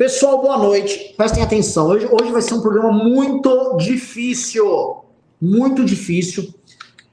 Pessoal, 0.00 0.40
boa 0.40 0.56
noite. 0.56 1.12
Prestem 1.14 1.42
atenção. 1.42 1.88
Hoje, 1.88 2.08
hoje 2.10 2.32
vai 2.32 2.40
ser 2.40 2.54
um 2.54 2.62
programa 2.62 2.90
muito 2.90 3.76
difícil. 3.76 5.04
Muito 5.38 5.84
difícil. 5.84 6.54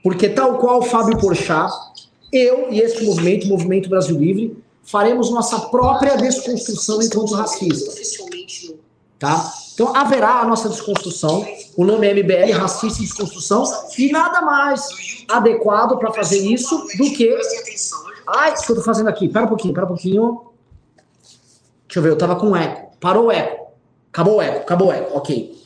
Porque, 0.01 0.29
tal 0.29 0.57
qual 0.57 0.79
o 0.79 0.83
Fábio 0.83 1.17
Porchat, 1.17 1.69
eu 2.31 2.71
e 2.71 2.79
este 2.79 3.03
movimento, 3.03 3.43
o 3.43 3.50
Movimento 3.50 3.89
Brasil 3.89 4.17
Livre, 4.17 4.63
faremos 4.83 5.29
nossa 5.29 5.59
própria 5.59 6.15
desconstrução 6.15 7.01
enquanto 7.01 7.33
racista. 7.33 7.92
Tá? 9.20 9.54
Então, 9.74 9.94
haverá 9.94 10.40
a 10.40 10.46
nossa 10.46 10.70
desconstrução. 10.70 11.46
O 11.76 11.84
nome 11.84 12.08
é 12.08 12.14
MBL, 12.14 12.54
Racista 12.54 13.00
e 13.00 13.06
Desconstrução. 13.06 13.66
E 13.98 14.14
nada 14.14 14.40
mais 14.44 15.26
adequado 15.28 15.98
para 15.98 16.14
fazer 16.14 16.40
isso 16.40 16.88
do 16.98 17.12
que. 17.12 17.38
Ai, 18.28 18.54
o 18.54 18.66
que 18.66 18.72
eu 18.72 18.76
tô 18.78 18.82
fazendo 18.82 19.10
aqui? 19.10 19.28
Pera 19.28 19.44
um 19.44 19.50
pouquinho, 19.50 19.74
pera 19.74 19.86
um 19.86 19.90
pouquinho. 19.90 20.46
Deixa 21.98 22.07
eu 22.07 22.11
ver, 22.11 22.16
eu 22.16 22.27
tava 22.27 22.39
com 22.39 22.55
eco. 22.55 22.95
Parou 23.00 23.25
o 23.25 23.32
eco. 23.32 23.71
Acabou 24.11 24.36
o 24.36 24.41
eco, 24.41 24.57
acabou 24.59 24.88
o 24.90 24.91
eco, 24.91 25.17
ok. 25.17 25.58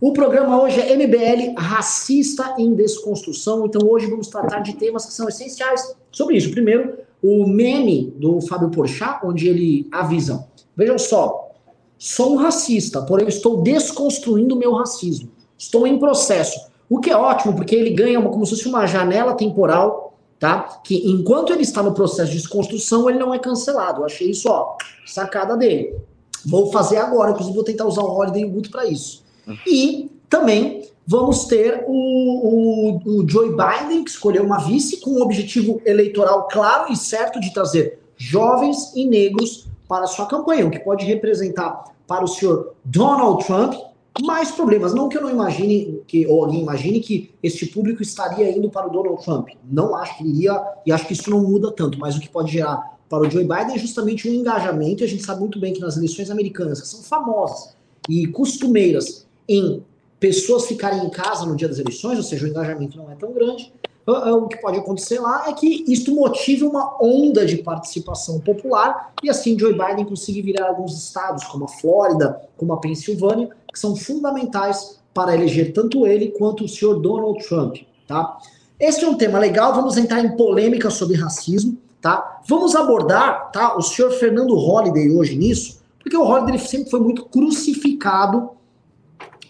O 0.00 0.14
programa 0.14 0.62
hoje 0.62 0.80
é 0.80 0.96
MBL 0.96 1.52
Racista 1.54 2.54
em 2.56 2.72
Desconstrução. 2.74 3.66
Então 3.66 3.86
hoje 3.86 4.06
vamos 4.06 4.28
tratar 4.28 4.60
de 4.60 4.74
temas 4.74 5.04
que 5.04 5.12
são 5.12 5.28
essenciais 5.28 5.94
sobre 6.10 6.38
isso. 6.38 6.50
Primeiro, 6.50 6.94
o 7.22 7.46
meme 7.46 8.14
do 8.16 8.40
Fábio 8.40 8.70
Porchat, 8.70 9.20
onde 9.22 9.48
ele 9.48 9.86
avisa: 9.92 10.48
vejam 10.74 10.98
só, 10.98 11.50
sou 11.98 12.32
um 12.32 12.36
racista, 12.36 13.02
porém 13.02 13.28
estou 13.28 13.60
desconstruindo 13.60 14.56
meu 14.56 14.72
racismo. 14.72 15.28
Estou 15.58 15.86
em 15.86 15.98
processo. 15.98 16.58
O 16.88 17.00
que 17.00 17.10
é 17.10 17.16
ótimo, 17.16 17.54
porque 17.54 17.76
ele 17.76 17.90
ganha 17.90 18.18
uma, 18.18 18.30
como 18.30 18.46
se 18.46 18.52
fosse 18.52 18.66
uma 18.66 18.86
janela 18.86 19.34
temporal, 19.34 20.05
tá? 20.38 20.80
Que 20.84 21.08
enquanto 21.10 21.52
ele 21.52 21.62
está 21.62 21.82
no 21.82 21.92
processo 21.92 22.30
de 22.30 22.38
desconstrução, 22.38 23.08
ele 23.08 23.18
não 23.18 23.32
é 23.32 23.38
cancelado. 23.38 24.00
Eu 24.00 24.06
achei 24.06 24.30
isso, 24.30 24.48
ó, 24.48 24.76
sacada 25.06 25.56
dele. 25.56 25.96
Vou 26.44 26.70
fazer 26.70 26.98
agora, 26.98 27.32
inclusive 27.32 27.54
vou 27.54 27.64
tentar 27.64 27.86
usar 27.86 28.02
o 28.02 28.10
Holiday 28.10 28.44
Good 28.44 28.68
para 28.68 28.86
isso. 28.86 29.24
E 29.66 30.10
também 30.28 30.88
vamos 31.06 31.44
ter 31.44 31.84
o, 31.86 31.92
o, 31.92 33.20
o 33.20 33.28
Joe 33.28 33.50
Biden, 33.50 34.04
que 34.04 34.10
escolheu 34.10 34.44
uma 34.44 34.58
vice 34.58 35.00
com 35.00 35.10
um 35.10 35.22
objetivo 35.22 35.80
eleitoral 35.84 36.48
claro 36.48 36.92
e 36.92 36.96
certo 36.96 37.40
de 37.40 37.52
trazer 37.52 37.98
jovens 38.16 38.92
e 38.94 39.04
negros 39.04 39.66
para 39.88 40.06
sua 40.06 40.26
campanha, 40.26 40.66
o 40.66 40.70
que 40.70 40.80
pode 40.80 41.04
representar 41.04 41.84
para 42.06 42.24
o 42.24 42.28
senhor 42.28 42.74
Donald 42.84 43.44
Trump 43.44 43.74
mais 44.22 44.50
problemas. 44.50 44.94
Não 44.94 45.08
que 45.08 45.16
eu 45.16 45.22
não 45.22 45.30
imagine, 45.30 46.00
que, 46.06 46.26
ou 46.26 46.44
alguém 46.44 46.62
imagine 46.62 47.00
que 47.00 47.30
este 47.42 47.66
público 47.66 48.02
estaria 48.02 48.56
indo 48.56 48.70
para 48.70 48.86
o 48.86 48.90
Donald 48.90 49.22
Trump. 49.24 49.48
Não 49.70 49.94
acho 49.94 50.18
que 50.18 50.24
iria, 50.24 50.62
e 50.84 50.92
acho 50.92 51.06
que 51.06 51.12
isso 51.12 51.30
não 51.30 51.42
muda 51.42 51.70
tanto, 51.72 51.98
mas 51.98 52.16
o 52.16 52.20
que 52.20 52.28
pode 52.28 52.52
gerar 52.52 52.96
para 53.08 53.26
o 53.26 53.30
Joe 53.30 53.44
Biden 53.44 53.74
é 53.74 53.78
justamente 53.78 54.28
um 54.28 54.32
engajamento, 54.32 55.02
e 55.02 55.04
a 55.04 55.08
gente 55.08 55.22
sabe 55.22 55.40
muito 55.40 55.60
bem 55.60 55.72
que 55.72 55.80
nas 55.80 55.96
eleições 55.96 56.30
americanas, 56.30 56.80
que 56.80 56.88
são 56.88 57.02
famosas 57.02 57.76
e 58.08 58.26
costumeiras 58.26 59.26
em 59.48 59.82
pessoas 60.18 60.66
ficarem 60.66 61.04
em 61.04 61.10
casa 61.10 61.46
no 61.46 61.54
dia 61.54 61.68
das 61.68 61.78
eleições, 61.78 62.18
ou 62.18 62.24
seja, 62.24 62.46
o 62.46 62.48
engajamento 62.48 62.96
não 62.96 63.10
é 63.10 63.14
tão 63.14 63.32
grande, 63.32 63.72
o 64.06 64.46
que 64.46 64.56
pode 64.58 64.78
acontecer 64.78 65.18
lá 65.18 65.48
é 65.48 65.52
que 65.52 65.84
isto 65.88 66.14
motive 66.14 66.64
uma 66.64 66.96
onda 67.02 67.44
de 67.44 67.56
participação 67.56 68.38
popular 68.38 69.12
e 69.22 69.28
assim 69.28 69.58
Joe 69.58 69.72
Biden 69.72 70.04
consiga 70.04 70.40
virar 70.42 70.68
alguns 70.68 70.96
estados, 70.96 71.44
como 71.44 71.64
a 71.64 71.68
Flórida, 71.68 72.40
como 72.56 72.72
a 72.72 72.76
Pensilvânia, 72.76 73.50
que 73.72 73.78
são 73.78 73.96
fundamentais 73.96 75.00
para 75.12 75.34
eleger 75.34 75.72
tanto 75.72 76.06
ele 76.06 76.28
quanto 76.28 76.64
o 76.64 76.68
senhor 76.68 77.00
Donald 77.00 77.44
Trump, 77.48 77.78
tá? 78.06 78.38
Este 78.78 79.04
é 79.04 79.08
um 79.08 79.16
tema 79.16 79.38
legal, 79.38 79.74
vamos 79.74 79.96
entrar 79.96 80.22
em 80.22 80.36
polêmica 80.36 80.90
sobre 80.90 81.16
racismo, 81.16 81.76
tá? 82.00 82.42
Vamos 82.46 82.76
abordar, 82.76 83.50
tá, 83.50 83.76
o 83.76 83.82
senhor 83.82 84.12
Fernando 84.12 84.54
Holliday 84.54 85.10
hoje 85.10 85.34
nisso, 85.34 85.80
porque 85.98 86.16
o 86.16 86.22
Holliday 86.22 86.58
sempre 86.58 86.90
foi 86.90 87.00
muito 87.00 87.24
crucificado 87.24 88.50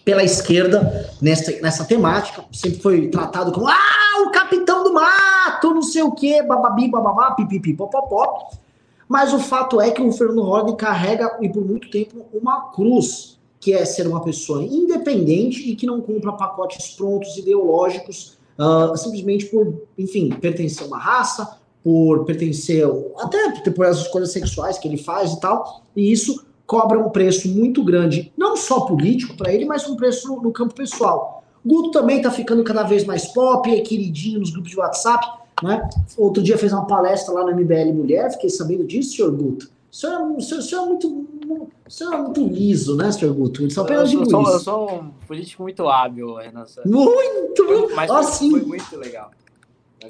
pela 0.07 0.23
esquerda 0.23 1.11
nessa, 1.21 1.51
nessa 1.59 1.83
temática, 1.83 2.45
sempre 2.49 2.79
foi 2.79 3.09
tratado 3.09 3.51
como 3.51 3.67
ah, 3.67 4.23
o 4.25 4.31
capitão 4.31 4.81
do 4.81 4.93
mato, 4.93 5.73
não 5.73 5.81
sei 5.81 6.01
o 6.01 6.13
que, 6.13 6.41
bababi, 6.43 6.89
bababá, 6.89 7.31
pipipi, 7.31 7.73
popopó. 7.73 8.47
Mas 9.05 9.33
o 9.33 9.39
fato 9.39 9.81
é 9.81 9.91
que 9.91 10.01
o 10.01 10.09
Fernando 10.13 10.43
Holliday 10.43 10.77
carrega, 10.77 11.37
e 11.41 11.49
por 11.49 11.61
muito 11.65 11.89
tempo, 11.89 12.25
uma 12.33 12.71
cruz, 12.71 13.37
que 13.59 13.73
é 13.73 13.83
ser 13.83 14.07
uma 14.07 14.23
pessoa 14.23 14.63
independente 14.63 15.69
e 15.69 15.75
que 15.75 15.85
não 15.85 15.99
compra 15.99 16.31
pacotes 16.31 16.87
prontos 16.91 17.35
ideológicos, 17.35 18.37
uh, 18.57 18.95
simplesmente 18.95 19.47
por, 19.47 19.73
enfim, 19.97 20.29
pertencer 20.29 20.85
a 20.85 20.87
uma 20.87 20.99
raça, 20.99 21.59
por 21.83 22.23
pertencer, 22.23 22.87
até 23.19 23.71
por 23.71 23.85
as 23.85 23.97
escolhas 23.97 24.31
sexuais 24.31 24.77
que 24.77 24.87
ele 24.87 24.97
faz 24.97 25.33
e 25.33 25.39
tal, 25.41 25.83
e 25.93 26.09
isso 26.09 26.46
cobra 26.67 26.99
um 26.99 27.09
preço 27.09 27.47
muito 27.47 27.81
grande, 27.83 28.31
não 28.37 28.57
só 28.57 28.81
político 28.81 29.37
para 29.37 29.51
ele, 29.53 29.65
mas 29.65 29.87
um 29.87 29.95
preço 29.95 30.27
no, 30.27 30.41
no 30.41 30.51
campo 30.51 30.75
pessoal. 30.75 31.43
Guto 31.65 31.91
também 31.91 32.17
está 32.17 32.29
ficando 32.29 32.63
cada 32.63 32.83
vez 32.83 33.05
mais 33.05 33.25
pop, 33.27 33.73
é 33.73 33.79
queridinho 33.79 34.41
nos 34.41 34.51
grupos 34.51 34.71
de 34.71 34.77
WhatsApp. 34.77 35.25
Né? 35.63 35.89
Outro 36.17 36.43
dia 36.43 36.57
fez 36.57 36.71
uma 36.71 36.85
palestra 36.85 37.33
lá 37.33 37.43
no 37.43 37.55
MBL 37.55 37.93
Mulher, 37.93 38.31
fiquei 38.31 38.49
sabendo 38.49 38.83
disso, 38.83 39.15
senhor 39.15 39.31
Guto. 39.31 39.69
O 39.91 39.95
senhor, 39.95 40.13
é, 40.13 40.23
o 40.23 40.41
senhor, 40.41 40.59
o 40.59 40.61
senhor 40.61 40.83
é, 40.83 40.85
muito, 40.85 41.07
o 41.07 41.69
senhor 41.89 42.13
é 42.13 42.17
muito 42.17 42.45
liso, 42.45 42.95
né, 42.95 43.11
senhor 43.11 43.33
Guto? 43.33 43.63
Ele 43.63 43.71
só 43.71 43.81
apenas 43.81 44.11
eu, 44.13 44.25
sou, 44.29 44.51
eu 44.51 44.59
sou 44.59 44.91
um 44.91 45.09
político 45.25 45.63
muito 45.63 45.87
hábil, 45.87 46.35
Renan. 46.35 46.65
Muito! 46.85 47.65
Foi, 47.65 47.95
mas 47.95 48.11
assim, 48.11 48.51
foi, 48.51 48.59
foi 48.59 48.69
muito 48.69 48.97
legal. 48.97 49.31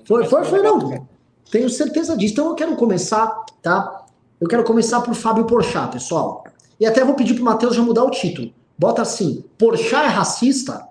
Foi, 0.05 0.25
foi, 0.25 0.43
foi, 0.43 0.61
não. 0.61 1.07
Tenho 1.49 1.69
certeza 1.69 2.17
disso. 2.17 2.33
Então 2.33 2.49
eu 2.49 2.55
quero 2.55 2.75
começar, 2.75 3.45
tá? 3.61 4.05
Eu 4.39 4.47
quero 4.47 4.63
começar 4.63 5.01
por 5.01 5.15
Fábio 5.15 5.45
Porchat, 5.45 5.91
pessoal. 5.91 6.43
E 6.79 6.85
até 6.85 7.03
vou 7.03 7.15
pedir 7.15 7.33
pro 7.33 7.43
Matheus 7.43 7.75
já 7.75 7.81
mudar 7.81 8.03
o 8.03 8.11
título. 8.11 8.51
Bota 8.77 9.01
assim, 9.01 9.43
Porchat 9.57 10.05
é 10.05 10.07
racista? 10.07 10.87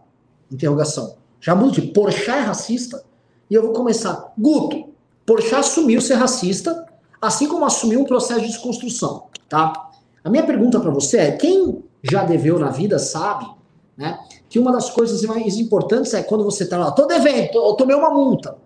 Interrogação. 0.51 1.17
Já 1.41 1.55
muda 1.55 1.73
de 1.73 1.83
Porchat 1.83 2.39
é 2.39 2.41
racista? 2.41 3.05
E 3.49 3.55
eu 3.55 3.63
vou 3.63 3.73
começar. 3.73 4.33
Guto, 4.37 4.89
Porchat 5.25 5.61
assumiu 5.61 6.01
ser 6.01 6.15
racista, 6.15 6.87
assim 7.21 7.49
como 7.49 7.65
assumiu 7.65 8.01
um 8.01 8.05
processo 8.05 8.41
de 8.41 8.49
desconstrução, 8.49 9.25
tá? 9.49 9.91
A 10.25 10.31
minha 10.31 10.45
pergunta 10.45 10.81
para 10.81 10.91
você 10.91 11.19
é, 11.19 11.33
quem 11.33 11.83
já 12.03 12.25
deveu 12.25 12.59
na 12.59 12.71
vida 12.71 12.99
sabe, 12.99 13.47
né, 13.97 14.19
que 14.49 14.59
uma 14.59 14.73
das 14.73 14.91
coisas 14.91 15.23
mais 15.23 15.57
importantes 15.57 16.13
é 16.15 16.23
quando 16.23 16.45
você 16.45 16.67
tá 16.67 16.79
lá, 16.79 16.91
tô 16.91 17.07
devendo, 17.07 17.55
eu 17.55 17.75
tomei 17.75 17.97
uma 17.97 18.11
multa. 18.11 18.57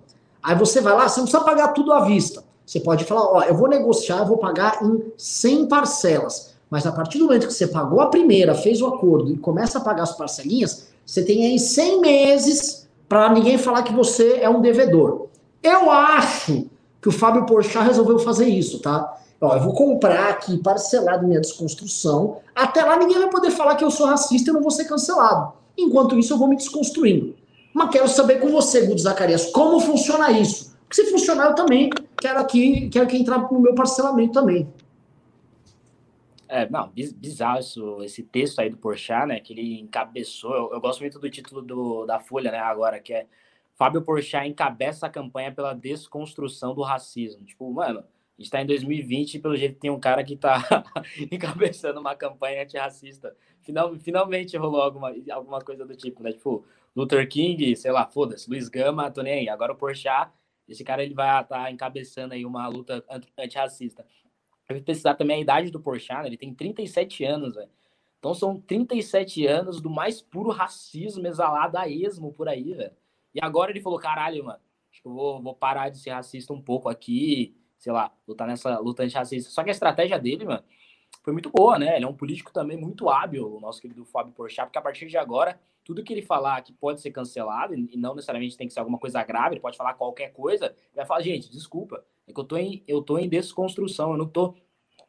Aí 0.42 0.54
você 0.54 0.80
vai 0.80 0.94
lá, 0.94 1.08
você 1.08 1.20
não 1.20 1.26
precisa 1.26 1.44
pagar 1.44 1.68
tudo 1.68 1.92
à 1.92 2.04
vista. 2.04 2.42
Você 2.64 2.80
pode 2.80 3.04
falar, 3.04 3.26
ó, 3.26 3.42
eu 3.42 3.54
vou 3.54 3.68
negociar, 3.68 4.18
eu 4.18 4.26
vou 4.26 4.38
pagar 4.38 4.82
em 4.82 5.12
100 5.16 5.66
parcelas. 5.66 6.54
Mas 6.70 6.86
a 6.86 6.92
partir 6.92 7.18
do 7.18 7.24
momento 7.24 7.48
que 7.48 7.52
você 7.52 7.66
pagou 7.66 8.00
a 8.00 8.06
primeira, 8.06 8.54
fez 8.54 8.80
o 8.80 8.86
acordo 8.86 9.32
e 9.32 9.36
começa 9.36 9.78
a 9.78 9.80
pagar 9.80 10.04
as 10.04 10.16
parcelinhas, 10.16 10.88
você 11.04 11.24
tem 11.24 11.44
aí 11.44 11.58
100 11.58 12.00
meses 12.00 12.88
para 13.08 13.32
ninguém 13.32 13.58
falar 13.58 13.82
que 13.82 13.92
você 13.92 14.38
é 14.40 14.48
um 14.48 14.60
devedor. 14.60 15.26
Eu 15.62 15.90
acho 15.90 16.66
que 17.02 17.08
o 17.08 17.12
Fábio 17.12 17.44
Porchat 17.44 17.84
resolveu 17.84 18.18
fazer 18.20 18.48
isso, 18.48 18.78
tá? 18.78 19.16
Ó, 19.40 19.56
eu 19.56 19.60
vou 19.60 19.72
comprar 19.72 20.28
aqui 20.28 20.58
parcelado 20.58 21.26
minha 21.26 21.40
desconstrução. 21.40 22.36
Até 22.54 22.84
lá 22.84 22.96
ninguém 22.96 23.18
vai 23.18 23.30
poder 23.30 23.50
falar 23.50 23.74
que 23.74 23.84
eu 23.84 23.90
sou 23.90 24.06
racista 24.06 24.50
e 24.50 24.52
não 24.52 24.60
vou 24.60 24.70
ser 24.70 24.84
cancelado. 24.84 25.52
Enquanto 25.76 26.18
isso, 26.18 26.32
eu 26.32 26.38
vou 26.38 26.46
me 26.46 26.56
desconstruindo. 26.56 27.34
Mas 27.72 27.90
quero 27.90 28.08
saber 28.08 28.38
com 28.40 28.48
você, 28.48 28.82
Guto 28.82 29.00
Zacarias, 29.00 29.46
como 29.46 29.80
funciona 29.80 30.30
isso? 30.30 30.76
Porque 30.86 31.02
se 31.02 31.10
funcionar, 31.10 31.46
eu 31.46 31.54
também 31.54 31.88
quero 32.18 32.38
aqui, 32.38 32.88
quero 32.90 33.06
que 33.06 33.16
entrar 33.16 33.50
no 33.50 33.60
meu 33.60 33.74
parcelamento 33.74 34.32
também. 34.32 34.68
É, 36.52 36.68
não, 36.68 36.90
bizarro 36.90 37.60
isso, 37.60 38.02
esse 38.02 38.24
texto 38.24 38.58
aí 38.58 38.68
do 38.68 38.76
Porchat, 38.76 39.24
né, 39.24 39.38
que 39.38 39.52
ele 39.52 39.78
encabeçou, 39.78 40.52
eu, 40.52 40.72
eu, 40.72 40.80
gosto 40.80 40.98
muito 41.00 41.16
do 41.16 41.30
título 41.30 41.62
do, 41.62 42.04
da 42.06 42.18
Folha, 42.18 42.50
né, 42.50 42.58
agora, 42.58 42.98
que 42.98 43.12
é 43.12 43.28
Fábio 43.76 44.02
Porchat 44.02 44.48
encabeça 44.48 45.06
a 45.06 45.10
campanha 45.10 45.52
pela 45.52 45.72
desconstrução 45.74 46.74
do 46.74 46.82
racismo. 46.82 47.44
Tipo, 47.44 47.72
mano, 47.72 48.00
a 48.00 48.42
gente 48.42 48.50
tá 48.50 48.60
em 48.60 48.66
2020 48.66 49.34
e 49.34 49.38
pelo 49.38 49.56
jeito 49.56 49.78
tem 49.78 49.90
um 49.92 50.00
cara 50.00 50.24
que 50.24 50.36
tá 50.36 50.58
encabeçando 51.30 52.00
uma 52.00 52.16
campanha 52.16 52.64
antirracista. 52.64 53.36
Final, 53.62 53.96
finalmente 54.00 54.56
rolou 54.56 54.82
alguma, 54.82 55.14
alguma 55.30 55.60
coisa 55.60 55.86
do 55.86 55.94
tipo, 55.94 56.20
né, 56.20 56.32
tipo, 56.32 56.64
Luther 56.96 57.28
King, 57.28 57.76
sei 57.76 57.92
lá, 57.92 58.06
foda-se, 58.06 58.50
Luiz 58.50 58.68
Gama, 58.68 59.08
tô 59.10 59.22
nem 59.22 59.34
aí. 59.34 59.48
Agora 59.48 59.72
o 59.72 59.76
Porchat 59.76 60.32
esse 60.70 60.84
cara 60.84 61.02
ele 61.02 61.14
vai 61.14 61.42
estar 61.42 61.64
tá 61.64 61.70
encabeçando 61.70 62.32
aí 62.32 62.46
uma 62.46 62.66
luta 62.68 63.04
antirracista. 63.36 64.06
Eu 64.70 64.82
precisar 64.82 65.14
também 65.14 65.36
a 65.36 65.40
idade 65.40 65.70
do 65.70 65.80
Porchat, 65.80 66.22
né? 66.22 66.28
ele 66.28 66.36
tem 66.36 66.54
37 66.54 67.24
anos, 67.24 67.54
velho. 67.54 67.70
Então 68.18 68.34
são 68.34 68.60
37 68.60 69.46
anos 69.46 69.80
do 69.80 69.90
mais 69.90 70.20
puro 70.20 70.50
racismo 70.50 71.26
exalado 71.26 71.78
a 71.78 71.88
esmo 71.88 72.32
por 72.32 72.48
aí, 72.48 72.74
velho. 72.74 72.92
E 73.34 73.40
agora 73.42 73.70
ele 73.70 73.80
falou, 73.80 73.98
caralho, 73.98 74.44
mano, 74.44 74.60
acho 74.92 75.00
que 75.00 75.08
eu 75.08 75.12
vou, 75.12 75.42
vou 75.42 75.54
parar 75.54 75.88
de 75.88 75.98
ser 75.98 76.10
racista 76.10 76.52
um 76.52 76.60
pouco 76.60 76.88
aqui, 76.88 77.56
sei 77.78 77.92
lá, 77.92 78.12
lutar 78.28 78.46
nessa 78.46 78.78
luta 78.78 79.02
antirracista. 79.02 79.50
Só 79.50 79.64
que 79.64 79.70
a 79.70 79.72
estratégia 79.72 80.18
dele, 80.18 80.44
mano, 80.44 80.62
foi 81.22 81.32
muito 81.32 81.50
boa, 81.50 81.78
né? 81.78 81.96
Ele 81.96 82.04
é 82.04 82.08
um 82.08 82.14
político 82.14 82.52
também 82.52 82.76
muito 82.76 83.08
hábil, 83.08 83.56
o 83.56 83.60
nosso 83.60 83.80
querido 83.80 84.04
Fábio 84.04 84.32
Porchat, 84.32 84.66
porque 84.66 84.78
a 84.78 84.82
partir 84.82 85.06
de 85.06 85.16
agora 85.16 85.58
tudo 85.84 86.04
que 86.04 86.12
ele 86.12 86.22
falar 86.22 86.60
que 86.62 86.72
pode 86.72 87.00
ser 87.00 87.10
cancelado, 87.10 87.74
e 87.74 87.96
não 87.96 88.14
necessariamente 88.14 88.56
tem 88.56 88.66
que 88.66 88.72
ser 88.72 88.80
alguma 88.80 88.98
coisa 88.98 89.22
grave, 89.24 89.54
ele 89.54 89.60
pode 89.60 89.76
falar 89.76 89.94
qualquer 89.94 90.32
coisa, 90.32 90.66
ele 90.66 90.94
vai 90.94 91.06
falar, 91.06 91.20
gente, 91.22 91.50
desculpa, 91.50 92.04
é 92.28 92.32
que 92.32 92.38
eu 92.38 92.44
tô 92.44 92.56
em, 92.56 92.82
eu 92.86 93.02
tô 93.02 93.18
em 93.18 93.28
desconstrução, 93.28 94.12
eu 94.12 94.16
não 94.16 94.28
tô 94.28 94.54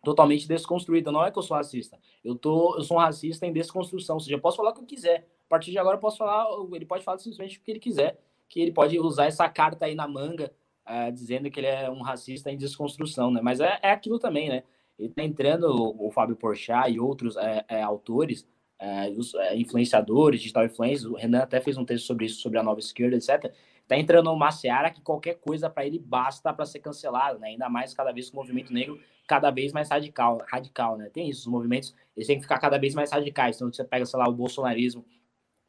totalmente 0.03 0.47
desconstruída. 0.47 1.11
Não 1.11 1.23
é 1.23 1.31
que 1.31 1.37
eu 1.37 1.43
sou 1.43 1.55
racista. 1.55 1.99
Eu, 2.23 2.35
tô, 2.35 2.75
eu 2.75 2.83
sou 2.83 2.97
um 2.97 2.99
racista 2.99 3.45
em 3.45 3.53
desconstrução. 3.53 4.15
Ou 4.15 4.19
seja, 4.19 4.35
eu 4.35 4.41
posso 4.41 4.57
falar 4.57 4.71
o 4.71 4.73
que 4.73 4.81
eu 4.81 4.85
quiser. 4.85 5.27
A 5.45 5.49
partir 5.49 5.71
de 5.71 5.77
agora, 5.77 5.97
eu 5.97 5.99
posso 6.01 6.17
falar, 6.17 6.47
ele 6.73 6.85
pode 6.85 7.03
falar 7.03 7.17
simplesmente 7.19 7.57
o 7.57 7.61
que 7.61 7.71
ele 7.71 7.79
quiser. 7.79 8.19
Que 8.49 8.59
ele 8.59 8.71
pode 8.71 8.99
usar 8.99 9.25
essa 9.25 9.47
carta 9.47 9.85
aí 9.85 9.95
na 9.95 10.07
manga, 10.07 10.51
uh, 10.85 11.11
dizendo 11.11 11.49
que 11.49 11.59
ele 11.59 11.67
é 11.67 11.89
um 11.89 12.01
racista 12.01 12.51
em 12.51 12.57
desconstrução, 12.57 13.31
né? 13.31 13.41
Mas 13.41 13.59
é, 13.59 13.79
é 13.81 13.91
aquilo 13.91 14.17
também, 14.17 14.49
né? 14.49 14.63
Ele 15.01 15.13
tá 15.13 15.23
entrando, 15.23 15.65
o, 15.65 16.07
o 16.07 16.11
Fábio 16.11 16.35
Porchat 16.35 16.91
e 16.91 16.99
outros 16.99 17.35
é, 17.37 17.65
é, 17.67 17.81
autores, 17.81 18.47
é, 18.79 19.09
os 19.09 19.33
é, 19.35 19.57
influenciadores, 19.57 20.39
digital 20.39 20.65
influencers, 20.65 21.05
o 21.05 21.15
Renan 21.15 21.39
até 21.39 21.59
fez 21.59 21.77
um 21.77 21.85
texto 21.85 22.05
sobre 22.05 22.25
isso, 22.25 22.41
sobre 22.41 22.59
a 22.59 22.63
nova 22.63 22.79
esquerda, 22.79 23.15
etc 23.15 23.53
tá 23.91 23.97
entrando 23.97 24.31
numa 24.31 24.51
seara 24.51 24.89
que 24.89 25.01
qualquer 25.01 25.33
coisa 25.35 25.69
para 25.69 25.85
ele 25.85 25.99
basta 25.99 26.53
para 26.53 26.65
ser 26.65 26.79
cancelado, 26.79 27.37
né? 27.39 27.49
Ainda 27.49 27.67
mais 27.67 27.93
cada 27.93 28.13
vez 28.13 28.29
com 28.29 28.37
o 28.37 28.39
movimento 28.39 28.71
negro 28.71 28.97
cada 29.27 29.51
vez 29.51 29.73
mais 29.73 29.89
radical, 29.89 30.41
radical, 30.47 30.97
né? 30.97 31.09
Tem 31.09 31.29
isso, 31.29 31.41
os 31.41 31.47
movimentos, 31.47 31.93
eles 32.15 32.25
têm 32.25 32.37
que 32.37 32.43
ficar 32.43 32.57
cada 32.57 32.77
vez 32.77 32.95
mais 32.95 33.11
radicais. 33.11 33.57
Então, 33.57 33.71
você 33.71 33.83
pega, 33.83 34.05
sei 34.05 34.17
lá, 34.17 34.29
o 34.29 34.33
bolsonarismo 34.33 35.05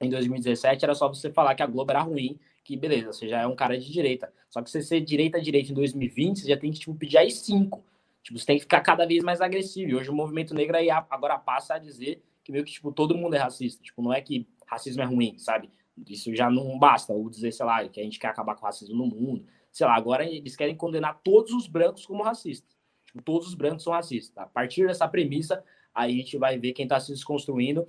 em 0.00 0.08
2017, 0.08 0.85
era 0.85 0.94
só 0.94 1.08
você 1.08 1.32
falar 1.32 1.56
que 1.56 1.64
a 1.64 1.67
Globo 1.67 1.90
era 1.90 2.00
ruim, 2.00 2.38
que 2.62 2.76
beleza, 2.76 3.12
você 3.12 3.28
já 3.28 3.40
é 3.40 3.46
um 3.46 3.56
cara 3.56 3.76
de 3.76 3.90
direita. 3.90 4.32
Só 4.49 4.62
que 4.62 4.70
você 4.70 4.82
ser 4.82 5.00
direita 5.00 5.40
direita 5.40 5.73
em 5.73 5.75
2020, 5.75 6.40
você 6.40 6.49
já 6.49 6.56
tem 6.56 6.70
que 6.70 6.78
tipo 6.78 6.94
pedir 6.94 7.19
aí 7.19 7.31
cinco. 7.31 7.85
Tipo, 8.23 8.39
você 8.39 8.47
tem 8.47 8.57
que 8.57 8.63
ficar 8.63 8.81
cada 8.81 9.07
vez 9.07 9.23
mais 9.23 9.41
agressivo. 9.41 9.91
E 9.91 9.95
hoje 9.95 10.11
o 10.11 10.15
movimento 10.15 10.55
negro 10.55 10.77
aí 10.77 10.91
agora 10.91 11.39
passa 11.39 11.75
a 11.75 11.79
dizer 11.79 12.23
que 12.45 12.53
meio 12.53 12.65
que 12.65 12.73
tipo 12.73 12.93
todo 12.93 13.17
mundo 13.17 13.35
é 13.35 13.39
racista. 13.39 13.83
Tipo, 13.83 14.03
não 14.03 14.13
é 14.13 14.21
que 14.21 14.47
racismo 14.67 15.03
é 15.03 15.05
ruim, 15.05 15.39
sabe? 15.39 15.71
Isso 16.09 16.35
já 16.35 16.51
não 16.51 16.79
basta, 16.79 17.13
ou 17.13 17.29
dizer, 17.29 17.53
sei 17.53 17.67
lá, 17.67 17.87
que 17.89 18.01
a 18.01 18.05
gente 18.05 18.19
quer 18.19 18.29
acabar 18.29 18.55
com 18.55 18.63
o 18.63 18.65
racismo 18.65 18.97
no 18.97 19.07
mundo. 19.07 19.45
Sei 19.71 19.87
lá, 19.87 19.95
agora 19.95 20.25
eles 20.25 20.57
querem 20.57 20.75
condenar 20.75 21.21
todos 21.23 21.53
os 21.53 21.67
brancos 21.67 22.07
como 22.07 22.23
racistas. 22.23 22.77
Tipo, 23.05 23.23
todos 23.23 23.49
os 23.49 23.55
brancos 23.55 23.83
são 23.83 23.93
racistas. 23.93 24.37
A 24.37 24.47
partir 24.47 24.87
dessa 24.87 25.07
premissa, 25.07 25.63
aí 25.95 26.15
a 26.15 26.17
gente 26.17 26.39
vai 26.39 26.59
ver 26.59 26.73
quem 26.73 26.85
está 26.85 26.99
se 26.99 27.13
desconstruindo 27.13 27.87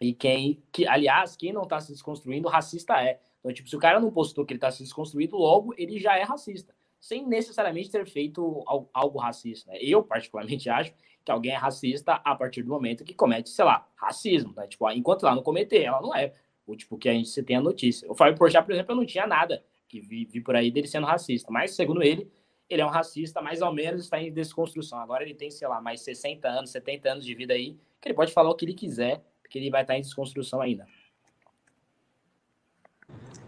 e 0.00 0.12
quem, 0.12 0.62
que, 0.70 0.86
aliás, 0.86 1.36
quem 1.36 1.52
não 1.52 1.62
está 1.62 1.80
se 1.80 1.92
desconstruindo, 1.92 2.48
racista 2.48 3.00
é. 3.02 3.20
Então, 3.40 3.52
tipo, 3.52 3.68
se 3.68 3.76
o 3.76 3.78
cara 3.78 3.98
não 3.98 4.10
postou 4.10 4.44
que 4.44 4.52
ele 4.52 4.58
está 4.58 4.70
se 4.70 4.82
desconstruindo, 4.82 5.36
logo 5.36 5.74
ele 5.76 5.98
já 5.98 6.16
é 6.16 6.22
racista, 6.22 6.74
sem 7.02 7.26
necessariamente 7.26 7.90
ter 7.90 8.06
feito 8.06 8.62
algo 8.94 9.18
racista. 9.18 9.72
Né? 9.72 9.78
Eu, 9.80 10.04
particularmente, 10.04 10.70
acho 10.70 10.94
que 11.24 11.32
alguém 11.32 11.50
é 11.50 11.56
racista 11.56 12.14
a 12.24 12.34
partir 12.36 12.62
do 12.62 12.68
momento 12.68 13.04
que 13.04 13.12
comete, 13.12 13.50
sei 13.50 13.64
lá, 13.64 13.88
racismo. 13.96 14.54
Né? 14.56 14.68
Tipo, 14.68 14.88
enquanto 14.92 15.26
ela 15.26 15.34
não 15.34 15.42
cometer, 15.42 15.82
ela 15.82 16.00
não 16.00 16.14
é. 16.14 16.32
O 16.64 16.76
tipo 16.76 16.96
que 16.96 17.08
a 17.08 17.12
gente 17.12 17.28
se 17.28 17.42
tem 17.42 17.56
a 17.56 17.60
notícia. 17.60 18.08
O 18.08 18.14
Fábio 18.14 18.38
Porchat, 18.38 18.64
por 18.64 18.72
exemplo, 18.72 18.92
eu 18.92 18.96
não 18.96 19.04
tinha 19.04 19.26
nada 19.26 19.64
que 19.88 20.00
vi, 20.00 20.24
vi, 20.24 20.40
por 20.40 20.54
aí 20.54 20.70
dele 20.70 20.86
sendo 20.86 21.06
racista, 21.06 21.50
mas 21.50 21.74
segundo 21.74 22.04
ele, 22.04 22.30
ele 22.70 22.80
é 22.80 22.86
um 22.86 22.88
racista, 22.88 23.42
mais 23.42 23.60
ou 23.60 23.72
menos 23.72 24.04
está 24.04 24.22
em 24.22 24.32
desconstrução. 24.32 25.00
Agora 25.00 25.24
ele 25.24 25.34
tem, 25.34 25.50
sei 25.50 25.66
lá, 25.66 25.80
mais 25.80 26.02
60 26.02 26.48
anos, 26.48 26.70
70 26.70 27.10
anos 27.10 27.24
de 27.24 27.34
vida 27.34 27.52
aí, 27.52 27.76
que 28.00 28.08
ele 28.08 28.14
pode 28.14 28.32
falar 28.32 28.48
o 28.48 28.54
que 28.54 28.64
ele 28.64 28.74
quiser, 28.74 29.24
porque 29.42 29.58
ele 29.58 29.70
vai 29.70 29.82
estar 29.82 29.98
em 29.98 30.02
desconstrução 30.02 30.60
ainda. 30.60 30.86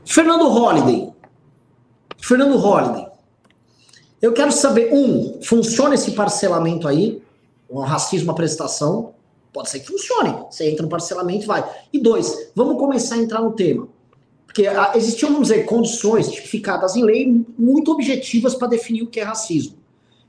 Fernando 0.04 0.48
Holliday. 0.48 1.14
Fernando 2.18 2.58
Holliday. 2.58 3.13
Eu 4.24 4.32
quero 4.32 4.50
saber, 4.50 4.90
um, 4.90 5.38
funciona 5.42 5.94
esse 5.94 6.12
parcelamento 6.12 6.88
aí? 6.88 7.20
O 7.68 7.80
racismo 7.80 8.30
à 8.30 8.34
prestação? 8.34 9.12
Pode 9.52 9.68
ser 9.68 9.80
que 9.80 9.86
funcione. 9.88 10.34
Você 10.50 10.70
entra 10.70 10.82
no 10.82 10.88
parcelamento 10.88 11.44
e 11.44 11.46
vai. 11.46 11.62
E 11.92 11.98
dois, 11.98 12.50
vamos 12.54 12.78
começar 12.78 13.16
a 13.16 13.18
entrar 13.18 13.42
no 13.42 13.52
tema. 13.52 13.86
Porque 14.46 14.66
ah, 14.66 14.92
existiam, 14.94 15.30
vamos 15.30 15.48
dizer, 15.48 15.66
condições 15.66 16.30
tipificadas 16.30 16.96
em 16.96 17.04
lei 17.04 17.44
muito 17.58 17.92
objetivas 17.92 18.54
para 18.54 18.68
definir 18.68 19.02
o 19.02 19.08
que 19.08 19.20
é 19.20 19.24
racismo. 19.24 19.74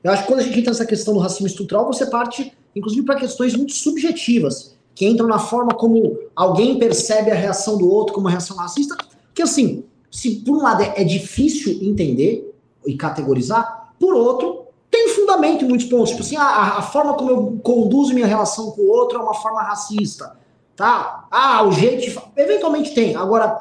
Eu 0.04 0.12
acho 0.12 0.24
que 0.24 0.28
quando 0.28 0.40
a 0.40 0.42
gente 0.42 0.58
entra 0.58 0.72
nessa 0.72 0.84
questão 0.84 1.14
do 1.14 1.20
racismo 1.20 1.46
estrutural, 1.46 1.86
você 1.86 2.04
parte, 2.04 2.52
inclusive, 2.74 3.02
para 3.06 3.18
questões 3.18 3.56
muito 3.56 3.72
subjetivas, 3.72 4.76
que 4.94 5.06
entram 5.06 5.26
na 5.26 5.38
forma 5.38 5.72
como 5.72 6.18
alguém 6.36 6.78
percebe 6.78 7.30
a 7.30 7.34
reação 7.34 7.78
do 7.78 7.90
outro 7.90 8.12
como 8.14 8.28
reação 8.28 8.58
racista. 8.58 8.94
Que, 9.32 9.40
assim, 9.40 9.84
se 10.10 10.42
por 10.44 10.58
um 10.58 10.62
lado 10.62 10.82
é, 10.82 10.92
é 10.98 11.04
difícil 11.04 11.78
entender 11.80 12.54
e 12.86 12.94
categorizar, 12.94 13.85
por 13.98 14.14
outro, 14.14 14.66
tem 14.90 15.08
fundamento 15.08 15.64
em 15.64 15.68
muitos 15.68 15.86
pontos. 15.86 16.10
Tipo 16.10 16.22
assim, 16.22 16.36
a, 16.36 16.78
a, 16.78 16.82
forma 16.82 17.14
como 17.14 17.30
eu 17.30 17.60
conduzo 17.62 18.14
minha 18.14 18.26
relação 18.26 18.70
com 18.70 18.82
o 18.82 18.88
outro 18.88 19.18
é 19.18 19.22
uma 19.22 19.34
forma 19.34 19.62
racista. 19.62 20.36
Tá? 20.74 21.26
Ah, 21.30 21.62
o 21.62 21.72
jeito 21.72 22.02
de. 22.02 22.18
Eventualmente 22.36 22.94
tem. 22.94 23.16
Agora, 23.16 23.58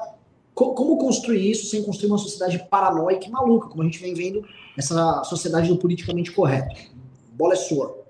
co 0.53 0.73
como 0.73 0.97
construir 0.97 1.51
isso 1.51 1.67
sem 1.67 1.83
construir 1.83 2.09
uma 2.09 2.17
sociedade 2.17 2.59
paranoica 2.69 3.25
e 3.25 3.29
maluca, 3.29 3.69
como 3.69 3.81
a 3.81 3.85
gente 3.85 3.99
vem 3.99 4.13
vendo 4.13 4.45
essa 4.77 5.23
sociedade 5.23 5.69
do 5.69 5.77
politicamente 5.77 6.31
correto? 6.31 6.75
bola 7.35 7.53
é 7.53 7.57
sua. 7.57 8.05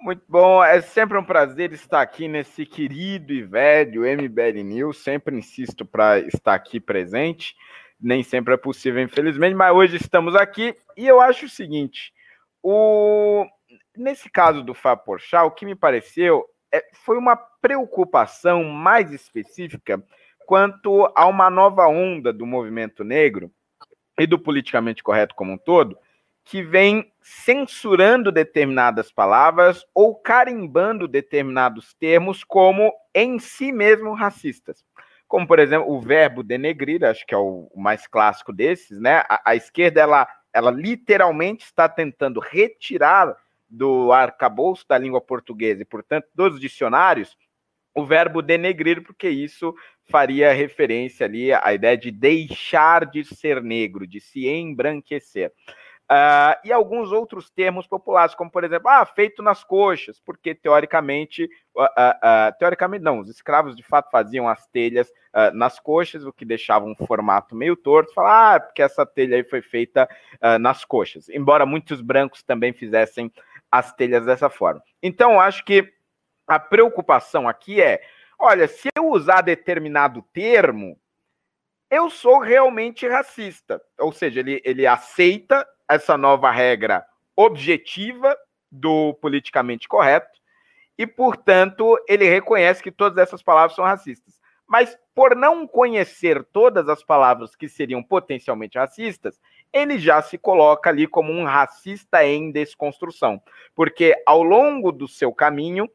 Muito 0.00 0.22
bom, 0.28 0.62
é 0.62 0.80
sempre 0.80 1.18
um 1.18 1.24
prazer 1.24 1.72
estar 1.72 2.00
aqui 2.00 2.28
nesse 2.28 2.64
querido 2.64 3.32
e 3.32 3.42
velho 3.42 4.02
MBL 4.02 4.62
News. 4.64 4.98
Sempre 4.98 5.36
insisto 5.36 5.84
para 5.84 6.20
estar 6.20 6.54
aqui 6.54 6.78
presente. 6.78 7.56
Nem 8.00 8.22
sempre 8.22 8.54
é 8.54 8.56
possível, 8.56 9.02
infelizmente, 9.02 9.54
mas 9.54 9.74
hoje 9.74 9.96
estamos 9.96 10.34
aqui 10.36 10.74
e 10.96 11.06
eu 11.06 11.20
acho 11.20 11.46
o 11.46 11.50
seguinte: 11.50 12.12
o... 12.62 13.46
Nesse 13.96 14.30
caso 14.30 14.62
do 14.62 14.74
Fábio 14.74 15.04
Porchat, 15.04 15.44
o 15.44 15.50
que 15.50 15.66
me 15.66 15.74
pareceu 15.74 16.46
é, 16.72 16.84
foi 16.92 17.18
uma 17.18 17.36
preocupação 17.36 18.62
mais 18.62 19.12
específica 19.12 20.02
quanto 20.46 21.12
a 21.14 21.26
uma 21.26 21.50
nova 21.50 21.86
onda 21.88 22.32
do 22.32 22.46
movimento 22.46 23.02
negro 23.02 23.50
e 24.18 24.26
do 24.26 24.38
politicamente 24.38 25.02
correto 25.02 25.34
como 25.34 25.52
um 25.52 25.58
todo, 25.58 25.98
que 26.44 26.62
vem 26.62 27.12
censurando 27.20 28.32
determinadas 28.32 29.12
palavras 29.12 29.84
ou 29.94 30.14
carimbando 30.14 31.06
determinados 31.06 31.92
termos 31.94 32.42
como 32.42 32.90
em 33.14 33.38
si 33.38 33.70
mesmo 33.70 34.14
racistas. 34.14 34.82
Como, 35.28 35.46
por 35.46 35.58
exemplo, 35.58 35.88
o 35.92 36.00
verbo 36.00 36.42
denegrir, 36.42 37.04
acho 37.04 37.24
que 37.26 37.34
é 37.34 37.38
o 37.38 37.70
mais 37.76 38.06
clássico 38.06 38.52
desses, 38.52 38.98
né? 39.00 39.22
A, 39.28 39.42
a 39.50 39.54
esquerda, 39.54 40.00
ela 40.00 40.26
ela 40.52 40.70
literalmente 40.70 41.64
está 41.64 41.88
tentando 41.88 42.40
retirar 42.40 43.36
do 43.68 44.12
arcabouço 44.12 44.84
da 44.88 44.96
língua 44.96 45.20
portuguesa 45.20 45.82
e, 45.82 45.84
portanto, 45.84 46.26
dos 46.34 46.58
dicionários, 46.58 47.36
o 47.94 48.04
verbo 48.04 48.40
denegrir, 48.40 49.02
porque 49.02 49.28
isso 49.28 49.74
faria 50.04 50.52
referência 50.52 51.26
ali 51.26 51.52
à 51.52 51.72
ideia 51.74 51.96
de 51.96 52.10
deixar 52.10 53.04
de 53.04 53.24
ser 53.24 53.62
negro, 53.62 54.06
de 54.06 54.20
se 54.20 54.48
embranquecer. 54.48 55.52
Uh, 56.10 56.56
e 56.64 56.72
alguns 56.72 57.12
outros 57.12 57.50
termos 57.50 57.86
populares, 57.86 58.34
como 58.34 58.50
por 58.50 58.64
exemplo, 58.64 58.88
ah, 58.88 59.04
feito 59.04 59.42
nas 59.42 59.62
coxas, 59.62 60.18
porque 60.18 60.54
teoricamente, 60.54 61.44
uh, 61.76 61.82
uh, 61.82 62.58
teoricamente 62.58 63.04
não, 63.04 63.18
os 63.18 63.28
escravos 63.28 63.76
de 63.76 63.82
fato 63.82 64.10
faziam 64.10 64.48
as 64.48 64.66
telhas 64.68 65.12
nas 65.52 65.78
coxas, 65.78 66.24
o 66.24 66.32
que 66.32 66.44
deixava 66.44 66.84
um 66.84 66.96
formato 66.96 67.54
meio 67.54 67.76
torto, 67.76 68.12
falar, 68.12 68.56
ah, 68.56 68.60
porque 68.60 68.82
essa 68.82 69.06
telha 69.06 69.36
aí 69.36 69.44
foi 69.44 69.62
feita 69.62 70.08
nas 70.58 70.84
coxas, 70.84 71.28
embora 71.28 71.64
muitos 71.64 72.00
brancos 72.00 72.42
também 72.42 72.72
fizessem 72.72 73.30
as 73.70 73.92
telhas 73.92 74.24
dessa 74.26 74.50
forma. 74.50 74.82
Então, 75.00 75.40
acho 75.40 75.64
que 75.64 75.92
a 76.48 76.58
preocupação 76.58 77.48
aqui 77.48 77.80
é, 77.80 78.02
olha, 78.36 78.66
se 78.66 78.88
eu 78.96 79.10
usar 79.10 79.42
determinado 79.42 80.22
termo, 80.32 80.98
eu 81.90 82.10
sou 82.10 82.38
realmente 82.38 83.06
racista, 83.08 83.80
ou 83.98 84.12
seja, 84.12 84.40
ele, 84.40 84.60
ele 84.64 84.86
aceita 84.86 85.66
essa 85.88 86.16
nova 86.16 86.50
regra 86.50 87.04
objetiva 87.34 88.36
do 88.70 89.14
politicamente 89.14 89.88
correto 89.88 90.38
e, 90.98 91.06
portanto, 91.06 91.96
ele 92.08 92.28
reconhece 92.28 92.82
que 92.82 92.90
todas 92.90 93.16
essas 93.18 93.42
palavras 93.42 93.74
são 93.74 93.84
racistas. 93.84 94.34
Mas 94.66 94.98
por 95.14 95.34
não 95.34 95.66
conhecer 95.66 96.44
todas 96.52 96.88
as 96.88 97.02
palavras 97.02 97.56
que 97.56 97.68
seriam 97.68 98.02
potencialmente 98.02 98.76
racistas, 98.76 99.40
ele 99.72 99.98
já 99.98 100.20
se 100.20 100.36
coloca 100.36 100.90
ali 100.90 101.06
como 101.06 101.32
um 101.32 101.44
racista 101.44 102.24
em 102.24 102.50
desconstrução, 102.50 103.42
porque 103.74 104.14
ao 104.26 104.42
longo 104.42 104.92
do 104.92 105.08
seu 105.08 105.32
caminho, 105.32 105.88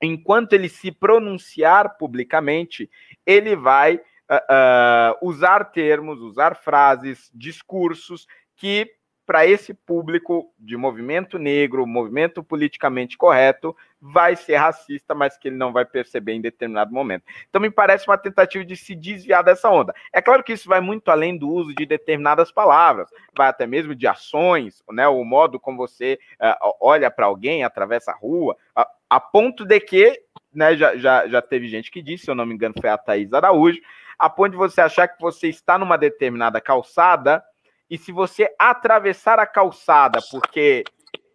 enquanto 0.00 0.52
ele 0.52 0.68
se 0.68 0.92
pronunciar 0.92 1.96
publicamente, 1.96 2.88
ele 3.26 3.56
vai 3.56 4.00
uh, 4.30 5.26
usar 5.26 5.64
termos, 5.66 6.20
usar 6.20 6.56
frases, 6.56 7.30
discursos 7.34 8.26
que 8.56 8.90
para 9.24 9.46
esse 9.46 9.72
público 9.72 10.52
de 10.58 10.76
movimento 10.76 11.38
negro, 11.38 11.86
movimento 11.86 12.42
politicamente 12.42 13.16
correto, 13.16 13.74
vai 14.00 14.34
ser 14.34 14.56
racista, 14.56 15.14
mas 15.14 15.38
que 15.38 15.48
ele 15.48 15.56
não 15.56 15.72
vai 15.72 15.84
perceber 15.84 16.32
em 16.32 16.40
determinado 16.40 16.92
momento. 16.92 17.24
Então, 17.48 17.60
me 17.60 17.70
parece 17.70 18.06
uma 18.08 18.18
tentativa 18.18 18.64
de 18.64 18.76
se 18.76 18.96
desviar 18.96 19.44
dessa 19.44 19.70
onda. 19.70 19.94
É 20.12 20.20
claro 20.20 20.42
que 20.42 20.52
isso 20.52 20.68
vai 20.68 20.80
muito 20.80 21.08
além 21.08 21.38
do 21.38 21.48
uso 21.48 21.72
de 21.74 21.86
determinadas 21.86 22.50
palavras, 22.50 23.08
vai 23.36 23.48
até 23.48 23.64
mesmo 23.64 23.94
de 23.94 24.06
ações, 24.06 24.82
né, 24.90 25.06
o 25.06 25.24
modo 25.24 25.60
como 25.60 25.78
você 25.78 26.18
uh, 26.40 26.74
olha 26.80 27.10
para 27.10 27.26
alguém, 27.26 27.62
atravessa 27.62 28.10
a 28.10 28.16
rua, 28.16 28.56
a, 28.74 28.88
a 29.08 29.20
ponto 29.20 29.64
de 29.64 29.78
que, 29.78 30.20
né, 30.52 30.76
já, 30.76 30.96
já, 30.96 31.28
já 31.28 31.40
teve 31.40 31.68
gente 31.68 31.92
que 31.92 32.02
disse, 32.02 32.24
se 32.24 32.30
eu 32.30 32.34
não 32.34 32.44
me 32.44 32.54
engano, 32.54 32.74
foi 32.80 32.90
a 32.90 32.98
Thaís 32.98 33.32
Araújo, 33.32 33.80
a 34.22 34.30
ponto 34.30 34.52
de 34.52 34.56
você 34.56 34.80
achar 34.80 35.08
que 35.08 35.20
você 35.20 35.48
está 35.48 35.76
numa 35.76 35.98
determinada 35.98 36.60
calçada 36.60 37.42
e 37.90 37.98
se 37.98 38.12
você 38.12 38.54
atravessar 38.56 39.40
a 39.40 39.46
calçada 39.46 40.20
porque 40.30 40.84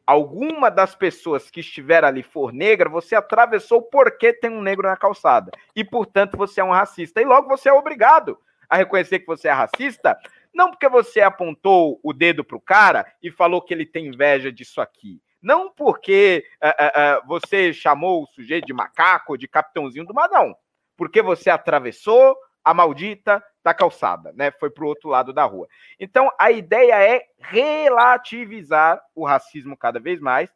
alguma 0.06 0.72
das 0.72 0.96
pessoas 0.96 1.52
que 1.52 1.60
estiver 1.60 2.06
ali 2.06 2.24
for 2.24 2.54
negra, 2.54 2.88
você 2.88 3.14
atravessou 3.14 3.82
porque 3.82 4.32
tem 4.32 4.50
um 4.50 4.62
negro 4.62 4.88
na 4.88 4.96
calçada. 4.96 5.52
E, 5.76 5.84
portanto, 5.84 6.38
você 6.38 6.62
é 6.62 6.64
um 6.64 6.72
racista. 6.72 7.22
E 7.22 7.26
logo 7.26 7.50
você 7.50 7.68
é 7.68 7.74
obrigado 7.74 8.40
a 8.70 8.78
reconhecer 8.78 9.20
que 9.20 9.28
você 9.28 9.50
é 9.50 9.52
racista, 9.52 10.18
não 10.54 10.72
porque 10.72 10.88
você 10.88 11.20
apontou 11.20 12.00
o 12.02 12.14
dedo 12.14 12.42
para 12.42 12.56
o 12.56 12.62
cara 12.62 13.06
e 13.22 13.30
falou 13.30 13.62
que 13.62 13.74
ele 13.74 13.86
tem 13.86 14.08
inveja 14.08 14.50
disso 14.50 14.80
aqui. 14.80 15.22
Não 15.42 15.70
porque 15.70 16.46
uh, 16.64 16.68
uh, 16.68 17.20
uh, 17.20 17.28
você 17.28 17.74
chamou 17.74 18.24
o 18.24 18.28
sujeito 18.28 18.66
de 18.66 18.74
macaco, 18.74 19.38
de 19.38 19.46
capitãozinho 19.46 20.06
do 20.06 20.14
mar, 20.14 20.30
não. 20.30 20.56
Porque 20.96 21.22
você 21.22 21.50
atravessou 21.50 22.34
a 22.68 22.74
maldita 22.74 23.42
da 23.64 23.74
calçada, 23.74 24.34
né? 24.36 24.52
Foi 24.52 24.70
para 24.70 24.84
o 24.84 24.88
outro 24.88 25.08
lado 25.08 25.32
da 25.32 25.46
rua. 25.46 25.70
Então, 25.98 26.30
a 26.38 26.52
ideia 26.52 27.02
é 27.02 27.24
relativizar 27.40 29.02
o 29.16 29.26
racismo 29.26 29.78
cada 29.78 30.02
vez 30.02 30.20
mais, 30.20 30.50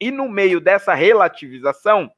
e 0.00 0.10
no 0.10 0.28
meio 0.28 0.60
dessa 0.60 0.92
relativização, 0.92 2.10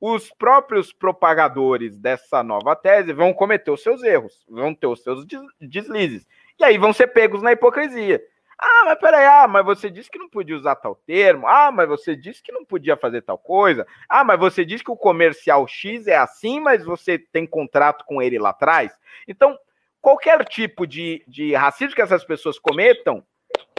os 0.00 0.30
próprios 0.30 0.90
propagadores 0.90 1.98
dessa 1.98 2.42
nova 2.42 2.74
tese 2.74 3.12
vão 3.12 3.34
cometer 3.34 3.70
os 3.70 3.82
seus 3.82 4.02
erros, 4.02 4.42
vão 4.48 4.74
ter 4.74 4.86
os 4.86 5.02
seus 5.02 5.26
deslizes, 5.60 6.26
e 6.58 6.64
aí 6.64 6.78
vão 6.78 6.94
ser 6.94 7.08
pegos 7.08 7.42
na 7.42 7.52
hipocrisia. 7.52 8.22
Ah, 8.64 8.84
mas 8.84 8.98
peraí, 9.00 9.26
ah, 9.26 9.48
mas 9.48 9.64
você 9.64 9.90
disse 9.90 10.08
que 10.08 10.20
não 10.20 10.28
podia 10.28 10.56
usar 10.56 10.76
tal 10.76 10.94
termo. 10.94 11.48
Ah, 11.48 11.72
mas 11.72 11.88
você 11.88 12.14
disse 12.14 12.40
que 12.40 12.52
não 12.52 12.64
podia 12.64 12.96
fazer 12.96 13.20
tal 13.22 13.36
coisa. 13.36 13.84
Ah, 14.08 14.22
mas 14.22 14.38
você 14.38 14.64
disse 14.64 14.84
que 14.84 14.90
o 14.90 14.96
comercial 14.96 15.66
X 15.66 16.06
é 16.06 16.16
assim, 16.16 16.60
mas 16.60 16.84
você 16.84 17.18
tem 17.18 17.44
contrato 17.44 18.04
com 18.04 18.22
ele 18.22 18.38
lá 18.38 18.50
atrás. 18.50 18.96
Então, 19.26 19.58
qualquer 20.00 20.44
tipo 20.44 20.86
de, 20.86 21.24
de 21.26 21.52
racismo 21.54 21.96
que 21.96 22.02
essas 22.02 22.22
pessoas 22.22 22.56
cometam, 22.56 23.24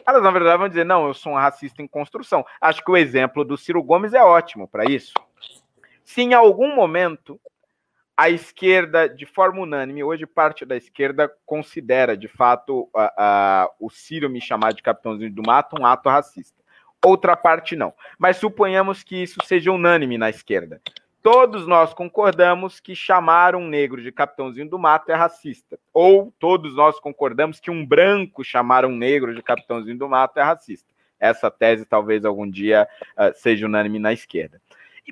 elas 0.06 0.22
na 0.22 0.32
verdade 0.32 0.58
vão 0.58 0.68
dizer: 0.68 0.84
não, 0.84 1.08
eu 1.08 1.14
sou 1.14 1.32
um 1.32 1.38
racista 1.38 1.82
em 1.82 1.88
construção. 1.88 2.46
Acho 2.60 2.84
que 2.84 2.92
o 2.92 2.98
exemplo 2.98 3.46
do 3.46 3.56
Ciro 3.56 3.82
Gomes 3.82 4.14
é 4.14 4.22
ótimo 4.22 4.68
para 4.68 4.84
isso. 4.84 5.14
Se 6.04 6.24
em 6.24 6.34
algum 6.34 6.76
momento 6.76 7.40
a 8.16 8.30
esquerda, 8.30 9.10
de 9.10 9.26
forma 9.26 9.62
unânime, 9.62 10.04
hoje 10.04 10.26
parte 10.26 10.66
da 10.66 10.78
esquerda 10.78 11.32
considera, 11.46 12.16
de 12.16 12.28
fato, 12.28 12.88
a, 12.96 13.70
o 13.80 13.90
Ciro 13.90 14.30
me 14.30 14.40
chamar 14.40 14.74
de 14.74 14.84
capitãozinho 14.84 15.32
do 15.32 15.42
mato 15.46 15.76
um 15.80 15.86
ato 15.86 16.10
racista. 16.10 16.62
Outra 17.04 17.36
parte 17.36 17.76
não. 17.76 17.94
Mas 18.18 18.38
suponhamos 18.38 19.04
que 19.04 19.22
isso 19.22 19.40
seja 19.44 19.72
unânime 19.72 20.18
na 20.18 20.30
esquerda. 20.30 20.80
Todos 21.24 21.66
nós 21.66 21.94
concordamos 21.94 22.80
que 22.80 22.96
chamar 22.96 23.56
um 23.56 23.68
negro 23.68 24.02
de 24.02 24.12
capitãozinho 24.12 24.70
do 24.70 24.78
mato 24.78 25.12
é 25.12 25.16
racista. 25.16 25.80
Ou 25.94 26.34
todos 26.38 26.76
nós 26.76 27.00
concordamos 27.00 27.60
que 27.60 27.72
um 27.72 27.86
branco 27.86 28.44
chamar 28.44 28.86
um 28.86 28.96
negro 28.96 29.34
de 29.34 29.42
capitãozinho 29.42 29.98
do 29.98 30.08
mato 30.08 30.38
é 30.38 30.44
racista. 30.44 30.88
Essa 31.20 31.50
tese 31.50 31.86
talvez 31.86 32.26
algum 32.26 32.50
dia 32.50 32.88
uh, 33.18 33.34
seja 33.36 33.66
unânime 33.66 34.00
na 34.00 34.14
esquerda. 34.14 34.62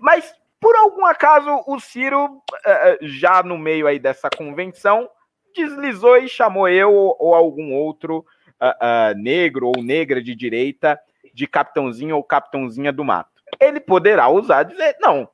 Mas 0.01 0.33
por 0.61 0.75
algum 0.75 1.07
acaso, 1.07 1.63
o 1.65 1.79
Ciro, 1.79 2.39
eh, 2.63 2.91
eh, 2.91 2.97
já 3.01 3.41
no 3.41 3.57
meio 3.57 3.87
aí 3.87 3.97
dessa 3.97 4.29
convenção, 4.29 5.09
deslizou 5.55 6.17
e 6.17 6.29
chamou 6.29 6.69
eu 6.69 6.93
ou 6.93 7.33
algum 7.33 7.73
outro 7.73 8.19
uh, 8.19 9.11
uh, 9.11 9.17
negro 9.17 9.71
ou 9.75 9.83
negra 9.83 10.21
de 10.21 10.35
direita 10.35 11.01
de 11.33 11.47
capitãozinho 11.47 12.15
ou 12.15 12.23
capitãozinha 12.23 12.93
do 12.93 13.03
mato. 13.03 13.41
Ele 13.59 13.79
poderá 13.79 14.29
usar 14.29 14.63
dizer, 14.63 14.95
não, 15.01 15.27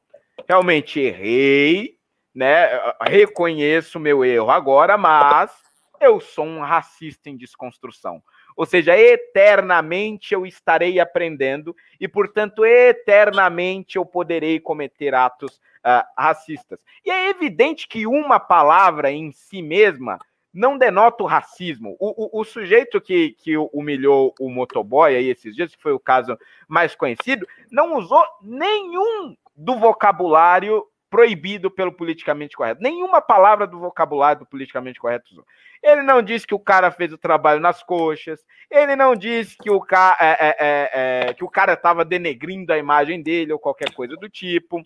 realmente 0.48 1.00
errei, 1.00 1.98
né? 2.34 2.70
Reconheço 3.02 4.00
meu 4.00 4.24
erro 4.24 4.50
agora, 4.50 4.98
mas 4.98 5.52
eu 6.00 6.22
sou 6.22 6.46
um 6.46 6.62
racista 6.62 7.30
em 7.30 7.36
desconstrução. 7.36 8.24
Ou 8.58 8.66
seja, 8.66 8.98
eternamente 8.98 10.34
eu 10.34 10.44
estarei 10.44 11.00
aprendendo 11.00 11.76
e, 12.00 12.08
portanto, 12.08 12.66
eternamente 12.66 13.98
eu 13.98 14.06
poderei 14.06 14.60
cometer 14.60 15.14
atos 15.14 15.62
uh, 15.86 16.04
racistas. 16.18 16.80
E 17.06 17.12
é 17.12 17.30
evidente 17.30 17.88
que 17.88 18.08
uma 18.08 18.40
palavra 18.40 19.12
em 19.12 19.32
si 19.32 19.62
mesma 19.62 20.20
não 20.52 20.76
denota 20.76 21.24
o 21.24 21.28
racismo. 21.28 21.96
O, 22.00 22.40
o, 22.40 22.42
o, 22.42 22.44
sujeito 22.44 23.00
que, 23.00 23.36
que 23.38 23.56
humilhou 23.56 24.34
o 24.40 24.50
motoboy 24.50 25.16
aí 25.16 25.30
esses 25.30 25.56
dias, 25.56 25.76
que 25.76 25.82
foi 25.82 25.94
o 25.94 26.00
caso 26.00 26.36
mais 26.68 26.96
conhecido, 26.96 27.48
não 27.72 27.96
usou 27.96 28.24
nenhum 28.42 29.38
do 29.56 29.76
vocabulário 29.76 30.84
proibido 31.10 31.72
pelo 31.72 31.92
politicamente 31.92 32.56
correto. 32.56 32.82
Nenhuma 32.82 33.22
palavra 33.22 33.66
do 33.66 33.80
vocabulário 33.80 34.40
do 34.40 34.46
politicamente 34.46 35.00
correto 35.00 35.32
usou. 35.32 35.46
Ele 35.82 36.02
não 36.02 36.22
disse 36.22 36.46
que 36.46 36.56
o 36.56 36.60
cara 36.60 36.92
fez 36.92 37.14
o 37.14 37.18
trabalho 37.18 37.60
nas 37.60 37.84
coxas. 37.84 38.44
Ele 38.70 38.96
não 38.96 39.16
disse 39.16 39.56
que 39.58 39.70
o, 39.70 39.80
ca... 39.80 40.18
É, 40.20 40.26
é, 40.26 40.56
é, 40.60 41.30
é 41.30 41.34
que 41.34 41.44
o 41.44 41.50
cara 41.50 41.74
estava 41.74 42.04
denegrindo 42.04 42.74
a 42.74 42.78
imagem 42.78 43.22
dele 43.22 43.54
ou 43.54 43.60
qualquer 43.60 43.94
coisa 43.94 44.16
do 44.16 44.30
tipo. 44.30 44.82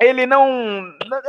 Ele 0.00 0.24
não, 0.24 0.82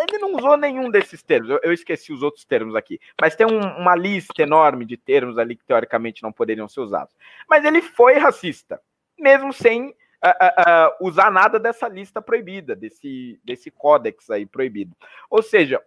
ele 0.08 0.18
não 0.18 0.34
usou 0.36 0.56
nenhum 0.56 0.90
desses 0.90 1.22
termos. 1.22 1.50
Eu, 1.50 1.60
eu 1.64 1.74
esqueci 1.74 2.14
os 2.14 2.24
outros 2.24 2.46
termos 2.46 2.74
aqui. 2.74 3.00
Mas 3.20 3.36
tem 3.36 3.46
um, 3.46 3.60
uma 3.60 3.96
lista 3.96 4.42
enorme 4.42 4.86
de 4.86 4.96
termos 4.96 5.38
ali 5.38 5.58
que 5.58 5.66
teoricamente 5.66 6.24
não 6.24 6.32
poderiam 6.32 6.70
ser 6.70 6.80
usados. 6.80 7.14
Mas 7.50 7.66
ele 7.66 7.82
foi 7.82 8.18
racista, 8.18 8.80
mesmo 9.20 9.52
sem 9.52 9.94
uh, 10.24 10.94
uh, 11.04 11.08
usar 11.08 11.32
nada 11.32 11.60
dessa 11.60 11.88
lista 11.88 12.22
proibida, 12.22 12.76
desse, 12.76 13.40
desse 13.44 13.72
códex 13.72 14.30
aí 14.30 14.46
proibido. 14.46 14.96
Ou 15.30 15.42
seja, 15.42 15.82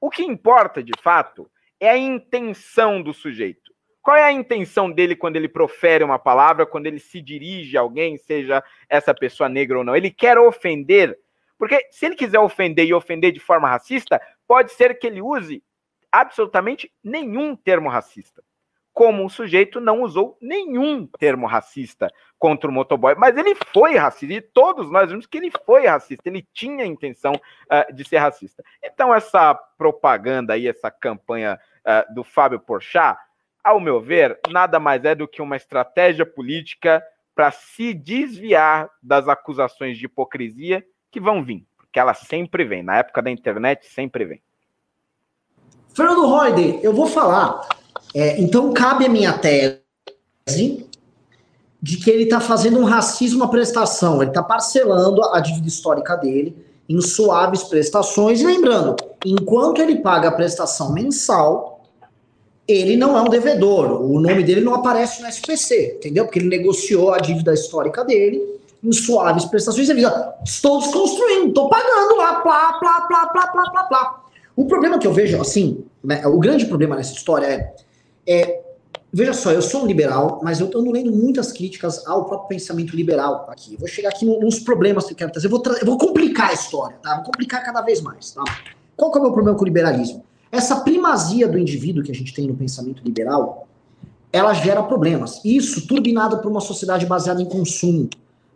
o 0.00 0.10
que 0.10 0.22
importa 0.22 0.82
de 0.82 0.92
fato 1.00 1.50
é 1.78 1.90
a 1.90 1.96
intenção 1.96 3.02
do 3.02 3.12
sujeito. 3.12 3.74
Qual 4.02 4.16
é 4.16 4.22
a 4.22 4.32
intenção 4.32 4.90
dele 4.90 5.16
quando 5.16 5.36
ele 5.36 5.48
profere 5.48 6.04
uma 6.04 6.18
palavra, 6.18 6.64
quando 6.64 6.86
ele 6.86 7.00
se 7.00 7.20
dirige 7.20 7.76
a 7.76 7.80
alguém, 7.80 8.16
seja 8.16 8.62
essa 8.88 9.12
pessoa 9.12 9.48
negra 9.48 9.78
ou 9.78 9.84
não? 9.84 9.96
Ele 9.96 10.10
quer 10.10 10.38
ofender, 10.38 11.18
porque 11.58 11.88
se 11.90 12.06
ele 12.06 12.14
quiser 12.14 12.38
ofender 12.38 12.86
e 12.86 12.94
ofender 12.94 13.32
de 13.32 13.40
forma 13.40 13.68
racista, 13.68 14.20
pode 14.46 14.70
ser 14.72 14.96
que 14.98 15.08
ele 15.08 15.20
use 15.20 15.62
absolutamente 16.12 16.92
nenhum 17.02 17.56
termo 17.56 17.88
racista 17.88 18.42
como 18.96 19.26
o 19.26 19.28
sujeito 19.28 19.78
não 19.78 20.00
usou 20.00 20.38
nenhum 20.40 21.06
termo 21.06 21.46
racista 21.46 22.10
contra 22.38 22.70
o 22.70 22.72
motoboy, 22.72 23.14
mas 23.14 23.36
ele 23.36 23.54
foi 23.70 23.94
racista, 23.94 24.32
e 24.32 24.40
todos 24.40 24.90
nós 24.90 25.10
vimos 25.10 25.26
que 25.26 25.36
ele 25.36 25.52
foi 25.66 25.86
racista, 25.86 26.30
ele 26.30 26.48
tinha 26.54 26.82
a 26.82 26.86
intenção 26.86 27.32
uh, 27.34 27.94
de 27.94 28.08
ser 28.08 28.16
racista. 28.16 28.64
Então, 28.82 29.14
essa 29.14 29.54
propaganda 29.76 30.54
aí, 30.54 30.66
essa 30.66 30.90
campanha 30.90 31.60
uh, 31.80 32.14
do 32.14 32.24
Fábio 32.24 32.58
Porchat, 32.58 33.18
ao 33.62 33.78
meu 33.78 34.00
ver, 34.00 34.40
nada 34.48 34.80
mais 34.80 35.04
é 35.04 35.14
do 35.14 35.28
que 35.28 35.42
uma 35.42 35.56
estratégia 35.56 36.24
política 36.24 37.04
para 37.34 37.50
se 37.50 37.92
desviar 37.92 38.88
das 39.02 39.28
acusações 39.28 39.98
de 39.98 40.06
hipocrisia 40.06 40.82
que 41.10 41.20
vão 41.20 41.44
vir, 41.44 41.66
porque 41.76 42.00
ela 42.00 42.14
sempre 42.14 42.64
vem, 42.64 42.82
na 42.82 42.96
época 42.96 43.20
da 43.20 43.30
internet 43.30 43.84
sempre 43.88 44.24
vem. 44.24 44.42
Fernando 45.94 46.26
Roide, 46.26 46.80
eu 46.82 46.94
vou 46.94 47.06
falar 47.06 47.60
é, 48.14 48.40
então, 48.40 48.72
cabe 48.72 49.06
a 49.06 49.08
minha 49.08 49.32
tese 49.32 49.80
de 51.82 51.96
que 51.98 52.10
ele 52.10 52.24
está 52.24 52.40
fazendo 52.40 52.78
um 52.78 52.84
racismo 52.84 53.44
à 53.44 53.48
prestação, 53.48 54.22
ele 54.22 54.30
está 54.30 54.42
parcelando 54.42 55.22
a 55.24 55.40
dívida 55.40 55.68
histórica 55.68 56.16
dele 56.16 56.56
em 56.88 57.00
suaves 57.00 57.62
prestações. 57.64 58.40
E 58.40 58.46
lembrando, 58.46 58.96
enquanto 59.24 59.80
ele 59.80 59.96
paga 59.96 60.28
a 60.28 60.32
prestação 60.32 60.92
mensal, 60.92 61.84
ele 62.66 62.96
não 62.96 63.16
é 63.16 63.20
um 63.20 63.28
devedor. 63.28 64.02
O 64.02 64.20
nome 64.20 64.42
dele 64.42 64.60
não 64.60 64.74
aparece 64.74 65.22
no 65.22 65.28
SPC, 65.28 65.96
entendeu? 65.98 66.24
Porque 66.24 66.38
ele 66.38 66.48
negociou 66.48 67.12
a 67.12 67.18
dívida 67.18 67.54
histórica 67.54 68.04
dele 68.04 68.42
em 68.82 68.92
suaves 68.92 69.44
prestações. 69.44 69.88
Ele 69.88 70.00
diz: 70.00 70.10
estou 70.44 70.80
desconstruindo, 70.80 71.48
estou 71.48 71.68
pagando 71.68 72.16
lá, 72.16 72.40
plá, 72.40 72.72
plá, 72.74 73.00
plá, 73.02 73.26
plá, 73.26 73.46
plá, 73.48 73.70
plá, 73.70 73.84
plá. 73.84 74.24
O 74.56 74.64
problema 74.64 74.98
que 74.98 75.06
eu 75.06 75.12
vejo, 75.12 75.40
assim, 75.40 75.84
né, 76.02 76.26
o 76.26 76.38
grande 76.38 76.66
problema 76.66 76.96
nessa 76.96 77.12
história 77.12 77.46
é 77.46 77.74
é, 78.26 78.62
veja 79.12 79.32
só, 79.32 79.52
eu 79.52 79.62
sou 79.62 79.82
um 79.82 79.86
liberal, 79.86 80.40
mas 80.42 80.60
eu 80.60 80.66
ando 80.66 80.90
lendo 80.90 81.12
muitas 81.12 81.52
críticas 81.52 82.06
ao 82.06 82.24
próprio 82.24 82.48
pensamento 82.48 82.96
liberal 82.96 83.46
aqui. 83.48 83.74
Eu 83.74 83.78
vou 83.78 83.88
chegar 83.88 84.08
aqui 84.08 84.24
nos 84.24 84.58
problemas 84.58 85.06
que 85.06 85.12
eu 85.12 85.16
quero 85.16 85.30
trazer. 85.30 85.46
Eu 85.46 85.50
vou, 85.50 85.60
tra 85.60 85.74
eu 85.78 85.86
vou 85.86 85.96
complicar 85.96 86.50
a 86.50 86.54
história, 86.54 86.96
tá? 87.02 87.16
Vou 87.16 87.24
complicar 87.24 87.64
cada 87.64 87.80
vez 87.82 88.00
mais, 88.00 88.32
tá? 88.32 88.42
Qual 88.96 89.10
que 89.10 89.18
é 89.18 89.20
o 89.20 89.24
meu 89.24 89.32
problema 89.32 89.56
com 89.56 89.64
o 89.64 89.66
liberalismo? 89.66 90.24
Essa 90.50 90.80
primazia 90.80 91.48
do 91.48 91.58
indivíduo 91.58 92.02
que 92.02 92.10
a 92.10 92.14
gente 92.14 92.32
tem 92.32 92.46
no 92.46 92.54
pensamento 92.54 93.02
liberal, 93.04 93.68
ela 94.32 94.54
gera 94.54 94.82
problemas. 94.82 95.40
Isso 95.44 95.86
turbinado 95.86 96.38
por 96.38 96.50
uma 96.50 96.60
sociedade 96.60 97.06
baseada 97.06 97.42
em 97.42 97.46
consumo. 97.46 98.08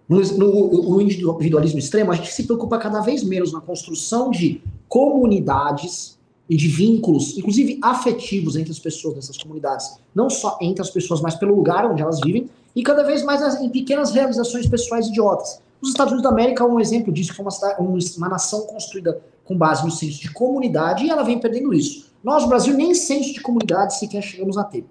No, 0.09 0.21
no, 0.21 0.91
no 0.91 1.01
individualismo 1.01 1.79
extremo, 1.79 2.11
a 2.11 2.17
gente 2.17 2.33
se 2.33 2.43
preocupa 2.45 2.79
cada 2.79 3.01
vez 3.01 3.23
menos 3.23 3.53
na 3.53 3.61
construção 3.61 4.31
de 4.31 4.61
comunidades 4.89 6.19
e 6.51 6.57
de 6.57 6.67
vínculos, 6.67 7.39
inclusive 7.39 7.79
afetivos 7.81 8.57
entre 8.57 8.73
as 8.73 8.79
pessoas 8.81 9.15
dessas 9.15 9.39
comunidades. 9.39 10.01
Não 10.13 10.29
só 10.29 10.59
entre 10.61 10.83
as 10.83 10.91
pessoas, 10.91 11.21
mas 11.21 11.37
pelo 11.37 11.55
lugar 11.55 11.89
onde 11.89 12.03
elas 12.03 12.19
vivem 12.21 12.51
e 12.75 12.83
cada 12.83 13.05
vez 13.05 13.23
mais 13.23 13.61
em 13.61 13.69
pequenas 13.69 14.11
realizações 14.11 14.67
pessoais 14.67 15.07
idiotas. 15.07 15.63
Os 15.81 15.91
Estados 15.91 16.13
Unidos 16.13 16.29
da 16.29 16.35
América 16.35 16.65
é 16.65 16.67
um 16.67 16.81
exemplo 16.81 17.13
disso, 17.13 17.31
que 17.31 17.37
foi 17.37 17.47
uma, 17.47 17.97
uma 18.17 18.29
nação 18.29 18.63
construída 18.63 19.23
com 19.45 19.57
base 19.57 19.85
no 19.85 19.93
senso 19.93 20.21
de 20.21 20.33
comunidade 20.33 21.05
e 21.05 21.11
ela 21.11 21.23
vem 21.23 21.39
perdendo 21.39 21.73
isso. 21.73 22.11
Nós, 22.23 22.43
no 22.43 22.49
Brasil, 22.49 22.75
nem 22.75 22.95
senso 22.95 23.33
de 23.33 23.41
comunidade 23.41 23.97
sequer 23.97 24.21
chegamos 24.21 24.59
a 24.59 24.65
ter. 24.65 24.85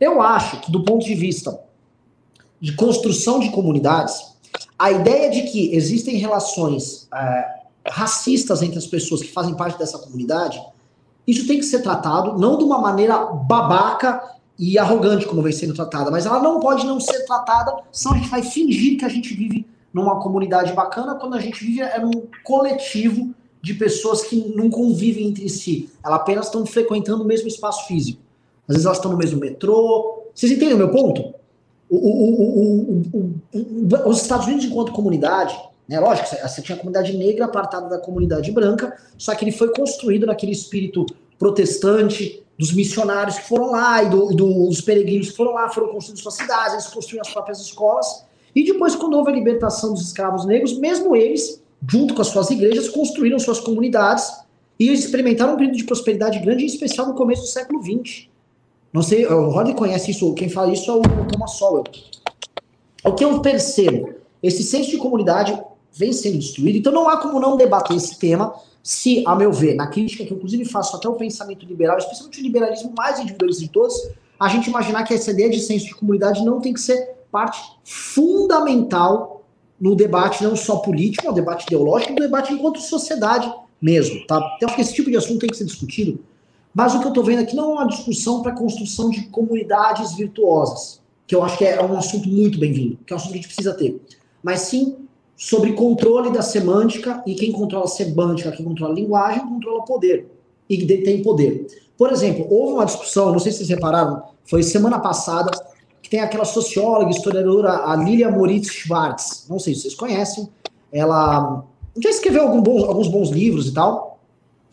Eu 0.00 0.22
acho 0.22 0.62
que, 0.62 0.72
do 0.72 0.82
ponto 0.82 1.04
de 1.04 1.14
vista 1.14 1.60
de 2.58 2.74
construção 2.74 3.38
de 3.38 3.50
comunidades, 3.50 4.34
A 4.78 4.90
ideia 4.90 5.30
de 5.30 5.42
que 5.42 5.74
existem 5.74 6.16
relações 6.16 7.08
é, 7.14 7.56
racistas 7.88 8.62
entre 8.62 8.78
as 8.78 8.86
pessoas 8.86 9.22
que 9.22 9.32
fazem 9.32 9.54
parte 9.54 9.78
dessa 9.78 9.98
comunidade, 9.98 10.60
isso 11.26 11.46
tem 11.46 11.58
que 11.58 11.64
ser 11.64 11.80
tratado, 11.80 12.38
não 12.38 12.56
de 12.56 12.64
uma 12.64 12.78
maneira 12.78 13.18
babaca 13.18 14.22
e 14.58 14.78
arrogante 14.78 15.26
como 15.26 15.42
vem 15.42 15.52
sendo 15.52 15.74
tratada, 15.74 16.10
mas 16.10 16.24
ela 16.24 16.40
não 16.40 16.60
pode 16.60 16.86
não 16.86 17.00
ser 17.00 17.24
tratada, 17.24 17.76
senão 17.92 18.14
a 18.14 18.18
gente 18.18 18.30
vai 18.30 18.42
fingir 18.42 18.98
que 18.98 19.04
a 19.04 19.08
gente 19.08 19.34
vive 19.34 19.66
numa 19.92 20.20
comunidade 20.20 20.72
bacana, 20.72 21.14
quando 21.14 21.34
a 21.34 21.40
gente 21.40 21.64
vive 21.64 21.80
é 21.80 21.98
num 21.98 22.26
coletivo 22.44 23.34
de 23.62 23.74
pessoas 23.74 24.22
que 24.22 24.36
não 24.54 24.70
convivem 24.70 25.26
entre 25.26 25.48
si. 25.48 25.90
Elas 26.04 26.20
apenas 26.20 26.46
estão 26.46 26.64
frequentando 26.64 27.24
o 27.24 27.26
mesmo 27.26 27.48
espaço 27.48 27.86
físico. 27.86 28.20
Às 28.68 28.74
vezes 28.74 28.86
elas 28.86 28.98
estão 28.98 29.10
no 29.10 29.16
mesmo 29.16 29.40
metrô. 29.40 30.22
Vocês 30.34 30.52
entendem 30.52 30.74
o 30.74 30.78
meu 30.78 30.90
ponto? 30.90 31.34
O, 31.88 31.96
o, 31.96 33.02
o, 33.12 34.08
os 34.08 34.22
Estados 34.22 34.46
Unidos, 34.46 34.66
enquanto 34.66 34.92
comunidade, 34.92 35.58
né, 35.88 36.00
lógico, 36.00 36.28
você 36.28 36.60
tinha 36.60 36.74
a 36.74 36.78
comunidade 36.78 37.16
negra 37.16 37.44
apartada 37.44 37.88
da 37.88 37.98
comunidade 37.98 38.50
branca, 38.50 38.96
só 39.16 39.34
que 39.34 39.44
ele 39.44 39.52
foi 39.52 39.72
construído 39.72 40.26
naquele 40.26 40.52
espírito 40.52 41.06
protestante 41.38 42.42
dos 42.58 42.72
missionários 42.72 43.38
que 43.38 43.48
foram 43.48 43.70
lá 43.70 44.02
e 44.02 44.08
do, 44.08 44.28
do, 44.28 44.66
dos 44.66 44.80
peregrinos 44.80 45.30
que 45.30 45.36
foram 45.36 45.52
lá, 45.52 45.68
foram 45.68 45.88
construindo 45.88 46.18
suas 46.18 46.34
cidades, 46.34 46.72
eles 46.72 46.86
construíram 46.86 47.22
as 47.22 47.32
próprias 47.32 47.60
escolas. 47.60 48.24
E 48.54 48.64
depois, 48.64 48.96
quando 48.96 49.14
houve 49.14 49.30
a 49.30 49.34
libertação 49.34 49.92
dos 49.92 50.02
escravos 50.02 50.46
negros, 50.46 50.76
mesmo 50.78 51.14
eles, 51.14 51.62
junto 51.88 52.14
com 52.14 52.22
as 52.22 52.28
suas 52.28 52.50
igrejas, 52.50 52.88
construíram 52.88 53.38
suas 53.38 53.60
comunidades 53.60 54.32
e 54.78 54.90
experimentaram 54.90 55.54
um 55.54 55.56
período 55.56 55.76
de 55.76 55.84
prosperidade 55.84 56.38
grande, 56.38 56.64
em 56.64 56.66
especial 56.66 57.06
no 57.06 57.14
começo 57.14 57.42
do 57.42 57.48
século 57.48 57.82
XX. 57.82 58.28
Não 58.92 59.02
sei, 59.02 59.26
o 59.26 59.50
Rodney 59.50 59.74
conhece 59.74 60.10
isso, 60.10 60.32
quem 60.34 60.48
fala 60.48 60.72
isso 60.72 60.90
é 60.90 60.94
o 60.94 61.02
Thomas 61.02 61.52
Sowell. 61.52 61.84
O 63.04 63.12
que 63.12 63.24
eu 63.24 63.40
percebo, 63.40 64.14
esse 64.42 64.62
senso 64.62 64.90
de 64.90 64.96
comunidade 64.96 65.62
vem 65.96 66.12
sendo 66.12 66.38
destruído, 66.38 66.78
então 66.78 66.92
não 66.92 67.08
há 67.08 67.16
como 67.16 67.40
não 67.40 67.56
debater 67.56 67.96
esse 67.96 68.18
tema 68.18 68.54
se, 68.82 69.24
a 69.26 69.34
meu 69.34 69.52
ver, 69.52 69.74
na 69.74 69.88
crítica 69.88 70.24
que 70.24 70.32
eu 70.32 70.36
inclusive 70.36 70.64
faço 70.64 70.96
até 70.96 71.08
o 71.08 71.14
pensamento 71.14 71.66
liberal, 71.66 71.98
especialmente 71.98 72.40
o 72.40 72.42
liberalismo 72.42 72.92
mais 72.96 73.18
individualista 73.18 73.62
de 73.62 73.70
todos, 73.70 73.94
a 74.38 74.48
gente 74.48 74.68
imaginar 74.68 75.02
que 75.04 75.14
essa 75.14 75.30
ideia 75.30 75.50
de 75.50 75.60
senso 75.60 75.86
de 75.86 75.94
comunidade 75.94 76.44
não 76.44 76.60
tem 76.60 76.72
que 76.72 76.80
ser 76.80 77.16
parte 77.32 77.60
fundamental 77.82 79.42
no 79.80 79.96
debate 79.96 80.44
não 80.44 80.54
só 80.54 80.76
político, 80.76 81.26
no 81.26 81.32
debate 81.32 81.66
ideológico, 81.66 82.12
no 82.12 82.20
debate 82.20 82.52
enquanto 82.52 82.80
sociedade 82.80 83.52
mesmo, 83.82 84.24
tá? 84.26 84.36
Então, 84.56 84.68
acho 84.68 84.76
que 84.76 84.82
esse 84.82 84.94
tipo 84.94 85.10
de 85.10 85.16
assunto 85.16 85.40
tem 85.40 85.50
que 85.50 85.56
ser 85.56 85.64
discutido 85.64 86.20
mas 86.76 86.94
o 86.94 87.00
que 87.00 87.06
eu 87.06 87.08
estou 87.08 87.24
vendo 87.24 87.40
aqui 87.40 87.56
não 87.56 87.70
é 87.70 87.74
uma 87.76 87.86
discussão 87.86 88.42
para 88.42 88.52
construção 88.52 89.08
de 89.08 89.22
comunidades 89.28 90.14
virtuosas, 90.14 91.00
que 91.26 91.34
eu 91.34 91.42
acho 91.42 91.56
que 91.56 91.64
é 91.64 91.82
um 91.82 91.96
assunto 91.96 92.28
muito 92.28 92.58
bem-vindo, 92.58 92.98
que 93.06 93.14
é 93.14 93.16
um 93.16 93.18
assunto 93.18 93.32
que 93.32 93.38
a 93.38 93.40
gente 93.40 93.48
precisa 93.48 93.72
ter. 93.72 93.98
Mas 94.42 94.60
sim 94.60 94.94
sobre 95.36 95.74
controle 95.74 96.32
da 96.32 96.40
semântica, 96.40 97.22
e 97.26 97.34
quem 97.34 97.52
controla 97.52 97.84
a 97.84 97.88
semântica, 97.88 98.50
quem 98.52 98.64
controla 98.64 98.92
a 98.92 98.96
linguagem, 98.96 99.46
controla 99.46 99.84
poder, 99.84 100.26
e 100.68 100.84
detém 100.84 101.22
poder. 101.22 101.66
Por 101.96 102.10
exemplo, 102.10 102.46
houve 102.50 102.74
uma 102.74 102.86
discussão, 102.86 103.30
não 103.30 103.38
sei 103.38 103.52
se 103.52 103.58
vocês 103.58 103.68
repararam, 103.68 104.22
foi 104.44 104.62
semana 104.62 104.98
passada, 104.98 105.50
que 106.02 106.08
tem 106.08 106.20
aquela 106.20 106.44
socióloga, 106.44 107.10
historiadora, 107.10 107.90
a 107.90 107.96
Lilia 107.96 108.30
Moritz 108.30 108.70
Schwartz, 108.70 109.46
não 109.48 109.58
sei 109.58 109.74
se 109.74 109.82
vocês 109.82 109.94
conhecem, 109.94 110.48
ela 110.92 111.64
já 111.98 112.10
escreveu 112.10 112.42
alguns 112.42 112.62
bons, 112.62 112.84
alguns 112.84 113.08
bons 113.08 113.30
livros 113.30 113.68
e 113.68 113.74
tal, 113.74 114.18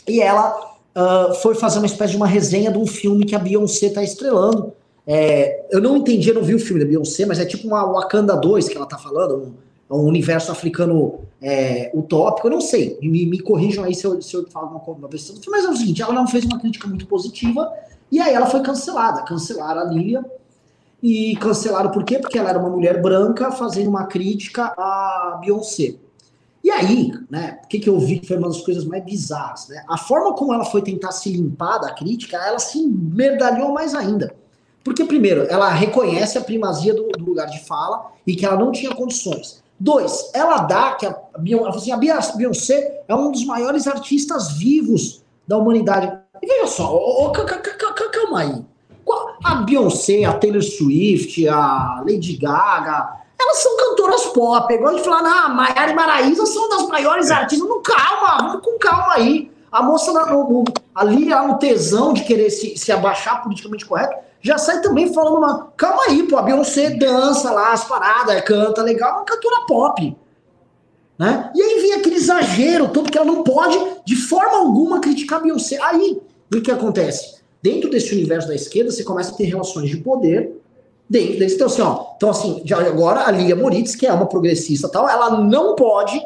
e 0.07 0.21
ela 0.21 0.75
uh, 0.95 1.33
foi 1.35 1.55
fazer 1.55 1.79
uma 1.79 1.87
espécie 1.87 2.11
de 2.11 2.17
uma 2.17 2.27
resenha 2.27 2.71
de 2.71 2.77
um 2.77 2.85
filme 2.85 3.25
que 3.25 3.35
a 3.35 3.39
Beyoncé 3.39 3.89
tá 3.89 4.03
estrelando. 4.03 4.73
É, 5.05 5.65
eu 5.71 5.81
não 5.81 5.97
entendi, 5.97 6.29
eu 6.29 6.35
não 6.35 6.43
vi 6.43 6.55
o 6.55 6.59
filme 6.59 6.81
da 6.81 6.87
Beyoncé, 6.87 7.25
mas 7.25 7.39
é 7.39 7.45
tipo 7.45 7.67
uma 7.67 7.83
Wakanda 7.83 8.35
2 8.35 8.69
que 8.69 8.77
ela 8.77 8.85
tá 8.85 8.97
falando, 8.97 9.35
um, 9.37 9.53
um 9.95 10.05
universo 10.05 10.51
africano 10.51 11.19
é, 11.41 11.91
utópico, 11.93 12.47
eu 12.47 12.51
não 12.51 12.61
sei, 12.61 12.97
me, 13.01 13.25
me 13.25 13.39
corrijam 13.39 13.83
aí 13.83 13.93
se 13.93 14.05
eu, 14.05 14.21
se 14.21 14.33
eu 14.35 14.47
falo 14.49 14.67
uma, 14.67 14.79
filme, 14.79 15.07
mas 15.47 15.65
é 15.65 15.69
o 15.69 15.75
seguinte, 15.75 16.01
ela 16.01 16.13
não 16.13 16.27
fez 16.27 16.45
uma 16.45 16.59
crítica 16.59 16.87
muito 16.87 17.05
positiva, 17.05 17.71
e 18.11 18.19
aí 18.19 18.33
ela 18.33 18.45
foi 18.45 18.61
cancelada, 18.61 19.23
cancelaram 19.23 19.81
a 19.81 19.83
Lilia, 19.85 20.23
e 21.01 21.35
cancelaram 21.35 21.91
por 21.91 22.05
quê? 22.05 22.17
Porque 22.17 22.39
ela 22.39 22.49
era 22.49 22.59
uma 22.59 22.69
mulher 22.69 23.01
branca 23.01 23.51
fazendo 23.51 23.89
uma 23.89 24.05
crítica 24.05 24.73
à 24.77 25.37
Beyoncé. 25.41 25.95
E 26.63 26.71
aí, 26.71 27.11
né, 27.29 27.59
o 27.61 27.67
que, 27.67 27.77
que 27.77 27.89
eu 27.89 27.99
vi 27.99 28.19
que 28.19 28.27
foi 28.27 28.37
uma 28.37 28.47
das 28.47 28.61
coisas 28.61 28.85
mais 28.85 29.03
bizarras, 29.03 29.67
né? 29.67 29.83
A 29.89 29.97
forma 29.97 30.33
como 30.33 30.53
ela 30.53 30.63
foi 30.63 30.81
tentar 30.81 31.11
se 31.11 31.29
limpar 31.29 31.79
da 31.79 31.91
crítica, 31.91 32.37
ela 32.37 32.57
se 32.57 32.87
merdalhou 32.87 33.73
mais 33.73 33.93
ainda. 33.93 34.33
Porque, 34.83 35.03
primeiro, 35.03 35.43
ela 35.43 35.69
reconhece 35.69 36.37
a 36.37 36.41
primazia 36.41 36.93
do, 36.93 37.09
do 37.09 37.25
lugar 37.25 37.47
de 37.47 37.65
fala 37.65 38.11
e 38.27 38.35
que 38.35 38.45
ela 38.45 38.57
não 38.57 38.71
tinha 38.71 38.93
condições. 38.93 39.62
Dois, 39.83 40.31
ela 40.33 40.59
dá 40.59 40.93
que 40.93 41.05
a 41.05 41.13
Beyoncé, 41.37 41.77
assim, 41.77 41.91
a 41.91 41.97
Beyoncé 42.37 43.03
é 43.05 43.13
um 43.13 43.29
dos 43.29 43.43
maiores 43.43 43.85
artistas 43.85 44.53
vivos 44.53 45.21
da 45.45 45.57
humanidade. 45.57 46.09
E 46.41 46.47
veja 46.47 46.67
só, 46.67 46.95
oh, 46.95 47.25
oh, 47.25 47.31
calma 47.33 48.39
aí. 48.39 48.65
A 49.43 49.55
Beyoncé, 49.55 50.23
a 50.23 50.31
Taylor 50.37 50.63
Swift, 50.63 51.45
a 51.49 52.01
Lady 52.07 52.37
Gaga, 52.37 53.11
elas 53.37 53.57
são 53.57 53.75
cantoras 53.75 54.25
pop. 54.27 54.73
É 54.73 54.77
igual 54.77 54.95
de 54.95 55.03
falar, 55.03 55.19
ah, 55.19 55.49
Maiara 55.49 55.91
e 55.91 55.95
Maraísa 55.95 56.45
são 56.45 56.69
das 56.69 56.87
maiores 56.87 57.29
é. 57.29 57.33
artistas. 57.33 57.67
Não, 57.67 57.81
calma, 57.81 58.37
vamos 58.37 58.61
com 58.61 58.79
calma 58.79 59.15
aí. 59.15 59.51
A 59.69 59.83
moça 59.83 60.13
no, 60.13 60.49
no, 60.49 60.63
ali, 60.95 61.29
ela 61.29 61.45
no 61.45 61.59
tesão 61.59 62.13
de 62.13 62.23
querer 62.23 62.49
se, 62.51 62.77
se 62.77 62.89
abaixar 62.89 63.43
politicamente 63.43 63.85
correto, 63.85 64.15
já 64.43 64.57
sai 64.57 64.81
também 64.81 65.13
falando 65.13 65.37
uma. 65.37 65.71
Calma 65.77 66.03
aí, 66.09 66.23
pô, 66.23 66.37
a 66.37 66.41
Beyoncé 66.41 66.91
dança 66.91 67.49
lá 67.49 67.71
as 67.71 67.85
paradas, 67.85 68.41
canta 68.41 68.83
legal, 68.83 69.09
é 69.09 69.13
uma 69.15 69.25
cantora 69.25 69.65
pop. 69.65 70.17
Né? 71.17 71.51
E 71.55 71.61
aí 71.61 71.81
vem 71.81 71.93
aquele 71.93 72.15
exagero 72.15 72.89
todo 72.89 73.09
que 73.09 73.17
ela 73.17 73.25
não 73.25 73.43
pode, 73.43 73.79
de 74.05 74.15
forma 74.17 74.57
alguma, 74.57 74.99
criticar 74.99 75.39
a 75.39 75.43
Beyoncé. 75.43 75.79
Aí, 75.81 76.21
o 76.53 76.61
que 76.61 76.69
acontece? 76.69 77.41
Dentro 77.61 77.89
desse 77.89 78.13
universo 78.13 78.49
da 78.49 78.55
esquerda, 78.55 78.91
você 78.91 79.05
começa 79.05 79.31
a 79.31 79.35
ter 79.37 79.45
relações 79.45 79.89
de 79.89 79.97
poder 79.97 80.61
dentro 81.09 81.39
desse. 81.39 81.55
Então, 81.55 81.67
assim, 81.67 81.81
ó, 81.81 82.07
então, 82.17 82.29
assim, 82.29 82.61
já 82.65 82.77
agora 82.79 83.25
a 83.25 83.31
Lia 83.31 83.55
Moritz, 83.55 83.95
que 83.95 84.05
é 84.05 84.11
uma 84.11 84.25
progressista 84.25 84.89
tal, 84.89 85.07
ela 85.07 85.39
não 85.39 85.73
pode 85.73 86.21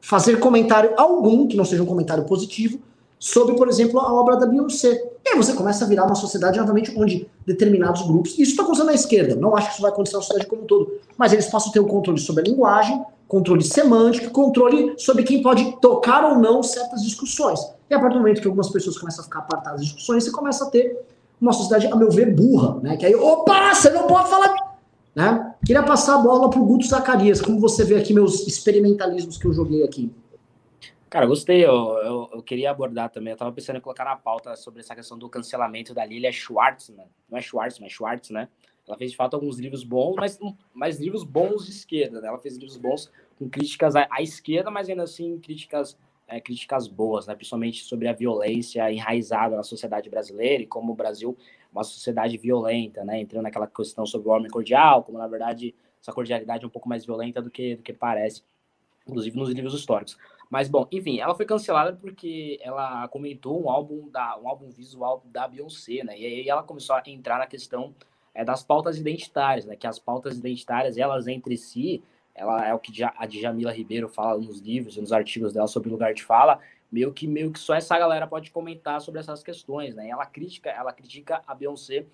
fazer 0.00 0.38
comentário 0.38 0.92
algum, 0.96 1.48
que 1.48 1.56
não 1.56 1.64
seja 1.64 1.82
um 1.82 1.86
comentário 1.86 2.24
positivo, 2.24 2.78
sobre, 3.18 3.56
por 3.56 3.68
exemplo, 3.68 3.98
a 4.00 4.12
obra 4.12 4.36
da 4.36 4.46
Beyoncé. 4.46 5.02
E 5.24 5.30
aí 5.30 5.36
você 5.36 5.52
começa 5.54 5.84
a 5.84 5.88
virar 5.88 6.04
uma 6.04 6.14
sociedade 6.14 6.58
novamente 6.58 6.92
onde 6.96 7.28
determinados 7.46 8.02
grupos, 8.02 8.32
isso 8.32 8.52
está 8.52 8.62
acontecendo 8.62 8.86
na 8.86 8.94
esquerda, 8.94 9.34
não 9.36 9.56
acho 9.56 9.68
que 9.68 9.72
isso 9.74 9.82
vai 9.82 9.90
acontecer 9.90 10.16
na 10.16 10.22
sociedade 10.22 10.48
como 10.48 10.62
um 10.62 10.66
todo, 10.66 10.92
mas 11.16 11.32
eles 11.32 11.46
passam 11.46 11.70
a 11.70 11.72
ter 11.72 11.80
o 11.80 11.86
controle 11.86 12.18
sobre 12.20 12.42
a 12.42 12.44
linguagem, 12.44 13.04
controle 13.26 13.64
semântico, 13.64 14.30
controle 14.30 14.94
sobre 14.98 15.24
quem 15.24 15.42
pode 15.42 15.80
tocar 15.80 16.24
ou 16.24 16.38
não 16.38 16.62
certas 16.62 17.02
discussões. 17.02 17.60
E 17.88 17.94
a 17.94 17.98
partir 17.98 18.14
do 18.14 18.20
momento 18.20 18.40
que 18.40 18.46
algumas 18.46 18.68
pessoas 18.68 18.98
começam 18.98 19.22
a 19.22 19.24
ficar 19.24 19.40
apartadas 19.40 19.80
das 19.80 19.86
discussões, 19.86 20.24
você 20.24 20.30
começa 20.30 20.64
a 20.64 20.70
ter 20.70 20.96
uma 21.40 21.52
sociedade, 21.52 21.86
a 21.86 21.96
meu 21.96 22.10
ver, 22.10 22.34
burra, 22.34 22.78
né? 22.82 22.96
Que 22.96 23.06
aí, 23.06 23.14
opa, 23.14 23.74
você 23.74 23.90
não 23.90 24.06
pode 24.06 24.28
falar. 24.28 24.54
Né? 25.14 25.54
Queria 25.64 25.82
passar 25.82 26.16
a 26.16 26.18
bola 26.18 26.50
para 26.50 26.60
o 26.60 26.64
Guto 26.64 26.86
Zacarias, 26.86 27.40
como 27.40 27.58
você 27.58 27.84
vê 27.84 27.96
aqui 27.96 28.12
meus 28.12 28.46
experimentalismos 28.46 29.38
que 29.38 29.46
eu 29.46 29.52
joguei 29.52 29.82
aqui. 29.82 30.12
Cara, 31.08 31.26
gostei. 31.26 31.64
Eu, 31.64 31.98
eu, 31.98 32.30
eu, 32.32 32.42
queria 32.42 32.70
abordar 32.70 33.10
também. 33.10 33.30
Eu 33.30 33.36
tava 33.36 33.52
pensando 33.52 33.76
em 33.76 33.80
colocar 33.80 34.04
na 34.04 34.16
pauta 34.16 34.56
sobre 34.56 34.80
essa 34.80 34.94
questão 34.94 35.18
do 35.18 35.28
cancelamento 35.28 35.94
da 35.94 36.04
Lilia 36.04 36.32
Schwartzman. 36.32 37.06
Não 37.30 37.38
é 37.38 37.40
Schwartz, 37.40 37.78
mas 37.78 37.92
Schwartz, 37.92 38.30
né? 38.30 38.48
Ela 38.86 38.96
fez 38.96 39.10
de 39.10 39.16
fato 39.16 39.34
alguns 39.34 39.58
livros 39.58 39.82
bons, 39.82 40.14
mas, 40.16 40.38
mas 40.72 41.00
livros 41.00 41.24
bons 41.24 41.64
de 41.64 41.72
esquerda, 41.72 42.20
né? 42.20 42.28
Ela 42.28 42.38
fez 42.38 42.56
livros 42.56 42.76
bons 42.76 43.10
com 43.38 43.48
críticas 43.48 43.96
à, 43.96 44.06
à 44.10 44.22
esquerda, 44.22 44.70
mas 44.70 44.88
ainda 44.88 45.02
assim 45.02 45.38
críticas 45.38 45.98
é, 46.28 46.40
críticas 46.40 46.88
boas, 46.88 47.26
né? 47.26 47.34
principalmente 47.34 47.84
sobre 47.84 48.08
a 48.08 48.12
violência 48.12 48.90
enraizada 48.90 49.56
na 49.56 49.62
sociedade 49.62 50.10
brasileira 50.10 50.62
e 50.62 50.66
como 50.66 50.92
o 50.92 50.94
Brasil 50.94 51.36
é 51.38 51.68
uma 51.72 51.84
sociedade 51.84 52.36
violenta, 52.36 53.04
né? 53.04 53.20
entrando 53.20 53.44
naquela 53.44 53.66
questão 53.66 54.04
sobre 54.04 54.28
o 54.28 54.32
homem 54.32 54.50
cordial, 54.50 55.04
como 55.04 55.18
na 55.18 55.28
verdade 55.28 55.74
essa 56.00 56.12
cordialidade 56.12 56.64
é 56.64 56.66
um 56.66 56.70
pouco 56.70 56.88
mais 56.88 57.04
violenta 57.04 57.40
do 57.40 57.50
que, 57.50 57.76
do 57.76 57.82
que 57.82 57.92
parece, 57.92 58.42
inclusive 59.06 59.36
nos 59.36 59.50
livros 59.50 59.74
históricos. 59.74 60.16
Mas 60.48 60.68
bom, 60.68 60.86
enfim, 60.92 61.18
ela 61.18 61.34
foi 61.34 61.44
cancelada 61.44 61.96
porque 61.96 62.58
ela 62.62 63.08
comentou 63.08 63.62
um 63.62 63.68
álbum 63.68 64.08
da 64.08 64.38
um 64.38 64.48
álbum 64.48 64.70
visual 64.70 65.22
da 65.24 65.48
Beyoncé, 65.48 66.04
né? 66.04 66.18
E 66.18 66.24
aí 66.24 66.48
ela 66.48 66.62
começou 66.62 66.94
a 66.94 67.02
entrar 67.06 67.38
na 67.38 67.46
questão 67.46 67.94
é, 68.32 68.44
das 68.44 68.62
pautas 68.62 68.96
identitárias, 68.98 69.64
né? 69.66 69.76
Que 69.76 69.86
as 69.86 69.98
pautas 69.98 70.38
identitárias 70.38 70.96
elas 70.96 71.26
entre 71.26 71.56
si 71.56 72.02
ela 72.36 72.66
é 72.66 72.74
o 72.74 72.78
que 72.78 72.92
a 73.02 73.26
Djamila 73.26 73.72
Ribeiro 73.72 74.08
fala 74.08 74.38
nos 74.38 74.60
livros, 74.60 74.96
nos 74.98 75.10
artigos 75.10 75.54
dela 75.54 75.66
sobre 75.66 75.88
lugar 75.88 76.12
de 76.12 76.22
fala, 76.22 76.60
meio 76.92 77.12
que 77.12 77.26
meio 77.26 77.50
que 77.50 77.58
só 77.58 77.74
essa 77.74 77.98
galera 77.98 78.26
pode 78.26 78.50
comentar 78.50 79.00
sobre 79.00 79.20
essas 79.20 79.42
questões, 79.42 79.94
né? 79.94 80.08
ela 80.10 80.26
critica, 80.26 80.70
ela 80.70 80.92
critica 80.92 81.42
a 81.46 81.54
Beyoncé 81.54 82.04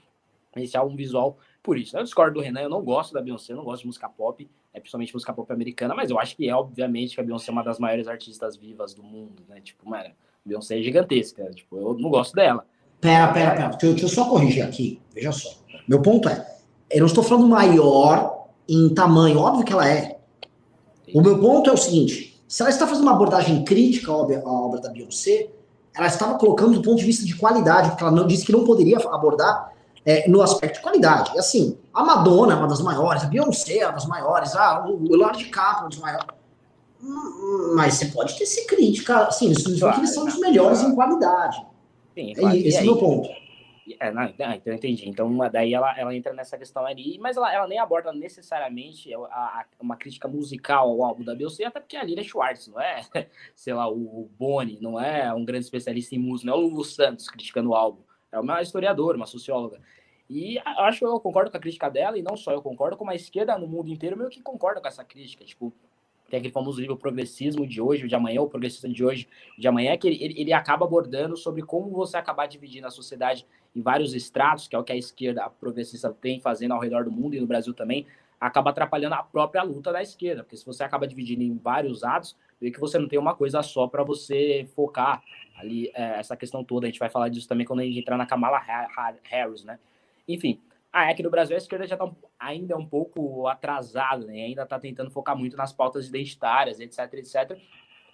esse 0.56 0.76
álbum 0.76 0.94
visual 0.94 1.38
por 1.62 1.76
isso. 1.78 1.96
Eu 1.96 2.04
discordo 2.04 2.34
do 2.34 2.40
Renan, 2.40 2.60
eu 2.60 2.68
não 2.68 2.82
gosto 2.82 3.12
da 3.12 3.20
Beyoncé, 3.20 3.54
não 3.54 3.64
gosto 3.64 3.82
de 3.82 3.86
música 3.86 4.08
pop, 4.08 4.48
é 4.74 4.80
principalmente 4.80 5.12
música 5.12 5.32
pop 5.32 5.52
americana, 5.52 5.94
mas 5.94 6.10
eu 6.10 6.18
acho 6.18 6.36
que 6.36 6.48
é 6.48 6.54
obviamente 6.54 7.14
que 7.14 7.20
a 7.20 7.24
Beyoncé 7.24 7.50
é 7.50 7.52
uma 7.52 7.62
das 7.62 7.78
maiores 7.78 8.08
artistas 8.08 8.56
vivas 8.56 8.94
do 8.94 9.02
mundo, 9.02 9.42
né? 9.48 9.60
Tipo, 9.60 9.88
mano, 9.88 10.06
a 10.06 10.48
Beyoncé 10.48 10.78
é 10.78 10.82
gigantesca, 10.82 11.50
tipo, 11.50 11.76
eu 11.76 11.94
não 11.98 12.10
gosto 12.10 12.34
dela. 12.34 12.64
Pera, 13.00 13.32
pera, 13.32 13.50
pera, 13.50 13.68
deixa 13.68 13.86
eu, 13.86 13.90
deixa 13.90 14.06
eu 14.06 14.08
só 14.08 14.28
corrigir 14.28 14.62
aqui, 14.62 15.00
veja 15.12 15.32
só. 15.32 15.50
Meu 15.86 16.00
ponto 16.00 16.28
é, 16.28 16.46
eu 16.90 17.00
não 17.00 17.06
estou 17.06 17.22
falando 17.22 17.48
maior 17.48 18.48
em 18.68 18.88
tamanho, 18.94 19.38
óbvio 19.38 19.64
que 19.64 19.72
ela 19.72 19.88
é. 19.88 20.18
O 21.14 21.20
meu 21.20 21.38
ponto 21.38 21.68
é 21.68 21.72
o 21.72 21.76
seguinte: 21.76 22.42
se 22.48 22.62
ela 22.62 22.70
está 22.70 22.86
fazendo 22.86 23.02
uma 23.02 23.12
abordagem 23.12 23.64
crítica 23.64 24.10
à 24.10 24.16
obra, 24.16 24.40
à 24.40 24.50
obra 24.50 24.80
da 24.80 24.90
Beyoncé, 24.90 25.50
ela 25.94 26.06
estava 26.06 26.38
colocando 26.38 26.74
do 26.74 26.82
ponto 26.82 26.98
de 26.98 27.04
vista 27.04 27.24
de 27.24 27.36
qualidade, 27.36 27.90
porque 27.90 28.02
ela 28.02 28.12
não 28.12 28.26
disse 28.26 28.46
que 28.46 28.52
não 28.52 28.64
poderia 28.64 28.96
abordar 28.98 29.72
é, 30.04 30.28
no 30.28 30.42
aspecto 30.42 30.76
de 30.76 30.82
qualidade. 30.82 31.32
E 31.34 31.38
assim, 31.38 31.78
a 31.92 32.04
Madonna 32.04 32.54
é 32.54 32.56
uma 32.56 32.68
das 32.68 32.80
maiores, 32.80 33.24
a 33.24 33.26
Beyoncé 33.26 33.78
é 33.78 33.86
uma 33.86 33.92
das 33.92 34.06
maiores, 34.06 34.54
ah, 34.54 34.84
o 34.86 35.02
Leonardo 35.08 35.38
DiCaprio 35.38 35.82
é 35.82 35.86
um 35.86 35.88
dos 35.88 35.98
maiores. 35.98 36.26
Hum, 37.02 37.74
mas 37.76 37.94
você 37.94 38.06
pode 38.06 38.38
ter 38.38 38.46
ser 38.46 38.64
crítica, 38.66 39.26
assim, 39.26 39.50
isso 39.50 39.62
significa 39.62 39.92
que 39.92 40.00
eles 40.00 40.14
são 40.14 40.26
os 40.26 40.38
melhores 40.38 40.82
em 40.82 40.94
qualidade. 40.94 41.64
Sim, 42.14 42.32
claro. 42.34 42.56
É, 42.56 42.60
esse 42.60 42.78
é 42.78 42.82
o 42.82 42.84
meu 42.84 42.96
ponto. 42.96 43.28
É, 43.98 44.12
não, 44.12 44.22
então 44.22 44.54
eu 44.64 44.74
entendi. 44.74 45.08
Então, 45.08 45.36
daí 45.50 45.74
ela, 45.74 45.98
ela 45.98 46.14
entra 46.14 46.32
nessa 46.32 46.56
questão 46.56 46.86
ali, 46.86 47.18
mas 47.18 47.36
ela, 47.36 47.52
ela 47.52 47.66
nem 47.66 47.78
aborda 47.78 48.12
necessariamente 48.12 49.12
a, 49.12 49.18
a, 49.18 49.64
uma 49.80 49.96
crítica 49.96 50.28
musical 50.28 50.88
ao 50.88 51.02
álbum 51.02 51.24
da 51.24 51.34
Beyoncé, 51.34 51.64
até 51.64 51.80
porque 51.80 51.96
a 51.96 52.04
Lira 52.04 52.22
Schwartz, 52.22 52.68
não 52.68 52.80
é, 52.80 53.02
sei 53.56 53.74
lá, 53.74 53.90
o, 53.90 54.30
Boni, 54.38 54.78
não 54.80 55.00
é 55.00 55.32
um 55.34 55.44
grande 55.44 55.64
especialista 55.64 56.14
em 56.14 56.18
música, 56.18 56.50
não 56.50 56.56
é 56.56 56.60
o 56.60 56.68
Lulu 56.68 56.84
Santos 56.84 57.28
criticando 57.28 57.70
o 57.70 57.74
álbum, 57.74 58.02
é 58.32 58.40
uma 58.40 58.60
historiadora, 58.62 59.16
uma 59.16 59.26
socióloga. 59.26 59.80
E 60.28 60.58
acho 60.64 61.00
que 61.00 61.04
eu 61.04 61.20
concordo 61.20 61.50
com 61.50 61.56
a 61.58 61.60
crítica 61.60 61.90
dela, 61.90 62.18
e 62.18 62.22
não 62.22 62.36
só 62.36 62.52
eu 62.52 62.62
concordo, 62.62 62.96
como 62.96 63.10
a 63.10 63.14
esquerda 63.14 63.58
no 63.58 63.66
mundo 63.66 63.90
inteiro 63.90 64.16
meio 64.16 64.30
que 64.30 64.40
concorda 64.40 64.80
com 64.80 64.88
essa 64.88 65.04
crítica. 65.04 65.44
Tipo, 65.44 65.72
tem 66.30 66.38
aquele 66.38 66.52
famoso 66.52 66.80
livro 66.80 66.96
Progressismo 66.96 67.66
de 67.66 67.80
hoje, 67.80 68.08
de 68.08 68.14
amanhã, 68.14 68.40
o 68.40 68.48
Progressista 68.48 68.88
de 68.88 69.04
hoje, 69.04 69.28
de 69.58 69.68
amanhã, 69.68 69.94
que 69.98 70.08
ele, 70.08 70.40
ele 70.40 70.52
acaba 70.52 70.86
abordando 70.86 71.36
sobre 71.36 71.60
como 71.60 71.90
você 71.90 72.16
acabar 72.16 72.46
dividindo 72.46 72.86
a 72.86 72.90
sociedade 72.90 73.46
em 73.76 73.82
vários 73.82 74.14
estratos, 74.14 74.66
que 74.66 74.74
é 74.74 74.78
o 74.78 74.84
que 74.84 74.92
a 74.92 74.96
esquerda 74.96 75.50
progressista 75.50 76.10
tem 76.10 76.40
fazendo 76.40 76.72
ao 76.72 76.80
redor 76.80 77.04
do 77.04 77.10
mundo 77.10 77.34
e 77.34 77.40
no 77.40 77.46
Brasil 77.46 77.74
também, 77.74 78.06
acaba 78.40 78.70
atrapalhando 78.70 79.14
a 79.14 79.22
própria 79.22 79.62
luta 79.62 79.92
da 79.92 80.02
esquerda, 80.02 80.42
porque 80.42 80.56
se 80.56 80.64
você 80.64 80.82
acaba 80.82 81.06
dividindo 81.06 81.42
em 81.42 81.54
vários 81.56 82.02
atos, 82.02 82.36
que 82.70 82.80
você 82.80 82.98
não 82.98 83.08
tem 83.08 83.18
uma 83.18 83.34
coisa 83.34 83.62
só 83.62 83.86
para 83.86 84.04
você 84.04 84.68
focar 84.74 85.22
ali 85.56 85.90
é, 85.94 86.18
essa 86.18 86.36
questão 86.36 86.62
toda. 86.62 86.86
A 86.86 86.90
gente 86.90 86.98
vai 86.98 87.08
falar 87.08 87.28
disso 87.28 87.48
também 87.48 87.66
quando 87.66 87.80
a 87.80 87.84
gente 87.84 87.98
entrar 87.98 88.16
na 88.16 88.26
Kamala 88.26 88.60
Harris, 89.24 89.64
né? 89.64 89.78
Enfim, 90.28 90.60
ah, 90.92 91.10
é 91.10 91.14
que 91.14 91.22
no 91.22 91.30
Brasil 91.30 91.56
a 91.56 91.58
esquerda 91.58 91.86
já 91.86 91.94
está 91.94 92.10
ainda 92.38 92.76
um 92.76 92.86
pouco 92.86 93.46
atrasada, 93.46 94.26
né? 94.26 94.42
ainda 94.42 94.62
está 94.62 94.78
tentando 94.78 95.10
focar 95.10 95.36
muito 95.36 95.56
nas 95.56 95.72
pautas 95.72 96.06
identitárias, 96.06 96.78
etc, 96.80 97.14
etc. 97.14 97.58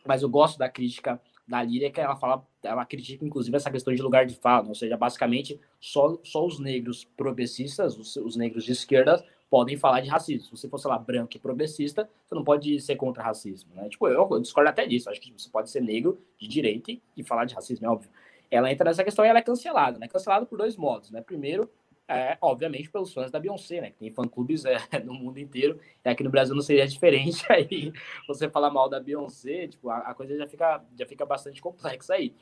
Mas 0.06 0.22
eu 0.22 0.28
gosto 0.28 0.56
da 0.58 0.68
crítica 0.68 1.20
da 1.46 1.62
Líria, 1.62 1.90
que 1.90 2.00
ela 2.00 2.14
fala, 2.14 2.46
ela 2.62 2.84
critica 2.84 3.24
inclusive 3.24 3.56
essa 3.56 3.70
questão 3.70 3.92
de 3.92 4.00
lugar 4.00 4.26
de 4.26 4.36
fala, 4.36 4.68
ou 4.68 4.74
seja, 4.74 4.96
basicamente 4.96 5.58
só, 5.80 6.18
só 6.22 6.46
os 6.46 6.60
negros 6.60 7.04
progressistas, 7.04 7.98
os, 7.98 8.14
os 8.16 8.36
negros 8.36 8.64
de 8.64 8.72
esquerda, 8.72 9.24
podem 9.50 9.76
falar 9.76 10.00
de 10.00 10.08
racismo. 10.08 10.44
Se 10.44 10.50
você 10.50 10.68
for, 10.68 10.78
sei 10.78 10.90
lá, 10.90 10.98
branco 10.98 11.36
e 11.36 11.38
progressista, 11.38 12.08
você 12.24 12.34
não 12.34 12.44
pode 12.44 12.80
ser 12.80 12.96
contra 12.96 13.22
racismo, 13.22 13.74
né? 13.74 13.88
Tipo, 13.88 14.08
eu, 14.08 14.28
eu 14.30 14.40
discordo 14.40 14.68
até 14.68 14.86
disso. 14.86 15.08
Acho 15.10 15.20
que 15.20 15.32
você 15.32 15.48
pode 15.48 15.70
ser 15.70 15.80
negro 15.80 16.20
de 16.38 16.46
direita 16.46 16.92
e, 17.16 17.24
falar 17.24 17.44
de 17.44 17.54
racismo, 17.54 17.86
é 17.86 17.90
óbvio. 17.90 18.10
Ela 18.50 18.70
entra 18.70 18.84
nessa 18.84 19.04
questão 19.04 19.24
e 19.24 19.28
ela 19.28 19.38
é 19.38 19.42
cancelada, 19.42 19.98
né? 19.98 20.08
Cancelada 20.08 20.46
por 20.46 20.58
dois 20.58 20.76
modos, 20.76 21.10
né? 21.10 21.20
Primeiro, 21.20 21.70
é, 22.06 22.38
obviamente, 22.40 22.90
pelos 22.90 23.12
fãs 23.12 23.30
da 23.30 23.38
Beyoncé, 23.38 23.80
né? 23.80 23.90
Que 23.90 23.98
tem 23.98 24.10
fã-clubes 24.10 24.64
é, 24.64 24.78
no 25.04 25.14
mundo 25.14 25.38
inteiro. 25.38 25.78
E 26.04 26.08
aqui 26.08 26.22
no 26.22 26.30
Brasil 26.30 26.54
não 26.54 26.62
seria 26.62 26.86
diferente. 26.86 27.44
Aí 27.52 27.92
você 28.26 28.48
falar 28.48 28.70
mal 28.70 28.88
da 28.88 29.00
Beyoncé, 29.00 29.68
tipo, 29.68 29.90
a, 29.90 29.98
a, 29.98 30.14
coisa 30.14 30.36
já 30.36 30.46
fica, 30.46 30.82
já 30.98 31.06
fica 31.06 31.26
bastante 31.26 31.60
complexa 31.60 32.14
aí. 32.14 32.34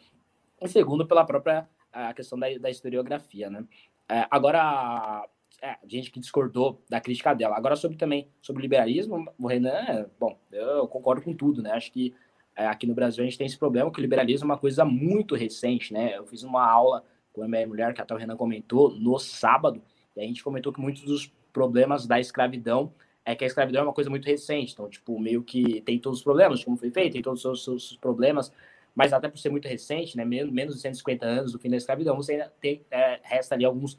E 0.60 0.68
segundo, 0.68 1.06
pela 1.06 1.24
própria 1.24 1.68
a 1.92 2.12
questão 2.12 2.38
da, 2.38 2.46
da 2.58 2.70
historiografia, 2.70 3.48
né? 3.50 3.64
É, 4.08 4.26
agora, 4.30 5.26
é, 5.62 5.76
gente 5.86 6.10
que 6.10 6.20
discordou 6.20 6.82
da 6.88 7.00
crítica 7.00 7.34
dela. 7.34 7.56
Agora, 7.56 7.76
sobre 7.76 7.96
também 7.96 8.28
sobre 8.40 8.60
o 8.60 8.64
liberalismo, 8.64 9.32
o 9.38 9.46
Renan, 9.46 10.06
bom, 10.18 10.38
eu 10.52 10.86
concordo 10.86 11.22
com 11.22 11.34
tudo, 11.34 11.62
né? 11.62 11.72
Acho 11.72 11.90
que 11.92 12.14
é, 12.54 12.66
aqui 12.66 12.86
no 12.86 12.94
Brasil 12.94 13.22
a 13.22 13.26
gente 13.26 13.38
tem 13.38 13.46
esse 13.46 13.58
problema 13.58 13.90
que 13.90 13.98
o 13.98 14.02
liberalismo 14.02 14.44
é 14.44 14.52
uma 14.52 14.58
coisa 14.58 14.84
muito 14.84 15.34
recente, 15.34 15.92
né? 15.92 16.16
Eu 16.16 16.26
fiz 16.26 16.42
uma 16.42 16.64
aula 16.64 17.04
com 17.32 17.42
a 17.42 17.48
minha 17.48 17.66
mulher, 17.66 17.92
que 17.92 18.00
até 18.00 18.14
o 18.14 18.16
Renan 18.16 18.36
comentou, 18.36 18.90
no 18.90 19.18
sábado, 19.18 19.82
e 20.16 20.20
a 20.20 20.24
gente 20.24 20.42
comentou 20.42 20.72
que 20.72 20.80
muitos 20.80 21.02
dos 21.02 21.26
problemas 21.52 22.06
da 22.06 22.18
escravidão 22.18 22.92
é 23.24 23.34
que 23.34 23.44
a 23.44 23.46
escravidão 23.46 23.82
é 23.82 23.84
uma 23.84 23.92
coisa 23.92 24.08
muito 24.08 24.24
recente, 24.24 24.72
então, 24.72 24.88
tipo, 24.88 25.18
meio 25.18 25.42
que 25.42 25.80
tem 25.82 25.98
todos 25.98 26.20
os 26.20 26.24
problemas, 26.24 26.64
como 26.64 26.76
foi 26.76 26.90
feito, 26.90 27.14
tem 27.14 27.22
todos 27.22 27.44
os 27.44 27.64
seus, 27.64 27.96
problemas, 27.96 28.52
mas 28.94 29.12
até 29.12 29.28
por 29.28 29.36
ser 29.36 29.50
muito 29.50 29.66
recente, 29.66 30.16
né, 30.16 30.24
menos 30.24 30.76
de 30.76 30.80
150 30.80 31.26
anos 31.26 31.52
do 31.52 31.58
fim 31.58 31.68
da 31.68 31.76
escravidão, 31.76 32.16
você 32.16 32.32
ainda 32.32 32.52
tem, 32.60 32.82
é, 32.90 33.20
resta 33.22 33.54
ali 33.54 33.64
alguns 33.64 33.98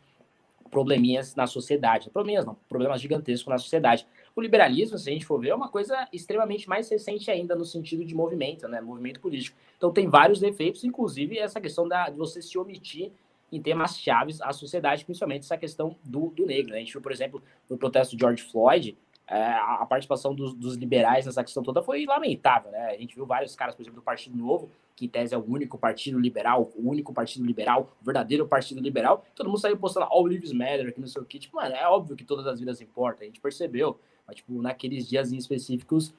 probleminhas 0.78 1.34
na 1.34 1.48
sociedade. 1.48 2.12
Probleminhas 2.12 2.46
não, 2.46 2.56
problemas 2.70 3.02
gigantescos 3.02 3.50
na 3.50 3.58
sociedade. 3.58 4.06
O 4.36 4.42
liberalismo, 4.42 4.96
se 4.96 5.10
a 5.10 5.14
gente 5.14 5.26
for 5.26 5.40
ver, 5.40 5.50
é 5.50 5.56
uma 5.56 5.70
coisa 5.70 6.08
extremamente 6.14 6.70
mais 6.70 6.88
recente 6.88 7.32
ainda 7.32 7.56
no 7.56 7.66
sentido 7.66 8.06
de 8.06 8.14
movimento, 8.14 8.68
né? 8.68 8.80
Movimento 8.80 9.20
político. 9.20 9.58
Então 9.76 9.92
tem 9.92 10.08
vários 10.08 10.40
defeitos, 10.40 10.84
inclusive 10.84 11.40
essa 11.40 11.60
questão 11.60 11.88
da, 11.88 12.10
de 12.10 12.18
você 12.18 12.44
se 12.44 12.60
omitir 12.60 13.12
em 13.52 13.60
temas 13.60 13.98
chaves 13.98 14.40
à 14.40 14.54
sociedade, 14.54 15.04
principalmente 15.04 15.46
essa 15.46 15.58
questão 15.58 15.96
do, 16.04 16.28
do 16.28 16.46
negro. 16.46 16.72
Né? 16.72 16.78
A 16.78 16.80
gente 16.82 16.92
viu, 16.92 17.02
por 17.02 17.12
exemplo, 17.12 17.42
no 17.68 17.76
protesto 17.76 18.16
de 18.16 18.22
George 18.22 18.44
Floyd, 18.44 18.96
a 19.36 19.86
participação 19.86 20.34
dos, 20.34 20.54
dos, 20.54 20.76
liberais 20.76 21.26
nessa 21.26 21.44
questão 21.44 21.62
toda 21.62 21.82
foi 21.82 22.06
lamentável. 22.06 22.72
Né? 22.72 22.92
A 22.92 22.98
gente 22.98 23.14
viu 23.14 23.26
vários 23.26 23.56
caras, 23.56 23.76
por 23.76 23.82
exemplo, 23.82 24.00
do 24.00 24.04
Partido 24.04 24.38
Novo, 24.38 24.70
que 24.96 25.06
em 25.06 25.10
tese 25.10 25.36
é 25.36 25.38
o 25.38 25.44
único 25.46 25.78
partido 25.78 26.18
liberal, 26.18 26.72
o 26.76 26.90
único 26.90 27.14
partido 27.14 27.46
liberal, 27.46 27.92
o 28.02 28.06
verdadeiro 28.06 28.48
partido 28.48 28.80
liberal. 28.80 29.26
Todo 29.36 29.48
mundo 29.48 29.60
saiu 29.60 29.78
postando 29.78 30.08
All 30.10 30.26
Lives 30.26 30.54
Matter, 30.54 30.94
que 30.94 31.02
não 31.02 31.08
sei 31.08 31.22
o. 31.22 31.26
Tipo, 31.26 31.58
mano, 31.58 31.76
é 31.76 31.88
óbvio 31.88 32.16
que 32.16 32.24
todas 32.24 32.48
as 32.48 32.60
vidas 32.60 32.80
importam, 32.80 33.24
a 33.24 33.26
gente 33.26 33.42
percebeu. 33.42 34.00
Mas, 34.26 34.38
tipo, 34.38 34.62
naqueles 34.62 35.08
dias 35.08 35.32
em 35.32 35.38
específicos, 35.38 36.14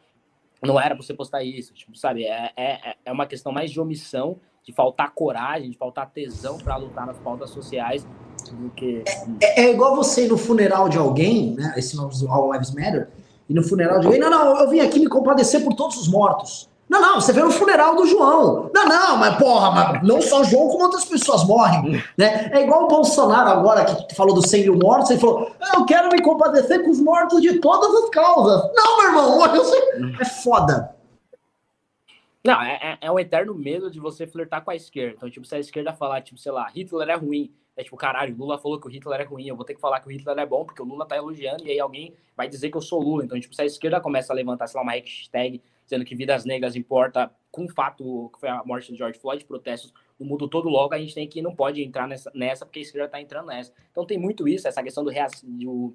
não 0.63 0.79
era 0.79 0.95
pra 0.95 1.03
você 1.03 1.15
postar 1.15 1.43
isso. 1.43 1.73
Tipo, 1.73 1.97
sabe, 1.97 2.25
é, 2.25 2.53
é, 2.57 2.97
é 3.07 3.13
uma 3.13 3.27
questão 3.27 3.51
mais 3.53 3.71
de 3.71 3.81
omissão 3.81 4.39
de 4.63 4.73
faltar 4.73 5.13
coragem, 5.15 5.71
de 5.71 5.79
faltar 5.79 6.11
tesão 6.11 6.59
para 6.59 6.77
lutar 6.77 7.07
nas 7.07 7.19
pautas 7.19 7.49
sociais 7.49 8.07
do 8.55 8.71
que. 8.71 9.03
É, 9.41 9.63
é, 9.63 9.73
igual 9.73 9.97
você 9.97 10.27
ir 10.27 10.29
no 10.29 10.39
funeral 10.39 10.89
de 10.89 10.99
alguém, 10.99 11.55
né? 11.55 11.75
Esse 11.77 11.97
nome 11.97 12.17
do 12.19 12.29
All 12.31 12.53
Lives 12.53 12.73
Matter, 12.73 13.09
e 13.49 13.55
no 13.55 13.63
funeral 13.63 14.01
de 14.01 14.07
alguém, 14.07 14.21
não, 14.21 14.31
não, 14.31 14.61
eu 14.61 14.69
vim 14.69 14.81
aqui 14.81 14.99
me 14.99 15.09
compadecer 15.09 15.63
por 15.65 15.75
todos 15.75 15.97
os 15.97 16.09
mortos. 16.09 16.69
Não, 16.89 17.03
não, 17.03 17.21
você 17.21 17.33
vê 17.33 17.43
no 17.43 17.51
funeral 17.51 17.95
do 17.95 18.07
João. 18.07 18.71
Não, 18.75 18.89
não, 18.89 19.17
mas 19.19 19.37
porra, 19.37 19.71
mas 19.71 20.03
não 20.03 20.23
só 20.23 20.43
João, 20.43 20.69
como 20.69 20.85
outras 20.85 21.05
pessoas 21.05 21.45
morrem. 21.45 22.03
Né? 22.17 22.51
É 22.53 22.63
igual 22.63 22.85
o 22.85 22.89
Bolsonaro 22.89 23.51
agora, 23.51 23.85
que 23.85 24.15
falou 24.15 24.35
dos 24.35 24.47
100 24.47 24.63
mil 24.63 24.77
mortos, 24.77 25.11
ele 25.11 25.21
falou: 25.21 25.53
eu 25.75 25.85
quero 25.85 26.09
me 26.09 26.21
compadecer 26.23 26.83
com 26.83 26.91
os 26.91 27.01
mortos 27.01 27.41
de 27.43 27.61
todas 27.61 27.95
as 28.03 28.11
causas. 28.11 28.71
Não, 28.75 28.97
meu 28.99 29.07
irmão, 29.07 29.45
é 30.19 30.25
foda. 30.25 30.97
Não, 32.45 32.63
é, 32.63 32.79
é, 32.83 32.99
é 33.03 33.11
um 33.11 33.19
eterno 33.19 33.55
medo 33.55 33.91
de 33.91 34.01
você 34.01 34.27
flertar 34.27 34.65
com 34.65 34.71
a 34.71 34.77
esquerda. 34.77 35.15
Então, 35.17 35.31
tipo, 35.31 35.47
se 35.47 35.55
a 35.55 35.59
esquerda 35.59 35.93
falar, 35.93 36.23
tipo, 36.23 36.41
sei 36.41 36.51
lá, 36.51 36.67
Hitler 36.69 37.09
é 37.09 37.15
ruim, 37.15 37.53
é 37.79 37.85
tipo, 37.85 37.97
caralho, 37.97 38.35
Lula 38.37 38.59
falou 38.59 38.81
que 38.81 38.89
o 38.89 38.91
Hitler 38.91 39.21
é 39.21 39.25
ruim, 39.25 39.47
eu 39.47 39.55
vou 39.55 39.65
ter 39.65 39.73
que 39.73 39.81
falar 39.81 40.01
que 40.01 40.09
o 40.09 40.11
Hitler 40.11 40.37
é 40.37 40.45
bom, 40.45 40.65
porque 40.65 40.83
o 40.83 40.85
Lula 40.85 41.07
tá 41.07 41.17
elogiando, 41.17 41.65
e 41.65 41.71
aí 41.71 41.79
alguém 41.79 42.13
vai 42.37 42.49
dizer 42.49 42.71
que 42.71 42.77
eu 42.77 42.81
sou 42.81 43.01
Lula. 43.01 43.25
Então, 43.25 43.39
tipo, 43.39 43.55
se 43.55 43.63
a 43.63 43.65
esquerda 43.65 44.01
começa 44.01 44.33
a 44.33 44.37
levantar, 44.37 44.67
sei 44.67 44.79
lá, 44.79 44.83
uma 44.83 44.91
hashtag 44.91 45.63
dizendo 45.85 46.05
que 46.05 46.17
vidas 46.17 46.45
negras 46.45 46.75
importa 46.75 47.31
com 47.53 47.67
o 47.67 47.69
fato 47.69 48.31
que 48.35 48.41
foi 48.41 48.49
a 48.49 48.65
morte 48.65 48.91
de 48.91 48.99
George 48.99 49.21
Floyd, 49.21 49.45
protestos 49.45 49.95
no 50.19 50.27
mundo 50.27 50.49
todo 50.49 50.69
logo, 50.69 50.93
a 50.93 50.99
gente 50.99 51.15
tem 51.15 51.29
que 51.29 51.41
não 51.41 51.55
pode 51.55 51.81
entrar 51.81 52.09
nessa, 52.09 52.33
nessa 52.35 52.67
porque 52.67 52.81
a 52.81 52.83
esquerda 52.83 53.09
tá 53.09 53.21
entrando 53.21 53.47
nessa. 53.47 53.73
Então 53.93 54.05
tem 54.05 54.19
muito 54.19 54.49
isso, 54.49 54.67
essa 54.67 54.83
questão 54.83 55.05
do, 55.05 55.13
do, 55.45 55.95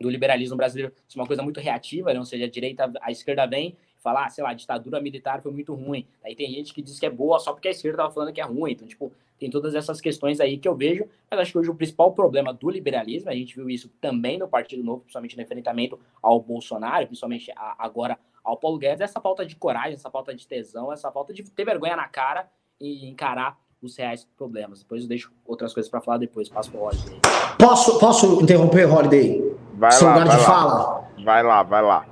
do 0.00 0.08
liberalismo 0.08 0.56
brasileiro, 0.56 0.94
isso 1.06 1.18
é 1.18 1.20
uma 1.20 1.26
coisa 1.26 1.42
muito 1.42 1.60
reativa, 1.60 2.10
né? 2.14 2.18
ou 2.18 2.24
seja, 2.24 2.46
a 2.46 2.48
direita, 2.48 2.90
a 3.02 3.12
esquerda 3.12 3.46
vem 3.46 3.76
falar, 3.98 4.24
ah, 4.24 4.30
sei 4.30 4.42
lá, 4.42 4.54
ditadura 4.54 4.98
militar 4.98 5.42
foi 5.42 5.52
muito 5.52 5.74
ruim. 5.74 6.06
Aí 6.24 6.34
tem 6.34 6.50
gente 6.50 6.72
que 6.72 6.80
diz 6.80 6.98
que 6.98 7.04
é 7.04 7.10
boa 7.10 7.38
só 7.38 7.52
porque 7.52 7.68
a 7.68 7.70
esquerda 7.70 7.96
estava 7.96 8.14
falando 8.14 8.32
que 8.32 8.40
é 8.40 8.44
ruim. 8.44 8.72
Então, 8.72 8.88
tipo, 8.88 9.12
tem 9.38 9.50
todas 9.50 9.74
essas 9.74 10.00
questões 10.00 10.40
aí 10.40 10.58
que 10.58 10.68
eu 10.68 10.74
vejo. 10.74 11.06
Mas 11.30 11.40
acho 11.40 11.52
que 11.52 11.58
hoje 11.58 11.70
o 11.70 11.74
principal 11.74 12.12
problema 12.12 12.52
do 12.52 12.68
liberalismo, 12.68 13.30
a 13.30 13.34
gente 13.34 13.54
viu 13.54 13.70
isso 13.70 13.88
também 14.00 14.38
no 14.38 14.48
Partido 14.48 14.82
Novo, 14.82 15.00
principalmente 15.00 15.36
no 15.36 15.42
enfrentamento 15.42 15.98
ao 16.22 16.40
Bolsonaro, 16.40 17.06
principalmente 17.06 17.52
agora 17.78 18.18
ao 18.44 18.56
Paulo 18.56 18.78
Guedes, 18.78 19.00
é 19.00 19.04
essa 19.04 19.20
falta 19.20 19.44
de 19.44 19.54
coragem, 19.56 19.94
essa 19.94 20.10
falta 20.10 20.34
de 20.34 20.46
tesão, 20.46 20.92
essa 20.92 21.10
falta 21.10 21.32
de 21.34 21.42
ter 21.42 21.64
vergonha 21.64 21.96
na 21.96 22.08
cara 22.08 22.48
e 22.80 23.06
encarar 23.08 23.58
os 23.82 23.96
reais 23.96 24.26
problemas. 24.36 24.80
Depois 24.80 25.02
eu 25.02 25.08
deixo 25.08 25.30
outras 25.46 25.74
coisas 25.74 25.90
para 25.90 26.00
falar 26.00 26.18
depois, 26.18 26.48
passo 26.48 26.70
pro 26.70 26.80
Holiday. 26.80 27.20
Posso, 27.58 27.98
posso 27.98 28.42
interromper, 28.42 28.90
Holiday? 28.90 29.56
Vai 29.74 29.92
Seu 29.92 30.06
lá, 30.08 30.14
lugar 30.14 30.26
vai 30.26 30.36
de 30.36 30.42
lá. 30.42 30.48
fala. 30.48 31.08
Vai 31.24 31.42
lá, 31.42 31.62
vai 31.62 31.82
lá. 31.82 32.06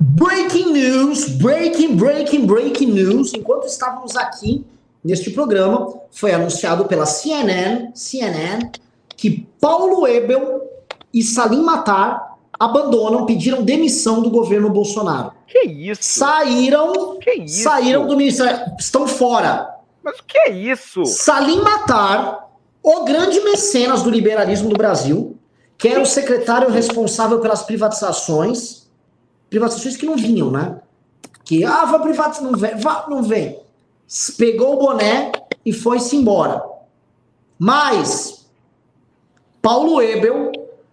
Breaking 0.00 0.72
news, 0.72 1.28
breaking, 1.38 1.96
breaking, 1.96 2.46
breaking 2.46 2.92
news. 2.92 3.34
Enquanto 3.34 3.66
estávamos 3.66 4.16
aqui 4.16 4.64
neste 5.04 5.30
programa, 5.30 6.00
foi 6.10 6.32
anunciado 6.32 6.84
pela 6.86 7.06
CNN, 7.06 7.90
CNN, 7.94 8.70
que 9.16 9.46
Paulo 9.60 10.06
Ebel 10.06 10.62
e 11.12 11.22
Salim 11.22 11.62
Matar 11.62 12.36
abandonam, 12.58 13.24
pediram 13.24 13.62
demissão 13.62 14.20
do 14.20 14.30
governo 14.30 14.68
Bolsonaro. 14.68 15.32
Que 15.46 15.60
isso? 15.60 16.02
Saíram, 16.02 17.18
que 17.18 17.30
isso? 17.32 17.62
saíram 17.62 18.06
do 18.06 18.16
ministério, 18.16 18.72
estão 18.78 19.06
fora. 19.06 19.76
Mas 20.02 20.18
o 20.18 20.24
que 20.24 20.38
é 20.38 20.50
isso? 20.50 21.04
Salim 21.04 21.60
Matar, 21.60 22.48
o 22.82 23.04
grande 23.04 23.40
mecenas 23.40 24.02
do 24.02 24.10
liberalismo 24.10 24.68
do 24.68 24.76
Brasil, 24.76 25.36
que 25.76 25.88
era 25.88 26.00
o 26.00 26.06
secretário 26.06 26.70
responsável 26.70 27.40
pelas 27.40 27.62
privatizações, 27.62 28.88
privatizações 29.48 29.96
que 29.96 30.06
não 30.06 30.16
vinham, 30.16 30.50
né? 30.50 30.80
Que, 31.44 31.64
ah, 31.64 31.84
vai 31.84 32.00
privatizar, 32.02 32.44
não 32.44 32.58
vem, 32.58 32.76
vá, 32.76 33.06
não 33.08 33.22
vem. 33.22 33.58
Pegou 34.36 34.74
o 34.74 34.78
boné 34.78 35.32
e 35.64 35.72
foi-se 35.72 36.16
embora. 36.16 36.62
Mas, 37.58 38.46
Paulo 39.60 40.00
Ebel, 40.00 40.52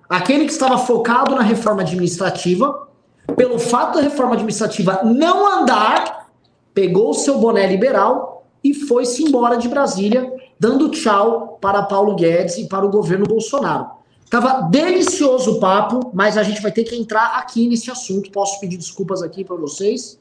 aquele 0.10 0.46
que 0.46 0.52
estava 0.52 0.78
focado 0.78 1.36
na 1.36 1.42
reforma 1.42 1.82
administrativa, 1.82 2.88
pelo 3.36 3.58
fato 3.58 3.96
da 3.96 4.02
reforma 4.02 4.34
administrativa 4.34 5.02
não 5.04 5.62
andar, 5.62 6.30
pegou 6.74 7.12
o 7.12 7.14
seu 7.14 7.38
boné 7.38 7.66
liberal 7.68 8.46
e 8.64 8.74
foi-se 8.74 9.24
embora 9.24 9.58
de 9.58 9.68
Brasília, 9.68 10.32
dando 10.60 10.90
tchau 10.90 11.58
para 11.62 11.84
Paulo 11.84 12.16
Guedes 12.16 12.58
e 12.58 12.68
para 12.68 12.86
o 12.86 12.90
governo 12.90 13.26
Bolsonaro. 13.26 13.88
Tava 14.30 14.62
delicioso 14.70 15.54
o 15.54 15.60
papo, 15.60 16.12
mas 16.14 16.38
a 16.38 16.44
gente 16.44 16.62
vai 16.62 16.72
ter 16.72 16.84
que 16.84 16.96
entrar 16.96 17.38
aqui 17.38 17.68
nesse 17.68 17.92
assunto. 17.92 18.32
Posso 18.32 18.60
pedir 18.60 18.78
desculpas 18.78 19.22
aqui 19.22 19.44
para 19.46 19.56
vocês? 19.56 20.20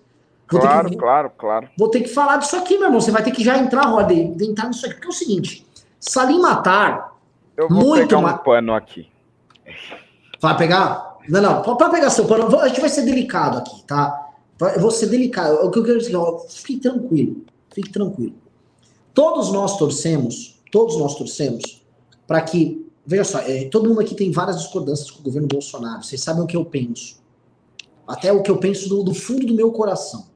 Vou 0.54 0.62
claro, 0.62 0.90
que, 0.90 0.96
claro, 0.96 1.30
claro. 1.36 1.68
Vou 1.78 1.88
ter 1.88 2.00
que 2.00 2.08
falar 2.08 2.38
disso 2.38 2.56
aqui, 2.56 2.76
meu 2.76 2.86
irmão. 2.86 3.00
Você 3.00 3.10
vai 3.10 3.22
ter 3.22 3.30
que 3.30 3.42
já 3.42 3.58
entrar, 3.58 3.86
Rodney, 3.86 4.36
entrar 4.40 4.68
nisso 4.68 4.86
aqui. 4.86 4.94
Porque 4.94 5.08
é 5.08 5.10
o 5.10 5.12
seguinte, 5.12 5.66
Salim 6.00 6.40
Matar... 6.40 7.14
Eu 7.56 7.68
vou 7.68 7.78
muito 7.78 8.08
pegar 8.08 8.18
um 8.18 8.22
ma... 8.22 8.38
pano 8.38 8.74
aqui. 8.74 9.08
Vai 10.40 10.56
pegar? 10.56 11.18
Não, 11.28 11.40
não. 11.40 11.62
Pode 11.62 11.90
pegar 11.90 12.10
seu 12.10 12.26
pano. 12.26 12.58
A 12.58 12.68
gente 12.68 12.80
vai 12.80 12.90
ser 12.90 13.02
delicado 13.02 13.58
aqui, 13.58 13.84
tá? 13.84 14.28
Eu 14.60 14.80
vou 14.80 14.90
ser 14.90 15.06
delicado. 15.06 15.64
O 15.64 15.70
que 15.70 15.78
eu 15.78 15.84
quero 15.84 15.98
dizer, 15.98 16.16
ó, 16.16 16.40
fique 16.48 16.78
tranquilo. 16.78 17.44
Fique 17.72 17.90
tranquilo. 17.90 18.34
Todos 19.12 19.52
nós 19.52 19.78
torcemos, 19.78 20.60
todos 20.72 20.98
nós 20.98 21.14
torcemos 21.14 21.84
para 22.26 22.40
que 22.40 22.84
Veja 23.06 23.24
só, 23.24 23.38
é, 23.40 23.66
todo 23.66 23.88
mundo 23.88 24.00
aqui 24.00 24.14
tem 24.14 24.30
várias 24.30 24.58
discordâncias 24.58 25.10
com 25.10 25.20
o 25.20 25.22
governo 25.22 25.46
Bolsonaro. 25.46 26.02
Vocês 26.02 26.20
sabem 26.20 26.42
o 26.42 26.46
que 26.46 26.56
eu 26.56 26.64
penso. 26.64 27.22
Até 28.08 28.32
o 28.32 28.42
que 28.42 28.50
eu 28.50 28.56
penso 28.56 28.88
do, 28.88 29.02
do 29.02 29.14
fundo 29.14 29.46
do 29.46 29.54
meu 29.54 29.70
coração. 29.72 30.26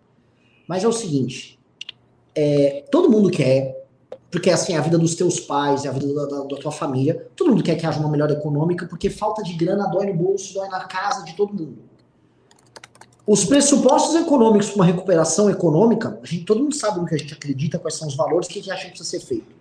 Mas 0.69 0.85
é 0.85 0.89
o 0.89 0.93
seguinte: 0.93 1.59
é, 2.35 2.85
todo 2.91 3.11
mundo 3.11 3.31
quer, 3.31 3.85
porque 4.31 4.51
assim, 4.51 4.77
a 4.77 4.83
vida 4.83 4.99
dos 4.99 5.15
teus 5.15 5.41
pais, 5.41 5.87
a 5.87 5.91
vida 5.91 6.15
da, 6.15 6.27
da, 6.27 6.45
da, 6.45 6.57
tua 6.57 6.71
família, 6.71 7.27
todo 7.35 7.51
mundo 7.51 7.65
quer 7.65 7.75
que 7.77 7.87
haja 7.87 7.99
uma 7.99 8.11
melhora 8.11 8.35
econômica, 8.35 8.87
porque 8.87 9.09
falta 9.09 9.43
de 9.43 9.55
grana 9.55 9.89
dói 9.89 10.07
no 10.07 10.15
bolso, 10.15 10.53
dói 10.53 10.69
na 10.69 10.85
casa 10.85 11.25
de 11.25 11.35
todo 11.35 11.55
mundo. 11.55 11.79
Os 13.27 13.45
pressupostos 13.45 14.15
econômicos 14.15 14.69
para 14.69 14.77
uma 14.77 14.85
recuperação 14.85 15.51
econômica, 15.51 16.19
a 16.23 16.27
gente, 16.27 16.45
todo 16.45 16.61
mundo 16.61 16.75
sabe 16.75 16.99
no 16.99 17.07
que 17.07 17.15
a 17.15 17.19
gente 17.19 17.35
acredita, 17.35 17.79
quais 17.79 17.95
são 17.95 18.09
os 18.09 18.17
valores, 18.17 18.47
o 18.47 18.51
que 18.51 18.59
a 18.59 18.63
gente 18.63 18.71
acha 18.71 18.85
que 18.85 18.91
precisa 18.91 19.11
ser 19.11 19.21
feito. 19.21 19.55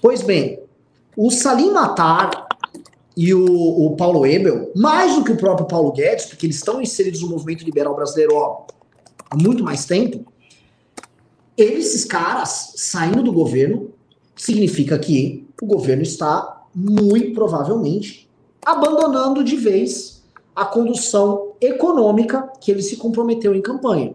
Pois 0.00 0.22
bem, 0.22 0.60
o 1.16 1.30
Salim 1.30 1.72
Matar 1.72 2.46
e 3.16 3.34
o, 3.34 3.44
o, 3.44 3.96
Paulo 3.96 4.24
Ebel, 4.24 4.70
mais 4.76 5.16
do 5.16 5.24
que 5.24 5.32
o 5.32 5.36
próprio 5.36 5.66
Paulo 5.66 5.90
Guedes, 5.90 6.26
porque 6.26 6.46
eles 6.46 6.54
estão 6.54 6.80
inseridos 6.80 7.20
no 7.20 7.28
movimento 7.28 7.64
liberal 7.64 7.96
brasileiro 7.96 8.36
ó, 8.36 8.64
há 9.30 9.36
muito 9.36 9.62
mais 9.62 9.84
tempo, 9.84 10.32
esses 11.56 12.04
caras 12.04 12.74
saindo 12.76 13.22
do 13.22 13.32
governo 13.32 13.90
significa 14.36 14.98
que 14.98 15.46
o 15.60 15.66
governo 15.66 16.02
está 16.02 16.64
muito 16.74 17.34
provavelmente 17.34 18.28
abandonando 18.64 19.42
de 19.42 19.56
vez 19.56 20.22
a 20.54 20.64
condução 20.64 21.52
econômica 21.60 22.52
que 22.60 22.70
ele 22.70 22.82
se 22.82 22.96
comprometeu 22.96 23.54
em 23.54 23.62
campanha. 23.62 24.14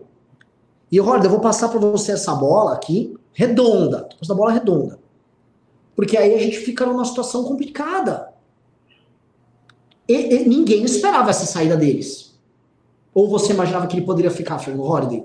E, 0.91 0.99
olha, 0.99 1.23
eu 1.23 1.29
vou 1.29 1.39
passar 1.39 1.69
para 1.69 1.79
você 1.79 2.11
essa 2.11 2.35
bola 2.35 2.73
aqui, 2.73 3.17
redonda, 3.33 4.07
essa 4.21 4.35
bola 4.35 4.51
redonda. 4.51 4.99
Porque 5.95 6.17
aí 6.17 6.35
a 6.35 6.37
gente 6.37 6.57
fica 6.57 6.85
numa 6.85 7.05
situação 7.05 7.43
complicada. 7.43 8.31
E, 10.07 10.13
e, 10.13 10.47
ninguém 10.47 10.83
esperava 10.83 11.29
essa 11.29 11.45
saída 11.45 11.75
deles. 11.75 12.32
Ou 13.13 13.29
você 13.29 13.53
imaginava 13.53 13.87
que 13.87 13.97
ele 13.97 14.05
poderia 14.05 14.31
ficar, 14.31 14.59
Fernando 14.59 14.83
Holiday? 14.83 15.23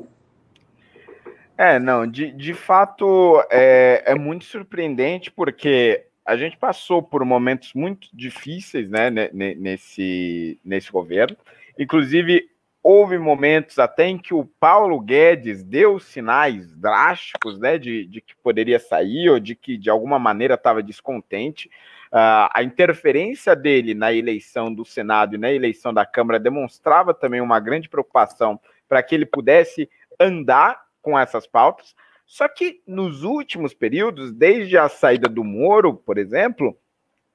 É, 1.57 1.79
não, 1.79 2.07
de, 2.07 2.31
de 2.31 2.55
fato 2.55 3.43
é, 3.51 4.05
é 4.07 4.15
muito 4.15 4.45
surpreendente 4.45 5.31
porque 5.31 6.05
a 6.25 6.37
gente 6.37 6.57
passou 6.57 7.03
por 7.03 7.25
momentos 7.25 7.73
muito 7.75 8.09
difíceis 8.13 8.89
né, 8.89 9.11
nesse, 9.33 10.61
nesse 10.65 10.93
governo. 10.93 11.37
Inclusive, 11.79 12.49
houve 12.83 13.19
momentos 13.19 13.79
até 13.79 14.07
em 14.07 14.19
que 14.19 14.35
o 14.35 14.45
Paulo 14.45 15.01
Guedes 15.01 15.65
deu 15.65 15.99
sinais 15.99 16.73
drásticos 16.77 17.59
né, 17.59 17.77
de, 17.77 18.05
de 18.05 18.21
que 18.21 18.37
poderia 18.37 18.79
sair 18.79 19.29
ou 19.31 19.41
de 19.41 19.55
que 19.55 19.77
de 19.77 19.91
alguma 19.91 20.19
maneira 20.19 20.55
estava 20.55 20.83
descontente. 20.83 21.71
Uh, 22.13 22.49
a 22.53 22.63
interferência 22.63 23.55
dele 23.55 23.95
na 23.95 24.13
eleição 24.13 24.73
do 24.73 24.85
Senado 24.85 25.35
e 25.35 25.39
na 25.39 25.53
eleição 25.53 25.93
da 25.93 26.07
Câmara 26.07 26.41
demonstrava 26.41 27.13
também 27.13 27.41
uma 27.41 27.61
grande 27.61 27.89
preocupação 27.89 28.59
para 28.89 29.03
que 29.03 29.15
ele 29.15 29.27
pudesse 29.27 29.91
andar 30.19 30.83
com 31.03 31.19
essas 31.19 31.47
pautas. 31.47 31.95
Só 32.27 32.49
que 32.49 32.83
nos 32.87 33.23
últimos 33.23 33.75
períodos, 33.75 34.33
desde 34.33 34.77
a 34.77 34.89
saída 34.89 35.29
do 35.29 35.45
Moro, 35.45 35.95
por 35.95 36.19
exemplo, 36.19 36.77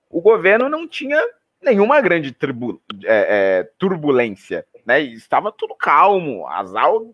o 0.10 0.22
governo 0.22 0.70
não 0.70 0.88
tinha 0.88 1.22
nenhuma 1.62 2.02
grande 2.02 2.36
é, 3.06 3.60
é, 3.60 3.64
turbulência 3.78 4.66
né? 4.86 5.02
estava 5.02 5.52
tudo 5.52 5.76
calmo, 5.76 6.48
as, 6.48 6.72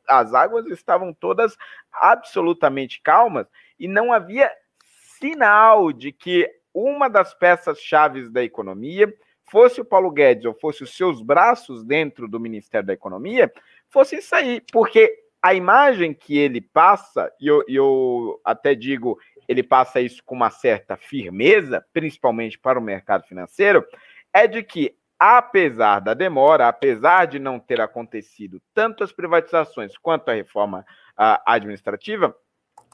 as 0.08 0.34
águas 0.34 0.66
estavam 0.68 1.14
todas 1.14 1.56
absolutamente 1.92 3.02
calmas 3.02 3.48
e 3.80 3.88
não 3.88 4.12
havia 4.12 4.52
sinal 5.20 5.92
de 5.92 6.12
que 6.12 6.50
uma 6.74 7.10
das 7.10 7.34
peças 7.34 7.80
chaves 7.80 8.30
da 8.30 8.44
economia, 8.44 9.14
fosse 9.50 9.82
o 9.82 9.86
Paulo 9.86 10.12
Guedes 10.12 10.46
ou 10.46 10.54
fosse 10.54 10.84
os 10.84 10.96
seus 10.96 11.22
braços 11.22 11.84
dentro 11.84 12.28
do 12.28 12.40
Ministério 12.40 12.86
da 12.86 12.94
Economia, 12.94 13.52
fossem 13.90 14.22
sair, 14.22 14.64
porque 14.72 15.12
a 15.42 15.54
imagem 15.54 16.14
que 16.14 16.38
ele 16.38 16.62
passa, 16.62 17.32
e 17.40 17.48
eu, 17.48 17.64
eu 17.68 18.40
até 18.44 18.76
digo, 18.76 19.18
ele 19.48 19.64
passa 19.64 20.00
isso 20.00 20.22
com 20.24 20.36
uma 20.36 20.50
certa 20.50 20.96
firmeza, 20.96 21.84
principalmente 21.92 22.60
para 22.60 22.78
o 22.78 22.82
mercado 22.82 23.24
financeiro, 23.24 23.86
é 24.34 24.46
de 24.46 24.62
que 24.62 24.96
apesar 25.18 26.00
da 26.00 26.14
demora, 26.14 26.68
apesar 26.68 27.26
de 27.26 27.40
não 27.40 27.60
ter 27.60 27.82
acontecido 27.82 28.62
tanto 28.74 29.04
as 29.04 29.12
privatizações 29.12 29.98
quanto 29.98 30.30
a 30.30 30.34
reforma 30.34 30.80
uh, 30.80 31.42
administrativa, 31.46 32.34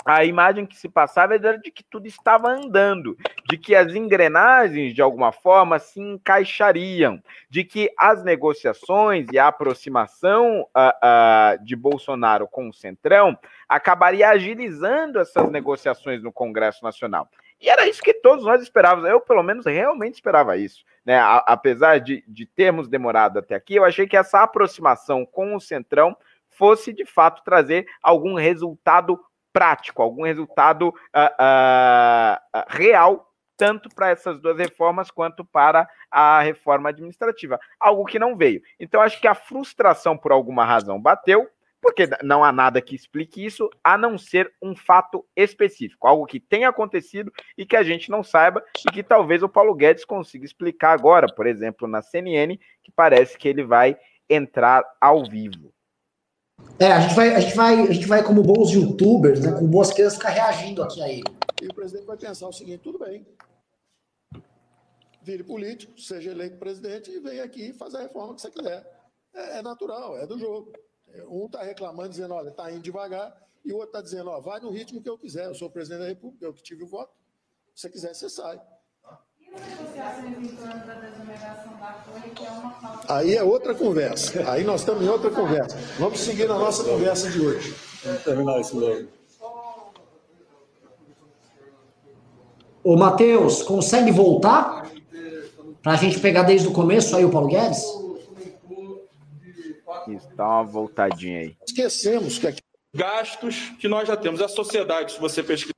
a 0.06 0.24
imagem 0.24 0.68
que 0.68 0.78
se 0.78 0.88
passava 0.88 1.34
era 1.34 1.58
de 1.58 1.72
que 1.72 1.84
tudo 1.84 2.06
estava 2.06 2.50
andando, 2.50 3.18
de 3.50 3.58
que 3.58 3.74
as 3.74 3.96
engrenagens, 3.96 4.94
de 4.94 5.02
alguma 5.02 5.32
forma, 5.32 5.80
se 5.80 6.00
encaixariam, 6.00 7.20
de 7.50 7.64
que 7.64 7.92
as 7.98 8.24
negociações 8.24 9.26
e 9.34 9.40
a 9.40 9.48
aproximação 9.48 10.62
uh, 10.62 11.58
uh, 11.60 11.66
de 11.66 11.76
Bolsonaro 11.76 12.48
com 12.48 12.70
o 12.70 12.74
Centrão 12.74 13.36
acabaria 13.68 14.30
agilizando 14.30 15.20
essas 15.20 15.50
negociações 15.50 16.22
no 16.22 16.32
Congresso 16.32 16.84
Nacional. 16.84 17.28
E 17.60 17.68
era 17.68 17.88
isso 17.88 18.04
que 18.04 18.14
todos 18.14 18.46
nós 18.46 18.62
esperávamos. 18.62 19.10
Eu, 19.10 19.20
pelo 19.20 19.42
menos, 19.42 19.66
realmente 19.66 20.16
esperava 20.16 20.56
isso. 20.56 20.84
Né? 21.04 21.18
A, 21.18 21.38
apesar 21.48 22.00
de, 22.00 22.24
de 22.28 22.46
termos 22.46 22.88
demorado 22.88 23.40
até 23.40 23.56
aqui, 23.56 23.76
eu 23.76 23.84
achei 23.84 24.06
que 24.06 24.18
essa 24.18 24.44
aproximação 24.44 25.26
com 25.26 25.56
o 25.56 25.60
Centrão 25.60 26.16
fosse, 26.50 26.94
de 26.94 27.06
fato, 27.06 27.44
trazer 27.44 27.88
algum 28.04 28.36
resultado 28.36 29.20
prático, 29.56 30.02
algum 30.02 30.24
resultado 30.24 30.90
uh, 30.90 30.92
uh, 30.92 32.64
real, 32.68 33.32
tanto 33.56 33.88
para 33.88 34.10
essas 34.10 34.38
duas 34.42 34.58
reformas 34.58 35.10
quanto 35.10 35.46
para 35.46 35.88
a 36.12 36.42
reforma 36.42 36.90
administrativa. 36.90 37.58
Algo 37.80 38.04
que 38.04 38.20
não 38.20 38.36
veio. 38.36 38.62
Então, 38.78 39.00
acho 39.00 39.22
que 39.22 39.30
a 39.30 39.34
frustração, 39.34 40.18
por 40.18 40.34
alguma 40.34 40.66
razão, 40.66 41.02
bateu 41.02 41.50
porque 41.82 42.10
não 42.24 42.44
há 42.44 42.52
nada 42.52 42.82
que 42.82 42.96
explique 42.96 43.46
isso, 43.46 43.70
a 43.84 43.96
não 43.96 44.18
ser 44.18 44.52
um 44.60 44.76
fato 44.76 45.24
específico, 45.36 46.08
algo 46.08 46.26
que 46.26 46.40
tenha 46.40 46.68
acontecido 46.68 47.32
e 47.56 47.64
que 47.64 47.76
a 47.76 47.84
gente 47.84 48.10
não 48.10 48.24
saiba, 48.24 48.66
e 48.88 48.92
que 48.92 49.04
talvez 49.04 49.44
o 49.44 49.50
Paulo 49.50 49.76
Guedes 49.76 50.04
consiga 50.04 50.44
explicar 50.44 50.94
agora, 50.94 51.28
por 51.28 51.46
exemplo, 51.46 51.88
na 51.88 52.02
CNN, 52.02 52.58
que 52.82 52.92
parece 52.92 53.38
que 53.38 53.48
ele 53.48 53.64
vai 53.64 53.96
entrar 54.28 54.84
ao 55.00 55.30
vivo. 55.30 55.72
É, 56.78 56.92
a 56.92 57.00
gente 57.00 57.16
vai, 57.16 57.36
a 57.36 57.40
gente 57.40 57.56
vai, 57.56 57.80
a 57.80 57.92
gente 57.92 58.08
vai 58.08 58.24
como 58.24 58.44
bons 58.44 58.72
youtubers, 58.72 59.40
né, 59.40 59.52
com 59.58 59.66
boas 59.66 59.94
crianças, 59.94 60.18
ficar 60.18 60.30
reagindo 60.30 60.84
aqui 60.84 61.02
a 61.02 61.08
ele. 61.10 61.24
E 61.62 61.68
o 61.68 61.74
presidente 61.74 62.06
vai 62.06 62.18
pensar 62.18 62.48
o 62.48 62.54
seguinte: 62.54 62.80
tudo 62.80 63.00
bem. 63.00 63.26
Vire 65.22 65.44
político, 65.44 66.00
seja 66.00 66.32
eleito 66.32 66.58
presidente 66.58 67.10
e 67.10 67.20
venha 67.20 67.44
aqui 67.44 67.74
fazer 67.74 67.98
a 67.98 68.02
reforma 68.02 68.36
que 68.36 68.42
você 68.42 68.52
quiser. 68.52 68.86
É, 69.34 69.60
é 69.60 69.62
natural, 69.62 70.18
é 70.18 70.28
do 70.28 70.38
jogo. 70.38 70.72
Um 71.30 71.46
está 71.46 71.64
reclamando, 71.64 72.10
dizendo, 72.10 72.34
olha, 72.34 72.50
está 72.50 72.70
indo 72.70 72.82
devagar, 72.82 73.34
e 73.64 73.72
o 73.72 73.78
outro 73.78 73.90
está 73.90 74.02
dizendo, 74.02 74.30
ó, 74.30 74.42
vai 74.42 74.60
no 74.60 74.70
ritmo 74.70 75.02
que 75.02 75.10
eu 75.10 75.18
quiser, 75.18 75.46
eu 75.46 75.56
sou 75.56 75.70
presidente 75.70 76.02
da 76.02 76.08
República, 76.08 76.46
eu 76.46 76.54
que 76.54 76.62
tive 76.62 76.84
o 76.84 76.88
voto. 76.88 77.14
Se 77.74 77.84
você 77.84 77.90
quiser, 77.90 78.14
você 78.14 78.30
sai. 78.30 78.62
Aí 83.08 83.36
é 83.36 83.44
outra 83.44 83.74
conversa. 83.76 84.50
Aí 84.52 84.64
nós 84.64 84.82
estamos 84.82 85.04
em 85.04 85.10
outra 85.10 85.30
conversa. 85.30 85.78
Vamos 86.00 86.20
seguir 86.20 86.48
na 86.48 86.58
nossa 86.58 86.84
conversa 86.84 87.30
de 87.30 87.40
hoje. 87.40 87.76
Vamos 88.04 88.24
terminar 88.24 88.60
isso 88.60 88.80
logo. 88.80 89.08
Ô, 92.84 92.96
Matheus, 92.96 93.64
consegue 93.64 94.12
voltar? 94.12 94.86
Para 95.82 95.94
a 95.94 95.96
gente 95.96 96.20
pegar 96.20 96.44
desde 96.44 96.68
o 96.68 96.72
começo 96.72 97.16
aí 97.16 97.24
o 97.24 97.32
Paulo 97.32 97.48
Guedes? 97.48 97.84
Isso, 100.08 100.30
dá 100.36 100.46
uma 100.46 100.64
voltadinha 100.64 101.40
aí. 101.42 101.58
Esquecemos 101.66 102.38
que 102.38 102.48
aqui... 102.48 102.62
gastos 102.94 103.74
que 103.80 103.88
nós 103.88 104.08
já 104.08 104.16
temos. 104.16 104.42
A 104.42 104.48
sociedade, 104.48 105.14
se 105.14 105.20
você 105.20 105.42
pesquisar, 105.42 105.74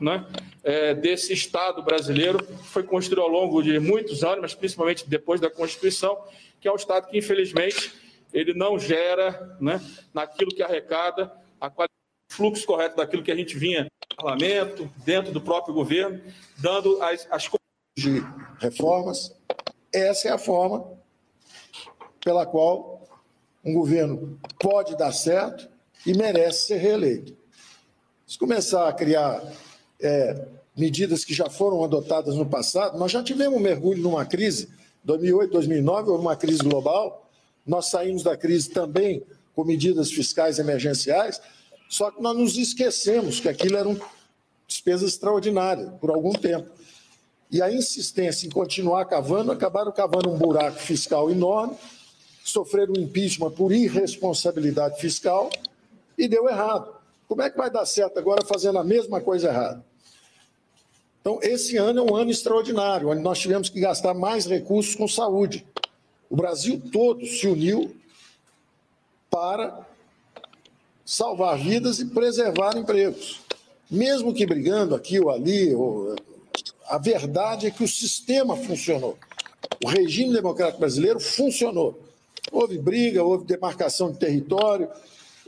né, 0.00 0.26
é, 0.62 0.94
desse 0.94 1.32
Estado 1.32 1.82
brasileiro, 1.82 2.44
foi 2.64 2.82
construído 2.82 3.22
ao 3.22 3.28
longo 3.28 3.62
de 3.62 3.78
muitos 3.78 4.24
anos, 4.24 4.40
mas 4.40 4.54
principalmente 4.54 5.08
depois 5.08 5.40
da 5.40 5.50
Constituição, 5.50 6.18
que 6.60 6.68
é 6.68 6.72
um 6.72 6.76
Estado 6.76 7.08
que, 7.08 7.18
infelizmente, 7.18 7.92
ele 8.32 8.54
não 8.54 8.78
gera, 8.78 9.56
né, 9.60 9.80
naquilo 10.12 10.50
que 10.50 10.62
arrecada, 10.62 11.32
a 11.60 11.70
qualidade, 11.70 11.92
fluxo 12.30 12.66
correto 12.66 12.96
daquilo 12.96 13.22
que 13.22 13.32
a 13.32 13.36
gente 13.36 13.56
vinha 13.56 13.84
no 13.84 14.16
parlamento, 14.16 14.90
dentro 15.04 15.32
do 15.32 15.40
próprio 15.40 15.74
governo, 15.74 16.20
dando 16.58 17.02
as, 17.02 17.26
as 17.30 17.48
de 17.96 18.22
reformas. 18.60 19.34
Essa 19.92 20.28
é 20.28 20.30
a 20.30 20.38
forma 20.38 20.98
pela 22.22 22.46
qual 22.46 23.08
um 23.64 23.72
governo 23.72 24.38
pode 24.58 24.96
dar 24.96 25.12
certo 25.12 25.68
e 26.06 26.14
merece 26.14 26.68
ser 26.68 26.76
reeleito. 26.76 27.37
Se 28.28 28.36
começar 28.36 28.86
a 28.86 28.92
criar 28.92 29.42
é, 29.98 30.48
medidas 30.76 31.24
que 31.24 31.32
já 31.32 31.48
foram 31.48 31.82
adotadas 31.82 32.34
no 32.34 32.44
passado, 32.44 32.98
nós 32.98 33.10
já 33.10 33.22
tivemos 33.22 33.58
um 33.58 33.62
mergulho 33.62 34.02
numa 34.02 34.26
crise, 34.26 34.68
2008, 35.02 35.50
2009, 35.50 36.10
houve 36.10 36.20
uma 36.20 36.36
crise 36.36 36.58
global, 36.58 37.26
nós 37.66 37.86
saímos 37.86 38.22
da 38.22 38.36
crise 38.36 38.68
também 38.68 39.22
com 39.54 39.64
medidas 39.64 40.12
fiscais 40.12 40.58
emergenciais, 40.58 41.40
só 41.88 42.10
que 42.10 42.20
nós 42.20 42.36
nos 42.36 42.58
esquecemos 42.58 43.40
que 43.40 43.48
aquilo 43.48 43.78
eram 43.78 43.98
despesas 44.66 45.12
extraordinárias 45.12 45.90
por 45.98 46.10
algum 46.10 46.34
tempo. 46.34 46.68
E 47.50 47.62
a 47.62 47.72
insistência 47.72 48.46
em 48.46 48.50
continuar 48.50 49.06
cavando, 49.06 49.52
acabaram 49.52 49.90
cavando 49.90 50.28
um 50.28 50.36
buraco 50.36 50.78
fiscal 50.78 51.30
enorme, 51.30 51.78
sofreram 52.44 52.92
um 52.92 53.00
impeachment 53.00 53.52
por 53.52 53.72
irresponsabilidade 53.72 55.00
fiscal 55.00 55.48
e 56.18 56.28
deu 56.28 56.46
errado. 56.46 56.97
Como 57.28 57.42
é 57.42 57.50
que 57.50 57.58
vai 57.58 57.70
dar 57.70 57.84
certo 57.84 58.18
agora 58.18 58.42
fazendo 58.44 58.78
a 58.78 58.84
mesma 58.84 59.20
coisa 59.20 59.48
errada? 59.48 59.84
Então, 61.20 61.38
esse 61.42 61.76
ano 61.76 62.00
é 62.00 62.02
um 62.02 62.16
ano 62.16 62.30
extraordinário, 62.30 63.10
onde 63.10 63.20
nós 63.20 63.38
tivemos 63.38 63.68
que 63.68 63.78
gastar 63.78 64.14
mais 64.14 64.46
recursos 64.46 64.94
com 64.94 65.06
saúde. 65.06 65.66
O 66.30 66.36
Brasil 66.36 66.80
todo 66.90 67.26
se 67.26 67.46
uniu 67.46 67.94
para 69.30 69.86
salvar 71.04 71.58
vidas 71.58 72.00
e 72.00 72.06
preservar 72.06 72.76
empregos. 72.76 73.40
Mesmo 73.90 74.32
que 74.32 74.46
brigando 74.46 74.94
aqui 74.94 75.20
ou 75.20 75.30
ali, 75.30 75.74
a 76.86 76.96
verdade 76.96 77.66
é 77.66 77.70
que 77.70 77.84
o 77.84 77.88
sistema 77.88 78.56
funcionou. 78.56 79.18
O 79.84 79.88
regime 79.88 80.32
democrático 80.32 80.80
brasileiro 80.80 81.20
funcionou. 81.20 81.98
Houve 82.50 82.78
briga, 82.78 83.22
houve 83.22 83.44
demarcação 83.44 84.10
de 84.10 84.18
território. 84.18 84.88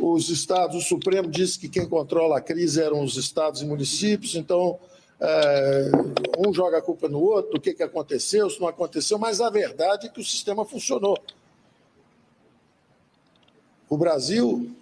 Os 0.00 0.30
estados, 0.30 0.76
o 0.76 0.80
Supremo 0.80 1.30
disse 1.30 1.58
que 1.58 1.68
quem 1.68 1.86
controla 1.86 2.38
a 2.38 2.40
crise 2.40 2.82
eram 2.82 3.04
os 3.04 3.16
estados 3.16 3.60
e 3.60 3.66
municípios, 3.66 4.34
então 4.34 4.78
é, 5.20 5.90
um 6.38 6.54
joga 6.54 6.78
a 6.78 6.82
culpa 6.82 7.06
no 7.08 7.20
outro, 7.20 7.58
o 7.58 7.60
que, 7.60 7.74
que 7.74 7.82
aconteceu, 7.82 8.48
se 8.48 8.58
não 8.58 8.66
aconteceu, 8.66 9.18
mas 9.18 9.40
a 9.40 9.50
verdade 9.50 10.06
é 10.06 10.10
que 10.10 10.20
o 10.20 10.24
sistema 10.24 10.64
funcionou. 10.64 11.18
O 13.90 13.98
Brasil 13.98 14.74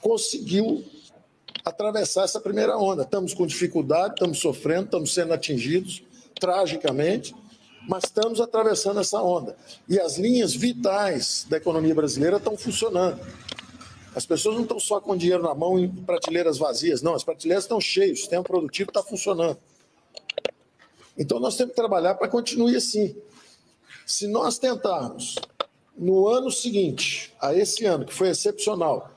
conseguiu 0.00 0.84
atravessar 1.64 2.24
essa 2.24 2.40
primeira 2.40 2.78
onda. 2.78 3.02
Estamos 3.02 3.34
com 3.34 3.46
dificuldade, 3.46 4.14
estamos 4.14 4.38
sofrendo, 4.38 4.84
estamos 4.84 5.12
sendo 5.12 5.34
atingidos 5.34 6.02
tragicamente, 6.38 7.34
mas 7.88 8.04
estamos 8.04 8.38
atravessando 8.38 9.00
essa 9.00 9.20
onda. 9.22 9.56
E 9.88 9.98
as 9.98 10.18
linhas 10.18 10.54
vitais 10.54 11.46
da 11.48 11.56
economia 11.56 11.94
brasileira 11.94 12.36
estão 12.36 12.54
funcionando. 12.54 13.18
As 14.14 14.26
pessoas 14.26 14.56
não 14.56 14.62
estão 14.62 14.78
só 14.78 15.00
com 15.00 15.16
dinheiro 15.16 15.42
na 15.42 15.54
mão 15.54 15.78
em 15.78 15.88
prateleiras 15.88 16.58
vazias, 16.58 17.00
não, 17.00 17.14
as 17.14 17.24
prateleiras 17.24 17.64
estão 17.64 17.80
cheias, 17.80 18.18
o 18.18 18.20
sistema 18.20 18.44
produtivo 18.44 18.90
está 18.90 19.02
funcionando. 19.02 19.58
Então 21.16 21.40
nós 21.40 21.56
temos 21.56 21.72
que 21.72 21.76
trabalhar 21.76 22.14
para 22.16 22.26
que 22.28 22.32
continue 22.32 22.76
assim. 22.76 23.16
Se 24.04 24.26
nós 24.26 24.58
tentarmos, 24.58 25.36
no 25.96 26.28
ano 26.28 26.50
seguinte, 26.50 27.34
a 27.40 27.54
esse 27.54 27.86
ano, 27.86 28.04
que 28.04 28.12
foi 28.12 28.28
excepcional, 28.28 29.10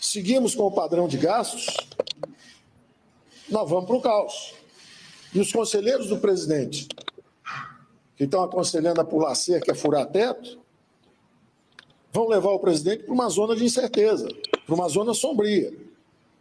seguimos 0.00 0.54
com 0.54 0.64
o 0.64 0.72
padrão 0.72 1.06
de 1.06 1.16
gastos, 1.16 1.76
nós 3.48 3.70
vamos 3.70 3.86
para 3.86 3.96
o 3.96 4.00
caos. 4.00 4.54
E 5.32 5.40
os 5.40 5.52
conselheiros 5.52 6.08
do 6.08 6.18
presidente, 6.18 6.88
que 8.20 8.24
estão 8.24 8.42
aconselhando 8.42 9.00
a 9.00 9.04
pular 9.04 9.34
cerca, 9.34 9.72
a 9.72 9.74
furar 9.74 10.04
teto, 10.04 10.58
vão 12.12 12.28
levar 12.28 12.50
o 12.50 12.58
presidente 12.58 13.04
para 13.04 13.14
uma 13.14 13.30
zona 13.30 13.56
de 13.56 13.64
incerteza, 13.64 14.28
para 14.66 14.74
uma 14.74 14.86
zona 14.90 15.14
sombria, 15.14 15.72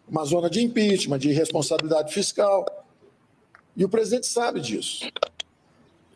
uma 0.06 0.26
zona 0.26 0.50
de 0.50 0.62
impeachment, 0.62 1.18
de 1.20 1.30
irresponsabilidade 1.30 2.14
fiscal. 2.14 2.66
E 3.78 3.86
o 3.86 3.88
presidente 3.88 4.28
sabe 4.28 4.60
disso. 4.60 5.10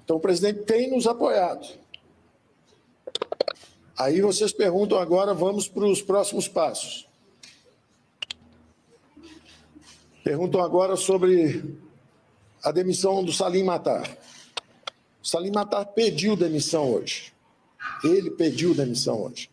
Então 0.03 0.17
o 0.17 0.19
presidente 0.19 0.63
tem 0.63 0.91
nos 0.91 1.07
apoiado. 1.07 1.65
Aí 3.97 4.19
vocês 4.19 4.51
perguntam 4.51 4.97
agora, 4.97 5.33
vamos 5.33 5.69
para 5.69 5.85
os 5.85 6.01
próximos 6.01 6.45
passos. 6.45 7.07
Perguntam 10.25 10.61
agora 10.61 10.97
sobre 10.97 11.73
a 12.61 12.69
demissão 12.69 13.23
do 13.23 13.31
Salim 13.31 13.63
Matar. 13.63 14.32
O 15.23 15.27
Salim 15.27 15.51
Matar 15.51 15.85
pediu 15.85 16.35
demissão 16.35 16.91
hoje. 16.91 17.31
Ele 18.03 18.29
pediu 18.31 18.75
demissão 18.75 19.23
hoje. 19.23 19.49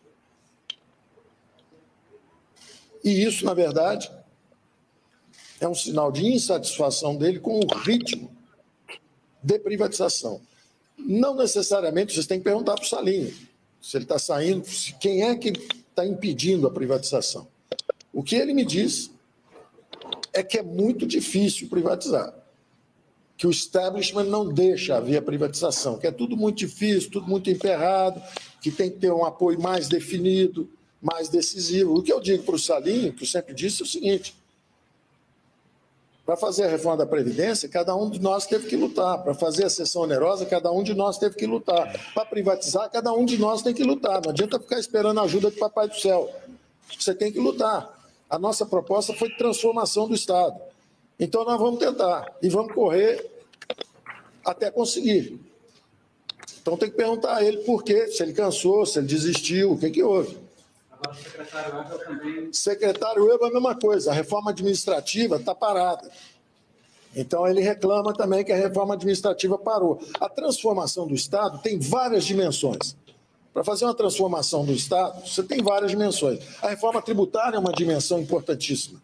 E 3.03 3.23
isso, 3.23 3.45
na 3.45 3.53
verdade, 3.53 4.11
é 5.61 5.67
um 5.67 5.73
sinal 5.73 6.11
de 6.11 6.25
insatisfação 6.25 7.15
dele 7.15 7.39
com 7.39 7.59
o 7.59 7.77
ritmo 7.79 8.29
de 9.41 9.57
privatização. 9.59 10.41
Não 10.97 11.35
necessariamente 11.35 12.13
vocês 12.13 12.27
têm 12.27 12.39
que 12.39 12.43
perguntar 12.43 12.75
para 12.75 12.83
o 12.83 12.87
Salim 12.87 13.33
se 13.81 13.97
ele 13.97 14.03
está 14.03 14.19
saindo, 14.19 14.63
quem 14.99 15.23
é 15.23 15.35
que 15.35 15.49
está 15.49 16.05
impedindo 16.05 16.67
a 16.67 16.71
privatização. 16.71 17.47
O 18.13 18.21
que 18.21 18.35
ele 18.35 18.53
me 18.53 18.63
diz 18.63 19.09
é 20.33 20.43
que 20.43 20.59
é 20.59 20.61
muito 20.61 21.07
difícil 21.07 21.67
privatizar. 21.67 22.40
Que 23.41 23.47
o 23.47 23.49
establishment 23.49 24.25
não 24.25 24.47
deixa 24.47 24.97
haver 24.97 25.19
privatização, 25.23 25.97
que 25.97 26.05
é 26.05 26.11
tudo 26.11 26.37
muito 26.37 26.59
difícil, 26.59 27.09
tudo 27.09 27.25
muito 27.25 27.49
emperrado, 27.49 28.21
que 28.61 28.69
tem 28.69 28.91
que 28.91 28.99
ter 28.99 29.11
um 29.11 29.25
apoio 29.25 29.59
mais 29.59 29.87
definido, 29.87 30.69
mais 31.01 31.27
decisivo. 31.27 31.95
O 31.95 32.03
que 32.03 32.13
eu 32.13 32.19
digo 32.19 32.43
para 32.43 32.53
o 32.53 32.59
Salim, 32.59 33.11
que 33.11 33.23
eu 33.23 33.27
sempre 33.27 33.55
disse, 33.55 33.81
é 33.81 33.83
o 33.83 33.87
seguinte: 33.87 34.35
para 36.23 36.37
fazer 36.37 36.65
a 36.65 36.67
reforma 36.67 36.97
da 36.97 37.05
Previdência, 37.07 37.67
cada 37.67 37.95
um 37.95 38.11
de 38.11 38.21
nós 38.21 38.45
teve 38.45 38.67
que 38.67 38.75
lutar. 38.75 39.23
Para 39.23 39.33
fazer 39.33 39.63
a 39.63 39.71
sessão 39.71 40.03
onerosa, 40.03 40.45
cada 40.45 40.71
um 40.71 40.83
de 40.83 40.93
nós 40.93 41.17
teve 41.17 41.35
que 41.35 41.47
lutar. 41.47 41.99
Para 42.13 42.25
privatizar, 42.25 42.91
cada 42.91 43.11
um 43.11 43.25
de 43.25 43.39
nós 43.39 43.63
tem 43.63 43.73
que 43.73 43.83
lutar. 43.83 44.21
Não 44.23 44.29
adianta 44.29 44.59
ficar 44.59 44.77
esperando 44.77 45.19
a 45.19 45.23
ajuda 45.23 45.49
do 45.49 45.57
Papai 45.57 45.87
do 45.87 45.95
Céu. 45.95 46.29
Você 46.95 47.15
tem 47.15 47.31
que 47.31 47.39
lutar. 47.39 47.89
A 48.29 48.37
nossa 48.37 48.67
proposta 48.67 49.15
foi 49.15 49.31
transformação 49.31 50.07
do 50.07 50.13
Estado. 50.13 50.61
Então 51.19 51.43
nós 51.43 51.59
vamos 51.59 51.79
tentar 51.79 52.31
e 52.39 52.47
vamos 52.47 52.71
correr 52.75 53.30
até 54.45 54.69
conseguir. 54.71 55.39
Então 56.61 56.77
tem 56.77 56.89
que 56.89 56.95
perguntar 56.95 57.37
a 57.37 57.43
ele 57.43 57.57
por 57.59 57.83
quê, 57.83 58.07
se 58.07 58.21
ele 58.21 58.33
cansou, 58.33 58.85
se 58.85 58.99
ele 58.99 59.07
desistiu, 59.07 59.71
o 59.71 59.77
que, 59.77 59.89
que 59.89 60.03
houve. 60.03 60.37
Agora, 60.91 61.11
o 61.11 61.23
secretário 61.23 61.79
Ebel 61.79 61.99
também. 61.99 62.53
Secretário 62.53 63.31
é 63.31 63.35
a 63.35 63.51
mesma 63.51 63.75
coisa, 63.75 64.11
a 64.11 64.13
reforma 64.13 64.51
administrativa 64.51 65.37
está 65.37 65.55
parada. 65.55 66.09
Então 67.15 67.47
ele 67.47 67.61
reclama 67.61 68.13
também 68.13 68.43
que 68.43 68.51
a 68.51 68.55
reforma 68.55 68.93
administrativa 68.93 69.57
parou. 69.57 70.01
A 70.19 70.29
transformação 70.29 71.07
do 71.07 71.15
Estado 71.15 71.59
tem 71.59 71.79
várias 71.79 72.23
dimensões. 72.23 72.95
Para 73.53 73.65
fazer 73.65 73.83
uma 73.83 73.93
transformação 73.93 74.63
do 74.63 74.71
Estado, 74.71 75.27
você 75.27 75.43
tem 75.43 75.61
várias 75.61 75.91
dimensões. 75.91 76.39
A 76.61 76.69
reforma 76.69 77.01
tributária 77.01 77.57
é 77.57 77.59
uma 77.59 77.73
dimensão 77.73 78.21
importantíssima. 78.21 79.01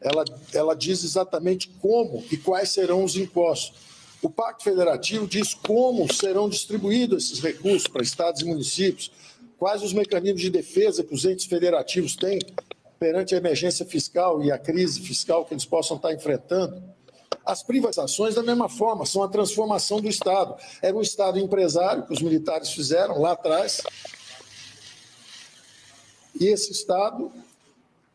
Ela, 0.00 0.24
ela 0.52 0.76
diz 0.76 1.02
exatamente 1.02 1.68
como 1.80 2.22
e 2.30 2.36
quais 2.36 2.68
serão 2.68 3.02
os 3.02 3.16
impostos. 3.16 3.87
O 4.20 4.28
Pacto 4.28 4.64
Federativo 4.64 5.26
diz 5.28 5.54
como 5.54 6.12
serão 6.12 6.48
distribuídos 6.48 7.24
esses 7.24 7.40
recursos 7.40 7.86
para 7.86 8.02
estados 8.02 8.40
e 8.40 8.44
municípios, 8.44 9.12
quais 9.56 9.82
os 9.82 9.92
mecanismos 9.92 10.40
de 10.40 10.50
defesa 10.50 11.04
que 11.04 11.14
os 11.14 11.24
entes 11.24 11.46
federativos 11.46 12.16
têm 12.16 12.40
perante 12.98 13.34
a 13.34 13.38
emergência 13.38 13.86
fiscal 13.86 14.42
e 14.42 14.50
a 14.50 14.58
crise 14.58 15.00
fiscal 15.00 15.44
que 15.44 15.54
eles 15.54 15.64
possam 15.64 15.96
estar 15.96 16.12
enfrentando. 16.12 16.82
As 17.44 17.62
privatizações, 17.62 18.34
da 18.34 18.42
mesma 18.42 18.68
forma, 18.68 19.06
são 19.06 19.22
a 19.22 19.28
transformação 19.28 20.00
do 20.00 20.08
Estado. 20.08 20.54
Era 20.82 20.96
um 20.96 21.00
Estado 21.00 21.38
empresário 21.38 22.04
que 22.04 22.12
os 22.12 22.20
militares 22.20 22.70
fizeram 22.70 23.20
lá 23.20 23.32
atrás. 23.32 23.80
E 26.38 26.46
esse 26.46 26.72
Estado 26.72 27.32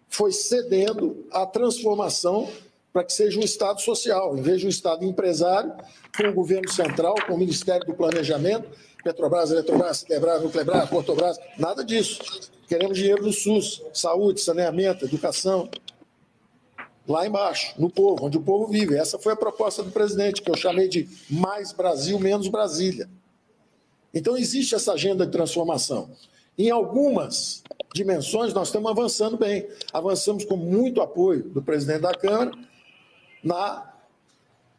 foi 0.09 0.31
cedendo 0.31 1.25
à 1.31 1.45
transformação 1.45 2.47
para 2.93 3.03
que 3.03 3.11
seja 3.11 3.39
um 3.39 3.43
Estado 3.43 3.81
social, 3.81 4.37
em 4.37 4.41
vez 4.41 4.59
de 4.59 4.67
um 4.67 4.69
Estado 4.69 5.03
empresário, 5.03 5.73
com 6.15 6.27
o 6.27 6.33
governo 6.33 6.71
central, 6.71 7.15
com 7.25 7.33
o 7.33 7.37
Ministério 7.37 7.85
do 7.87 7.95
Planejamento, 7.95 8.69
Petrobras, 9.03 9.49
Eletrobras, 9.49 9.97
Citebras, 9.97 10.43
Nuclebras, 10.43 10.87
Portobras, 10.87 11.39
nada 11.57 11.83
disso. 11.83 12.21
Queremos 12.67 12.95
dinheiro 12.95 13.23
do 13.23 13.33
SUS, 13.33 13.81
saúde, 13.91 14.39
saneamento, 14.39 15.05
educação. 15.05 15.67
Lá 17.05 17.27
embaixo, 17.27 17.73
no 17.77 17.89
povo, 17.89 18.27
onde 18.27 18.37
o 18.37 18.41
povo 18.41 18.67
vive. 18.67 18.95
Essa 18.95 19.17
foi 19.17 19.33
a 19.33 19.35
proposta 19.35 19.83
do 19.83 19.91
presidente, 19.91 20.41
que 20.41 20.49
eu 20.49 20.55
chamei 20.55 20.87
de 20.87 21.09
mais 21.29 21.73
Brasil, 21.73 22.17
menos 22.17 22.47
Brasília. 22.47 23.09
Então, 24.13 24.37
existe 24.37 24.75
essa 24.75 24.93
agenda 24.93 25.25
de 25.25 25.31
transformação. 25.31 26.11
Em 26.57 26.69
algumas 26.69 27.63
dimensões, 27.93 28.53
nós 28.53 28.69
estamos 28.69 28.89
avançando 28.89 29.35
bem. 29.35 29.67
Avançamos 29.91 30.45
com 30.45 30.55
muito 30.55 31.01
apoio 31.01 31.43
do 31.43 31.61
presidente 31.61 32.01
da 32.01 32.13
Câmara 32.13 32.51
na 33.43 33.93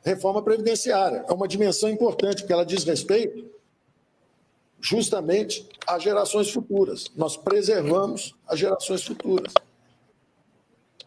reforma 0.03 0.43
previdenciária. 0.43 1.25
É 1.29 1.33
uma 1.33 1.49
dimensão 1.49 1.89
importante, 1.89 2.43
porque 2.43 2.53
ela 2.53 2.65
diz 2.65 2.85
respeito 2.85 3.53
justamente 4.81 5.67
às 5.87 6.03
gerações 6.03 6.51
futuras. 6.51 7.07
Nós 7.17 7.37
preservamos 7.37 8.35
as 8.47 8.59
gerações 8.59 9.03
futuras. 9.03 9.53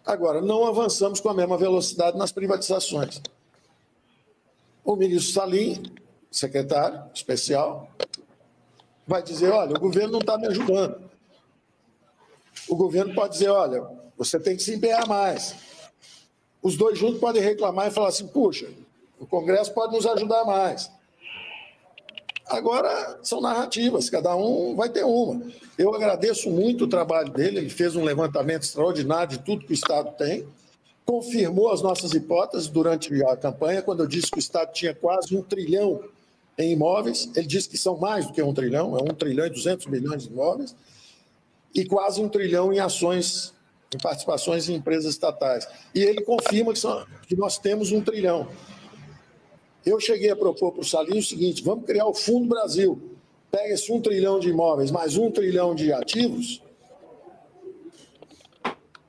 Agora, 0.04 0.42
não 0.42 0.66
avançamos 0.66 1.20
com 1.20 1.30
a 1.30 1.34
mesma 1.34 1.58
velocidade 1.58 2.18
nas 2.18 2.32
privatizações. 2.32 3.22
O 4.84 4.96
ministro 4.96 5.34
Salim, 5.34 5.84
secretário 6.32 7.04
especial, 7.14 7.92
vai 9.06 9.22
dizer: 9.22 9.52
olha, 9.52 9.76
o 9.76 9.80
governo 9.80 10.14
não 10.14 10.20
está 10.20 10.38
me 10.38 10.48
ajudando. 10.48 11.08
O 12.68 12.76
governo 12.76 13.14
pode 13.14 13.34
dizer: 13.34 13.50
olha, 13.50 13.86
você 14.18 14.40
tem 14.40 14.56
que 14.56 14.64
se 14.64 14.74
empenhar 14.74 15.08
mais. 15.08 15.56
Os 16.68 16.76
dois 16.76 17.00
juntos 17.00 17.22
podem 17.22 17.42
reclamar 17.42 17.88
e 17.88 17.92
falar 17.92 18.10
assim: 18.10 18.28
puxa, 18.28 18.68
o 19.18 19.26
Congresso 19.26 19.74
pode 19.74 19.96
nos 19.96 20.06
ajudar 20.06 20.44
mais. 20.44 20.92
Agora 22.46 23.20
são 23.24 23.40
narrativas, 23.40 24.10
cada 24.10 24.36
um 24.36 24.76
vai 24.76 24.90
ter 24.90 25.06
uma. 25.06 25.42
Eu 25.78 25.96
agradeço 25.96 26.50
muito 26.50 26.84
o 26.84 26.88
trabalho 26.88 27.32
dele, 27.32 27.60
ele 27.60 27.70
fez 27.70 27.96
um 27.96 28.04
levantamento 28.04 28.64
extraordinário 28.64 29.38
de 29.38 29.40
tudo 29.46 29.66
que 29.66 29.72
o 29.72 29.74
Estado 29.74 30.12
tem, 30.18 30.46
confirmou 31.06 31.72
as 31.72 31.82
nossas 31.82 32.12
hipóteses 32.12 32.68
durante 32.68 33.14
a 33.24 33.38
campanha, 33.38 33.82
quando 33.82 34.04
eu 34.04 34.08
disse 34.08 34.30
que 34.30 34.38
o 34.38 34.40
Estado 34.40 34.74
tinha 34.74 34.94
quase 34.94 35.38
um 35.38 35.42
trilhão 35.42 36.04
em 36.58 36.74
imóveis, 36.74 37.32
ele 37.34 37.48
disse 37.48 37.70
que 37.70 37.78
são 37.78 37.98
mais 37.98 38.28
do 38.28 38.34
que 38.34 38.44
um 38.44 38.54
trilhão, 38.54 38.98
é 38.98 39.02
um 39.02 39.16
trilhão 39.16 39.46
e 39.46 39.50
duzentos 39.50 39.88
milhões 39.88 40.24
de 40.24 40.34
imóveis, 40.34 40.76
e 41.74 41.86
quase 41.86 42.20
um 42.20 42.28
trilhão 42.28 42.74
em 42.74 42.80
ações, 42.80 43.54
em 43.94 43.98
participações 43.98 44.70
em 44.70 44.76
empresas 44.76 45.14
estatais. 45.14 45.68
E 45.94 46.02
ele 46.02 46.22
confirma 46.22 46.74
que, 46.74 46.80
são, 46.80 47.06
que 47.28 47.36
nós 47.36 47.58
temos 47.58 47.92
um 47.92 48.02
trilhão. 48.02 48.48
Eu 49.86 50.00
cheguei 50.00 50.30
a 50.30 50.36
propor 50.36 50.72
para 50.72 50.82
o 50.82 50.86
Salinho 50.86 51.20
o 51.20 51.24
seguinte: 51.24 51.64
vamos 51.64 51.86
criar 51.86 52.06
o 52.06 52.14
Fundo 52.14 52.48
Brasil. 52.48 53.02
Pega 53.50 53.74
esse 53.74 53.92
um 53.92 54.02
trilhão 54.02 54.40
de 54.40 54.50
imóveis 54.50 54.92
mais 54.92 55.16
um 55.18 55.32
trilhão 55.32 55.74
de 55.74 55.94
ativos 55.94 56.62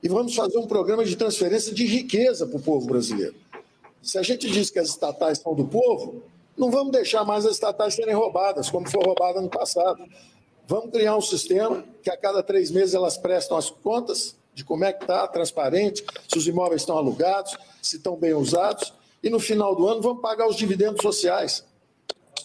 e 0.01 0.07
vamos 0.07 0.33
fazer 0.33 0.57
um 0.57 0.65
programa 0.65 1.03
de 1.03 1.15
transferência 1.15 1.73
de 1.73 1.85
riqueza 1.85 2.47
para 2.47 2.57
o 2.57 2.61
povo 2.61 2.87
brasileiro. 2.87 3.35
Se 4.01 4.17
a 4.17 4.23
gente 4.23 4.49
diz 4.49 4.69
que 4.69 4.79
as 4.79 4.87
estatais 4.87 5.39
são 5.39 5.53
do 5.53 5.65
povo, 5.65 6.23
não 6.57 6.71
vamos 6.71 6.91
deixar 6.91 7.25
mais 7.25 7.45
as 7.45 7.53
estatais 7.53 7.95
serem 7.95 8.15
roubadas, 8.15 8.69
como 8.69 8.89
foi 8.89 9.03
roubada 9.03 9.41
no 9.41 9.49
passado. 9.49 10.01
Vamos 10.65 10.91
criar 10.91 11.17
um 11.17 11.21
sistema 11.21 11.83
que 12.01 12.09
a 12.09 12.15
cada 12.15 12.41
três 12.41 12.71
meses 12.71 12.95
elas 12.95 13.17
prestam 13.17 13.57
as 13.57 13.69
contas 13.69 14.37
de 14.59 14.65
como 14.65 14.83
é 14.83 14.91
que 14.91 15.03
está, 15.03 15.25
transparente, 15.25 16.03
se 16.27 16.37
os 16.37 16.45
imóveis 16.45 16.81
estão 16.81 16.97
alugados, 16.97 17.57
se 17.81 17.95
estão 17.95 18.17
bem 18.17 18.33
usados, 18.33 18.93
e 19.23 19.29
no 19.29 19.39
final 19.39 19.73
do 19.73 19.87
ano 19.87 20.01
vamos 20.01 20.21
pagar 20.21 20.47
os 20.49 20.57
dividendos 20.57 21.01
sociais. 21.01 21.65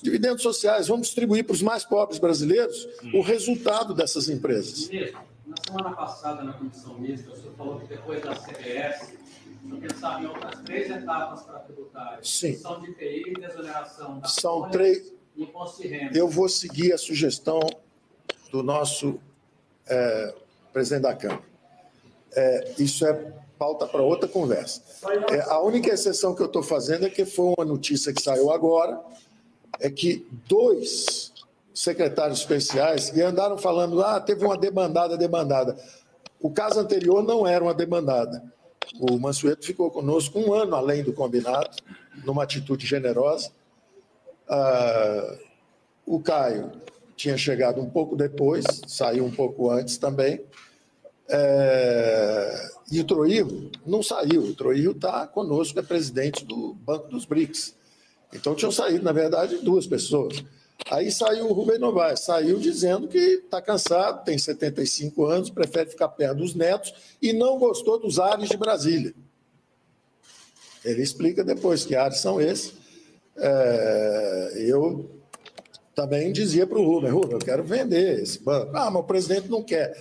Dividendos 0.00 0.42
sociais, 0.42 0.86
vamos 0.86 1.08
distribuir 1.08 1.44
para 1.44 1.54
os 1.54 1.62
mais 1.62 1.84
pobres 1.84 2.20
brasileiros 2.20 2.86
o 3.12 3.20
resultado 3.20 3.92
dessas 3.94 4.28
empresas. 4.28 4.88
Ministro, 4.88 5.20
na 5.44 5.56
semana 5.66 5.96
passada, 5.96 6.44
na 6.44 6.52
comissão 6.52 6.98
mista, 7.00 7.32
o 7.32 7.36
senhor 7.36 7.54
falou 7.56 7.80
que 7.80 7.88
depois 7.88 8.22
da 8.22 8.36
CBS, 8.36 9.14
o 9.64 9.68
senhor 9.68 9.80
pensava 9.80 10.22
em 10.22 10.26
outras 10.26 10.60
três 10.60 10.90
etapas 10.90 11.42
para 11.42 11.58
tributários. 11.60 12.38
Sim. 12.38 12.56
São 12.56 12.80
de 12.80 12.94
TI 12.94 13.24
e 13.26 13.34
desoneração 13.34 14.20
da 14.20 14.28
São 14.28 14.70
três. 14.70 15.12
imposto 15.36 15.82
de 15.82 15.88
renda. 15.88 16.16
Eu 16.16 16.28
vou 16.28 16.48
seguir 16.48 16.92
a 16.92 16.98
sugestão 16.98 17.58
do 18.52 18.62
nosso 18.62 19.18
é, 19.88 20.34
presidente 20.72 21.02
da 21.02 21.14
Câmara. 21.16 21.53
É, 22.36 22.72
isso 22.78 23.06
é 23.06 23.32
pauta 23.58 23.86
para 23.86 24.02
outra 24.02 24.28
conversa. 24.28 24.82
É, 25.30 25.40
a 25.42 25.60
única 25.60 25.92
exceção 25.92 26.34
que 26.34 26.42
eu 26.42 26.46
estou 26.46 26.62
fazendo 26.62 27.06
é 27.06 27.10
que 27.10 27.24
foi 27.24 27.54
uma 27.56 27.64
notícia 27.64 28.12
que 28.12 28.22
saiu 28.22 28.50
agora, 28.50 29.00
é 29.80 29.90
que 29.90 30.26
dois 30.48 31.32
secretários 31.74 32.40
especiais 32.40 33.08
e 33.14 33.20
andaram 33.20 33.58
falando, 33.58 34.02
ah, 34.02 34.20
teve 34.20 34.44
uma 34.44 34.56
demandada, 34.56 35.16
demandada. 35.16 35.76
O 36.40 36.50
caso 36.50 36.78
anterior 36.78 37.22
não 37.22 37.46
era 37.46 37.64
uma 37.64 37.74
demandada. 37.74 38.42
O 39.00 39.18
Mansueto 39.18 39.64
ficou 39.64 39.90
conosco 39.90 40.38
um 40.38 40.52
ano 40.52 40.76
além 40.76 41.02
do 41.02 41.12
combinado, 41.12 41.70
numa 42.24 42.44
atitude 42.44 42.86
generosa. 42.86 43.50
Ah, 44.48 45.36
o 46.06 46.20
Caio 46.20 46.70
tinha 47.16 47.36
chegado 47.36 47.80
um 47.80 47.88
pouco 47.88 48.14
depois, 48.16 48.64
saiu 48.86 49.24
um 49.24 49.30
pouco 49.30 49.70
antes 49.70 49.96
também. 49.96 50.40
É, 51.28 52.68
e 52.90 53.00
o 53.00 53.04
Troilo 53.04 53.70
não 53.86 54.02
saiu. 54.02 54.42
O 54.42 54.54
Troilo 54.54 54.92
está 54.92 55.26
conosco, 55.26 55.78
é 55.78 55.82
presidente 55.82 56.44
do 56.44 56.74
Banco 56.74 57.08
dos 57.08 57.24
BRICS. 57.24 57.74
Então 58.32 58.54
tinham 58.54 58.72
saído, 58.72 59.04
na 59.04 59.12
verdade, 59.12 59.58
duas 59.58 59.86
pessoas. 59.86 60.44
Aí 60.90 61.10
saiu 61.10 61.48
o 61.48 61.52
Rubem 61.52 61.78
Novaes, 61.78 62.20
saiu 62.20 62.58
dizendo 62.58 63.08
que 63.08 63.18
está 63.18 63.62
cansado, 63.62 64.24
tem 64.24 64.36
75 64.36 65.24
anos, 65.24 65.48
prefere 65.48 65.88
ficar 65.88 66.08
perto 66.08 66.38
dos 66.38 66.54
netos 66.54 66.92
e 67.22 67.32
não 67.32 67.58
gostou 67.58 67.98
dos 67.98 68.18
ares 68.18 68.48
de 68.48 68.56
Brasília. 68.56 69.14
Ele 70.84 71.00
explica 71.00 71.42
depois 71.42 71.86
que 71.86 71.94
ares 71.94 72.18
são 72.18 72.40
esses. 72.40 72.74
É, 73.36 74.52
eu 74.58 75.10
também 75.94 76.32
dizia 76.32 76.66
para 76.66 76.78
o 76.78 76.84
Rubem, 76.84 77.10
Rubem, 77.10 77.32
eu 77.32 77.38
quero 77.38 77.62
vender 77.62 78.20
esse 78.20 78.40
banco. 78.40 78.76
Ah, 78.76 78.90
mas 78.90 79.02
o 79.02 79.06
presidente 79.06 79.48
não 79.48 79.62
quer. 79.62 79.96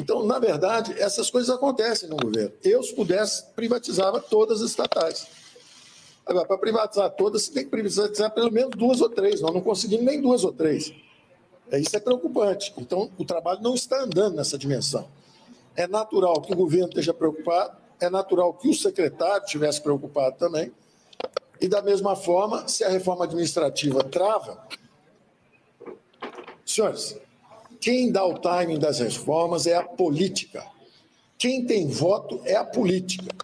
Então, 0.00 0.24
na 0.24 0.38
verdade, 0.38 0.94
essas 0.96 1.28
coisas 1.28 1.50
acontecem 1.50 2.08
no 2.08 2.16
governo. 2.16 2.52
Eu, 2.62 2.82
se 2.82 2.94
pudesse, 2.94 3.44
privatizava 3.54 4.20
todas 4.20 4.62
as 4.62 4.70
estatais. 4.70 5.26
Agora, 6.24 6.46
para 6.46 6.58
privatizar 6.58 7.10
todas, 7.10 7.42
você 7.42 7.52
tem 7.52 7.64
que 7.64 7.70
privatizar 7.70 8.30
pelo 8.32 8.52
menos 8.52 8.70
duas 8.76 9.00
ou 9.00 9.08
três. 9.08 9.40
Nós 9.40 9.52
não 9.52 9.60
conseguimos 9.60 10.04
nem 10.04 10.20
duas 10.20 10.44
ou 10.44 10.52
três. 10.52 10.92
É, 11.70 11.80
isso 11.80 11.96
é 11.96 12.00
preocupante. 12.00 12.72
Então, 12.78 13.10
o 13.18 13.24
trabalho 13.24 13.60
não 13.60 13.74
está 13.74 14.00
andando 14.02 14.36
nessa 14.36 14.56
dimensão. 14.56 15.08
É 15.74 15.86
natural 15.86 16.40
que 16.42 16.52
o 16.52 16.56
governo 16.56 16.88
esteja 16.88 17.12
preocupado, 17.12 17.76
é 18.00 18.08
natural 18.08 18.54
que 18.54 18.68
o 18.68 18.74
secretário 18.74 19.44
estivesse 19.44 19.80
preocupado 19.80 20.36
também. 20.36 20.72
E, 21.60 21.66
da 21.66 21.82
mesma 21.82 22.14
forma, 22.14 22.68
se 22.68 22.84
a 22.84 22.88
reforma 22.88 23.24
administrativa 23.24 24.04
trava. 24.04 24.64
Senhores, 26.64 27.18
quem 27.80 28.10
dá 28.10 28.24
o 28.24 28.38
timing 28.38 28.78
das 28.78 28.98
reformas 28.98 29.66
é 29.66 29.76
a 29.76 29.82
política. 29.82 30.64
Quem 31.36 31.64
tem 31.64 31.86
voto 31.86 32.40
é 32.44 32.56
a 32.56 32.64
política. 32.64 33.34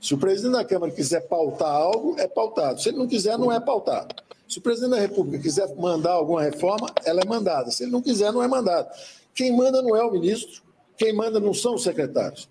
Se 0.00 0.14
o 0.14 0.18
presidente 0.18 0.52
da 0.52 0.64
Câmara 0.64 0.92
quiser 0.92 1.20
pautar 1.28 1.70
algo, 1.70 2.18
é 2.18 2.26
pautado. 2.26 2.80
Se 2.80 2.90
ele 2.90 2.98
não 2.98 3.06
quiser, 3.06 3.38
não 3.38 3.52
é 3.52 3.60
pautado. 3.60 4.14
Se 4.48 4.58
o 4.58 4.62
presidente 4.62 4.90
da 4.90 5.00
República 5.00 5.42
quiser 5.42 5.74
mandar 5.76 6.12
alguma 6.12 6.42
reforma, 6.42 6.92
ela 7.04 7.20
é 7.20 7.26
mandada. 7.26 7.70
Se 7.70 7.84
ele 7.84 7.92
não 7.92 8.02
quiser, 8.02 8.32
não 8.32 8.42
é 8.42 8.48
mandado. 8.48 8.88
Quem 9.34 9.54
manda 9.56 9.82
não 9.82 9.96
é 9.96 10.02
o 10.04 10.12
ministro, 10.12 10.62
quem 10.96 11.12
manda 11.12 11.40
não 11.40 11.52
são 11.52 11.74
os 11.74 11.82
secretários. 11.82 12.48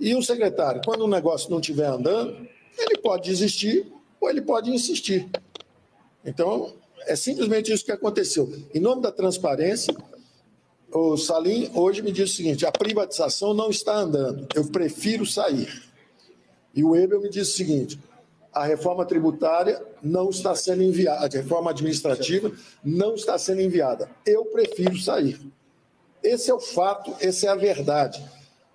E 0.00 0.14
o 0.14 0.22
secretário, 0.22 0.80
quando 0.84 1.02
o 1.02 1.08
negócio 1.08 1.50
não 1.50 1.58
estiver 1.58 1.86
andando, 1.86 2.46
ele 2.78 2.98
pode 3.02 3.28
desistir 3.28 3.92
ou 4.20 4.30
ele 4.30 4.40
pode 4.40 4.70
insistir. 4.70 5.28
Então, 6.24 6.72
é 7.06 7.16
simplesmente 7.16 7.72
isso 7.72 7.84
que 7.84 7.92
aconteceu. 7.92 8.52
Em 8.72 8.80
nome 8.80 9.02
da 9.02 9.10
transparência, 9.10 9.94
o 10.92 11.16
Salim 11.16 11.70
hoje 11.74 12.02
me 12.02 12.12
disse 12.12 12.32
o 12.32 12.36
seguinte: 12.36 12.66
a 12.66 12.72
privatização 12.72 13.52
não 13.52 13.70
está 13.70 13.96
andando, 13.96 14.46
eu 14.54 14.66
prefiro 14.66 15.26
sair. 15.26 15.82
E 16.74 16.84
o 16.84 16.94
Ebel 16.96 17.20
me 17.20 17.28
disse 17.28 17.52
o 17.52 17.56
seguinte: 17.56 18.00
a 18.52 18.64
reforma 18.64 19.04
tributária 19.04 19.82
não 20.02 20.30
está 20.30 20.54
sendo 20.54 20.82
enviada, 20.82 21.26
a 21.26 21.40
reforma 21.40 21.70
administrativa 21.70 22.52
não 22.82 23.14
está 23.14 23.38
sendo 23.38 23.60
enviada. 23.60 24.10
Eu 24.24 24.46
prefiro 24.46 24.96
sair. 24.98 25.40
Esse 26.22 26.50
é 26.50 26.54
o 26.54 26.60
fato, 26.60 27.14
essa 27.20 27.46
é 27.46 27.48
a 27.48 27.54
verdade. 27.54 28.24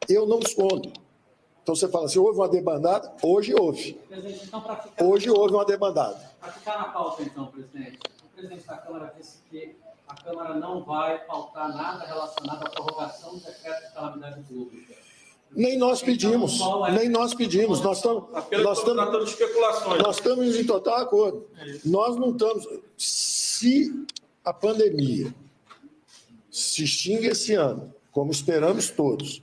Eu 0.07 0.25
não 0.25 0.39
escondo. 0.39 0.91
Então 1.61 1.75
você 1.75 1.87
fala 1.87 2.05
assim: 2.05 2.19
houve 2.19 2.37
uma 2.37 2.49
debandada? 2.49 3.11
Hoje 3.21 3.53
houve. 3.53 3.99
Então, 4.11 4.61
ficar... 4.61 5.03
Hoje 5.03 5.29
houve 5.29 5.53
uma 5.53 5.65
debandada. 5.65 6.19
Para 6.39 6.51
ficar 6.51 6.77
na 6.77 6.85
pauta, 6.85 7.23
então, 7.23 7.47
presidente, 7.47 7.99
o 8.23 8.35
presidente 8.35 8.67
da 8.67 8.77
Câmara 8.77 9.13
disse 9.17 9.37
que 9.49 9.75
a 10.13 10.23
Câmara 10.23 10.53
não 10.55 10.83
vai 10.83 11.17
pautar 11.25 11.75
nada 11.75 12.05
relacionado 12.05 12.67
à 12.67 12.69
prorrogação 12.69 13.35
do 13.35 13.39
decreto 13.43 13.87
de 13.87 13.93
calamidade 13.93 14.43
pública. 14.43 14.93
Nem 15.55 15.77
nós 15.77 16.01
pedimos, 16.01 16.55
então, 16.55 16.91
nem 16.91 17.09
nós 17.09 17.33
pedimos. 17.33 17.81
Nós 17.81 17.97
estamos, 17.97 18.23
nós 18.63 18.79
estamos, 18.79 19.29
especulações. 19.29 20.01
nós 20.01 20.15
estamos 20.15 20.55
em 20.55 20.65
total 20.65 20.97
acordo. 20.97 21.47
Nós 21.85 22.15
não 22.15 22.31
estamos. 22.31 22.67
Se 22.97 24.05
a 24.43 24.51
pandemia 24.51 25.33
se 26.49 26.83
extingue 26.83 27.27
esse 27.27 27.53
ano, 27.53 27.93
como 28.11 28.31
esperamos 28.31 28.89
todos, 28.89 29.41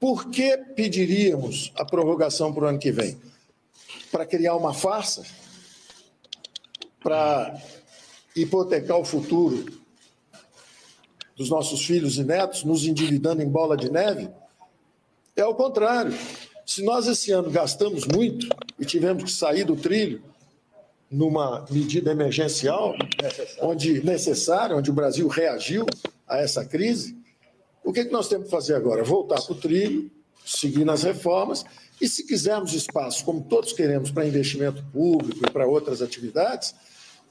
por 0.00 0.28
que 0.28 0.56
pediríamos 0.74 1.72
a 1.76 1.84
prorrogação 1.84 2.52
para 2.52 2.64
o 2.64 2.68
ano 2.68 2.78
que 2.78 2.90
vem? 2.90 3.20
Para 4.10 4.26
criar 4.26 4.56
uma 4.56 4.74
farsa? 4.74 5.24
Para 7.00 7.60
hipotecar 8.34 8.98
o 8.98 9.04
futuro 9.04 9.78
dos 11.38 11.48
nossos 11.48 11.86
filhos 11.86 12.18
e 12.18 12.24
netos, 12.24 12.64
nos 12.64 12.84
endividando 12.84 13.40
em 13.40 13.48
bola 13.48 13.76
de 13.76 13.90
neve? 13.90 14.28
É 15.36 15.44
o 15.44 15.54
contrário. 15.54 16.12
Se 16.66 16.82
nós 16.84 17.06
esse 17.06 17.30
ano 17.30 17.48
gastamos 17.48 18.04
muito 18.04 18.48
e 18.78 18.84
tivemos 18.84 19.22
que 19.22 19.30
sair 19.30 19.64
do 19.64 19.76
trilho 19.76 20.20
numa 21.08 21.64
medida 21.70 22.10
emergencial, 22.10 22.94
onde 23.62 24.04
necessária, 24.04 24.76
onde 24.76 24.90
o 24.90 24.92
Brasil 24.92 25.28
reagiu 25.28 25.86
a 26.26 26.38
essa 26.38 26.64
crise, 26.64 27.16
o 27.84 27.92
que, 27.92 28.04
que 28.04 28.12
nós 28.12 28.28
temos 28.28 28.46
que 28.46 28.50
fazer 28.50 28.74
agora? 28.74 29.02
Voltar 29.04 29.40
para 29.40 29.52
o 29.52 29.56
trilho, 29.56 30.10
seguir 30.44 30.84
nas 30.84 31.04
reformas, 31.04 31.64
e 32.00 32.08
se 32.08 32.26
quisermos 32.26 32.74
espaço, 32.74 33.24
como 33.24 33.42
todos 33.42 33.72
queremos, 33.72 34.10
para 34.10 34.26
investimento 34.26 34.84
público 34.92 35.46
e 35.46 35.50
para 35.50 35.66
outras 35.66 36.02
atividades, 36.02 36.74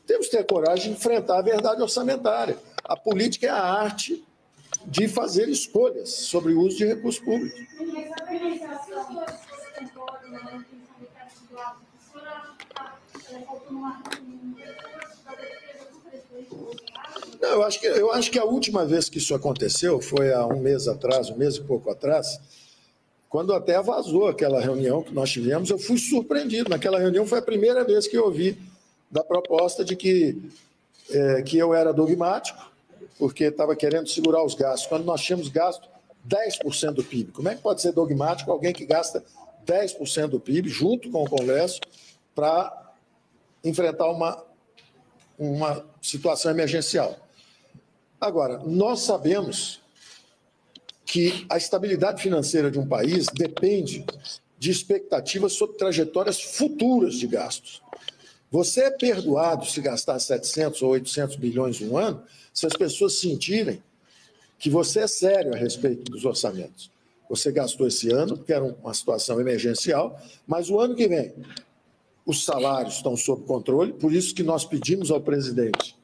temos 0.05 0.27
que 0.27 0.37
ter 0.37 0.45
coragem 0.45 0.93
de 0.93 0.97
enfrentar 0.97 1.39
a 1.39 1.41
verdade 1.41 1.81
orçamentária. 1.81 2.57
A 2.88 2.95
política 2.95 3.47
é 3.47 3.49
a 3.49 3.61
arte 3.61 4.23
de 4.85 5.07
fazer 5.07 5.49
escolhas 5.49 6.09
sobre 6.09 6.53
o 6.53 6.61
uso 6.61 6.77
de 6.77 6.85
recursos 6.85 7.21
públicos. 7.23 7.59
Não, 17.41 17.49
eu, 17.49 17.63
acho 17.63 17.79
que, 17.79 17.88
eu 17.88 18.11
acho 18.11 18.31
que 18.31 18.39
a 18.39 18.45
última 18.45 18.85
vez 18.85 19.09
que 19.09 19.17
isso 19.17 19.35
aconteceu 19.35 20.01
foi 20.01 20.33
há 20.33 20.45
um 20.45 20.59
mês 20.59 20.88
atrás, 20.88 21.29
um 21.29 21.35
mês 21.35 21.55
e 21.57 21.61
pouco 21.61 21.89
atrás, 21.91 22.39
quando 23.29 23.53
até 23.53 23.81
vazou 23.81 24.27
aquela 24.27 24.61
reunião 24.61 25.03
que 25.03 25.13
nós 25.13 25.29
tivemos. 25.29 25.69
Eu 25.69 25.77
fui 25.77 25.97
surpreendido. 25.97 26.69
Naquela 26.69 26.97
reunião 26.97 27.27
foi 27.27 27.39
a 27.39 27.41
primeira 27.41 27.83
vez 27.83 28.07
que 28.07 28.17
eu 28.17 28.25
ouvi 28.25 28.57
da 29.11 29.23
proposta 29.23 29.83
de 29.83 29.95
que, 29.95 30.41
é, 31.09 31.41
que 31.41 31.57
eu 31.57 31.73
era 31.73 31.93
dogmático, 31.93 32.76
porque 33.17 33.45
estava 33.45 33.75
querendo 33.75 34.07
segurar 34.07 34.43
os 34.43 34.53
gastos. 34.53 34.87
Quando 34.87 35.05
nós 35.05 35.21
tínhamos 35.21 35.49
gasto 35.49 35.87
10% 36.27 36.91
do 36.91 37.03
PIB. 37.03 37.31
Como 37.31 37.47
é 37.47 37.55
que 37.55 37.61
pode 37.61 37.81
ser 37.81 37.93
dogmático 37.93 38.51
alguém 38.51 38.73
que 38.73 38.85
gasta 38.85 39.23
10% 39.65 40.27
do 40.27 40.39
PIB, 40.39 40.69
junto 40.69 41.09
com 41.09 41.23
o 41.23 41.29
Congresso, 41.29 41.79
para 42.35 42.93
enfrentar 43.63 44.09
uma, 44.09 44.43
uma 45.39 45.85
situação 46.01 46.51
emergencial? 46.51 47.17
Agora, 48.19 48.59
nós 48.59 49.01
sabemos 49.01 49.81
que 51.05 51.45
a 51.49 51.57
estabilidade 51.57 52.21
financeira 52.21 52.69
de 52.69 52.77
um 52.77 52.87
país 52.87 53.27
depende 53.27 54.05
de 54.59 54.71
expectativas 54.71 55.53
sobre 55.53 55.77
trajetórias 55.77 56.41
futuras 56.41 57.15
de 57.15 57.27
gastos. 57.27 57.81
Você 58.49 58.85
é 58.85 58.91
perdoado 58.91 59.65
se 59.65 59.79
gastar 59.81 60.19
700 60.19 60.81
ou 60.81 60.91
800 60.91 61.35
bilhões 61.35 61.79
um 61.81 61.97
ano 61.97 62.23
se 62.57 62.65
as 62.65 62.73
pessoas 62.73 63.19
sentirem 63.19 63.83
que 64.57 64.67
você 64.67 65.01
é 65.01 65.07
sério 65.07 65.53
a 65.53 65.55
respeito 65.55 66.11
dos 66.11 66.25
orçamentos. 66.25 66.89
Você 67.29 67.51
gastou 67.51 67.87
esse 67.87 68.11
ano, 68.11 68.35
que 68.35 68.51
era 68.51 68.63
uma 68.63 68.95
situação 68.95 69.39
emergencial, 69.39 70.19
mas 70.47 70.67
o 70.67 70.79
ano 70.79 70.95
que 70.95 71.07
vem 71.07 71.35
os 72.25 72.43
salários 72.43 72.95
estão 72.95 73.15
sob 73.15 73.45
controle, 73.45 73.93
por 73.93 74.11
isso 74.11 74.33
que 74.33 74.41
nós 74.41 74.65
pedimos 74.65 75.11
ao 75.11 75.21
presidente 75.21 75.95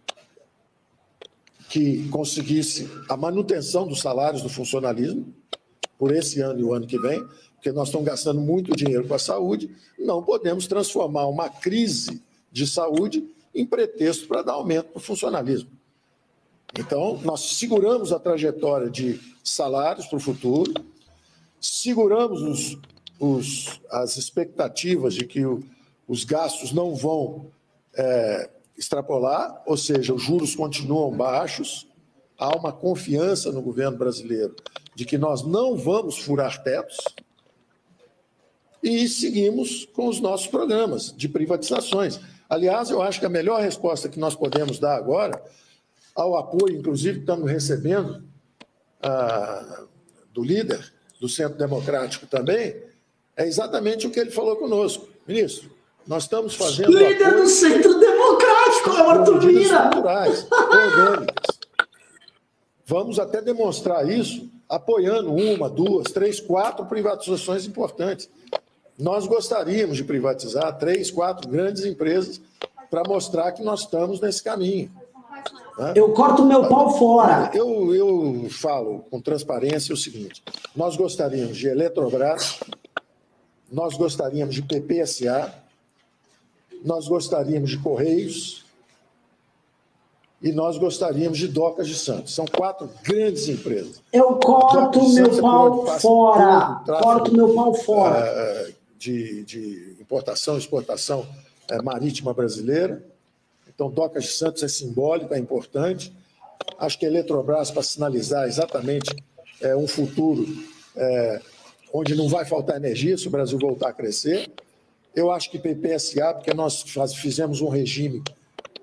que 1.70 2.08
conseguisse 2.10 2.88
a 3.10 3.18
manutenção 3.18 3.88
dos 3.88 4.00
salários 4.00 4.44
do 4.44 4.50
funcionalismo 4.50 5.34
por 5.98 6.16
esse 6.16 6.40
ano 6.40 6.60
e 6.60 6.64
o 6.64 6.72
ano 6.72 6.86
que 6.86 7.00
vem, 7.00 7.28
porque 7.56 7.72
nós 7.72 7.88
estamos 7.88 8.06
gastando 8.06 8.40
muito 8.40 8.76
dinheiro 8.76 9.08
com 9.08 9.16
a 9.16 9.20
saúde, 9.20 9.76
não 9.98 10.22
podemos 10.22 10.68
transformar 10.68 11.26
uma 11.26 11.50
crise 11.50 12.22
de 12.52 12.68
saúde 12.68 13.28
em 13.56 13.66
pretexto 13.66 14.28
para 14.28 14.44
dar 14.44 14.54
aumento 14.54 14.90
para 14.90 15.00
o 15.00 15.02
funcionalismo. 15.02 15.82
Então, 16.78 17.20
nós 17.24 17.42
seguramos 17.42 18.12
a 18.12 18.20
trajetória 18.20 18.90
de 18.90 19.20
salários 19.44 20.08
para 20.08 20.18
o 20.18 20.20
futuro, 20.20 20.74
seguramos 21.62 22.42
os, 22.42 22.78
os, 23.20 23.82
as 23.92 24.18
expectativas 24.18 25.14
de 25.14 25.26
que 25.26 25.46
o, 25.46 25.64
os 26.08 26.24
gastos 26.24 26.72
não 26.72 26.96
vão 26.96 27.52
é, 27.96 28.50
extrapolar, 28.78 29.62
ou 29.66 29.78
seja, 29.78 30.14
os 30.14 30.24
juros 30.24 30.56
continuam 30.56 31.12
baixos, 31.12 31.88
há 32.38 32.56
uma 32.56 32.72
confiança 32.72 33.52
no 33.52 33.62
governo 33.62 33.98
brasileiro 33.98 34.56
de 34.96 35.06
que 35.06 35.18
nós 35.18 35.44
não 35.44 35.78
vamos 35.78 36.18
furar 36.18 36.64
tetos 36.64 36.98
e 38.82 39.08
seguimos 39.08 39.86
com 39.94 40.08
os 40.08 40.20
nossos 40.20 40.48
programas 40.48 41.14
de 41.16 41.30
privatizações. 41.30 42.20
Aliás, 42.50 42.90
eu 42.90 43.02
acho 43.02 43.20
que 43.20 43.26
a 43.26 43.30
melhor 43.30 43.62
resposta 43.62 44.10
que 44.10 44.20
nós 44.20 44.36
podemos 44.36 44.78
dar 44.78 44.96
agora, 44.96 45.42
ao 46.16 46.38
apoio, 46.38 46.78
inclusive, 46.78 47.16
que 47.16 47.24
estamos 47.24 47.50
recebendo 47.50 48.24
ah, 49.02 49.84
do 50.34 50.44
líder 50.44 50.94
do 51.20 51.30
Centro 51.30 51.58
Democrático 51.58 52.26
também, 52.28 52.76
é 53.36 53.48
exatamente 53.48 54.06
o 54.06 54.12
que 54.12 54.20
ele 54.20 54.32
falou 54.32 54.56
conosco. 54.56 55.08
Ministro, 55.28 55.72
nós 56.06 56.24
estamos 56.24 56.56
fazendo. 56.56 56.98
Líder 56.98 57.36
do 57.36 57.48
Centro 57.48 58.00
Democrático, 58.00 59.48
Lira. 59.48 59.90
Culturais, 59.90 60.48
orgânicas. 60.52 61.60
Vamos 62.86 63.18
até 63.18 63.42
demonstrar 63.42 64.08
isso 64.08 64.52
apoiando 64.68 65.34
uma, 65.34 65.70
duas, 65.70 66.12
três, 66.12 66.40
quatro 66.40 66.86
privatizações 66.86 67.66
importantes. 67.66 68.30
Nós 68.98 69.26
gostaríamos 69.28 69.98
de 69.98 70.04
privatizar 70.04 70.78
três, 70.78 71.10
quatro 71.10 71.50
grandes 71.50 71.86
empresas 71.86 72.42
para 72.90 73.04
mostrar 73.04 73.52
que 73.52 73.64
nós 73.64 73.82
estamos 73.82 74.20
nesse 74.20 74.44
caminho. 74.44 74.92
Né? 75.78 75.94
Eu 75.96 76.14
corto 76.14 76.46
meu 76.46 76.68
pau 76.68 76.98
fora. 76.98 77.52
Eu, 77.54 77.94
eu 77.94 78.48
falo 78.50 79.06
com 79.10 79.20
transparência 79.20 79.94
o 79.94 79.98
seguinte: 79.98 80.44
nós 80.76 80.96
gostaríamos 80.96 81.58
de 81.58 81.68
Eletrobras, 81.68 82.60
nós 83.72 83.96
gostaríamos 83.96 84.54
de 84.54 84.62
PPSA, 84.62 85.54
nós 86.84 87.08
gostaríamos 87.08 87.70
de 87.72 87.80
Correios 87.80 88.64
e 90.44 90.52
nós 90.52 90.78
gostaríamos 90.78 91.38
de 91.38 91.48
Docas 91.48 91.88
de 91.88 91.96
Santos. 91.96 92.36
São 92.36 92.46
quatro 92.46 92.90
grandes 93.02 93.48
empresas. 93.48 94.02
Eu 94.12 94.36
corto 94.36 95.08
meu 95.10 95.42
pau 95.42 95.88
fora. 96.00 96.84
Corto 96.86 97.34
meu 97.34 97.56
pau 97.56 97.74
fora. 97.74 98.74
De, 98.98 99.44
de 99.44 99.98
importação 100.00 100.56
e 100.56 100.60
exportação 100.60 101.26
é, 101.70 101.82
marítima 101.82 102.34
brasileira. 102.34 103.04
Então, 103.74 103.90
Docas 103.90 104.26
de 104.26 104.32
Santos 104.32 104.64
é 104.64 104.68
simbólico, 104.68 105.34
é 105.34 105.40
importante. 105.40 106.14
Acho 106.78 107.00
que 107.00 107.06
a 107.06 107.10
Eletrobras, 107.10 107.72
para 107.72 107.84
sinalizar 107.84 108.48
exatamente 108.48 109.16
é, 109.62 109.76
um 109.76 109.88
futuro 109.88 110.46
é, 110.96 111.42
onde 111.94 112.16
não 112.16 112.28
vai 112.28 112.46
faltar 112.46 112.76
energia 112.76 113.18
se 113.18 113.28
o 113.28 113.32
Brasil 113.32 113.58
voltar 113.58 113.90
a 113.90 113.94
crescer. 113.94 114.52
Eu 115.16 115.32
acho 115.32 115.50
que 115.52 115.60
PPSA, 115.60 116.34
porque 116.34 116.54
nós 116.54 116.84
fizemos 117.16 117.62
um 117.62 117.70
regime 117.70 118.24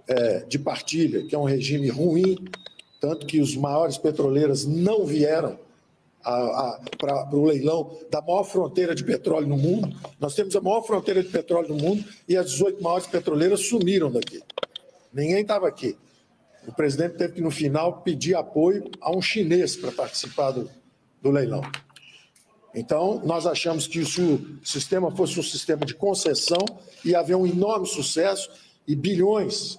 é, 0.07 0.41
de 0.41 0.59
partilha, 0.59 1.25
que 1.27 1.35
é 1.35 1.39
um 1.39 1.45
regime 1.45 1.89
ruim, 1.89 2.37
tanto 3.01 3.27
que 3.27 3.41
os 3.41 3.57
maiores 3.57 3.97
petroleiras 3.99 4.65
não 4.65 5.05
vieram 5.05 5.59
para 6.23 7.29
o 7.33 7.47
leilão 7.47 7.97
da 8.11 8.21
maior 8.21 8.45
fronteira 8.45 8.95
de 8.95 9.03
petróleo 9.03 9.47
no 9.47 9.57
mundo. 9.57 9.97
Nós 10.21 10.35
temos 10.35 10.55
a 10.55 10.61
maior 10.61 10.83
fronteira 10.83 11.23
de 11.23 11.31
petróleo 11.31 11.69
no 11.69 11.77
mundo 11.77 12.05
e 12.29 12.37
as 12.37 12.51
18 12.51 12.83
maiores 12.83 13.07
petroleiras 13.07 13.61
sumiram 13.67 14.11
daqui. 14.11 14.43
Ninguém 15.13 15.43
estava 15.43 15.69
aqui. 15.69 15.97
O 16.67 16.73
presidente 16.73 17.17
teve 17.17 17.35
que, 17.35 17.41
no 17.41 17.51
final, 17.51 18.03
pedir 18.03 18.35
apoio 18.35 18.91
a 19.01 19.11
um 19.11 19.23
chinês 19.23 19.77
para 19.77 19.91
participar 19.91 20.53
do, 20.53 20.71
do 21.21 21.31
leilão. 21.31 21.63
Então, 22.75 23.21
nós 23.25 23.47
achamos 23.47 23.87
que 23.87 24.05
se 24.05 24.21
o 24.21 24.61
sistema 24.65 25.11
fosse 25.11 25.41
um 25.41 25.43
sistema 25.43 25.85
de 25.85 25.95
concessão, 25.95 26.65
ia 27.05 27.19
haver 27.19 27.35
um 27.35 27.47
enorme 27.47 27.87
sucesso 27.87 28.51
e 28.87 28.95
bilhões 28.95 29.79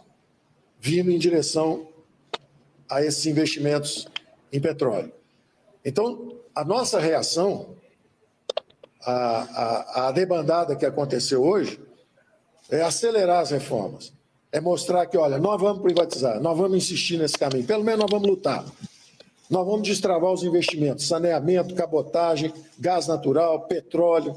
vindo 0.79 1.11
em 1.11 1.19
direção 1.19 1.87
a 2.89 3.01
esses 3.01 3.25
investimentos 3.25 4.07
em 4.51 4.59
petróleo. 4.59 5.13
Então, 5.85 6.39
a 6.53 6.65
nossa 6.65 6.99
reação 6.99 7.77
à, 9.01 9.13
à, 9.13 10.07
à 10.07 10.11
debandada 10.11 10.75
que 10.75 10.85
aconteceu 10.85 11.43
hoje 11.43 11.79
é 12.69 12.81
acelerar 12.81 13.41
as 13.41 13.51
reformas. 13.51 14.11
É 14.51 14.59
mostrar 14.59 15.05
que, 15.05 15.17
olha, 15.17 15.37
nós 15.37 15.59
vamos 15.59 15.81
privatizar, 15.81 16.41
nós 16.41 16.57
vamos 16.57 16.77
insistir 16.77 17.17
nesse 17.17 17.37
caminho, 17.37 17.65
pelo 17.65 17.83
menos 17.83 18.01
nós 18.01 18.11
vamos 18.11 18.27
lutar. 18.27 18.65
Nós 19.49 19.65
vamos 19.65 19.87
destravar 19.87 20.31
os 20.31 20.43
investimentos, 20.43 21.07
saneamento, 21.07 21.75
cabotagem, 21.75 22.53
gás 22.79 23.07
natural, 23.07 23.61
petróleo. 23.61 24.35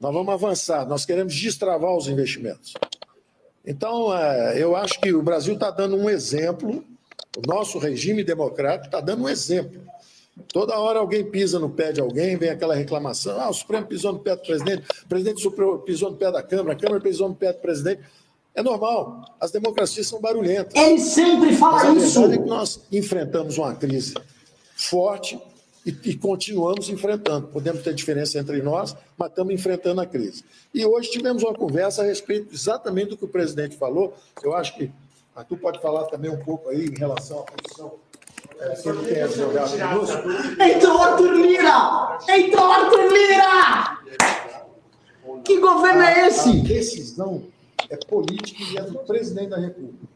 Nós 0.00 0.12
vamos 0.12 0.32
avançar, 0.32 0.86
nós 0.86 1.04
queremos 1.04 1.34
destravar 1.34 1.96
os 1.96 2.08
investimentos. 2.08 2.74
Então, 3.66 4.16
é, 4.16 4.60
eu 4.60 4.74
acho 4.74 5.00
que 5.00 5.12
o 5.12 5.22
Brasil 5.22 5.54
está 5.54 5.70
dando 5.70 5.96
um 5.96 6.08
exemplo 6.08 6.84
O 7.36 7.46
nosso 7.46 7.78
regime 7.78 8.24
democrático 8.24 8.86
está 8.86 9.00
dando 9.00 9.22
um 9.22 9.28
exemplo. 9.28 9.80
Toda 10.48 10.78
hora 10.78 10.98
alguém 10.98 11.24
pisa 11.24 11.58
no 11.58 11.70
pé 11.70 11.92
de 11.92 12.00
alguém, 12.00 12.36
vem 12.36 12.50
aquela 12.50 12.74
reclamação. 12.74 13.38
Ah, 13.40 13.50
o 13.50 13.54
Supremo 13.54 13.86
pisou 13.86 14.12
no 14.12 14.18
pé 14.18 14.34
do 14.34 14.42
presidente, 14.42 14.84
o 15.04 15.08
presidente 15.08 15.50
pisou 15.84 16.10
no 16.10 16.16
pé 16.16 16.32
da 16.32 16.42
Câmara, 16.42 16.72
a 16.72 16.76
Câmara 16.76 17.00
pisou 17.00 17.28
no 17.28 17.34
pé 17.34 17.52
do 17.52 17.60
presidente. 17.60 18.02
É 18.60 18.62
normal. 18.62 19.24
As 19.40 19.50
democracias 19.50 20.06
são 20.06 20.20
barulhentas. 20.20 20.74
Ele 20.74 21.00
sempre 21.00 21.56
fala 21.56 21.82
Mas 21.94 22.02
a 22.02 22.06
isso. 22.06 22.24
é 22.26 22.36
que 22.36 22.44
nós 22.44 22.80
enfrentamos 22.92 23.56
uma 23.56 23.74
crise 23.74 24.14
forte 24.76 25.40
e, 25.86 25.96
e 26.04 26.14
continuamos 26.14 26.90
enfrentando. 26.90 27.46
Podemos 27.46 27.82
ter 27.82 27.94
diferença 27.94 28.38
entre 28.38 28.60
nós, 28.60 28.94
mas 29.16 29.30
estamos 29.30 29.54
enfrentando 29.54 30.02
a 30.02 30.06
crise. 30.06 30.44
E 30.74 30.84
hoje 30.84 31.10
tivemos 31.10 31.42
uma 31.42 31.54
conversa 31.54 32.02
a 32.02 32.04
respeito 32.04 32.54
exatamente 32.54 33.08
do 33.10 33.16
que 33.16 33.24
o 33.24 33.28
presidente 33.28 33.78
falou. 33.78 34.14
Eu 34.42 34.54
acho 34.54 34.76
que 34.76 34.90
a 35.34 35.42
tu 35.42 35.56
pode 35.56 35.80
falar 35.80 36.04
também 36.04 36.30
um 36.30 36.44
pouco 36.44 36.68
aí 36.68 36.84
em 36.84 36.98
relação 36.98 37.40
à 37.40 37.42
posição 37.44 37.94
é, 38.58 38.74
que 38.74 38.88
ele 38.90 39.06
tem 39.06 39.22
advogado 39.22 39.70
conosco. 39.70 40.28
Entrou 40.62 40.98
Arthur 41.00 41.32
Lira! 41.32 42.18
Entrou 42.28 42.64
Arthur 42.70 43.10
Lira! 43.10 43.98
Que 45.46 45.58
governo 45.58 46.02
é 46.02 46.24
A 46.24 46.28
esse? 46.28 46.52
decisão 46.60 47.42
é 47.88 47.96
política 47.96 48.62
e 48.62 48.76
é 48.76 48.82
do 48.82 48.98
presidente 49.00 49.50
da 49.50 49.58
República. 49.58 50.06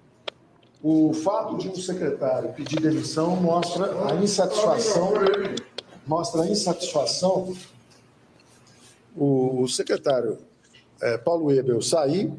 O 0.83 1.15
fato 1.15 1.57
de 1.57 1.69
um 1.69 1.77
secretário 1.77 2.53
pedir 2.53 2.79
demissão 2.79 3.37
mostra 3.37 4.07
a 4.07 4.15
insatisfação, 4.17 5.15
mostra 6.07 6.43
a 6.43 6.47
insatisfação. 6.47 7.57
O, 9.17 9.67
secretário 9.67 10.39
eh, 11.01 11.17
Paulo 11.17 11.51
Ebel 11.51 11.81
sair 11.81 12.31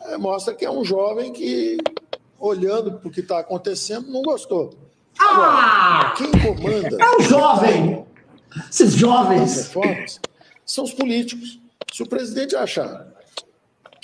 eh, 0.00 0.16
mostra 0.16 0.54
que 0.54 0.64
é 0.64 0.70
um 0.70 0.84
jovem 0.84 1.32
que, 1.32 1.76
olhando 2.40 2.94
para 2.94 3.08
o 3.08 3.10
que 3.12 3.20
está 3.20 3.38
acontecendo, 3.38 4.10
não 4.10 4.22
gostou. 4.22 4.74
Ah! 5.20 6.14
Quem 6.16 6.30
comanda 6.32 6.96
É 7.00 7.16
um 7.16 7.20
jovem! 7.20 8.06
Esses 8.68 8.94
jovens! 8.94 9.56
reformas 9.56 10.20
são 10.66 10.82
os 10.82 10.92
políticos. 10.92 11.60
Se 11.92 12.02
o 12.02 12.08
presidente 12.08 12.56
achar 12.56 13.13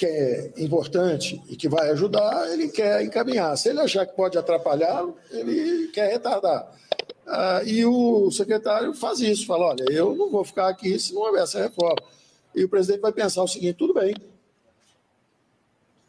que 0.00 0.06
é 0.06 0.52
importante 0.56 1.42
e 1.46 1.54
que 1.54 1.68
vai 1.68 1.90
ajudar, 1.90 2.50
ele 2.50 2.68
quer 2.68 3.02
encaminhar. 3.04 3.54
Se 3.58 3.68
ele 3.68 3.80
achar 3.80 4.06
que 4.06 4.16
pode 4.16 4.38
atrapalhá-lo, 4.38 5.14
ele 5.30 5.88
quer 5.88 6.10
retardar. 6.10 6.72
Ah, 7.26 7.60
e 7.66 7.84
o 7.84 8.30
secretário 8.30 8.94
faz 8.94 9.20
isso, 9.20 9.46
fala, 9.46 9.66
olha, 9.66 9.84
eu 9.90 10.16
não 10.16 10.30
vou 10.30 10.42
ficar 10.42 10.68
aqui 10.68 10.98
se 10.98 11.12
não 11.12 11.20
houver 11.20 11.42
essa 11.42 11.60
reforma. 11.60 12.02
E 12.54 12.64
o 12.64 12.68
presidente 12.68 13.02
vai 13.02 13.12
pensar 13.12 13.42
o 13.42 13.46
seguinte, 13.46 13.74
tudo 13.74 13.92
bem, 13.92 14.16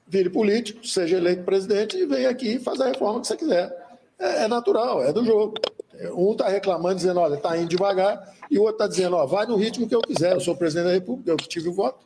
vire 0.07 0.29
político, 0.29 0.87
seja 0.87 1.17
eleito 1.17 1.43
presidente 1.43 1.97
e 1.97 2.05
venha 2.05 2.29
aqui 2.29 2.53
e 2.53 2.59
faz 2.59 2.79
a 2.79 2.87
reforma 2.87 3.19
que 3.19 3.27
você 3.27 3.35
quiser. 3.35 3.75
É, 4.17 4.45
é 4.45 4.47
natural, 4.47 5.03
é 5.03 5.11
do 5.11 5.25
jogo. 5.25 5.55
Um 6.15 6.31
está 6.31 6.47
reclamando, 6.47 6.95
dizendo, 6.95 7.19
olha, 7.19 7.35
está 7.35 7.57
indo 7.57 7.67
devagar, 7.67 8.33
e 8.49 8.57
o 8.57 8.61
outro 8.61 8.75
está 8.75 8.87
dizendo, 8.87 9.17
ó, 9.17 9.25
vai 9.25 9.45
no 9.45 9.57
ritmo 9.57 9.85
que 9.85 9.93
eu 9.93 10.01
quiser, 10.01 10.31
eu 10.31 10.39
sou 10.39 10.55
presidente 10.55 10.85
da 10.85 10.93
República, 10.93 11.29
eu 11.29 11.35
tive 11.35 11.67
o 11.67 11.73
voto. 11.73 11.99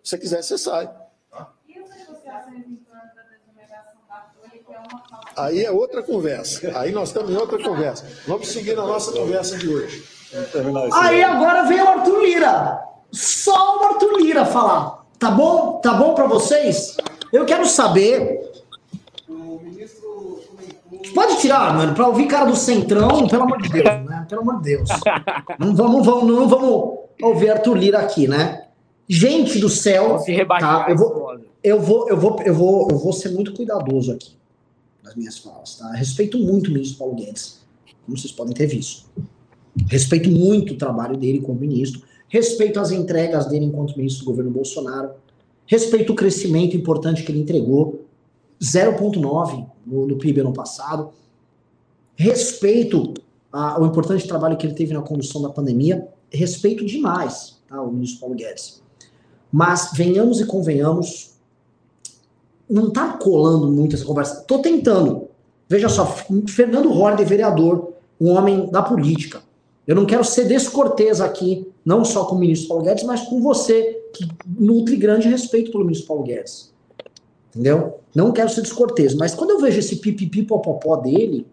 Se 0.00 0.10
você 0.10 0.18
quiser, 0.18 0.40
você 0.40 0.56
sai. 0.56 1.03
Aí 5.36 5.64
é 5.64 5.70
outra 5.70 6.02
conversa. 6.02 6.78
Aí 6.78 6.92
nós 6.92 7.08
estamos 7.08 7.30
em 7.30 7.36
outra 7.36 7.62
conversa. 7.62 8.06
Vamos 8.26 8.48
seguir 8.48 8.76
na 8.76 8.86
nossa 8.86 9.12
conversa 9.12 9.58
de 9.58 9.68
hoje. 9.68 10.04
Aí 10.94 11.22
agora 11.22 11.64
vem 11.64 11.80
o 11.80 11.88
Arthur 11.88 12.20
Lira. 12.22 12.80
Só 13.12 13.78
o 13.80 13.84
Arthur 13.86 14.18
Lira 14.18 14.44
falar. 14.44 15.04
Tá 15.18 15.30
bom? 15.30 15.80
Tá 15.80 15.94
bom 15.94 16.14
pra 16.14 16.26
vocês? 16.26 16.96
Eu 17.32 17.44
quero 17.44 17.66
saber. 17.66 18.40
Pode 21.14 21.36
tirar, 21.38 21.74
mano, 21.74 21.94
pra 21.94 22.08
ouvir 22.08 22.26
cara 22.26 22.46
do 22.46 22.56
Centrão, 22.56 23.28
pelo 23.28 23.42
amor 23.44 23.60
de 23.62 23.68
Deus, 23.68 23.84
né? 23.84 24.26
Pelo 24.28 24.40
amor 24.42 24.56
de 24.56 24.62
Deus. 24.76 24.88
Não 25.58 25.74
vamos, 25.74 26.04
vamos, 26.04 26.24
não 26.26 26.48
vamos 26.48 26.98
ouvir 27.22 27.50
Arthur 27.50 27.76
Lira 27.76 27.98
aqui, 28.00 28.26
né? 28.26 28.64
Gente 29.08 29.58
do 29.58 29.68
céu, 29.68 30.08
Vamos 30.08 30.24
se 30.24 30.32
rebaixar. 30.32 30.86
tá? 30.86 30.90
Eu 30.90 30.96
vou. 30.96 31.38
Eu 31.64 31.80
vou, 31.80 32.08
eu 32.10 32.20
vou, 32.20 32.42
eu 32.42 32.54
vou, 32.54 32.88
eu 32.90 32.98
vou 32.98 33.12
ser 33.12 33.30
muito 33.30 33.54
cuidadoso 33.54 34.12
aqui 34.12 34.32
nas 35.02 35.14
minhas 35.14 35.38
falas, 35.38 35.76
tá? 35.76 35.90
Respeito 35.92 36.38
muito 36.38 36.68
o 36.68 36.72
ministro 36.74 36.98
Paulo 36.98 37.14
Guedes, 37.14 37.60
como 38.04 38.16
vocês 38.16 38.32
podem 38.32 38.54
ter 38.54 38.66
visto. 38.66 39.06
Respeito 39.88 40.30
muito 40.30 40.74
o 40.74 40.76
trabalho 40.76 41.16
dele 41.16 41.40
como 41.40 41.58
ministro, 41.58 42.02
respeito 42.28 42.78
as 42.78 42.90
entregas 42.90 43.46
dele 43.46 43.64
enquanto 43.64 43.96
ministro 43.96 44.24
do 44.24 44.30
governo 44.30 44.50
Bolsonaro, 44.50 45.12
respeito 45.66 46.12
o 46.12 46.16
crescimento 46.16 46.76
importante 46.76 47.22
que 47.22 47.32
ele 47.32 47.40
entregou, 47.40 48.04
0,9 48.62 49.66
no, 49.86 50.06
no 50.06 50.16
PIB 50.16 50.40
ano 50.40 50.52
passado, 50.52 51.10
respeito 52.14 53.14
ah, 53.52 53.80
o 53.80 53.86
importante 53.86 54.28
trabalho 54.28 54.56
que 54.56 54.66
ele 54.66 54.74
teve 54.74 54.92
na 54.92 55.02
condução 55.02 55.40
da 55.40 55.48
pandemia, 55.48 56.08
respeito 56.30 56.84
demais 56.84 57.58
tá, 57.68 57.80
o 57.80 57.90
ministro 57.90 58.20
Paulo 58.20 58.36
Guedes. 58.36 58.82
Mas 59.50 59.90
venhamos 59.94 60.40
e 60.40 60.46
convenhamos, 60.46 61.33
não 62.68 62.90
tá 62.90 63.14
colando 63.14 63.70
muito 63.70 63.94
essa 63.94 64.04
conversa. 64.04 64.44
Tô 64.46 64.58
tentando. 64.58 65.28
Veja 65.68 65.88
só, 65.88 66.06
Fernando 66.48 66.90
Holliday, 66.90 67.24
vereador, 67.24 67.92
um 68.20 68.30
homem 68.30 68.70
da 68.70 68.82
política. 68.82 69.42
Eu 69.86 69.94
não 69.94 70.06
quero 70.06 70.24
ser 70.24 70.46
descortês 70.46 71.20
aqui, 71.20 71.68
não 71.84 72.04
só 72.04 72.24
com 72.24 72.36
o 72.36 72.38
ministro 72.38 72.68
Paulo 72.68 72.84
Guedes, 72.84 73.04
mas 73.04 73.22
com 73.22 73.40
você, 73.40 74.02
que 74.14 74.26
nutre 74.46 74.96
grande 74.96 75.28
respeito 75.28 75.70
pelo 75.70 75.84
ministro 75.84 76.08
Paulo 76.08 76.22
Guedes. 76.22 76.72
Entendeu? 77.50 77.98
Não 78.14 78.32
quero 78.32 78.48
ser 78.48 78.62
descortês, 78.62 79.14
mas 79.14 79.34
quando 79.34 79.50
eu 79.50 79.60
vejo 79.60 79.78
esse 79.78 79.96
pipipi 79.96 80.42
popopó 80.42 80.96
dele, 80.96 81.46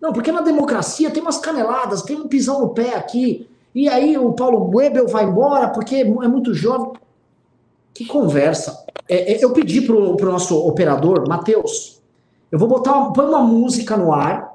não, 0.00 0.12
porque 0.12 0.30
na 0.30 0.40
democracia 0.40 1.10
tem 1.10 1.22
umas 1.22 1.38
caneladas, 1.38 2.02
tem 2.02 2.16
um 2.16 2.28
pisão 2.28 2.60
no 2.60 2.68
pé 2.70 2.94
aqui, 2.94 3.48
e 3.74 3.88
aí 3.88 4.16
o 4.16 4.32
Paulo 4.32 4.70
Webel 4.74 5.08
vai 5.08 5.24
embora 5.24 5.68
porque 5.68 5.96
é 5.96 6.04
muito 6.04 6.54
jovem. 6.54 6.92
Que 7.96 8.04
conversa. 8.04 8.84
É, 9.08 9.32
é, 9.32 9.44
eu 9.44 9.52
pedi 9.52 9.80
pro, 9.80 10.16
pro 10.16 10.30
nosso 10.30 10.56
operador, 10.66 11.26
Matheus, 11.26 12.02
eu 12.50 12.58
vou 12.58 12.68
botar, 12.68 12.92
uma, 12.92 13.12
põe 13.12 13.24
uma 13.26 13.42
música 13.42 13.96
no 13.96 14.12
ar, 14.12 14.54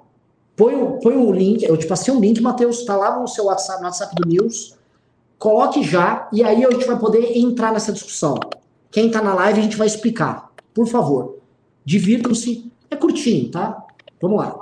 põe, 0.56 0.76
põe 1.02 1.16
o 1.16 1.32
link, 1.32 1.64
eu 1.64 1.76
te 1.76 1.88
passei 1.88 2.14
um 2.14 2.20
link, 2.20 2.40
Matheus, 2.40 2.86
tá 2.86 2.96
lá 2.96 3.20
no 3.20 3.28
seu 3.28 3.46
WhatsApp, 3.46 3.80
no 3.80 3.86
WhatsApp 3.86 4.14
do 4.16 4.28
News, 4.28 4.76
coloque 5.40 5.82
já, 5.82 6.30
e 6.32 6.44
aí 6.44 6.64
a 6.64 6.70
gente 6.70 6.86
vai 6.86 7.00
poder 7.00 7.36
entrar 7.38 7.74
nessa 7.74 7.92
discussão. 7.92 8.38
Quem 8.92 9.10
tá 9.10 9.22
na 9.22 9.34
live 9.34 9.60
a 9.60 9.64
gente 9.64 9.78
vai 9.78 9.88
explicar. 9.88 10.52
Por 10.74 10.86
favor, 10.86 11.38
divirtam-se, 11.84 12.72
é 12.90 12.96
curtinho, 12.96 13.50
tá? 13.50 13.84
Vamos 14.22 14.38
lá. 14.38 14.60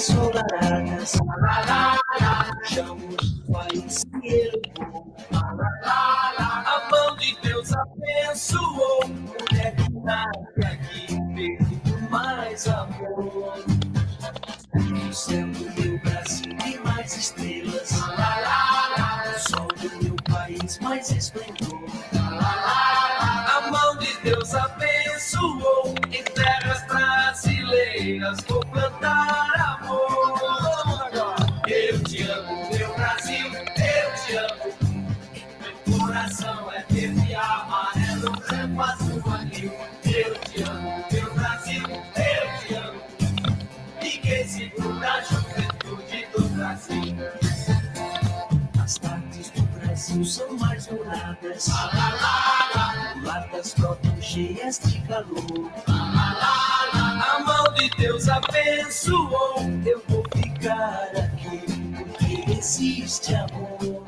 Ensolaradas. 0.00 1.12
Chamos 2.64 3.42
o 3.46 3.52
país 3.52 4.02
que 4.22 4.28
elevou. 4.28 5.14
A 5.84 6.88
mão 6.90 7.16
de 7.16 7.36
Deus 7.42 7.70
abençoou. 7.74 9.06
Mulher 9.08 9.76
que 9.76 9.92
nasce 10.02 10.64
aqui, 10.64 11.06
perto 11.34 12.10
mais 12.10 12.66
amor. 12.66 13.62
No 14.74 15.12
céu 15.12 15.46
do 15.48 15.70
meu 15.80 15.98
Brasil 16.00 16.56
tem 16.58 16.78
mais 16.78 17.16
estrelas. 17.16 17.92
O 17.92 19.38
sol 19.50 19.68
do 19.68 20.02
meu 20.02 20.16
país 20.30 20.78
mais 20.78 21.10
esplendor. 21.10 21.84
A 22.12 23.70
mão 23.70 23.98
de 23.98 24.16
Deus 24.22 24.54
abençoou 24.54 25.94
em 26.10 26.22
terras 26.24 26.86
brasileiras. 26.86 28.38
Vou 28.48 28.64
Brasil 50.20 50.24
são 50.24 50.58
mais 50.58 50.86
douradas. 50.86 51.68
Latas 53.22 53.74
brotam 53.74 54.20
cheias 54.20 54.78
de 54.80 55.00
calor. 55.02 55.70
A 55.86 57.42
mão 57.44 57.72
de 57.74 57.88
Deus 57.96 58.28
abençoou. 58.28 59.56
Eu 59.86 60.02
vou 60.08 60.24
ficar 60.36 61.08
aqui 61.16 61.62
porque 61.96 62.52
existe 62.52 63.34
amor. 63.34 64.04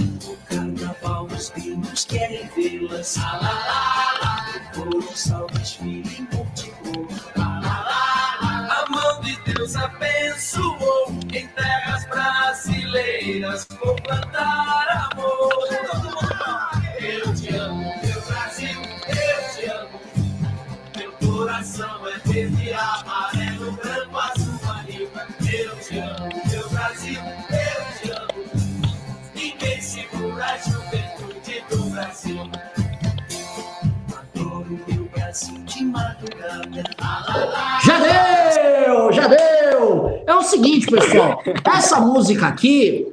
No 0.00 0.36
carnaval 0.48 1.26
os 1.26 1.50
gringos 1.50 2.06
querem 2.06 2.48
vê-las. 2.56 3.16
O 3.16 4.80
colossal 4.80 5.46
desfile 5.48 6.16
em 6.18 6.34
multicor. 6.34 7.06
A 7.36 8.86
mão 8.88 9.20
de 9.20 9.36
Deus 9.42 9.76
abençoou. 9.76 10.90
plantar 14.10 14.69
o 40.40 40.44
seguinte, 40.44 40.86
pessoal. 40.86 41.42
Essa 41.64 42.00
música 42.00 42.46
aqui 42.46 43.06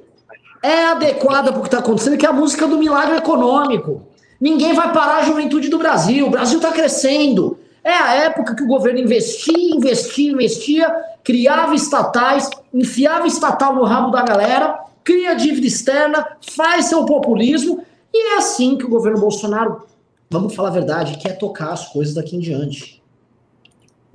é 0.63 0.85
adequada 0.85 1.51
para 1.51 1.59
o 1.59 1.61
que 1.61 1.67
está 1.67 1.79
acontecendo, 1.79 2.17
que 2.17 2.25
é 2.25 2.29
a 2.29 2.33
música 2.33 2.67
do 2.67 2.77
milagre 2.77 3.17
econômico. 3.17 4.01
Ninguém 4.39 4.73
vai 4.73 4.91
parar 4.91 5.17
a 5.17 5.23
juventude 5.23 5.69
do 5.69 5.77
Brasil. 5.77 6.27
O 6.27 6.29
Brasil 6.29 6.57
está 6.57 6.71
crescendo. 6.71 7.57
É 7.83 7.93
a 7.93 8.13
época 8.15 8.55
que 8.55 8.63
o 8.63 8.67
governo 8.67 8.99
investia, 8.99 9.75
investia, 9.75 10.31
investia, 10.31 10.93
criava 11.23 11.73
estatais, 11.73 12.49
enfiava 12.73 13.27
estatal 13.27 13.75
no 13.75 13.83
rabo 13.83 14.11
da 14.11 14.23
galera, 14.23 14.79
cria 15.03 15.33
dívida 15.33 15.67
externa, 15.67 16.25
faz 16.41 16.85
seu 16.85 17.05
populismo, 17.05 17.81
e 18.13 18.33
é 18.33 18.37
assim 18.37 18.77
que 18.77 18.85
o 18.85 18.89
governo 18.89 19.21
Bolsonaro, 19.21 19.83
vamos 20.29 20.53
falar 20.53 20.69
a 20.69 20.73
verdade, 20.73 21.17
quer 21.17 21.37
tocar 21.37 21.71
as 21.71 21.87
coisas 21.87 22.13
daqui 22.13 22.35
em 22.35 22.39
diante. 22.39 22.96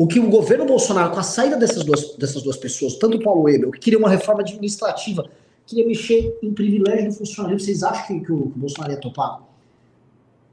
O 0.03 0.07
que 0.09 0.19
o 0.19 0.29
governo 0.29 0.67
Bolsonaro, 0.67 1.13
com 1.13 1.21
a 1.21 1.23
saída 1.23 1.57
dessas 1.57 1.85
duas, 1.85 2.17
dessas 2.17 2.43
duas 2.43 2.57
pessoas, 2.57 2.97
tanto 2.97 3.19
o 3.19 3.23
Paulo 3.23 3.49
Ebel, 3.49 3.71
que 3.71 3.79
queria 3.79 4.01
uma 4.01 4.11
reforma 4.11 4.41
administrativa, 4.41 5.31
queria 5.65 5.87
mexer 5.87 6.37
em 6.43 6.53
privilégio 6.53 7.11
do 7.11 7.15
funcionário, 7.15 7.61
vocês 7.61 7.85
acham 7.85 8.07
que, 8.09 8.27
que 8.27 8.33
o, 8.33 8.51
que 8.51 8.59
o 8.59 8.59
Bolsonaro 8.59 8.95
ia 8.95 8.99
topar? 8.99 9.43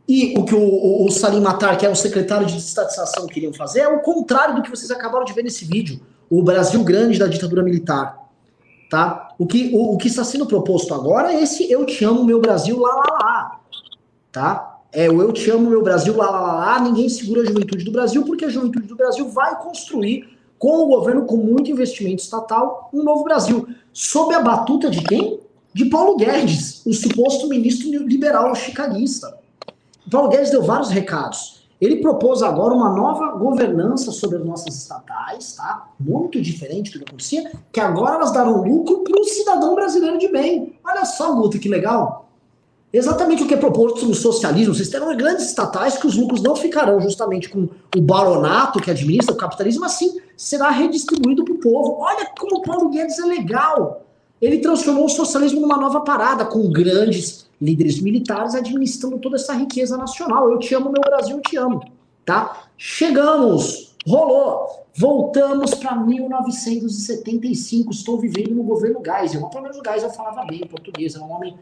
E 0.08 0.38
o 0.38 0.46
que 0.46 0.54
o, 0.54 0.62
o, 0.62 1.08
o 1.08 1.10
Salim 1.10 1.42
Matar, 1.42 1.76
que 1.80 1.84
é 1.84 1.90
o 1.90 1.96
secretário 1.96 2.46
de 2.46 2.58
estatização, 2.58 3.26
queriam 3.26 3.52
fazer 3.52 3.80
é 3.80 3.88
o 3.88 4.02
contrário 4.02 4.56
do 4.56 4.62
que 4.62 4.70
vocês 4.70 4.92
acabaram 4.92 5.26
de 5.26 5.34
ver 5.34 5.42
nesse 5.42 5.66
vídeo. 5.66 6.00
O 6.30 6.44
Brasil 6.44 6.84
grande 6.84 7.18
da 7.18 7.26
ditadura 7.26 7.64
militar. 7.64 8.20
Tá? 8.88 9.34
O, 9.40 9.48
que, 9.48 9.72
o, 9.74 9.96
o 9.96 9.98
que 9.98 10.10
está 10.10 10.24
sendo 10.24 10.46
proposto 10.46 10.94
agora 10.94 11.34
é 11.34 11.42
esse 11.42 11.72
Eu 11.72 11.88
Te 11.88 12.06
Amo 12.06 12.24
Meu 12.24 12.40
Brasil 12.40 12.80
lá 12.80 12.94
lá 12.94 13.18
lá. 13.20 13.62
Tá? 14.32 14.69
É 14.92 15.10
o 15.10 15.22
Eu 15.22 15.32
Te 15.32 15.50
Amo 15.52 15.70
Meu 15.70 15.84
Brasil 15.84 16.16
lá 16.18 16.30
lá 16.30 16.42
lá, 16.42 16.54
lá. 16.56 16.80
Ninguém 16.80 17.08
segura 17.10 17.42
a 17.42 17.46
juventude 17.46 17.84
do 17.84 17.92
Brasil, 17.92 18.24
porque 18.24 18.46
a 18.46 18.50
juventude 18.50 18.88
do 18.88 18.96
Brasil 18.96 19.30
vai 19.30 19.62
construir, 19.62 20.38
com 20.58 20.84
o 20.84 20.88
governo, 20.88 21.26
com 21.26 21.38
muito 21.38 21.72
investimento 21.72 22.24
estatal, 22.24 22.90
um 22.94 23.04
novo 23.04 23.24
Brasil. 23.24 23.68
Sob 23.94 24.34
a 24.34 24.42
batuta 24.42 24.90
de 24.90 25.04
quem? 25.04 25.40
De 25.74 25.86
Paulo 25.86 26.18
Guedes, 26.18 26.86
o 26.86 26.94
suposto 26.94 27.48
ministro 27.48 27.90
liberal 28.06 28.54
chicanista. 28.56 29.38
Paulo 30.12 30.30
Guedes 30.30 30.50
deu 30.50 30.64
vários 30.64 30.90
recados. 30.90 31.60
Ele 31.80 32.02
propôs 32.02 32.42
agora 32.42 32.74
uma 32.74 32.90
nova 32.90 33.38
governança 33.38 34.12
sobre 34.12 34.38
as 34.38 34.46
nossas 34.46 34.76
estatais, 34.76 35.56
tá? 35.56 35.90
Muito 35.98 36.42
diferente 36.42 36.92
do 36.92 37.00
que 37.00 37.06
acontecia, 37.06 37.52
que 37.72 37.80
agora 37.80 38.16
elas 38.16 38.34
darão 38.34 38.62
lucro 38.64 39.04
para 39.04 39.18
o 39.18 39.24
cidadão 39.24 39.76
brasileiro 39.76 40.18
de 40.18 40.28
bem. 40.28 40.74
Olha 40.84 41.06
só, 41.06 41.34
Guto, 41.34 41.58
que 41.58 41.70
legal. 41.70 42.29
Exatamente 42.92 43.44
o 43.44 43.48
que 43.48 43.54
é 43.54 43.58
proposto 43.58 44.06
no 44.06 44.16
socialismo. 44.16 44.74
Vocês 44.74 44.90
terão 44.90 45.16
grandes 45.16 45.46
estatais 45.46 45.98
que 45.98 46.08
os 46.08 46.16
lucros 46.16 46.42
não 46.42 46.56
ficarão 46.56 47.00
justamente 47.00 47.48
com 47.48 47.70
o 47.96 48.02
baronato 48.02 48.80
que 48.80 48.90
administra 48.90 49.34
o 49.34 49.38
capitalismo, 49.38 49.86
assim 49.86 50.20
será 50.36 50.72
redistribuído 50.72 51.46
para 51.46 51.54
o 51.54 51.60
povo. 51.60 51.98
Olha 52.00 52.28
como 52.38 52.58
o 52.58 52.62
Paulo 52.64 52.90
Guedes 52.90 53.20
é 53.20 53.26
legal. 53.26 54.06
Ele 54.42 54.58
transformou 54.60 55.06
o 55.06 55.10
socialismo 55.10 55.62
numa 55.62 55.78
nova 55.78 56.02
parada, 56.02 56.46
com 56.46 56.72
grandes 56.72 57.48
líderes 57.62 58.02
militares 58.02 58.56
administrando 58.56 59.20
toda 59.20 59.36
essa 59.36 59.54
riqueza 59.54 59.96
nacional. 59.98 60.50
Eu 60.50 60.58
te 60.58 60.74
amo, 60.74 60.92
meu 60.92 61.02
Brasil, 61.02 61.36
eu 61.36 61.42
te 61.42 61.58
amo. 61.58 61.84
Tá? 62.26 62.70
Chegamos, 62.78 63.96
rolou. 64.08 64.80
Voltamos 64.96 65.76
para 65.76 65.96
1975. 65.96 67.92
Estou 67.92 68.18
vivendo 68.18 68.56
no 68.56 68.64
governo 68.64 69.02
Geisel. 69.06 69.42
Mas 69.42 69.52
pelo 69.52 69.64
menos 69.64 69.78
o 69.78 69.84
Geisel 69.86 70.10
falava 70.10 70.46
bem 70.46 70.62
português, 70.62 71.16
era 71.16 71.24
um 71.24 71.32
homem 71.32 71.56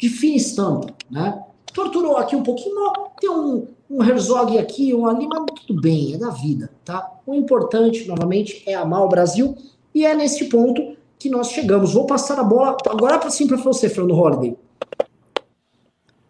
de 0.00 0.08
fina 0.08 0.36
estampa, 0.36 0.94
né? 1.10 1.44
Torturou 1.74 2.16
aqui 2.16 2.34
um 2.34 2.42
pouquinho, 2.42 2.74
tem 3.20 3.30
um, 3.30 3.68
um 3.88 4.02
Herzog 4.02 4.58
aqui, 4.58 4.94
um 4.94 5.06
ali, 5.06 5.28
mas 5.28 5.44
tudo 5.66 5.80
bem, 5.80 6.14
é 6.14 6.18
da 6.18 6.30
vida, 6.30 6.70
tá? 6.84 7.12
O 7.26 7.34
importante, 7.34 8.08
novamente, 8.08 8.64
é 8.66 8.74
amar 8.74 9.02
o 9.02 9.08
Brasil 9.08 9.56
e 9.94 10.06
é 10.06 10.14
nesse 10.14 10.48
ponto 10.48 10.96
que 11.18 11.28
nós 11.28 11.50
chegamos. 11.50 11.92
Vou 11.92 12.06
passar 12.06 12.40
a 12.40 12.42
bola 12.42 12.76
agora 12.88 13.18
para 13.18 13.30
sim 13.30 13.46
para 13.46 13.58
você, 13.58 13.88
Fernando 13.88 14.14
Holliday. 14.14 14.56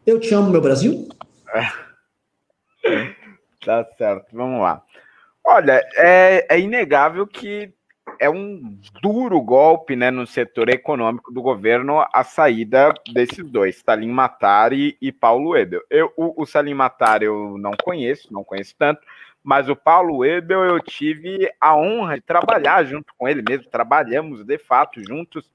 Eu 0.04 0.18
te 0.18 0.34
amo, 0.34 0.50
meu 0.50 0.60
Brasil? 0.60 1.08
Tá 3.62 3.86
certo, 3.98 4.34
vamos 4.34 4.62
lá. 4.62 4.82
Olha, 5.44 5.86
é, 5.94 6.46
é 6.48 6.58
inegável 6.58 7.26
que 7.26 7.70
é 8.20 8.28
um 8.28 8.78
duro 9.00 9.40
golpe 9.40 9.96
né, 9.96 10.10
no 10.10 10.26
setor 10.26 10.68
econômico 10.68 11.32
do 11.32 11.40
governo 11.40 12.06
a 12.12 12.22
saída 12.22 12.92
desses 13.10 13.50
dois, 13.50 13.82
Salim 13.82 14.10
Matari 14.10 14.96
e 15.00 15.10
Paulo 15.10 15.56
Ebel. 15.56 15.80
Eu, 15.88 16.12
o, 16.14 16.42
o 16.42 16.46
Salim 16.46 16.74
Matari 16.74 17.24
eu 17.24 17.56
não 17.56 17.72
conheço, 17.82 18.30
não 18.30 18.44
conheço 18.44 18.74
tanto, 18.78 19.00
mas 19.42 19.70
o 19.70 19.74
Paulo 19.74 20.22
Ebel 20.22 20.62
eu 20.64 20.78
tive 20.80 21.50
a 21.58 21.74
honra 21.74 22.16
de 22.16 22.20
trabalhar 22.20 22.84
junto 22.84 23.14
com 23.16 23.26
ele 23.26 23.42
mesmo, 23.48 23.70
trabalhamos 23.70 24.44
de 24.44 24.58
fato 24.58 25.02
juntos 25.02 25.50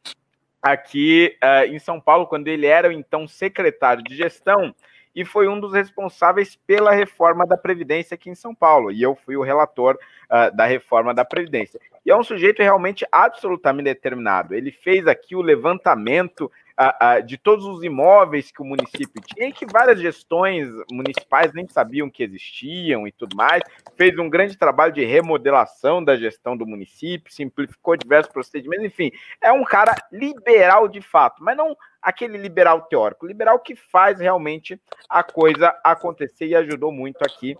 aqui 0.60 1.38
uh, 1.44 1.72
em 1.72 1.78
São 1.78 2.02
Paulo, 2.02 2.26
quando 2.26 2.48
ele 2.48 2.66
era 2.66 2.92
então 2.92 3.28
secretário 3.28 4.04
de 4.04 4.16
gestão 4.16 4.74
e 5.16 5.24
foi 5.24 5.48
um 5.48 5.60
dos 5.60 5.72
responsáveis 5.72 6.56
pela 6.68 6.92
reforma 6.92 7.46
da 7.46 7.56
Previdência 7.56 8.16
aqui 8.16 8.30
em 8.30 8.36
São 8.36 8.56
Paulo. 8.56 8.92
E 8.92 9.04
eu 9.04 9.16
fui 9.16 9.38
o 9.38 9.44
relator 9.44 9.98
uh, 10.26 10.54
da 10.54 10.66
reforma 10.66 11.14
da 11.14 11.24
Previdência. 11.24 11.80
E 12.06 12.12
é 12.12 12.16
um 12.16 12.24
sujeito 12.24 12.62
realmente 12.62 13.06
absolutamente 13.12 13.86
determinado. 13.86 14.54
Ele 14.54 14.72
fez 14.72 15.08
aqui 15.08 15.36
o 15.36 15.42
levantamento 15.42 16.52
uh, 16.80 17.20
uh, 17.20 17.24
de 17.24 17.36
todos 17.36 17.66
os 17.66 17.84
imóveis 17.84 18.52
que 18.52 18.62
o 18.62 18.66
município 18.66 19.22
tinha, 19.26 19.50
e 19.50 19.52
que 19.52 19.66
várias 19.66 20.00
gestões 20.00 20.70
municipais 20.92 21.52
nem 21.52 21.68
sabiam 21.68 22.10
que 22.10 22.22
existiam 22.22 23.08
e 23.08 23.12
tudo 23.12 23.36
mais. 23.36 23.64
Fez 23.96 24.18
um 24.20 24.30
grande 24.30 24.56
trabalho 24.56 24.94
de 24.94 25.04
remodelação 25.04 26.04
da 26.04 26.16
gestão 26.16 26.56
do 26.56 26.68
município, 26.68 27.34
simplificou 27.34 27.98
diversos 27.98 28.32
procedimentos, 28.32 28.86
enfim, 28.86 29.12
é 29.42 29.52
um 29.52 29.64
cara 29.64 29.96
liberal 30.12 30.88
de 30.88 31.02
fato, 31.02 31.44
mas 31.44 31.58
não 31.58 31.76
aquele 32.00 32.38
liberal 32.38 32.84
teórico, 32.84 33.26
liberal 33.26 33.58
que 33.58 33.76
faz 33.76 34.20
realmente 34.20 34.80
a 35.10 35.24
coisa 35.24 35.76
acontecer 35.84 36.46
e 36.46 36.56
ajudou 36.56 36.92
muito 36.92 37.24
aqui 37.24 37.58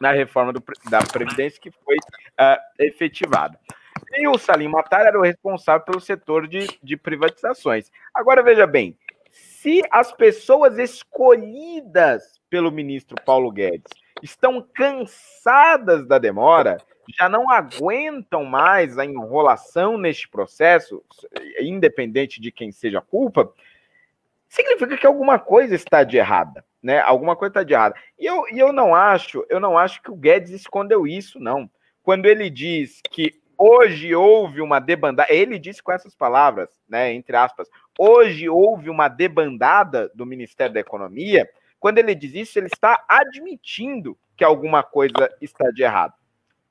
na 0.00 0.12
reforma 0.12 0.52
do, 0.52 0.62
da 0.88 0.98
Previdência 1.00 1.60
que 1.60 1.70
foi 1.70 1.96
uh, 1.96 2.60
efetivada. 2.78 3.58
E 4.12 4.28
o 4.28 4.38
Salim 4.38 4.68
Matar 4.68 5.06
era 5.06 5.18
o 5.18 5.22
responsável 5.22 5.84
pelo 5.84 6.00
setor 6.00 6.46
de, 6.46 6.66
de 6.82 6.96
privatizações. 6.96 7.90
Agora, 8.14 8.42
veja 8.42 8.66
bem, 8.66 8.96
se 9.30 9.82
as 9.90 10.12
pessoas 10.12 10.78
escolhidas 10.78 12.40
pelo 12.48 12.70
ministro 12.70 13.16
Paulo 13.24 13.50
Guedes 13.50 13.92
estão 14.22 14.66
cansadas 14.74 16.06
da 16.06 16.18
demora, 16.18 16.78
já 17.18 17.28
não 17.28 17.50
aguentam 17.50 18.44
mais 18.44 18.98
a 18.98 19.04
enrolação 19.04 19.98
neste 19.98 20.28
processo, 20.28 21.02
independente 21.60 22.40
de 22.40 22.50
quem 22.50 22.72
seja 22.72 22.98
a 22.98 23.02
culpa, 23.02 23.52
significa 24.48 24.96
que 24.96 25.06
alguma 25.06 25.38
coisa 25.38 25.74
está 25.74 26.02
de 26.02 26.16
errada, 26.16 26.64
né? 26.86 27.00
Alguma 27.00 27.34
coisa 27.34 27.50
está 27.50 27.62
de 27.64 27.72
errada. 27.72 27.96
E 28.16 28.24
eu, 28.24 28.44
e 28.48 28.60
eu 28.60 28.72
não 28.72 28.94
acho, 28.94 29.44
eu 29.50 29.58
não 29.58 29.76
acho 29.76 30.00
que 30.00 30.08
o 30.08 30.14
Guedes 30.14 30.52
escondeu 30.52 31.04
isso, 31.04 31.40
não. 31.40 31.68
Quando 32.00 32.26
ele 32.26 32.48
diz 32.48 33.00
que 33.10 33.40
hoje 33.58 34.14
houve 34.14 34.60
uma 34.60 34.78
debandada, 34.78 35.32
ele 35.32 35.58
disse 35.58 35.82
com 35.82 35.90
essas 35.90 36.14
palavras, 36.14 36.68
né, 36.88 37.12
entre 37.12 37.36
aspas, 37.36 37.68
hoje 37.98 38.48
houve 38.48 38.88
uma 38.88 39.08
debandada 39.08 40.08
do 40.14 40.24
Ministério 40.24 40.72
da 40.72 40.78
Economia, 40.78 41.50
quando 41.80 41.98
ele 41.98 42.14
diz 42.14 42.34
isso, 42.34 42.56
ele 42.56 42.68
está 42.72 43.04
admitindo 43.08 44.16
que 44.36 44.44
alguma 44.44 44.84
coisa 44.84 45.28
está 45.40 45.68
de 45.72 45.82
errado. 45.82 46.14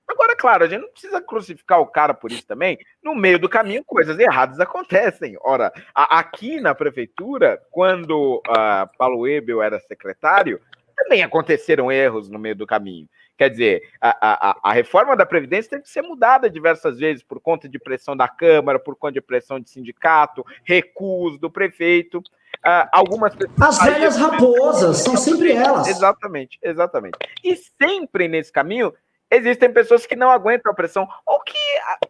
Agora, 0.08 0.36
claro, 0.36 0.64
a 0.64 0.68
gente 0.68 0.82
não 0.82 0.92
precisa 0.92 1.22
crucificar 1.22 1.80
o 1.80 1.88
cara 1.88 2.14
por 2.14 2.32
isso 2.32 2.46
também. 2.46 2.78
No 3.04 3.16
meio 3.16 3.40
do 3.40 3.50
caminho, 3.50 3.84
coisas 3.84 4.18
erradas 4.20 4.60
acontecem. 4.60 5.36
Ora, 5.42 5.72
a, 5.94 6.20
aqui 6.20 6.62
na 6.62 6.76
prefeitura, 6.76 7.62
quando 7.72 8.42
uh, 8.48 8.98
Paulo 8.98 9.28
Ebel 9.28 9.62
era 9.62 9.80
secretário, 9.80 10.62
também 10.96 11.24
aconteceram 11.24 11.92
erros 11.92 12.30
no 12.30 12.40
meio 12.40 12.56
do 12.56 12.68
caminho. 12.68 13.08
Quer 13.38 13.50
dizer, 13.50 13.82
a, 14.00 14.16
a, 14.22 14.60
a, 14.64 14.72
reforma 14.72 15.14
da 15.16 15.26
Previdência 15.26 15.72
teve 15.72 15.84
que 15.84 15.90
ser 15.90 16.02
mudada 16.02 16.50
diversas 16.50 16.98
vezes 16.98 17.22
por 17.22 17.42
conta 17.42 17.68
de 17.68 17.78
pressão 17.78 18.16
da 18.16 18.30
Câmara, 18.30 18.80
por 18.80 18.96
conta 18.96 19.16
de 19.16 19.22
pressão 19.22 19.60
de 19.60 19.70
sindicato, 19.70 20.46
recuso 20.64 21.38
do 21.38 21.52
prefeito. 21.52 22.20
Uh, 22.20 22.88
algumas 22.94 23.36
pessoas. 23.36 23.62
As 23.62 23.84
velhas 23.84 24.16
raposas, 24.16 24.98
são 25.00 25.18
sempre 25.18 25.52
elas. 25.52 25.88
Exatamente, 25.88 26.58
exatamente. 26.64 27.18
E 27.44 27.58
sempre 27.58 28.30
nesse 28.30 28.54
caminho 28.54 28.94
existem 29.30 29.72
pessoas 29.72 30.06
que 30.06 30.16
não 30.16 30.32
aguentam 30.32 30.72
a 30.72 30.76
pressão, 30.76 31.08
ou 31.26 31.42
que, 31.42 31.58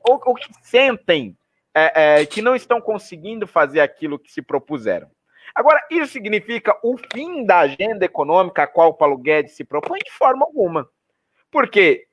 ou, 0.03 0.21
ou 0.25 0.35
que 0.35 0.47
sentem 0.61 1.37
é, 1.73 2.21
é, 2.21 2.25
que 2.25 2.41
não 2.41 2.55
estão 2.55 2.79
conseguindo 2.79 3.45
fazer 3.45 3.81
aquilo 3.81 4.17
que 4.17 4.31
se 4.31 4.41
propuseram. 4.41 5.09
Agora, 5.53 5.85
isso 5.89 6.13
significa 6.13 6.77
o 6.83 6.97
fim 7.13 7.45
da 7.45 7.59
agenda 7.59 8.05
econômica 8.05 8.63
a 8.63 8.67
qual 8.67 8.89
o 8.89 8.93
Paulo 8.93 9.17
Guedes 9.17 9.55
se 9.55 9.63
propõe 9.63 9.99
de 9.99 10.11
forma 10.11 10.45
alguma. 10.45 10.89
Porque 11.51 12.04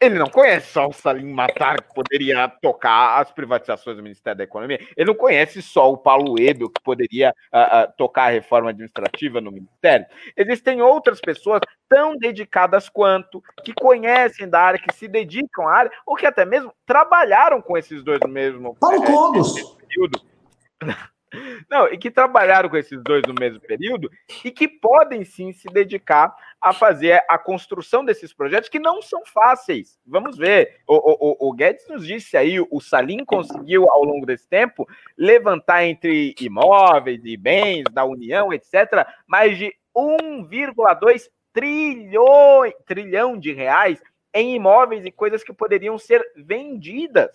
ele 0.00 0.18
não 0.18 0.26
conhece 0.26 0.72
só 0.72 0.86
o 0.86 0.92
Salim 0.92 1.32
Matar, 1.32 1.82
que 1.82 1.94
poderia 1.94 2.48
tocar 2.60 3.20
as 3.20 3.30
privatizações 3.32 3.96
do 3.96 4.02
Ministério 4.02 4.36
da 4.36 4.44
Economia. 4.44 4.78
Ele 4.96 5.06
não 5.06 5.14
conhece 5.14 5.62
só 5.62 5.90
o 5.90 5.96
Paulo 5.96 6.38
Ebel, 6.38 6.68
que 6.68 6.82
poderia 6.82 7.30
uh, 7.52 7.84
uh, 7.84 7.92
tocar 7.96 8.24
a 8.24 8.30
reforma 8.30 8.70
administrativa 8.70 9.40
no 9.40 9.50
Ministério. 9.50 10.06
Existem 10.36 10.82
outras 10.82 11.20
pessoas 11.20 11.60
tão 11.88 12.16
dedicadas 12.16 12.88
quanto, 12.90 13.42
que 13.64 13.72
conhecem 13.72 14.48
da 14.48 14.60
área, 14.60 14.80
que 14.80 14.94
se 14.94 15.08
dedicam 15.08 15.66
à 15.66 15.72
área, 15.72 15.92
ou 16.06 16.14
que 16.14 16.26
até 16.26 16.44
mesmo 16.44 16.72
trabalharam 16.84 17.62
com 17.62 17.78
esses 17.78 18.02
dois 18.04 18.20
no 18.20 18.28
mesmo 18.28 18.76
Paulo 18.78 19.02
é, 19.02 19.06
Cogos. 19.06 19.76
período. 19.88 20.20
Não, 21.70 21.88
e 21.92 21.98
que 21.98 22.10
trabalharam 22.10 22.68
com 22.68 22.76
esses 22.76 23.02
dois 23.02 23.22
no 23.26 23.34
mesmo 23.34 23.60
período 23.60 24.10
e 24.44 24.50
que 24.50 24.68
podem 24.68 25.24
sim 25.24 25.52
se 25.52 25.68
dedicar 25.68 26.34
a 26.60 26.72
fazer 26.72 27.22
a 27.28 27.38
construção 27.38 28.04
desses 28.04 28.32
projetos 28.32 28.68
que 28.68 28.78
não 28.78 29.02
são 29.02 29.24
fáceis. 29.26 29.98
Vamos 30.06 30.36
ver. 30.36 30.80
O, 30.86 30.94
o, 30.94 31.48
o 31.48 31.52
Guedes 31.52 31.86
nos 31.88 32.06
disse 32.06 32.36
aí, 32.36 32.58
o 32.60 32.80
Salim 32.80 33.24
conseguiu, 33.24 33.90
ao 33.90 34.04
longo 34.04 34.26
desse 34.26 34.48
tempo, 34.48 34.88
levantar 35.16 35.84
entre 35.84 36.34
imóveis 36.40 37.24
e 37.24 37.36
bens 37.36 37.84
da 37.92 38.04
União, 38.04 38.52
etc., 38.52 39.06
mais 39.26 39.56
de 39.56 39.74
1,2 39.96 41.28
trilhão, 41.52 42.70
trilhão 42.86 43.38
de 43.38 43.52
reais 43.52 44.02
em 44.34 44.54
imóveis 44.54 45.06
e 45.06 45.10
coisas 45.10 45.42
que 45.42 45.52
poderiam 45.52 45.96
ser 45.96 46.22
vendidas. 46.36 47.30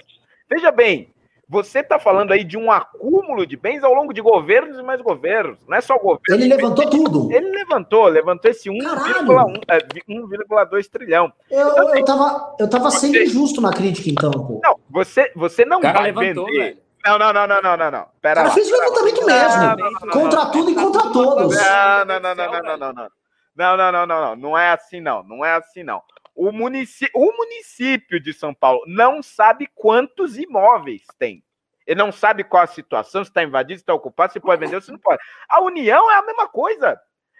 Veja 0.47 0.71
bem, 0.71 1.11
você 1.51 1.79
está 1.79 1.99
falando 1.99 2.31
aí 2.31 2.45
de 2.45 2.57
um 2.57 2.71
acúmulo 2.71 3.45
de 3.45 3.57
bens 3.57 3.83
ao 3.83 3.93
longo 3.93 4.13
de 4.13 4.21
governos 4.21 4.79
e 4.79 4.81
mais 4.81 5.01
governos. 5.01 5.59
Não 5.67 5.75
é 5.75 5.81
só 5.81 5.97
governo. 5.97 6.21
Ele 6.29 6.47
levantou 6.47 6.89
tudo. 6.89 7.29
Ele 7.29 7.51
levantou, 7.51 8.07
levantou 8.07 8.49
esse 8.49 8.69
1,2 8.69 9.59
é, 9.67 10.89
trilhão. 10.89 11.33
Eu, 11.49 11.67
então, 11.67 11.87
assim, 11.89 11.99
eu, 11.99 12.05
tava, 12.05 12.55
eu 12.57 12.69
tava 12.69 12.89
você... 12.89 12.99
sendo 12.99 13.17
injusto 13.17 13.59
na 13.59 13.73
crítica, 13.73 14.09
então, 14.09 14.31
pô. 14.31 14.61
Não, 14.63 14.79
você, 14.89 15.29
você 15.35 15.65
não 15.65 15.81
vai 15.81 16.03
levantou, 16.03 16.45
vender. 16.45 16.57
Velho. 16.57 16.77
Não, 17.03 17.19
não, 17.19 17.33
não, 17.33 17.47
não, 17.47 17.61
não, 17.61 17.77
não, 17.77 17.91
não. 17.91 18.05
Pera 18.21 18.35
Cara, 18.35 18.47
lá. 18.47 18.53
fez 18.53 18.71
o 18.71 18.79
levantamento 18.79 19.25
mesmo. 19.25 19.61
Não, 19.61 19.75
não, 19.75 19.91
não, 19.91 20.09
contra 20.09 20.45
tudo 20.45 20.69
e 20.69 20.75
contra 20.75 21.01
todos. 21.11 21.55
Não, 21.57 22.05
não, 22.05 22.19
não, 22.21 22.35
não, 22.35 22.51
não, 22.51 22.63
não, 22.63 22.77
não, 22.77 22.93
não. 22.93 23.09
Não, 23.57 23.77
não, 23.77 23.91
não, 23.91 24.07
não, 24.07 24.21
não. 24.21 24.35
Não 24.37 24.57
é 24.57 24.71
assim, 24.71 25.01
não. 25.01 25.21
Não 25.23 25.43
é 25.43 25.55
assim, 25.55 25.83
não. 25.83 26.01
O 26.35 26.51
município, 26.51 27.11
o 27.13 27.35
município 27.35 28.19
de 28.19 28.33
São 28.33 28.53
Paulo 28.53 28.81
não 28.87 29.21
sabe 29.21 29.67
quantos 29.75 30.37
imóveis 30.37 31.03
tem. 31.19 31.43
Ele 31.85 31.99
não 31.99 32.11
sabe 32.11 32.43
qual 32.43 32.63
a 32.63 32.67
situação, 32.67 33.23
se 33.23 33.29
está 33.29 33.43
invadido, 33.43 33.77
se 33.77 33.83
está 33.83 33.93
ocupado, 33.93 34.33
se 34.33 34.39
pode 34.39 34.59
vender 34.59 34.75
ou 34.75 34.81
se 34.81 34.91
não 34.91 34.99
pode. 34.99 35.21
A 35.49 35.61
União 35.61 36.09
é 36.11 36.15
a 36.15 36.21
mesma 36.21 36.47
coisa. 36.47 36.99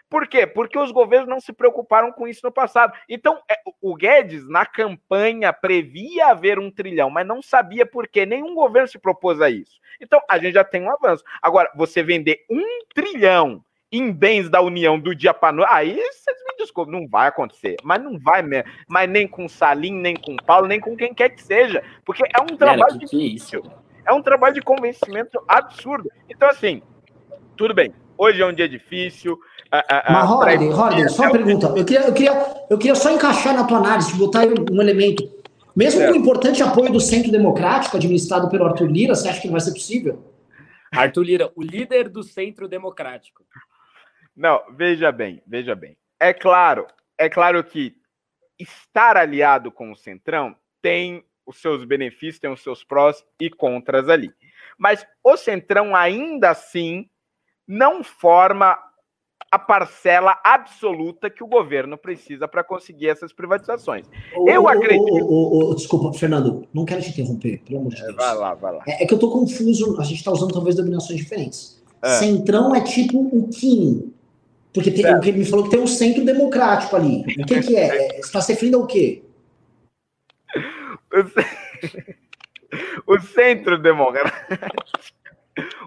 Por 0.10 0.28
quê? 0.28 0.46
Porque 0.46 0.78
os 0.78 0.92
governos 0.92 1.30
não 1.30 1.40
se 1.40 1.54
preocuparam 1.54 2.12
com 2.12 2.28
isso 2.28 2.42
no 2.44 2.52
passado. 2.52 2.92
Então, 3.08 3.42
é, 3.50 3.56
o 3.82 3.96
Guedes, 3.96 4.46
na 4.50 4.66
campanha, 4.66 5.54
previa 5.54 6.28
haver 6.28 6.60
um 6.60 6.70
trilhão, 6.70 7.10
mas 7.10 7.26
não 7.26 7.42
sabia 7.42 7.86
por 7.86 8.10
quê. 8.10 8.26
Nenhum 8.26 8.54
governo 8.54 8.90
se 8.90 9.00
propôs 9.00 9.40
a 9.40 9.50
isso. 9.50 9.80
Então, 10.02 10.22
a 10.30 10.38
gente 10.38 10.56
já 10.56 10.66
tem 10.66 10.82
um 10.82 10.92
avanço. 10.92 11.24
Agora, 11.42 11.72
você 11.76 12.04
vender 12.04 12.46
um 12.50 12.84
trilhão 12.94 13.64
em 13.92 14.12
bens 14.12 14.50
da 14.50 14.62
União 14.62 14.98
do 14.98 15.14
dia 15.14 15.34
para 15.34 15.52
noite, 15.52 15.70
aí 15.72 15.94
vocês 15.96 16.38
me 16.48 16.56
desculpem, 16.58 16.94
não 16.94 17.08
vai 17.08 17.28
acontecer. 17.28 17.76
Mas 17.84 18.02
não 18.02 18.18
vai 18.18 18.42
mesmo. 18.42 18.70
Mas 18.88 19.10
nem 19.10 19.28
com 19.28 19.50
Salim, 19.50 19.94
nem 19.94 20.16
com 20.16 20.36
Paulo, 20.38 20.68
nem 20.68 20.80
com 20.80 20.96
quem 20.96 21.14
quer 21.14 21.30
que 21.30 21.44
seja. 21.44 21.84
Porque 22.06 22.24
é 22.24 22.42
um 22.42 22.56
trabalho 22.56 23.00
que 23.00 23.06
difícil. 23.06 23.64
É, 24.06 24.12
é 24.12 24.14
um 24.14 24.22
trabalho 24.22 24.54
de 24.54 24.62
convencimento 24.62 25.44
absurdo. 25.48 26.10
Então, 26.30 26.50
assim, 26.50 26.82
tudo 27.58 27.74
bem. 27.74 27.94
Hoje 28.18 28.42
é 28.42 28.46
um 28.46 28.54
dia 28.54 28.70
difícil. 28.70 29.38
Mas, 30.10 30.30
Rodney, 30.30 30.70
Rodney, 30.70 31.10
só 31.10 31.24
uma 31.24 31.32
pergunta. 31.32 31.68
Eu 31.68 31.86
queria, 31.86 32.08
eu, 32.08 32.14
queria, 32.14 32.56
eu 32.70 32.78
queria 32.78 32.96
só 32.96 33.12
encaixar 33.12 33.54
na 33.54 33.66
tua 33.66 33.78
análise, 33.78 34.16
botar 34.16 34.42
um 34.46 34.82
elemento. 34.82 35.24
Mesmo 35.76 36.00
certo. 36.00 36.12
com 36.12 36.18
o 36.18 36.22
importante 36.22 36.62
apoio 36.62 36.92
do 36.92 37.00
Centro 37.00 37.32
Democrático, 37.32 37.96
administrado 37.96 38.50
pelo 38.50 38.66
Arthur 38.66 38.88
Lira, 38.88 39.16
você 39.16 39.30
acha 39.30 39.40
que 39.40 39.48
não 39.48 39.54
vai 39.54 39.62
ser 39.62 39.72
possível? 39.72 40.32
Arthur 40.92 41.24
Lira, 41.24 41.52
o 41.56 41.64
líder 41.64 42.10
do 42.10 42.22
Centro 42.22 42.68
Democrático. 42.68 43.44
Não, 44.36 44.62
veja 44.76 45.12
bem, 45.12 45.42
veja 45.46 45.76
bem. 45.76 45.98
É 46.20 46.34
claro, 46.34 46.88
é 47.18 47.30
claro 47.30 47.64
que 47.64 47.96
estar 48.60 49.18
aliado 49.18 49.72
com 49.72 49.92
o 49.92 49.96
Centrão 49.96 50.56
tem 50.82 51.24
os 51.46 51.60
seus 51.60 51.84
benefícios, 51.84 52.40
tem 52.40 52.52
os 52.52 52.62
seus 52.62 52.84
prós 52.84 53.24
e 53.40 53.50
contras 53.50 54.08
ali. 54.08 54.32
Mas 54.78 55.06
o 55.24 55.36
Centrão 55.36 55.96
ainda 55.96 56.52
assim 56.52 57.10
não 57.68 58.04
forma 58.04 58.78
a 59.52 59.60
parcela 59.60 60.40
absoluta 60.44 61.30
que 61.30 61.44
o 61.44 61.48
governo 61.48 61.98
precisa 61.98 62.48
para 62.48 62.64
conseguir 62.64 63.10
essas 63.10 63.34
privatizações. 63.34 64.06
eu 64.48 64.68
acredito. 64.68 65.76
desculpa, 65.76 66.18
Fernando, 66.18 66.66
não 66.74 66.86
quero 66.86 67.02
te 67.02 67.10
interromper, 67.10 67.62
pelo 67.66 67.80
amor 67.80 67.94
de 67.94 68.02
Deus. 68.02 68.16
vai 68.16 68.36
lá, 68.36 68.54
vai 68.54 68.76
lá. 68.76 68.84
É, 68.88 69.04
é 69.04 69.06
que 69.06 69.14
eu 69.14 69.18
estou 69.18 69.32
confuso, 69.32 70.00
a 70.00 70.04
gente 70.04 70.18
está 70.18 70.32
usando 70.32 70.54
talvez 70.54 70.76
dominações 70.76 71.20
diferentes. 71.20 71.82
É. 72.02 72.12
Centrão 72.12 72.74
é 72.74 72.82
tipo 72.82 73.20
o 73.20 73.50
Kim, 73.50 74.14
porque 74.74 74.92
tem, 74.92 75.16
o 75.16 75.20
que 75.20 75.32
me 75.32 75.46
falou 75.46 75.66
que 75.66 75.72
tem 75.72 75.80
um 75.80 75.88
centro 75.88 76.24
democrático 76.24 76.96
ali. 76.96 77.22
O 77.22 77.46
que, 77.46 77.60
que 77.62 77.76
é? 77.76 78.10
Você 78.18 78.20
está 78.20 78.42
se 78.42 78.54
referindo 78.54 78.78
ao 78.78 78.88
quê? 78.88 79.24
O, 83.06 83.20
centro 83.20 83.78
democrático. 83.78 84.42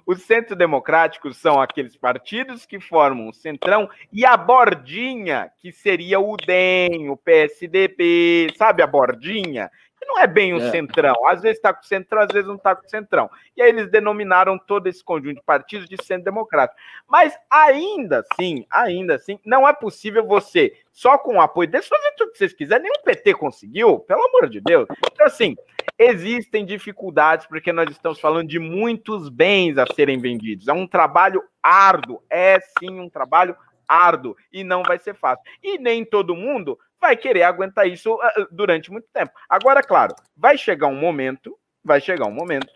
O 0.07 0.15
centro 0.15 0.55
democrático 0.57 1.33
são 1.33 1.61
aqueles 1.61 1.97
partidos 1.97 2.67
que 2.67 2.79
formam 2.79 3.29
o 3.29 3.33
centrão 3.33 3.89
e 4.13 4.25
a 4.25 4.37
bordinha, 4.37 5.51
que 5.59 5.73
seria 5.73 6.21
o 6.21 6.37
DEM, 6.37 7.09
o 7.09 7.17
PSDB, 7.17 8.49
sabe 8.57 8.83
a 8.83 8.87
bordinha? 8.87 9.71
Não 10.05 10.19
é 10.19 10.27
bem 10.27 10.55
o 10.55 10.59
é. 10.59 10.71
centrão. 10.71 11.27
Às 11.27 11.43
vezes 11.43 11.59
está 11.59 11.73
com 11.73 11.83
o 11.83 11.87
centrão, 11.87 12.23
às 12.23 12.29
vezes 12.29 12.47
não 12.47 12.57
está 12.57 12.75
com 12.75 12.87
o 12.87 12.89
centrão. 12.89 13.31
E 13.57 13.63
aí 13.63 13.69
eles 13.69 13.91
denominaram 13.91 14.59
todo 14.59 14.87
esse 14.87 15.03
conjunto 15.03 15.37
de 15.37 15.43
partidos 15.43 15.89
de 15.89 15.97
centro 16.03 16.25
democrático. 16.25 16.79
Mas 17.09 17.37
ainda 17.51 18.21
assim, 18.21 18.67
ainda 18.71 19.15
assim, 19.15 19.39
não 19.45 19.67
é 19.67 19.73
possível 19.73 20.27
você, 20.27 20.73
só 20.93 21.19
com 21.19 21.37
o 21.37 21.41
apoio 21.41 21.69
deles, 21.69 21.89
fazer 21.89 22.15
tudo 22.17 22.33
que 22.33 22.39
vocês 22.39 22.53
quiserem. 22.53 22.85
Nem 22.85 22.93
o 22.93 23.05
PT 23.05 23.35
conseguiu, 23.35 23.99
pelo 24.01 24.25
amor 24.27 24.49
de 24.49 24.61
Deus. 24.61 24.87
Então, 25.13 25.27
assim, 25.27 25.57
existem 25.99 26.65
dificuldades, 26.65 27.47
porque 27.47 27.73
nós 27.73 27.91
estamos 27.91 28.21
falando 28.21 28.49
de 28.49 28.59
muitos 28.59 29.29
bens 29.29 29.79
a 29.79 29.87
serem 29.95 30.19
vendidos. 30.19 30.69
É 30.69 30.73
um 30.73 30.87
trabalho 30.87 31.43
árduo, 31.63 32.23
é 32.29 32.59
sim 32.79 32.99
um 33.01 33.09
trabalho 33.09 33.57
árduo 33.89 34.37
e 34.53 34.65
não 34.65 34.83
vai 34.83 34.99
ser 34.99 35.15
fácil. 35.15 35.45
E 35.63 35.79
nem 35.79 36.05
todo 36.05 36.37
mundo 36.37 36.79
vai 37.05 37.17
querer 37.17 37.43
aguentar 37.43 37.87
isso 37.87 38.19
ah, 38.23 38.33
ah, 38.35 38.47
durante 38.51 38.91
muito 38.91 39.07
tempo. 39.13 39.33
Agora, 39.47 39.83
claro, 39.83 40.15
vai 40.35 40.57
chegar 40.57 40.87
um 40.87 40.97
momento, 40.97 41.59
vai 41.85 42.01
chegar 42.01 42.27
um 42.27 42.33
momento 42.33 42.73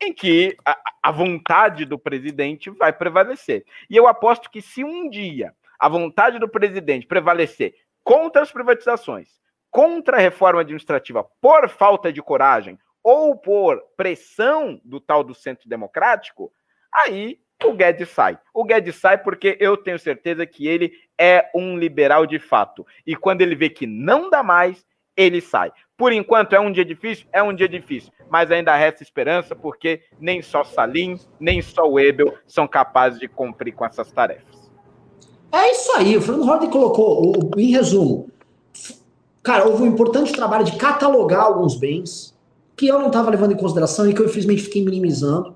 em 0.00 0.12
que 0.12 0.56
a, 0.64 0.78
a 1.02 1.10
vontade 1.10 1.84
do 1.84 1.98
presidente 1.98 2.70
vai 2.70 2.92
prevalecer. 2.92 3.64
E 3.90 3.96
eu 3.96 4.06
aposto 4.06 4.50
que 4.50 4.62
se 4.62 4.84
um 4.84 5.10
dia 5.10 5.52
a 5.80 5.88
vontade 5.88 6.38
do 6.38 6.48
presidente 6.48 7.08
prevalecer 7.08 7.74
contra 8.04 8.42
as 8.42 8.52
privatizações, 8.52 9.28
contra 9.68 10.16
a 10.16 10.20
reforma 10.20 10.60
administrativa 10.60 11.24
por 11.40 11.68
falta 11.68 12.12
de 12.12 12.22
coragem 12.22 12.78
ou 13.02 13.36
por 13.36 13.82
pressão 13.96 14.80
do 14.84 15.00
tal 15.00 15.24
do 15.24 15.34
centro 15.34 15.68
democrático, 15.68 16.52
aí 16.94 17.40
o 17.66 17.74
Guedes 17.74 18.08
sai. 18.08 18.38
O 18.52 18.64
Guedes 18.64 18.96
sai 18.96 19.18
porque 19.18 19.56
eu 19.60 19.76
tenho 19.76 19.98
certeza 19.98 20.46
que 20.46 20.66
ele 20.66 20.92
é 21.18 21.50
um 21.54 21.78
liberal 21.78 22.26
de 22.26 22.38
fato. 22.38 22.86
E 23.06 23.14
quando 23.14 23.42
ele 23.42 23.54
vê 23.54 23.68
que 23.68 23.86
não 23.86 24.30
dá 24.30 24.42
mais, 24.42 24.84
ele 25.16 25.40
sai. 25.40 25.72
Por 25.96 26.12
enquanto 26.12 26.54
é 26.54 26.60
um 26.60 26.72
dia 26.72 26.84
difícil, 26.84 27.26
é 27.32 27.42
um 27.42 27.54
dia 27.54 27.68
difícil, 27.68 28.12
mas 28.28 28.50
ainda 28.50 28.74
resta 28.74 29.02
esperança 29.02 29.54
porque 29.54 30.02
nem 30.18 30.42
só 30.42 30.64
Salim, 30.64 31.18
nem 31.38 31.62
só 31.62 31.88
o 31.88 32.00
Ebel 32.00 32.34
são 32.46 32.66
capazes 32.66 33.20
de 33.20 33.28
cumprir 33.28 33.72
com 33.72 33.84
essas 33.84 34.10
tarefas. 34.10 34.70
É 35.52 35.70
isso 35.70 35.92
aí, 35.96 36.16
o 36.16 36.22
Fernando 36.22 36.46
Holliday 36.46 36.70
colocou, 36.70 37.50
em 37.58 37.70
resumo, 37.70 38.30
cara, 39.42 39.66
houve 39.66 39.82
um 39.82 39.86
importante 39.86 40.32
trabalho 40.32 40.64
de 40.64 40.76
catalogar 40.76 41.44
alguns 41.44 41.78
bens 41.78 42.34
que 42.74 42.86
eu 42.86 42.98
não 42.98 43.08
estava 43.08 43.30
levando 43.30 43.52
em 43.52 43.56
consideração 43.56 44.08
e 44.08 44.14
que 44.14 44.20
eu 44.20 44.26
infelizmente 44.26 44.62
fiquei 44.62 44.82
minimizando. 44.82 45.54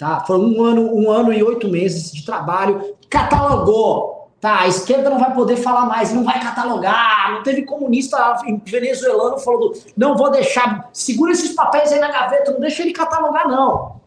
Tá? 0.00 0.24
Foi 0.26 0.38
um 0.38 0.62
ano, 0.64 0.96
um 0.96 1.10
ano 1.10 1.30
e 1.30 1.42
oito 1.42 1.68
meses 1.68 2.10
de 2.10 2.24
trabalho, 2.24 2.96
catalogou. 3.10 4.30
Tá, 4.40 4.60
a 4.60 4.66
esquerda 4.66 5.10
não 5.10 5.18
vai 5.18 5.34
poder 5.34 5.56
falar 5.56 5.84
mais, 5.84 6.14
não 6.14 6.24
vai 6.24 6.40
catalogar. 6.40 7.34
Não 7.34 7.42
teve 7.42 7.66
comunista 7.66 8.34
venezuelano 8.64 9.38
falando, 9.38 9.74
não 9.94 10.16
vou 10.16 10.30
deixar, 10.30 10.88
segura 10.94 11.32
esses 11.32 11.52
papéis 11.52 11.92
aí 11.92 12.00
na 12.00 12.10
gaveta, 12.10 12.50
não 12.50 12.60
deixa 12.60 12.80
ele 12.80 12.94
catalogar, 12.94 13.46
não. 13.46 14.00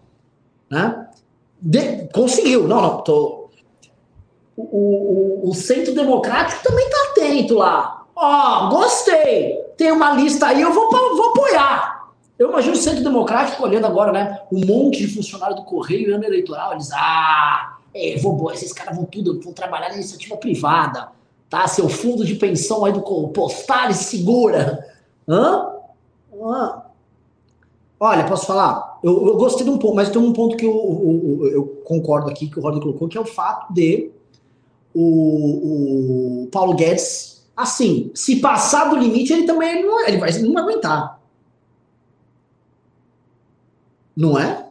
Né? 0.67 1.07
De, 1.61 2.09
conseguiu, 2.11 2.67
não, 2.67 2.81
não, 2.81 3.01
tô. 3.01 3.49
O, 4.57 4.63
o, 4.63 5.49
o, 5.49 5.53
Centro 5.53 5.93
Democrático 5.93 6.63
também 6.63 6.89
tá 6.89 6.97
atento 7.11 7.53
lá. 7.53 8.03
Ó, 8.15 8.65
oh, 8.65 8.69
gostei. 8.69 9.57
Tem 9.77 9.91
uma 9.91 10.11
lista 10.13 10.47
aí, 10.47 10.59
eu 10.59 10.73
vou, 10.73 10.89
vou 10.89 11.29
apoiar. 11.29 12.02
Eu 12.37 12.49
imagino 12.49 12.73
o 12.73 12.77
Centro 12.77 13.03
Democrático 13.03 13.63
olhando 13.63 13.85
agora, 13.85 14.11
né? 14.11 14.41
Um 14.51 14.65
monte 14.65 14.99
de 14.99 15.13
funcionário 15.13 15.55
do 15.55 15.63
Correio 15.63 16.15
ano 16.15 16.25
eleitoral. 16.25 16.73
Eles, 16.73 16.89
ah, 16.91 17.77
é, 17.93 18.17
vou, 18.17 18.51
esses 18.51 18.73
caras 18.73 18.95
vão 18.95 19.05
tudo, 19.05 19.39
vão 19.39 19.53
trabalhar 19.53 19.89
na 19.89 19.95
iniciativa 19.95 20.35
privada. 20.35 21.09
Tá? 21.49 21.67
Seu 21.67 21.87
fundo 21.87 22.25
de 22.25 22.35
pensão 22.35 22.85
aí 22.85 22.91
do 22.91 23.01
Postales 23.01 23.97
segura. 23.97 24.87
Hã? 25.27 25.73
Hã? 26.33 26.81
Olha, 27.99 28.25
posso 28.25 28.47
falar? 28.47 28.99
Eu, 29.03 29.27
eu, 29.27 29.37
gostei 29.37 29.63
de 29.63 29.69
um 29.69 29.77
ponto, 29.77 29.95
mas 29.95 30.09
tem 30.09 30.21
um 30.21 30.33
ponto 30.33 30.57
que 30.57 30.65
eu, 30.65 31.31
eu, 31.41 31.47
eu 31.47 31.65
concordo 31.85 32.29
aqui, 32.29 32.49
que 32.49 32.59
o 32.59 32.61
Rodney 32.61 32.81
colocou, 32.81 33.07
que 33.07 33.17
é 33.17 33.21
o 33.21 33.25
fato 33.25 33.71
de 33.71 34.11
o, 34.93 36.43
o 36.43 36.47
Paulo 36.51 36.75
Guedes, 36.75 37.45
assim, 37.55 38.11
se 38.13 38.37
passar 38.37 38.89
do 38.89 38.97
limite, 38.97 39.31
ele 39.31 39.45
também 39.45 39.85
não, 39.85 40.05
ele 40.05 40.17
vai, 40.17 40.29
ele 40.29 40.43
não 40.43 40.53
vai 40.53 40.63
aguentar. 40.63 41.19
Não 44.15 44.37
é? 44.37 44.69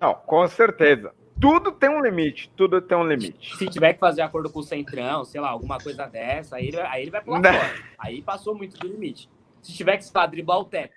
Não, 0.00 0.14
com 0.14 0.46
certeza. 0.48 1.12
Tudo 1.40 1.72
tem 1.72 1.88
um 1.88 2.02
limite, 2.02 2.52
tudo 2.54 2.82
tem 2.82 2.96
um 2.96 3.06
limite. 3.06 3.56
Se 3.56 3.66
tiver 3.66 3.94
que 3.94 3.98
fazer 3.98 4.20
acordo 4.20 4.50
com 4.50 4.60
o 4.60 4.62
Centrão, 4.62 5.24
sei 5.24 5.40
lá, 5.40 5.48
alguma 5.48 5.78
coisa 5.78 6.06
dessa, 6.06 6.56
aí 6.56 6.68
ele, 6.68 6.80
aí 6.80 7.02
ele 7.02 7.10
vai 7.10 7.22
pular 7.22 7.42
fora. 7.42 7.74
Aí 7.98 8.20
passou 8.20 8.54
muito 8.54 8.78
do 8.78 8.86
limite. 8.86 9.28
Se 9.62 9.74
tiver 9.74 9.96
que, 9.96 10.04
sei 10.04 10.12
lá, 10.14 10.26
driblar 10.26 10.58
o 10.58 10.64
teto. 10.64 10.94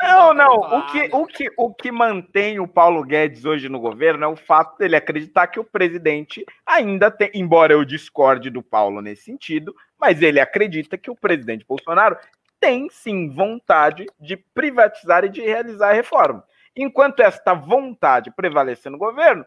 Não, 0.00 0.32
não. 0.32 0.60
Falar, 0.60 0.78
o, 0.78 0.92
que, 0.92 1.00
ah, 1.00 1.16
o, 1.16 1.26
que, 1.26 1.50
o 1.56 1.74
que 1.74 1.92
mantém 1.92 2.58
o 2.58 2.66
Paulo 2.66 3.04
Guedes 3.04 3.44
hoje 3.44 3.68
no 3.68 3.78
governo 3.78 4.24
é 4.24 4.28
o 4.28 4.36
fato 4.36 4.78
dele 4.78 4.96
acreditar 4.96 5.46
que 5.48 5.60
o 5.60 5.64
presidente 5.64 6.44
ainda 6.64 7.10
tem, 7.10 7.30
embora 7.34 7.74
eu 7.74 7.84
discorde 7.84 8.48
do 8.48 8.62
Paulo 8.62 9.02
nesse 9.02 9.24
sentido, 9.24 9.74
mas 10.00 10.22
ele 10.22 10.40
acredita 10.40 10.96
que 10.96 11.10
o 11.10 11.16
presidente 11.16 11.66
Bolsonaro 11.66 12.16
tem 12.58 12.88
sim 12.90 13.28
vontade 13.28 14.06
de 14.18 14.36
privatizar 14.36 15.24
e 15.24 15.28
de 15.28 15.42
realizar 15.42 15.90
a 15.90 15.94
reforma. 15.94 16.42
Enquanto 16.76 17.20
esta 17.20 17.54
vontade 17.54 18.30
prevalecer 18.30 18.92
no 18.92 18.98
governo, 18.98 19.44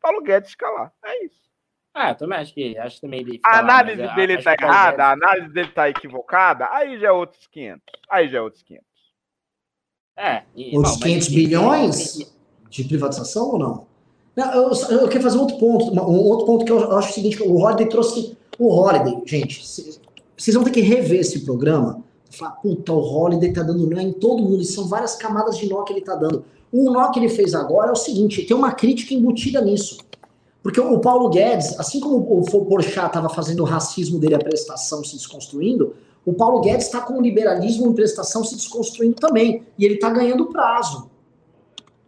Paulo 0.00 0.22
Guedes 0.22 0.52
fica 0.52 0.68
lá. 0.70 0.92
É 1.04 1.24
isso. 1.24 1.42
Ah, 1.94 2.10
eu 2.10 2.14
também 2.14 2.38
acho 2.38 2.54
que 2.54 2.78
acho 2.78 3.00
também 3.00 3.20
ele 3.20 3.40
A 3.44 3.58
análise 3.58 4.00
lá, 4.00 4.14
dele 4.14 4.34
está 4.34 4.54
errada, 4.58 4.90
Guedes... 4.90 5.00
a 5.00 5.12
análise 5.12 5.52
dele 5.52 5.68
está 5.68 5.90
equivocada, 5.90 6.68
aí 6.70 6.98
já 6.98 7.08
é 7.08 7.12
outros 7.12 7.46
500. 7.48 7.82
Aí 8.10 8.28
já 8.28 8.38
é 8.38 8.40
outros 8.40 8.62
500. 8.62 8.92
É. 10.16 10.42
E, 10.54 10.76
Os 10.78 10.96
500 10.96 11.28
bilhões 11.28 12.32
de 12.68 12.84
privatização 12.84 13.50
ou 13.50 13.58
não? 13.58 13.86
não 14.36 14.52
eu, 14.54 14.72
eu, 15.00 15.08
quero 15.08 15.22
fazer 15.22 15.36
um 15.36 15.42
outro 15.42 15.58
ponto. 15.58 15.92
Um 15.92 16.28
outro 16.28 16.46
ponto 16.46 16.64
que 16.64 16.72
eu 16.72 16.96
acho 16.96 17.10
o 17.10 17.12
seguinte: 17.12 17.42
o 17.42 17.56
Holiday 17.56 17.88
trouxe. 17.88 18.36
O 18.58 18.68
Holiday, 18.68 19.22
gente, 19.26 19.62
vocês 20.36 20.54
vão 20.54 20.64
ter 20.64 20.70
que 20.70 20.80
rever 20.80 21.20
esse 21.20 21.44
programa. 21.44 22.02
Falar, 22.30 22.52
puta, 22.52 22.92
o 22.92 22.98
Holiday 22.98 23.52
tá 23.52 23.62
dando 23.62 23.86
nó 23.86 24.00
em 24.00 24.12
todo 24.12 24.42
mundo. 24.42 24.62
E 24.62 24.64
são 24.64 24.88
várias 24.88 25.16
camadas 25.16 25.58
de 25.58 25.68
nó 25.68 25.82
que 25.82 25.92
ele 25.92 26.02
tá 26.02 26.14
dando. 26.14 26.44
O 26.72 26.90
nó 26.90 27.10
que 27.10 27.20
ele 27.20 27.28
fez 27.28 27.54
agora 27.54 27.90
é 27.90 27.92
o 27.92 27.96
seguinte: 27.96 28.42
tem 28.42 28.56
uma 28.56 28.72
crítica 28.72 29.12
embutida 29.12 29.60
nisso. 29.60 29.98
Porque 30.62 30.80
o 30.80 30.98
Paulo 31.00 31.28
Guedes, 31.28 31.78
assim 31.78 32.00
como 32.00 32.16
o 32.18 32.64
Porchat 32.64 33.08
estava 33.08 33.28
fazendo 33.28 33.60
o 33.60 33.66
racismo 33.66 34.18
dele, 34.18 34.36
a 34.36 34.38
prestação 34.38 35.04
se 35.04 35.16
desconstruindo, 35.16 35.96
o 36.24 36.32
Paulo 36.32 36.60
Guedes 36.60 36.86
está 36.86 37.00
com 37.00 37.14
o 37.14 37.20
liberalismo 37.20 37.88
em 37.88 37.92
prestação 37.92 38.44
se 38.44 38.54
desconstruindo 38.54 39.16
também. 39.16 39.64
E 39.76 39.84
ele 39.84 39.94
está 39.94 40.08
ganhando 40.08 40.46
prazo. 40.46 41.10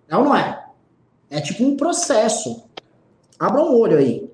É 0.09 0.17
ou 0.17 0.25
não 0.25 0.37
é? 0.37 0.67
É 1.29 1.41
tipo 1.41 1.65
um 1.65 1.77
processo. 1.77 2.63
Abra 3.39 3.61
um 3.61 3.77
olho 3.77 3.99
aí. 3.99 4.31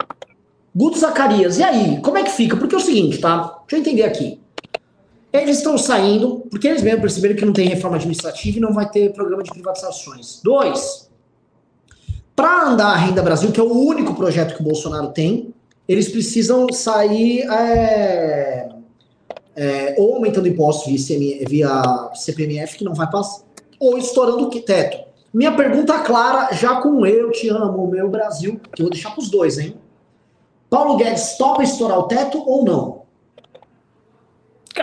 Guto 0.76 0.99
Zacarias, 0.99 1.59
e 1.59 1.64
aí? 1.64 2.01
Como 2.03 2.18
é 2.18 2.22
que 2.22 2.31
fica? 2.31 2.57
Porque 2.57 2.74
é 2.74 2.78
o 2.78 2.81
seguinte, 2.81 3.18
tá? 3.18 3.62
Deixa 3.66 3.76
eu 3.76 3.81
entender 3.81 4.03
aqui. 4.05 4.39
Eles 5.33 5.59
estão 5.59 5.78
saindo, 5.78 6.45
porque 6.51 6.66
eles 6.66 6.83
mesmos 6.83 7.03
perceberam 7.03 7.37
que 7.37 7.45
não 7.45 7.53
tem 7.53 7.68
reforma 7.68 7.97
administrativa 7.97 8.59
e 8.59 8.61
não 8.61 8.72
vai 8.72 8.89
ter 8.91 9.12
programa 9.12 9.43
de 9.43 9.51
privatizações. 9.51 10.41
Dois, 10.43 11.09
para 12.35 12.68
andar 12.68 12.89
a 12.89 12.97
Renda 12.97 13.22
Brasil, 13.22 13.53
que 13.53 13.61
é 13.61 13.62
o 13.62 13.72
único 13.72 14.14
projeto 14.14 14.55
que 14.55 14.61
o 14.61 14.64
Bolsonaro 14.64 15.09
tem, 15.09 15.55
eles 15.87 16.09
precisam 16.09 16.72
sair 16.72 17.43
é, 17.51 18.68
é, 19.55 19.95
ou 19.99 20.14
aumentando 20.14 20.49
impostos 20.49 20.87
via, 20.87 21.18
CM, 21.18 21.45
via 21.47 22.11
CPMF, 22.14 22.78
que 22.78 22.85
não 22.85 22.95
vai 22.95 23.11
passar, 23.11 23.45
ou 23.78 23.99
estourando 23.99 24.49
o 24.49 24.61
teto. 24.62 24.99
Minha 25.33 25.55
pergunta 25.55 25.99
clara, 26.01 26.53
já 26.53 26.81
com 26.81 27.07
eu 27.07 27.31
te 27.31 27.49
amo, 27.49 27.87
meu 27.87 28.09
Brasil, 28.09 28.61
que 28.72 28.83
eu 28.83 28.87
vou 28.87 28.91
deixar 28.91 29.11
para 29.11 29.20
os 29.20 29.31
dois, 29.31 29.59
hein? 29.59 29.76
Paulo 30.68 30.97
Guedes 30.97 31.37
topa 31.37 31.62
estourar 31.62 31.99
o 31.99 32.05
teto 32.05 32.43
ou 32.47 32.64
não? 32.64 32.99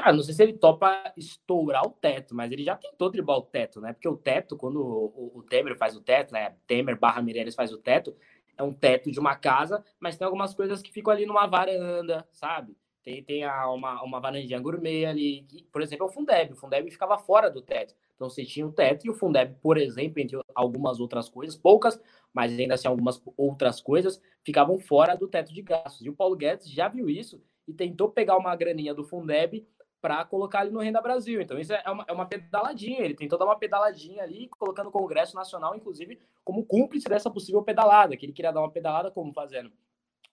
Cara, 0.07 0.15
não 0.15 0.23
sei 0.23 0.33
se 0.33 0.41
ele 0.41 0.53
topa 0.53 1.11
estourar 1.17 1.85
o 1.85 1.89
teto, 1.89 2.33
mas 2.33 2.49
ele 2.49 2.63
já 2.63 2.77
tentou 2.77 3.11
driblar 3.11 3.39
o 3.39 3.41
teto, 3.41 3.81
né? 3.81 3.91
Porque 3.91 4.07
o 4.07 4.15
teto, 4.15 4.55
quando 4.55 4.79
o, 4.79 5.33
o 5.35 5.43
Temer 5.43 5.77
faz 5.77 5.97
o 5.97 6.01
teto, 6.01 6.31
né? 6.31 6.55
Temer 6.65 6.97
barra 6.97 7.21
Meirelles 7.21 7.55
faz 7.55 7.73
o 7.73 7.77
teto, 7.77 8.15
é 8.57 8.63
um 8.63 8.71
teto 8.71 9.11
de 9.11 9.19
uma 9.19 9.35
casa, 9.35 9.83
mas 9.99 10.15
tem 10.15 10.23
algumas 10.23 10.53
coisas 10.53 10.81
que 10.81 10.93
ficam 10.93 11.11
ali 11.11 11.25
numa 11.25 11.45
varanda, 11.45 12.25
sabe? 12.31 12.77
Tem, 13.03 13.21
tem 13.21 13.43
a, 13.43 13.69
uma, 13.69 14.01
uma 14.01 14.21
varandinha 14.21 14.57
gourmet 14.61 15.03
ali, 15.03 15.41
que, 15.41 15.63
por 15.63 15.81
exemplo, 15.81 16.05
é 16.05 16.09
o 16.09 16.13
Fundeb. 16.13 16.53
O 16.53 16.55
Fundeb 16.55 16.89
ficava 16.89 17.17
fora 17.17 17.51
do 17.51 17.61
teto. 17.61 17.93
Então 18.15 18.29
você 18.29 18.45
tinha 18.45 18.65
o 18.65 18.71
teto 18.71 19.05
e 19.05 19.09
o 19.09 19.13
Fundeb, 19.13 19.57
por 19.61 19.77
exemplo, 19.77 20.21
entre 20.21 20.39
algumas 20.55 21.01
outras 21.01 21.27
coisas, 21.27 21.57
poucas, 21.57 21.99
mas 22.33 22.57
ainda 22.57 22.75
assim 22.75 22.87
algumas 22.87 23.21
outras 23.35 23.81
coisas, 23.81 24.21
ficavam 24.41 24.79
fora 24.79 25.15
do 25.15 25.27
teto 25.27 25.53
de 25.53 25.61
gastos. 25.61 26.05
E 26.05 26.09
o 26.09 26.15
Paulo 26.15 26.37
Guedes 26.37 26.71
já 26.71 26.87
viu 26.87 27.09
isso 27.09 27.43
e 27.67 27.73
tentou 27.73 28.09
pegar 28.09 28.37
uma 28.37 28.55
graninha 28.55 28.93
do 28.93 29.03
Fundeb 29.03 29.67
para 30.01 30.23
colocar 30.25 30.59
ali 30.59 30.71
no 30.71 30.79
Renda 30.79 31.01
Brasil. 31.01 31.41
Então, 31.41 31.57
isso 31.59 31.73
é 31.73 31.89
uma, 31.89 32.05
é 32.07 32.13
uma 32.13 32.25
pedaladinha. 32.25 33.01
Ele 33.01 33.15
tentou 33.15 33.37
dar 33.37 33.45
uma 33.45 33.57
pedaladinha 33.57 34.23
ali, 34.23 34.47
colocando 34.49 34.87
o 34.87 34.91
Congresso 34.91 35.35
Nacional, 35.35 35.75
inclusive, 35.75 36.19
como 36.43 36.65
cúmplice 36.65 37.07
dessa 37.07 37.29
possível 37.29 37.63
pedalada, 37.63 38.15
que 38.15 38.25
ele 38.25 38.33
queria 38.33 38.51
dar 38.51 38.61
uma 38.61 38.71
pedalada 38.71 39.11
como 39.11 39.33
fazendo? 39.33 39.71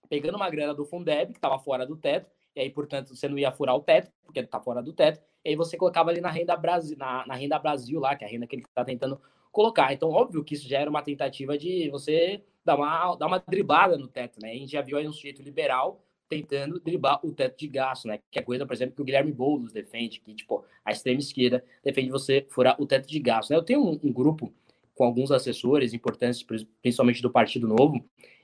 Pegando 0.07 0.35
uma 0.35 0.49
grana 0.49 0.73
do 0.73 0.85
Fundeb, 0.85 1.31
que 1.31 1.37
estava 1.37 1.57
fora 1.57 1.85
do 1.85 1.97
teto, 1.97 2.29
e 2.55 2.61
aí, 2.61 2.69
portanto, 2.69 3.15
você 3.15 3.27
não 3.27 3.37
ia 3.37 3.51
furar 3.51 3.75
o 3.75 3.81
teto, 3.81 4.11
porque 4.23 4.39
está 4.39 4.61
fora 4.61 4.81
do 4.81 4.93
teto, 4.93 5.19
e 5.43 5.49
aí 5.49 5.55
você 5.55 5.75
colocava 5.75 6.09
ali 6.09 6.21
na 6.21 6.29
Renda 6.29 6.55
Brasil, 6.55 6.97
na, 6.97 7.25
na 7.25 7.35
Renda 7.35 7.59
Brasil 7.59 7.99
lá, 7.99 8.15
que 8.15 8.23
é 8.23 8.27
a 8.27 8.31
renda 8.31 8.47
que 8.47 8.55
ele 8.55 8.63
está 8.63 8.85
tentando 8.85 9.19
colocar. 9.51 9.91
Então, 9.93 10.09
óbvio 10.09 10.43
que 10.43 10.53
isso 10.53 10.67
já 10.67 10.79
era 10.79 10.89
uma 10.89 11.01
tentativa 11.01 11.57
de 11.57 11.89
você 11.89 12.43
dar 12.63 12.75
uma, 12.75 13.15
dar 13.15 13.27
uma 13.27 13.39
driblada 13.39 13.97
no 13.97 14.07
teto, 14.07 14.39
né? 14.41 14.51
A 14.51 14.55
gente 14.55 14.71
já 14.71 14.81
viu 14.81 14.97
aí 14.97 15.07
um 15.07 15.13
sujeito 15.13 15.41
liberal 15.41 16.04
tentando 16.27 16.79
driblar 16.79 17.19
o 17.25 17.31
teto 17.31 17.57
de 17.57 17.67
gasto, 17.67 18.07
né? 18.07 18.19
Que 18.31 18.39
é 18.39 18.41
coisa, 18.41 18.65
por 18.65 18.73
exemplo, 18.73 18.95
que 18.95 19.01
o 19.01 19.05
Guilherme 19.05 19.31
Boulos 19.31 19.71
defende, 19.71 20.19
que, 20.19 20.33
tipo, 20.33 20.63
a 20.83 20.91
extrema 20.91 21.19
esquerda 21.19 21.63
defende 21.83 22.09
você 22.09 22.45
furar 22.49 22.75
o 22.81 22.85
teto 22.85 23.07
de 23.07 23.19
gasto. 23.19 23.51
Né? 23.51 23.57
Eu 23.57 23.63
tenho 23.63 23.83
um, 23.83 23.99
um 24.03 24.11
grupo 24.11 24.53
com 24.93 25.03
alguns 25.03 25.31
assessores 25.31 25.93
importantes, 25.93 26.45
principalmente 26.81 27.21
do 27.21 27.29
Partido 27.29 27.67
Novo, 27.67 28.03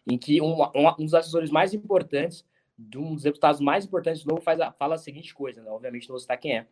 em 0.10 0.18
que 0.18 0.42
um, 0.42 0.62
um, 0.76 1.06
dos 1.06 1.14
assessores 1.14 1.50
mais 1.50 1.74
importantes, 1.74 2.46
de 2.78 2.98
um 2.98 3.14
dos 3.14 3.24
deputados 3.24 3.62
mais 3.62 3.86
importantes 3.86 4.24
do 4.24 4.30
Novo, 4.30 4.42
faz 4.42 4.60
a, 4.60 4.72
fala 4.72 4.96
a 4.96 4.98
seguinte 4.98 5.34
coisa, 5.34 5.62
né? 5.62 5.72
Obviamente 5.72 6.08
não 6.08 6.14
vou 6.14 6.20
citar 6.20 6.38
quem 6.38 6.58
é. 6.58 6.68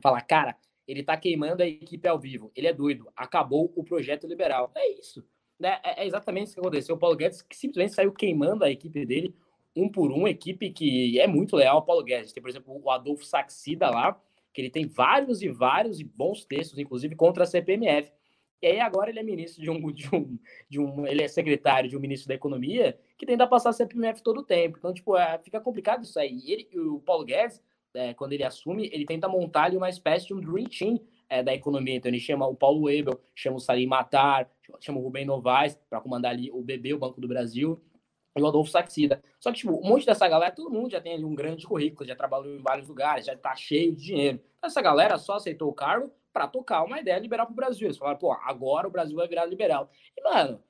Fala, 0.00 0.20
cara, 0.20 0.56
ele 0.86 1.02
tá 1.02 1.16
queimando 1.16 1.62
a 1.62 1.66
equipe 1.66 2.06
ao 2.06 2.18
vivo, 2.18 2.52
ele 2.54 2.66
é 2.66 2.72
doido, 2.72 3.10
acabou 3.16 3.72
o 3.74 3.82
projeto 3.82 4.26
liberal. 4.26 4.70
É 4.74 4.92
isso. 4.92 5.24
Né? 5.58 5.78
É, 5.82 6.02
é 6.02 6.06
exatamente 6.06 6.48
isso 6.48 6.54
que 6.54 6.60
aconteceu. 6.60 6.94
O 6.94 6.98
Paulo 6.98 7.16
Guedes 7.16 7.42
que 7.42 7.56
simplesmente 7.56 7.94
saiu 7.94 8.12
queimando 8.12 8.64
a 8.64 8.70
equipe 8.70 9.04
dele 9.04 9.34
um 9.76 9.88
por 9.88 10.10
um, 10.10 10.26
equipe 10.26 10.70
que 10.70 11.20
é 11.20 11.26
muito 11.26 11.54
leal 11.54 11.76
ao 11.76 11.84
Paulo 11.84 12.02
Guedes. 12.02 12.32
Tem, 12.32 12.42
por 12.42 12.48
exemplo, 12.48 12.80
o 12.82 12.90
Adolfo 12.90 13.24
Saxida 13.24 13.90
lá, 13.90 14.20
que 14.52 14.62
ele 14.62 14.70
tem 14.70 14.86
vários 14.86 15.42
e 15.42 15.48
vários 15.48 16.00
e 16.00 16.04
bons 16.04 16.44
textos, 16.44 16.78
inclusive 16.78 17.14
contra 17.14 17.44
a 17.44 17.46
CPMF. 17.46 18.10
E 18.62 18.66
aí 18.66 18.80
agora 18.80 19.10
ele 19.10 19.18
é 19.18 19.22
ministro 19.22 19.62
de 19.62 19.70
um, 19.70 19.92
de 19.92 20.08
um, 20.14 20.38
de 20.68 20.80
um 20.80 21.06
ele 21.06 21.22
é 21.22 21.28
secretário 21.28 21.90
de 21.90 21.96
um 21.96 22.00
ministro 22.00 22.28
da 22.28 22.34
Economia 22.34 22.98
que 23.18 23.26
tenta 23.26 23.46
passar 23.46 23.70
a 23.70 23.72
CPMF 23.74 24.22
todo 24.22 24.40
o 24.40 24.42
tempo. 24.42 24.78
Então, 24.78 24.94
tipo, 24.94 25.14
é, 25.16 25.38
fica 25.38 25.60
complicado 25.60 26.04
isso 26.04 26.18
aí. 26.18 26.40
E 26.42 26.52
ele, 26.52 26.68
o 26.78 27.00
Paulo 27.00 27.24
Guedes, 27.24 27.62
é, 27.94 28.14
quando 28.14 28.32
ele 28.32 28.44
assume, 28.44 28.88
ele 28.92 29.04
tenta 29.04 29.28
montar 29.28 29.64
ali 29.64 29.76
uma 29.76 29.90
espécie 29.90 30.28
de 30.28 30.34
um 30.34 30.40
dream 30.40 30.64
team 30.64 31.00
é, 31.28 31.42
da 31.42 31.54
economia. 31.54 31.96
Então 31.96 32.10
ele 32.10 32.20
chama 32.20 32.46
o 32.46 32.54
Paulo 32.54 32.84
Webel, 32.84 33.20
chama 33.34 33.58
o 33.58 33.60
Salim 33.60 33.86
Matar, 33.86 34.50
chama 34.80 34.98
o 34.98 35.02
Rubem 35.02 35.26
Novaes 35.26 35.78
para 35.90 36.00
comandar 36.00 36.32
ali 36.32 36.50
o 36.50 36.62
BB, 36.62 36.94
o 36.94 36.98
Banco 36.98 37.20
do 37.20 37.28
Brasil 37.28 37.78
o 38.42 38.46
Adolfo 38.46 38.70
Saxida. 38.70 39.22
Só 39.40 39.50
que, 39.50 39.58
tipo, 39.58 39.72
um 39.72 39.88
monte 39.88 40.06
dessa 40.06 40.28
galera, 40.28 40.54
todo 40.54 40.70
mundo 40.70 40.90
já 40.90 41.00
tem 41.00 41.14
ali 41.14 41.24
um 41.24 41.34
grande 41.34 41.66
currículo, 41.66 42.06
já 42.06 42.14
trabalhou 42.14 42.54
em 42.54 42.62
vários 42.62 42.88
lugares, 42.88 43.26
já 43.26 43.36
tá 43.36 43.54
cheio 43.54 43.94
de 43.94 44.02
dinheiro. 44.02 44.40
Então, 44.58 44.68
essa 44.68 44.82
galera 44.82 45.18
só 45.18 45.34
aceitou 45.34 45.68
o 45.68 45.74
cargo 45.74 46.12
para 46.32 46.46
tocar 46.46 46.82
uma 46.84 47.00
ideia 47.00 47.18
liberal 47.18 47.46
pro 47.46 47.54
Brasil. 47.54 47.86
Eles 47.86 47.96
falaram, 47.96 48.18
pô, 48.18 48.32
agora 48.32 48.86
o 48.86 48.90
Brasil 48.90 49.16
vai 49.16 49.26
virar 49.26 49.46
liberal. 49.46 49.90
E, 50.16 50.22
mano, 50.22 50.60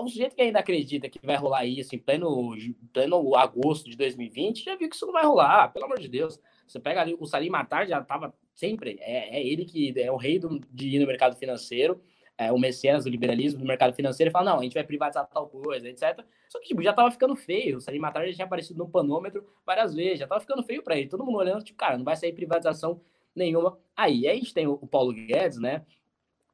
o 0.00 0.08
sujeito 0.08 0.34
que 0.34 0.42
ainda 0.42 0.58
acredita 0.58 1.08
que 1.08 1.18
vai 1.24 1.36
rolar 1.36 1.64
isso 1.64 1.94
em 1.94 1.98
pleno, 1.98 2.54
pleno 2.92 3.34
agosto 3.36 3.88
de 3.88 3.96
2020, 3.96 4.64
já 4.64 4.76
viu 4.76 4.88
que 4.88 4.96
isso 4.96 5.06
não 5.06 5.12
vai 5.12 5.24
rolar, 5.24 5.72
pelo 5.72 5.86
amor 5.86 5.98
de 5.98 6.08
Deus. 6.08 6.38
Você 6.66 6.78
pega 6.78 7.00
ali, 7.00 7.16
o 7.18 7.26
Salim 7.26 7.50
Matar 7.50 7.86
já 7.86 8.02
tava 8.02 8.34
sempre, 8.54 8.98
é, 9.00 9.38
é 9.38 9.46
ele 9.46 9.64
que 9.64 9.92
é 9.98 10.10
o 10.10 10.16
rei 10.16 10.38
do, 10.38 10.60
de 10.70 10.96
ir 10.96 10.98
no 10.98 11.06
mercado 11.06 11.36
financeiro, 11.36 12.00
é, 12.36 12.50
o 12.52 12.58
mecenas 12.58 13.04
do 13.04 13.10
liberalismo 13.10 13.60
do 13.60 13.66
mercado 13.66 13.94
financeiro 13.94 14.30
e 14.30 14.32
fala, 14.32 14.52
não, 14.52 14.60
a 14.60 14.62
gente 14.62 14.74
vai 14.74 14.84
privatizar 14.84 15.26
tal 15.26 15.48
coisa, 15.48 15.88
etc. 15.88 16.24
Só 16.48 16.58
que, 16.60 16.68
tipo, 16.68 16.82
já 16.82 16.92
tava 16.92 17.10
ficando 17.10 17.36
feio. 17.36 17.78
O 17.78 17.80
Salim 17.80 17.98
Matar 17.98 18.26
já 18.26 18.34
tinha 18.34 18.44
aparecido 18.44 18.78
no 18.78 18.88
panômetro 18.88 19.46
várias 19.64 19.94
vezes, 19.94 20.18
já 20.18 20.26
tava 20.26 20.40
ficando 20.40 20.62
feio 20.62 20.82
para 20.82 20.96
ele. 20.96 21.08
Todo 21.08 21.24
mundo 21.24 21.38
olhando, 21.38 21.62
tipo, 21.62 21.78
cara, 21.78 21.96
não 21.96 22.04
vai 22.04 22.16
sair 22.16 22.32
privatização 22.32 23.00
nenhuma. 23.34 23.78
Aí, 23.96 24.26
aí 24.26 24.36
a 24.36 24.40
gente 24.40 24.54
tem 24.54 24.66
o, 24.66 24.76
Paulo 24.78 25.12
Guedes, 25.12 25.58
né? 25.58 25.84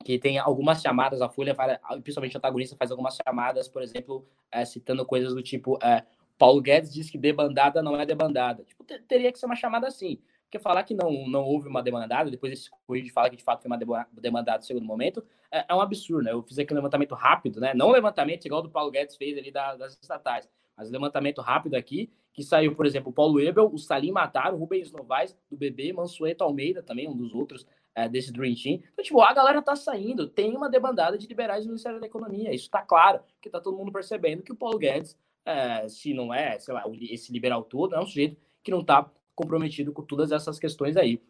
que 0.04 0.18
tem 0.18 0.38
algumas 0.38 0.80
chamadas, 0.80 1.20
a 1.20 1.28
Folha, 1.28 1.56
principalmente 2.02 2.36
o 2.36 2.38
antagonista, 2.38 2.76
faz 2.76 2.90
algumas 2.90 3.16
chamadas, 3.16 3.68
por 3.68 3.82
exemplo, 3.82 4.26
é, 4.50 4.64
citando 4.64 5.04
coisas 5.04 5.34
do 5.34 5.42
tipo: 5.42 5.78
é, 5.82 6.04
Paulo 6.38 6.62
Guedes 6.62 6.92
diz 6.92 7.10
que 7.10 7.18
debandada 7.18 7.82
não 7.82 8.00
é 8.00 8.06
debandada. 8.06 8.62
Tipo, 8.64 8.84
teria 8.84 9.32
que 9.32 9.38
ser 9.38 9.46
uma 9.46 9.56
chamada 9.56 9.88
assim. 9.88 10.20
Porque 10.48 10.58
falar 10.58 10.82
que 10.82 10.94
não, 10.94 11.28
não 11.28 11.44
houve 11.44 11.68
uma 11.68 11.82
demandada, 11.82 12.30
depois 12.30 12.54
esse 12.54 12.70
corrige 12.86 13.10
fala 13.10 13.28
que 13.28 13.36
de 13.36 13.44
fato 13.44 13.60
foi 13.60 13.70
uma 13.70 14.06
demandada 14.10 14.58
no 14.58 14.64
segundo 14.64 14.86
momento, 14.86 15.22
é, 15.52 15.66
é, 15.68 15.74
um 15.74 15.80
absurdo, 15.80 16.24
né? 16.24 16.32
Eu 16.32 16.42
fiz 16.42 16.58
aqui 16.58 16.72
um 16.72 16.76
levantamento 16.76 17.14
rápido, 17.14 17.60
né? 17.60 17.74
Não 17.74 17.90
levantamento 17.90 18.46
igual 18.46 18.62
do 18.62 18.70
Paulo 18.70 18.90
Guedes 18.90 19.14
fez 19.16 19.36
ali 19.36 19.52
das, 19.52 19.98
estatais, 20.00 20.48
mas 20.74 20.90
levantamento 20.90 21.42
rápido 21.42 21.74
aqui, 21.74 22.10
que 22.32 22.42
saiu, 22.42 22.74
por 22.74 22.86
exemplo, 22.86 23.10
o 23.10 23.12
Paulo 23.12 23.38
Ebel, 23.38 23.70
o 23.70 23.76
Salim 23.76 24.10
Matar, 24.10 24.54
o 24.54 24.56
Rubens 24.56 24.90
Novaes, 24.90 25.36
do 25.50 25.56
BB, 25.56 25.92
Mansueto 25.92 26.42
Almeida, 26.42 26.82
também 26.82 27.06
um 27.06 27.16
dos 27.16 27.34
outros 27.34 27.66
é, 27.94 28.08
desse 28.08 28.32
Dream 28.32 28.54
Team. 28.54 28.80
Então, 28.92 29.04
tipo, 29.04 29.20
a 29.20 29.34
galera 29.34 29.60
tá 29.60 29.76
saindo, 29.76 30.26
tem 30.26 30.56
uma 30.56 30.70
debandada 30.70 31.18
de 31.18 31.26
liberais 31.26 31.66
no 31.66 31.72
Ministério 31.72 32.00
da 32.00 32.06
Economia, 32.06 32.54
isso 32.54 32.70
tá 32.70 32.80
claro, 32.80 33.20
que 33.42 33.50
tá 33.50 33.60
todo 33.60 33.76
mundo 33.76 33.92
percebendo 33.92 34.42
que 34.42 34.52
o 34.52 34.56
Paulo 34.56 34.78
Guedes, 34.78 35.14
é, 35.44 35.86
se 35.88 36.14
não 36.14 36.32
é, 36.32 36.58
sei 36.58 36.72
lá, 36.72 36.84
esse 37.02 37.30
liberal 37.32 37.64
todo, 37.64 37.94
é 37.94 38.00
um 38.00 38.06
sujeito 38.06 38.38
que 38.62 38.70
não 38.70 38.82
tá 38.82 39.10
comprometido 39.38 39.92
com 39.92 40.02
todas 40.02 40.32
essas 40.32 40.58
questões 40.58 40.96
aí. 40.96 41.22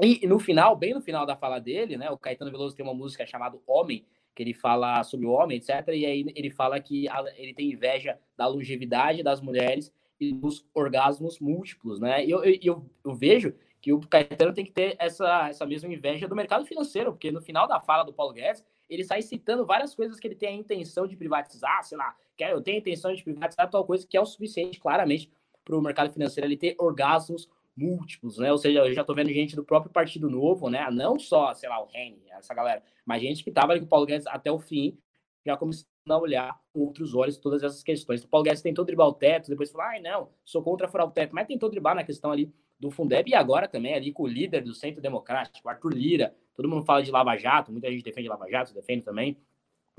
E 0.00 0.26
no 0.26 0.38
final, 0.38 0.74
bem 0.74 0.94
no 0.94 1.02
final 1.02 1.26
da 1.26 1.36
fala 1.36 1.58
dele, 1.58 1.98
né, 1.98 2.10
o 2.10 2.16
Caetano 2.16 2.50
Veloso 2.50 2.74
tem 2.74 2.84
uma 2.84 2.94
música 2.94 3.26
chamada 3.26 3.58
Homem, 3.66 4.06
que 4.34 4.42
ele 4.42 4.54
fala 4.54 5.04
sobre 5.04 5.26
o 5.26 5.30
homem, 5.30 5.58
etc. 5.58 5.88
E 5.88 6.06
aí 6.06 6.24
ele 6.34 6.50
fala 6.50 6.80
que 6.80 7.06
ele 7.36 7.52
tem 7.52 7.70
inveja 7.72 8.18
da 8.34 8.46
longevidade 8.46 9.22
das 9.22 9.42
mulheres 9.42 9.92
e 10.18 10.32
dos 10.32 10.64
orgasmos 10.72 11.38
múltiplos, 11.38 12.00
né? 12.00 12.24
E 12.24 12.30
eu, 12.30 12.42
eu, 12.44 12.86
eu 13.04 13.14
vejo 13.14 13.54
que 13.80 13.92
o 13.92 14.00
Caetano 14.00 14.54
tem 14.54 14.64
que 14.64 14.72
ter 14.72 14.96
essa, 14.98 15.48
essa 15.48 15.66
mesma 15.66 15.92
inveja 15.92 16.28
do 16.28 16.36
mercado 16.36 16.64
financeiro, 16.64 17.12
porque 17.12 17.30
no 17.30 17.42
final 17.42 17.66
da 17.66 17.80
fala 17.80 18.04
do 18.04 18.12
Paulo 18.12 18.32
Guedes, 18.32 18.64
ele 18.88 19.04
sai 19.04 19.20
citando 19.20 19.66
várias 19.66 19.94
coisas 19.94 20.18
que 20.18 20.26
ele 20.26 20.34
tem 20.34 20.48
a 20.48 20.52
intenção 20.52 21.06
de 21.06 21.16
privatizar, 21.16 21.82
sei 21.84 21.98
lá, 21.98 22.14
que 22.36 22.44
eu 22.44 22.62
tenho 22.62 22.78
a 22.78 22.80
intenção 22.80 23.12
de 23.12 23.22
privatizar 23.22 23.68
tal 23.68 23.84
coisa 23.84 24.06
que 24.06 24.16
é 24.16 24.20
o 24.20 24.26
suficiente, 24.26 24.80
claramente, 24.80 25.30
para 25.64 25.76
o 25.76 25.82
mercado 25.82 26.12
financeiro 26.12 26.46
ele 26.46 26.56
ter 26.56 26.74
orgasmos 26.78 27.48
múltiplos, 27.76 28.38
né? 28.38 28.52
Ou 28.52 28.58
seja, 28.58 28.80
eu 28.80 28.92
já 28.92 29.00
estou 29.00 29.16
vendo 29.16 29.30
gente 29.30 29.56
do 29.56 29.64
próprio 29.64 29.92
Partido 29.92 30.28
Novo, 30.28 30.68
né? 30.68 30.88
Não 30.90 31.18
só, 31.18 31.54
sei 31.54 31.68
lá, 31.68 31.82
o 31.82 31.86
Reni, 31.86 32.22
essa 32.30 32.52
galera, 32.54 32.82
mas 33.04 33.22
gente 33.22 33.42
que 33.42 33.50
estava 33.50 33.72
ali 33.72 33.80
com 33.80 33.86
o 33.86 33.88
Paulo 33.88 34.06
Guedes 34.06 34.26
até 34.26 34.50
o 34.50 34.58
fim, 34.58 34.98
já 35.44 35.56
começando 35.56 35.86
a 36.08 36.18
olhar 36.18 36.60
com 36.72 36.80
outros 36.80 37.14
olhos 37.14 37.38
todas 37.38 37.62
essas 37.62 37.82
questões. 37.82 38.22
O 38.22 38.28
Paulo 38.28 38.44
Guedes 38.44 38.62
tentou 38.62 38.84
driblar 38.84 39.08
o 39.08 39.14
teto, 39.14 39.48
depois 39.48 39.70
falou, 39.70 39.86
ai, 39.86 40.00
não, 40.00 40.28
sou 40.44 40.62
contra 40.62 40.88
furar 40.88 41.06
o 41.06 41.10
teto, 41.10 41.34
mas 41.34 41.46
tentou 41.46 41.70
driblar 41.70 41.94
na 41.94 42.04
questão 42.04 42.30
ali 42.30 42.52
do 42.78 42.90
Fundeb 42.90 43.30
e 43.30 43.34
agora 43.34 43.68
também 43.68 43.94
ali 43.94 44.12
com 44.12 44.22
o 44.22 44.26
líder 44.26 44.62
do 44.62 44.74
Centro 44.74 45.02
Democrático, 45.02 45.68
Arthur 45.68 45.92
Lira. 45.92 46.34
Todo 46.54 46.68
mundo 46.68 46.84
fala 46.84 47.02
de 47.02 47.10
Lava 47.10 47.36
Jato, 47.36 47.70
muita 47.70 47.90
gente 47.90 48.02
defende 48.02 48.28
Lava 48.28 48.48
Jato, 48.50 48.74
defende 48.74 49.04
também. 49.04 49.36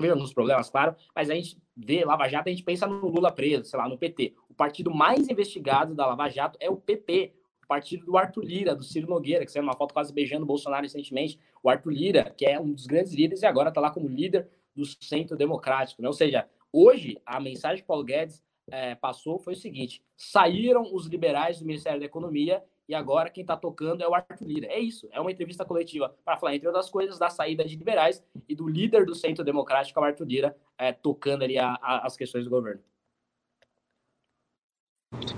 Alguns 0.00 0.34
problemas, 0.34 0.68
claro, 0.68 0.96
mas 1.14 1.30
a 1.30 1.34
gente 1.34 1.56
vê 1.76 2.04
Lava 2.04 2.28
Jato, 2.28 2.48
a 2.48 2.52
gente 2.52 2.64
pensa 2.64 2.88
no 2.88 3.06
Lula 3.06 3.30
preso, 3.30 3.64
sei 3.64 3.78
lá, 3.78 3.88
no 3.88 3.96
PT. 3.96 4.34
O 4.52 4.54
partido 4.54 4.94
mais 4.94 5.30
investigado 5.30 5.94
da 5.94 6.04
Lava 6.04 6.28
Jato 6.28 6.58
é 6.60 6.68
o 6.68 6.76
PP, 6.76 7.32
o 7.64 7.66
partido 7.66 8.04
do 8.04 8.18
Arthur 8.18 8.44
Lira, 8.44 8.76
do 8.76 8.84
Ciro 8.84 9.08
Nogueira, 9.08 9.46
que 9.46 9.50
saiu 9.50 9.62
uma 9.62 9.74
foto 9.74 9.94
quase 9.94 10.12
beijando 10.12 10.44
o 10.44 10.46
Bolsonaro 10.46 10.82
recentemente. 10.82 11.38
O 11.62 11.70
Arthur 11.70 11.90
Lira, 11.90 12.34
que 12.36 12.44
é 12.44 12.60
um 12.60 12.70
dos 12.70 12.86
grandes 12.86 13.14
líderes 13.14 13.42
e 13.42 13.46
agora 13.46 13.70
está 13.70 13.80
lá 13.80 13.90
como 13.90 14.06
líder 14.06 14.46
do 14.76 14.84
Centro 14.84 15.38
Democrático. 15.38 16.02
Né? 16.02 16.08
Ou 16.08 16.12
seja, 16.12 16.46
hoje 16.70 17.18
a 17.24 17.40
mensagem 17.40 17.78
que 17.78 17.86
Paulo 17.86 18.04
Guedes 18.04 18.42
é, 18.70 18.94
passou 18.94 19.38
foi 19.38 19.54
o 19.54 19.56
seguinte: 19.56 20.04
saíram 20.18 20.94
os 20.94 21.06
liberais 21.06 21.58
do 21.58 21.64
Ministério 21.64 21.98
da 21.98 22.04
Economia 22.04 22.62
e 22.86 22.94
agora 22.94 23.30
quem 23.30 23.40
está 23.40 23.56
tocando 23.56 24.02
é 24.02 24.06
o 24.06 24.14
Arthur 24.14 24.46
Lira. 24.46 24.66
É 24.66 24.78
isso, 24.78 25.08
é 25.12 25.18
uma 25.18 25.32
entrevista 25.32 25.64
coletiva 25.64 26.14
para 26.22 26.36
falar, 26.36 26.54
entre 26.54 26.68
outras 26.68 26.90
coisas, 26.90 27.18
da 27.18 27.30
saída 27.30 27.64
de 27.64 27.74
liberais 27.74 28.22
e 28.46 28.54
do 28.54 28.68
líder 28.68 29.06
do 29.06 29.14
Centro 29.14 29.42
Democrático, 29.42 29.98
o 29.98 30.04
Arthur 30.04 30.26
Lira, 30.26 30.56
é, 30.76 30.92
tocando 30.92 31.42
ali 31.42 31.58
a, 31.58 31.70
a, 31.80 32.06
as 32.06 32.18
questões 32.18 32.44
do 32.44 32.50
governo. 32.50 32.82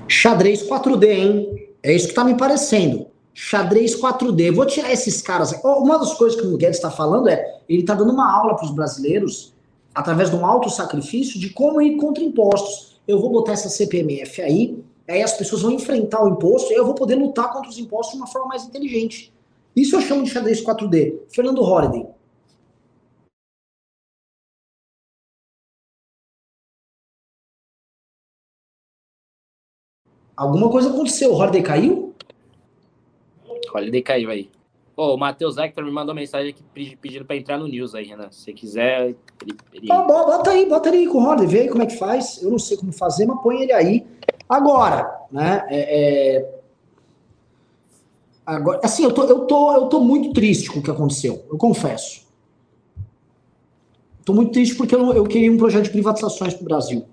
Xadrez 0.09 0.63
4D, 0.69 1.05
hein? 1.05 1.69
É 1.83 1.95
isso 1.95 2.07
que 2.07 2.13
está 2.13 2.25
me 2.25 2.37
parecendo. 2.37 3.07
Xadrez 3.35 4.01
4D. 4.01 4.55
Vou 4.55 4.65
tirar 4.65 4.93
esses 4.93 5.21
caras. 5.21 5.53
Uma 5.63 5.99
das 5.99 6.15
coisas 6.15 6.41
que 6.41 6.47
o 6.47 6.57
Guedes 6.57 6.77
está 6.77 6.91
falando 6.91 7.29
é 7.29 7.61
ele 7.69 7.81
está 7.81 7.95
dando 7.95 8.13
uma 8.13 8.33
aula 8.33 8.55
para 8.55 8.65
os 8.65 8.71
brasileiros, 8.71 9.53
através 9.95 10.31
de 10.31 10.37
um 10.37 10.47
alto 10.47 10.71
sacrifício, 10.71 11.39
de 11.41 11.51
como 11.51 11.83
ir 11.83 11.97
contra 11.97 12.23
impostos. 12.23 13.01
Eu 13.07 13.21
vou 13.21 13.31
botar 13.31 13.53
essa 13.53 13.69
CPMF 13.69 14.41
aí, 14.41 14.83
aí 15.09 15.23
as 15.23 15.33
pessoas 15.33 15.63
vão 15.63 15.73
enfrentar 15.73 16.23
o 16.25 16.29
imposto 16.29 16.73
e 16.73 16.77
eu 16.77 16.87
vou 16.87 16.95
poder 16.95 17.17
lutar 17.17 17.53
contra 17.53 17.69
os 17.69 17.79
impostos 17.79 18.15
de 18.15 18.21
uma 18.21 18.27
forma 18.27 18.49
mais 18.49 18.65
inteligente. 18.65 19.33
Isso 19.75 19.97
eu 19.97 20.01
chamo 20.01 20.23
de 20.23 20.31
xadrez 20.31 20.65
4D. 20.65 21.15
Fernando 21.29 21.61
Holliday. 21.61 22.07
Alguma 30.37 30.69
coisa 30.69 30.91
aconteceu. 30.91 31.33
O 31.33 31.37
Holiday 31.37 31.63
caiu? 31.63 32.15
Holiday 33.75 34.03
caiu 34.03 34.31
aí. 34.31 34.51
Pô, 34.95 35.15
o 35.15 35.19
Matheus 35.19 35.57
Hector 35.57 35.85
me 35.85 35.91
mandou 35.91 36.15
mensagem 36.15 36.51
aqui 36.51 36.97
pedindo 37.01 37.25
para 37.25 37.37
entrar 37.37 37.59
no 37.59 37.67
News 37.67 37.95
aí, 37.95 38.05
Renan. 38.05 38.31
Se 38.31 38.53
quiser, 38.53 39.17
ele. 39.43 39.57
ele... 39.73 39.87
bota 39.89 40.51
aí, 40.51 40.67
bota 40.67 40.91
aí 40.91 41.07
com 41.09 41.19
o 41.19 41.27
Holiday, 41.27 41.47
vê 41.47 41.61
aí 41.63 41.69
como 41.69 41.83
é 41.83 41.87
que 41.87 41.97
faz. 41.97 42.41
Eu 42.41 42.51
não 42.51 42.59
sei 42.59 42.77
como 42.77 42.93
fazer, 42.93 43.27
mas 43.27 43.43
põe 43.43 43.63
ele 43.63 43.73
aí. 43.73 44.07
Agora, 44.49 45.27
né? 45.33 45.67
É, 45.69 46.37
é... 46.37 46.55
Agora, 48.47 48.81
assim, 48.85 49.03
eu 49.03 49.13
tô, 49.13 49.25
eu, 49.25 49.41
tô, 49.47 49.73
eu 49.75 49.87
tô 49.87 50.01
muito 50.01 50.33
triste 50.33 50.71
com 50.71 50.79
o 50.79 50.83
que 50.83 50.91
aconteceu, 50.91 51.45
eu 51.51 51.57
confesso. 51.57 52.25
Tô 54.25 54.33
muito 54.33 54.53
triste 54.53 54.75
porque 54.77 54.95
eu, 54.95 55.13
eu 55.13 55.25
queria 55.25 55.51
um 55.51 55.57
projeto 55.57 55.85
de 55.85 55.91
privatizações 55.91 56.55
para 56.55 56.63
o 56.63 56.65
Brasil. 56.65 57.05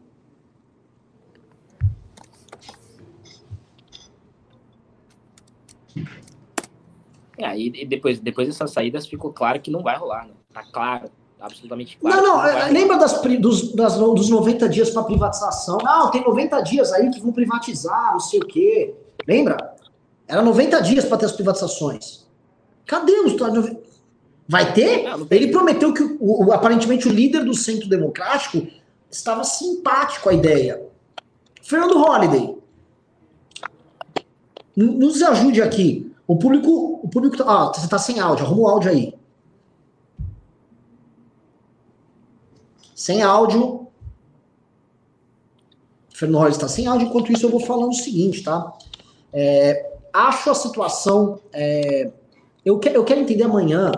Aí 7.44 7.72
é, 7.76 7.86
depois, 7.86 8.20
depois 8.20 8.48
dessas 8.48 8.72
saídas 8.72 9.08
ficou 9.08 9.32
claro 9.32 9.60
que 9.60 9.72
não 9.72 9.82
vai 9.82 9.98
rolar, 9.98 10.28
né? 10.28 10.34
Tá 10.54 10.64
claro, 10.72 11.10
absolutamente 11.40 11.98
claro. 11.98 12.22
Não, 12.22 12.38
não, 12.38 12.60
não 12.60 12.72
lembra 12.72 12.98
das, 12.98 13.22
dos, 13.22 13.74
das, 13.74 13.98
dos 13.98 14.30
90 14.30 14.70
dias 14.70 14.90
para 14.90 15.04
privatização? 15.04 15.78
Não, 15.84 16.12
tem 16.12 16.24
90 16.24 16.62
dias 16.62 16.92
aí 16.92 17.10
que 17.10 17.20
vão 17.20 17.32
privatizar, 17.32 18.14
não 18.14 18.20
sei 18.20 18.40
o 18.40 18.46
quê. 18.46 18.94
Lembra? 19.28 19.76
Era 20.28 20.42
90 20.42 20.82
dias 20.82 21.06
para 21.06 21.18
ter 21.18 21.26
as 21.26 21.32
privatizações. 21.32 22.26
Cadê 22.86 23.14
os. 23.20 23.36
Vai 24.48 24.74
ter? 24.74 25.04
Não, 25.04 25.20
não 25.20 25.28
Ele 25.30 25.48
prometeu 25.48 25.94
que 25.94 26.04
o, 26.04 26.48
o, 26.48 26.52
aparentemente 26.52 27.08
o 27.08 27.12
líder 27.12 27.44
do 27.44 27.54
Centro 27.54 27.88
Democrático 27.88 28.68
estava 29.10 29.44
simpático 29.44 30.30
à 30.30 30.34
ideia. 30.34 30.82
Fernando 31.62 31.98
Holliday, 31.98 32.58
nos 34.76 35.22
ajude 35.22 35.62
aqui. 35.62 36.11
O 36.32 36.38
público, 36.38 37.02
o 37.04 37.10
público, 37.10 37.44
ah, 37.44 37.74
você 37.76 37.90
tá 37.90 38.00
sem 38.00 38.22
áudio, 38.22 38.46
arruma 38.46 38.62
o 38.62 38.68
áudio 38.70 38.90
aí. 38.90 39.14
Sem 42.96 43.22
áudio. 43.22 43.88
Fernando 46.14 46.40
Royce 46.40 46.56
está 46.56 46.70
sem 46.70 46.88
áudio, 46.88 47.08
enquanto 47.08 47.34
isso 47.34 47.46
eu 47.46 47.52
vou 47.52 47.60
falando 47.60 47.90
o 47.90 47.96
seguinte, 47.96 48.44
tá? 48.44 48.72
É, 49.34 49.94
acho 50.14 50.50
a 50.50 50.56
situação. 50.56 51.42
É, 51.52 52.10
eu, 52.64 52.80
que, 52.80 52.88
eu 52.88 53.04
quero 53.04 53.20
entender 53.20 53.44
amanhã 53.44 53.92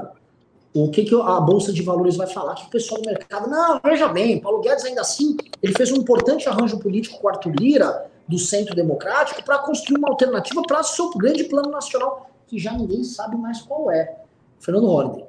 o 0.74 0.90
que, 0.90 1.04
que 1.04 1.16
a 1.16 1.40
Bolsa 1.40 1.72
de 1.72 1.84
Valores 1.84 2.18
vai 2.18 2.28
falar, 2.28 2.56
que 2.56 2.66
o 2.66 2.70
pessoal 2.70 3.02
do 3.02 3.08
mercado. 3.08 3.50
Não, 3.50 3.80
veja 3.84 4.08
bem, 4.08 4.40
Paulo 4.40 4.62
Guedes 4.62 4.84
ainda 4.86 5.02
assim, 5.02 5.38
ele 5.62 5.74
fez 5.74 5.92
um 5.92 5.98
importante 5.98 6.50
arranjo 6.50 6.80
político 6.80 7.20
com 7.20 7.28
Arthur 7.30 7.54
Lira 7.60 8.12
do 8.28 8.40
Centro 8.40 8.76
Democrático 8.76 9.44
para 9.44 9.60
construir 9.60 9.98
uma 9.98 10.10
alternativa 10.10 10.62
para 10.64 10.80
o 10.80 10.84
seu 10.84 11.12
grande 11.12 11.44
plano 11.44 11.70
nacional, 11.70 12.30
que 12.48 12.58
já 12.58 12.74
ninguém 12.74 13.04
sabe 13.04 13.36
mais 13.36 13.62
qual 13.62 13.92
é. 13.92 14.18
Fernando 14.60 14.88
Holliday. 14.88 15.26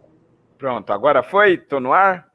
Pronto, 0.56 0.90
agora 0.92 1.22
foi? 1.22 1.58
Tô 1.58 1.78
no 1.78 1.92
ar? 1.92 2.28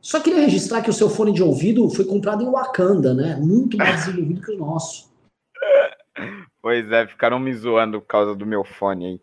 Só 0.00 0.20
queria 0.20 0.40
registrar 0.40 0.82
que 0.82 0.90
o 0.90 0.92
seu 0.92 1.10
fone 1.10 1.32
de 1.32 1.42
ouvido 1.42 1.88
foi 1.90 2.04
comprado 2.04 2.42
em 2.42 2.50
Wakanda, 2.50 3.12
né? 3.12 3.36
Muito 3.36 3.76
mais 3.76 3.96
desenvolvido 4.06 4.40
que 4.40 4.52
o 4.52 4.58
nosso. 4.58 5.12
Pois 6.62 6.90
é, 6.90 7.06
ficaram 7.06 7.38
me 7.38 7.54
zoando 7.54 8.00
por 8.00 8.06
causa 8.06 8.34
do 8.34 8.46
meu 8.46 8.64
fone 8.64 9.06
aí. 9.06 9.20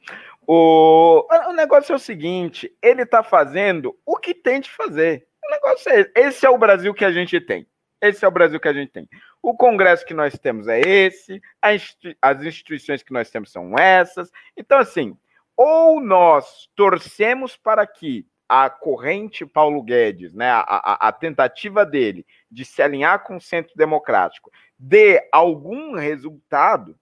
O, 0.47 1.25
o 1.49 1.53
negócio 1.53 1.93
é 1.93 1.95
o 1.95 1.99
seguinte: 1.99 2.75
ele 2.81 3.05
tá 3.05 3.23
fazendo 3.23 3.97
o 4.05 4.17
que 4.17 4.33
tem 4.33 4.59
de 4.59 4.69
fazer. 4.69 5.27
O 5.45 5.51
negócio 5.51 5.91
é 5.91 6.01
esse. 6.01 6.11
Esse 6.15 6.45
é 6.45 6.49
o 6.49 6.57
Brasil 6.57 6.93
que 6.93 7.05
a 7.05 7.11
gente 7.11 7.39
tem. 7.39 7.67
Esse 8.01 8.25
é 8.25 8.27
o 8.27 8.31
Brasil 8.31 8.59
que 8.59 8.67
a 8.67 8.73
gente 8.73 8.91
tem. 8.91 9.07
O 9.41 9.55
Congresso 9.55 10.05
que 10.05 10.13
nós 10.13 10.37
temos 10.37 10.67
é 10.67 10.79
esse, 10.81 11.41
as 11.61 12.43
instituições 12.43 13.01
que 13.01 13.13
nós 13.13 13.29
temos 13.29 13.49
são 13.49 13.77
essas. 13.77 14.29
Então, 14.57 14.77
assim, 14.77 15.17
ou 15.55 16.01
nós 16.01 16.69
torcemos 16.75 17.55
para 17.55 17.87
que 17.87 18.27
a 18.47 18.69
corrente 18.69 19.45
Paulo 19.45 19.81
Guedes, 19.81 20.33
né, 20.33 20.49
a, 20.49 20.59
a, 20.59 21.07
a, 21.07 21.11
tentativa 21.11 21.85
dele 21.85 22.25
de 22.51 22.65
se 22.65 22.81
alinhar 22.81 23.23
com 23.23 23.37
o 23.37 23.41
centro 23.41 23.73
democrático, 23.75 24.51
dê 24.77 25.27
algum 25.31 25.95
resultado, 25.95 26.97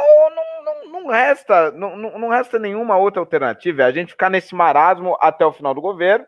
ou 0.00 0.30
não, 0.30 0.64
não, 0.64 0.92
não 0.92 1.06
resta, 1.10 1.70
não, 1.72 1.96
não 1.96 2.28
resta 2.28 2.58
nenhuma 2.58 2.96
outra 2.96 3.20
alternativa. 3.20 3.82
É 3.82 3.86
a 3.86 3.92
gente 3.92 4.12
ficar 4.12 4.30
nesse 4.30 4.54
marasmo 4.54 5.16
até 5.20 5.44
o 5.44 5.52
final 5.52 5.74
do 5.74 5.80
governo, 5.80 6.26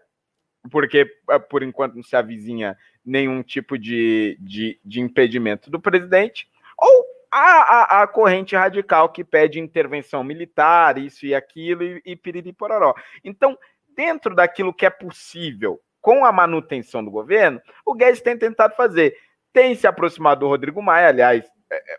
porque 0.71 1.07
eh, 1.31 1.39
por 1.39 1.63
enquanto 1.63 1.95
não 1.95 2.03
se 2.03 2.17
avizinha 2.17 2.77
nenhum 3.05 3.43
tipo 3.43 3.79
de, 3.79 4.37
de, 4.41 4.81
de 4.85 5.01
impedimento 5.01 5.71
do 5.71 5.81
presidente, 5.81 6.49
ou 6.79 7.07
a, 7.31 7.41
a, 7.41 8.03
a, 8.03 8.07
corrente 8.07 8.57
radical 8.57 9.09
que 9.09 9.25
pede 9.25 9.61
intervenção 9.61 10.25
militar, 10.25 10.99
isso 10.99 11.27
e 11.27 11.35
aquilo, 11.35 11.83
e, 11.83 12.03
e 12.05 12.17
piriri 12.17 12.53
pororó. 12.53 12.95
Então, 13.23 13.59
dentro 13.97 14.35
daquilo 14.35 14.75
que 14.75 14.87
é 14.87 14.91
possível 14.91 15.81
com 16.01 16.25
a 16.25 16.33
manutenção 16.33 17.05
do 17.05 17.11
governo, 17.11 17.61
o 17.85 17.95
Guedes 17.95 18.21
tem 18.21 18.39
tentado 18.39 18.77
fazer. 18.77 19.17
Tem 19.53 19.75
se 19.75 19.87
aproximado 19.87 20.41
do 20.41 20.49
Rodrigo 20.49 20.81
Maia, 20.83 21.09
aliás, 21.09 21.45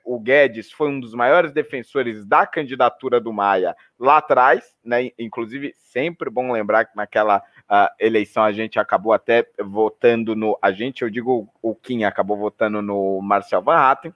o 0.03 0.19
Guedes 0.19 0.71
foi 0.71 0.89
um 0.89 0.99
dos 0.99 1.13
maiores 1.13 1.51
defensores 1.51 2.25
da 2.25 2.45
candidatura 2.45 3.19
do 3.19 3.33
Maia 3.33 3.75
lá 3.99 4.17
atrás, 4.17 4.75
né? 4.83 5.11
Inclusive, 5.19 5.73
sempre 5.75 6.29
bom 6.29 6.51
lembrar 6.51 6.85
que 6.85 6.95
naquela 6.95 7.39
uh, 7.39 7.87
eleição 7.99 8.43
a 8.43 8.51
gente 8.51 8.79
acabou 8.79 9.13
até 9.13 9.47
votando 9.59 10.35
no. 10.35 10.57
A 10.61 10.71
gente, 10.71 11.01
eu 11.01 11.09
digo, 11.09 11.49
o 11.61 11.75
Kim 11.75 12.03
acabou 12.03 12.37
votando 12.37 12.81
no 12.81 13.21
Marcel 13.21 13.61
Van 13.61 13.77
Hatten. 13.77 14.13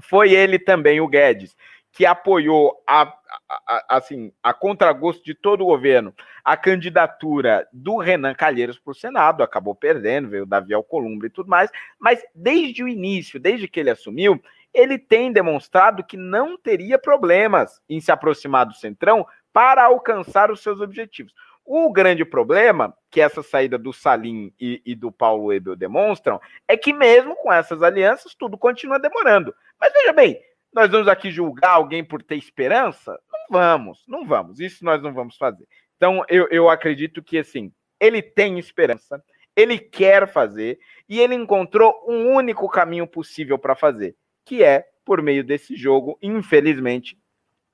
Foi 0.00 0.32
ele 0.32 0.58
também, 0.58 1.00
o 1.00 1.08
Guedes, 1.08 1.56
que 1.92 2.06
apoiou 2.06 2.82
a, 2.86 3.02
a, 3.02 3.14
a, 3.48 3.96
assim, 3.96 4.32
a 4.42 4.54
contragosto 4.54 5.22
de 5.22 5.34
todo 5.34 5.60
o 5.60 5.66
governo, 5.66 6.14
a 6.42 6.56
candidatura 6.56 7.68
do 7.72 7.98
Renan 7.98 8.34
Calheiros 8.34 8.78
para 8.78 8.90
o 8.90 8.94
Senado, 8.94 9.42
acabou 9.42 9.74
perdendo, 9.74 10.30
veio 10.30 10.44
o 10.44 10.46
Davi 10.46 10.72
Alcolumbre 10.72 11.28
e 11.28 11.30
tudo 11.30 11.50
mais, 11.50 11.70
mas 11.98 12.24
desde 12.34 12.82
o 12.82 12.88
início, 12.88 13.38
desde 13.38 13.68
que 13.68 13.78
ele 13.78 13.90
assumiu, 13.90 14.42
ele 14.74 14.98
tem 14.98 15.32
demonstrado 15.32 16.04
que 16.04 16.16
não 16.16 16.56
teria 16.56 16.98
problemas 16.98 17.80
em 17.88 18.00
se 18.00 18.10
aproximar 18.10 18.66
do 18.66 18.74
Centrão 18.74 19.26
para 19.52 19.84
alcançar 19.84 20.50
os 20.50 20.60
seus 20.62 20.80
objetivos. 20.80 21.32
O 21.64 21.92
grande 21.92 22.24
problema 22.24 22.92
que 23.10 23.20
essa 23.20 23.42
saída 23.42 23.78
do 23.78 23.92
Salim 23.92 24.52
e, 24.58 24.82
e, 24.84 24.94
do 24.94 25.12
Paulo 25.12 25.52
Ebel 25.52 25.76
demonstram 25.76 26.40
é 26.66 26.76
que, 26.76 26.92
mesmo 26.92 27.36
com 27.36 27.52
essas 27.52 27.82
alianças, 27.82 28.34
tudo 28.34 28.58
continua 28.58 28.98
demorando. 28.98 29.54
Mas 29.80 29.92
veja 29.92 30.12
bem, 30.12 30.40
nós 30.72 30.90
vamos 30.90 31.06
aqui 31.06 31.30
julgar 31.30 31.72
alguém 31.72 32.02
por 32.02 32.22
ter 32.22 32.36
esperança? 32.36 33.16
Não 33.30 33.58
vamos, 33.58 34.02
não 34.08 34.26
vamos. 34.26 34.58
Isso 34.58 34.84
nós 34.84 35.00
não 35.02 35.12
vamos 35.12 35.36
fazer. 35.36 35.68
Então, 35.96 36.24
eu, 36.28 36.48
eu 36.50 36.68
acredito 36.68 37.22
que, 37.22 37.38
assim, 37.38 37.72
ele 38.00 38.20
tem 38.20 38.58
esperança, 38.58 39.22
ele 39.54 39.78
quer 39.78 40.26
fazer 40.26 40.80
e 41.08 41.20
ele 41.20 41.34
encontrou 41.36 41.94
um 42.08 42.34
único 42.34 42.68
caminho 42.68 43.06
possível 43.06 43.56
para 43.56 43.76
fazer, 43.76 44.16
que 44.44 44.62
é 44.62 44.86
por 45.04 45.22
meio 45.22 45.44
desse 45.44 45.76
jogo, 45.76 46.18
infelizmente, 46.22 47.18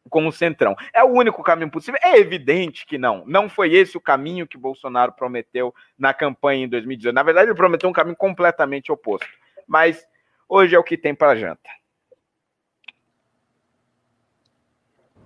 com 0.09 0.27
o 0.27 0.33
Centrão. 0.33 0.75
É 0.93 1.05
o 1.05 1.09
único 1.09 1.43
caminho 1.43 1.71
possível? 1.71 2.01
É 2.03 2.19
evidente 2.19 2.87
que 2.87 2.99
não. 2.99 3.25
Não 3.27 3.49
foi 3.49 3.75
esse 3.75 3.97
o 3.97 4.01
caminho 4.01 4.47
que 4.47 4.57
Bolsonaro 4.57 5.13
prometeu 5.13 5.75
na 5.99 6.15
campanha 6.15 6.65
em 6.65 6.69
2018. 6.69 7.15
Na 7.15 7.23
verdade, 7.23 7.51
ele 7.51 7.57
prometeu 7.57 7.89
um 7.89 7.93
caminho 7.93 8.17
completamente 8.17 8.91
oposto. 8.91 9.27
Mas 9.67 10.05
hoje 10.49 10.75
é 10.75 10.79
o 10.79 10.85
que 10.85 10.97
tem 10.97 11.15
para 11.15 11.37
janta. 11.37 11.69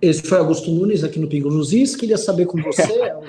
Esse 0.01 0.27
foi 0.27 0.37
Augusto 0.37 0.69
Nunes 0.69 1.03
aqui 1.03 1.17
no 1.17 1.29
Pingo 1.29 1.49
nos 1.49 1.71
Is. 1.71 1.95
Queria 1.95 2.17
saber 2.17 2.45
com 2.45 2.61
você. 2.61 2.83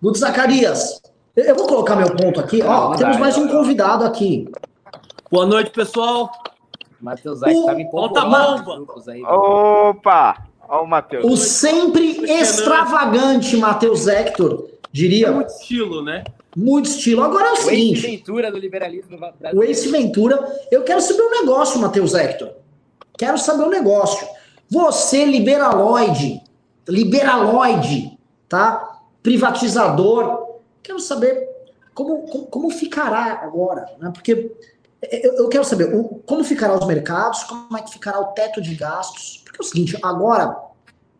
Guto 0.00 0.18
Zacarias, 0.18 1.02
eu 1.34 1.56
vou 1.56 1.66
colocar 1.66 1.96
meu 1.96 2.14
ponto 2.14 2.38
aqui. 2.38 2.62
Ó, 2.62 2.94
temos 2.94 3.16
mais 3.16 3.36
um 3.36 3.48
convidado 3.48 4.04
aqui. 4.04 4.46
Boa 5.30 5.46
noite, 5.46 5.70
pessoal. 5.70 6.28
Matheus 7.00 7.38
Zé 7.38 7.52
estava 7.52 7.80
em 7.80 7.88
Volta 7.88 8.22
bomba. 8.22 8.84
Opa! 9.28 10.44
Ó 10.68 10.82
o 10.82 10.88
Matheus. 10.88 11.24
O 11.24 11.36
sempre 11.36 12.20
extravagante 12.28 13.56
Matheus 13.56 14.08
Hector, 14.08 14.68
diria. 14.90 15.28
É 15.28 15.30
muito 15.30 15.50
estilo, 15.50 16.02
né? 16.02 16.24
Muito 16.56 16.86
estilo. 16.86 17.22
Agora 17.22 17.46
é 17.46 17.50
o, 17.50 17.52
o 17.52 17.56
seguinte. 17.58 18.00
O 18.00 18.10
Ventura 18.10 18.50
do 18.50 18.58
liberalismo 18.58 19.16
brasileiro. 19.16 19.56
O 19.56 19.62
Ace 19.62 19.88
Ventura. 19.88 20.66
Eu 20.68 20.82
quero 20.82 21.00
saber 21.00 21.22
um 21.22 21.30
negócio, 21.30 21.80
Matheus 21.80 22.12
Hector. 22.12 22.50
Quero 23.16 23.38
saber 23.38 23.62
um 23.62 23.70
negócio. 23.70 24.26
Você, 24.68 25.24
liberaloide, 25.24 26.42
liberaloide, 26.88 28.18
tá? 28.48 28.98
Privatizador. 29.22 30.58
Quero 30.82 30.98
saber 30.98 31.48
como, 31.94 32.22
como, 32.22 32.46
como 32.46 32.70
ficará 32.70 33.40
agora, 33.44 33.86
né? 34.00 34.10
Porque 34.12 34.50
eu, 35.02 35.34
eu 35.34 35.48
quero 35.48 35.64
saber 35.64 35.94
o, 35.94 36.22
como 36.26 36.44
ficará 36.44 36.76
os 36.76 36.86
mercados, 36.86 37.44
como 37.44 37.76
é 37.76 37.82
que 37.82 37.92
ficará 37.92 38.20
o 38.20 38.26
teto 38.26 38.60
de 38.60 38.74
gastos. 38.74 39.42
Porque 39.44 39.60
é 39.60 39.64
o 39.64 39.66
seguinte, 39.66 39.98
agora 40.02 40.56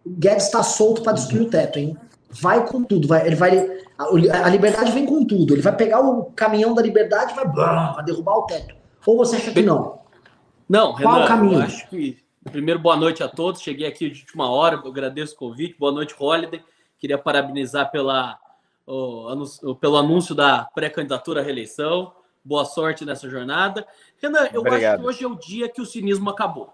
o 0.04 0.10
Guedes 0.10 0.46
está 0.46 0.62
solto 0.62 1.02
para 1.02 1.12
destruir 1.12 1.42
o 1.42 1.50
teto, 1.50 1.78
hein? 1.78 1.96
Vai 2.30 2.66
com 2.66 2.82
tudo, 2.82 3.08
vai, 3.08 3.26
ele 3.26 3.36
vai. 3.36 3.58
A, 3.98 4.46
a, 4.46 4.48
liberdade 4.48 4.92
vem 4.92 5.04
com 5.04 5.24
tudo. 5.24 5.54
Ele 5.54 5.62
vai 5.62 5.76
pegar 5.76 6.00
o 6.00 6.26
caminhão 6.32 6.74
da 6.74 6.82
liberdade 6.82 7.32
e 7.32 7.36
vai, 7.36 7.46
vai 7.46 8.04
derrubar 8.04 8.36
o 8.36 8.46
teto. 8.46 8.74
Ou 9.04 9.16
você 9.16 9.36
acha 9.36 9.52
que 9.52 9.62
não? 9.62 10.00
Não, 10.68 10.94
Qual 10.94 11.14
Renan, 11.14 11.24
o 11.24 11.28
caminho? 11.28 11.62
acho 11.62 11.88
que 11.88 12.18
Primeiro, 12.44 12.80
boa 12.80 12.96
noite 12.96 13.22
a 13.22 13.28
todos. 13.28 13.60
Cheguei 13.60 13.86
aqui 13.86 14.08
de 14.08 14.20
última 14.20 14.50
hora, 14.50 14.80
eu 14.82 14.90
agradeço 14.90 15.34
o 15.34 15.38
convite. 15.38 15.76
Boa 15.78 15.92
noite, 15.92 16.14
Holiday. 16.18 16.64
Queria 16.98 17.18
parabenizar 17.18 17.90
pela, 17.90 18.38
o, 18.86 19.74
pelo 19.74 19.98
anúncio 19.98 20.34
da 20.34 20.64
pré-candidatura 20.74 21.42
à 21.42 21.44
reeleição. 21.44 22.12
Boa 22.44 22.64
sorte 22.64 23.04
nessa 23.04 23.28
jornada. 23.28 23.86
Renan, 24.18 24.48
eu 24.52 24.60
Obrigado. 24.60 24.94
acho 24.94 25.02
que 25.02 25.08
hoje 25.08 25.24
é 25.24 25.28
o 25.28 25.38
dia 25.38 25.68
que 25.68 25.80
o 25.80 25.86
cinismo 25.86 26.30
acabou. 26.30 26.72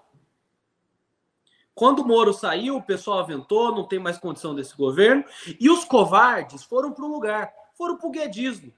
Quando 1.75 2.01
o 2.01 2.07
Moro 2.07 2.33
saiu, 2.33 2.77
o 2.77 2.83
pessoal 2.83 3.19
aventou, 3.19 3.75
não 3.75 3.85
tem 3.85 3.99
mais 3.99 4.17
condição 4.17 4.55
desse 4.55 4.75
governo. 4.75 5.25
E 5.61 5.69
os 5.69 5.85
covardes 5.85 6.63
foram 6.63 6.93
para 6.93 7.05
um 7.05 7.09
lugar, 7.09 7.53
foram 7.75 7.99
para 7.99 8.09
o 8.09 8.11
guedismo. 8.11 8.73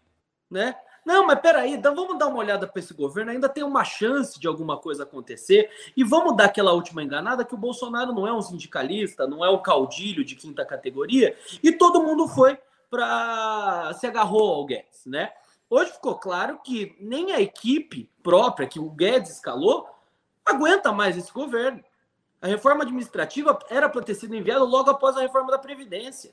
Né? 0.51 0.75
Não, 1.05 1.27
mas 1.27 1.39
peraí, 1.41 1.75
então 1.75 1.95
vamos 1.95 2.19
dar 2.19 2.27
uma 2.27 2.39
olhada 2.39 2.67
para 2.67 2.81
esse 2.81 2.93
governo. 2.93 3.31
Ainda 3.31 3.49
tem 3.49 3.63
uma 3.63 3.85
chance 3.85 4.39
de 4.41 4.49
alguma 4.49 4.77
coisa 4.77 5.05
acontecer. 5.05 5.71
E 5.97 6.03
vamos 6.03 6.37
dar 6.37 6.47
aquela 6.47 6.73
última 6.73 7.03
enganada 7.03 7.45
que 7.45 7.55
o 7.55 7.59
Bolsonaro 7.59 8.13
não 8.13 8.27
é 8.27 8.33
um 8.33 8.43
sindicalista, 8.43 9.27
não 9.27 9.45
é 9.45 9.51
um 9.51 9.63
caudilho 9.63 10.25
de 10.25 10.35
quinta 10.35 10.65
categoria. 10.65 11.37
E 11.63 11.71
todo 11.71 12.03
mundo 12.03 12.27
foi 12.27 12.59
para. 12.91 13.93
se 13.95 14.07
agarrou 14.07 14.55
ao 14.55 14.67
Guedes, 14.67 15.07
né? 15.07 15.33
Hoje 15.71 15.93
ficou 15.93 16.19
claro 16.19 16.61
que 16.65 16.97
nem 17.01 17.33
a 17.33 17.41
equipe 17.41 18.11
própria 18.23 18.67
que 18.67 18.79
o 18.79 18.91
Guedes 18.91 19.33
escalou 19.33 19.87
aguenta 20.45 20.93
mais 20.93 21.17
esse 21.17 21.33
governo. 21.33 21.85
A 22.41 22.47
reforma 22.47 22.85
administrativa 22.85 23.59
era 23.69 23.89
para 23.89 24.03
ter 24.03 24.15
sido 24.15 24.35
enviada 24.35 24.65
logo 24.65 24.91
após 24.91 25.17
a 25.17 25.21
reforma 25.21 25.51
da 25.51 25.59
Previdência 25.59 26.33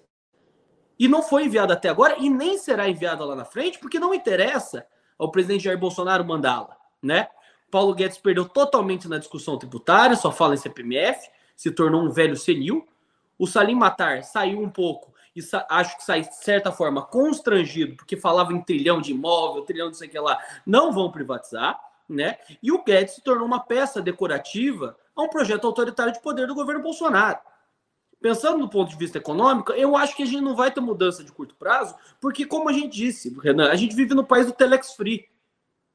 e 0.97 1.07
não 1.07 1.21
foi 1.21 1.45
enviada 1.45 1.73
até 1.73 1.89
agora 1.89 2.15
e 2.19 2.29
nem 2.29 2.57
será 2.57 2.87
enviada 2.89 3.23
lá 3.25 3.35
na 3.35 3.45
frente, 3.45 3.79
porque 3.79 3.99
não 3.99 4.13
interessa 4.13 4.85
ao 5.17 5.31
presidente 5.31 5.63
Jair 5.63 5.77
Bolsonaro 5.77 6.25
mandá-la, 6.25 6.77
né? 7.01 7.27
Paulo 7.69 7.93
Guedes 7.93 8.17
perdeu 8.17 8.47
totalmente 8.47 9.07
na 9.07 9.17
discussão 9.17 9.57
tributária, 9.57 10.15
só 10.15 10.31
fala 10.31 10.53
em 10.53 10.57
CPMF, 10.57 11.29
se 11.55 11.71
tornou 11.71 12.01
um 12.01 12.09
velho 12.09 12.37
senil. 12.37 12.87
O 13.37 13.45
Salim 13.45 13.75
Matar 13.75 14.23
saiu 14.23 14.61
um 14.61 14.69
pouco 14.69 15.13
e 15.35 15.41
acho 15.69 15.97
que 15.97 16.03
sai 16.03 16.21
de 16.21 16.35
certa 16.35 16.71
forma 16.71 17.01
constrangido, 17.01 17.95
porque 17.95 18.15
falava 18.15 18.53
em 18.53 18.61
trilhão 18.61 19.01
de 19.01 19.11
imóvel, 19.11 19.63
trilhão 19.63 19.91
de 19.91 19.97
sei 19.97 20.07
que 20.07 20.19
lá, 20.19 20.39
não 20.65 20.91
vão 20.93 21.11
privatizar, 21.11 21.79
né? 22.07 22.37
E 22.61 22.71
o 22.71 22.83
Guedes 22.83 23.15
se 23.15 23.21
tornou 23.21 23.45
uma 23.45 23.59
peça 23.59 24.01
decorativa 24.01 24.97
a 25.15 25.21
um 25.21 25.29
projeto 25.29 25.67
autoritário 25.67 26.13
de 26.13 26.21
poder 26.21 26.47
do 26.47 26.55
governo 26.55 26.81
Bolsonaro 26.81 27.39
pensando 28.25 28.57
do 28.57 28.67
ponto 28.67 28.89
de 28.89 28.97
vista 28.97 29.19
econômico, 29.19 29.71
eu 29.73 29.95
acho 29.95 30.15
que 30.15 30.23
a 30.23 30.25
gente 30.25 30.41
não 30.41 30.55
vai 30.55 30.71
ter 30.71 30.81
mudança 30.81 31.23
de 31.23 31.31
curto 31.31 31.55
prazo, 31.55 31.93
porque, 32.19 32.43
como 32.43 32.67
a 32.67 32.73
gente 32.73 32.97
disse, 32.97 33.29
Renan, 33.39 33.69
a 33.69 33.75
gente 33.75 33.95
vive 33.95 34.15
no 34.15 34.25
país 34.25 34.47
do 34.47 34.51
Telex 34.51 34.93
Free. 34.93 35.29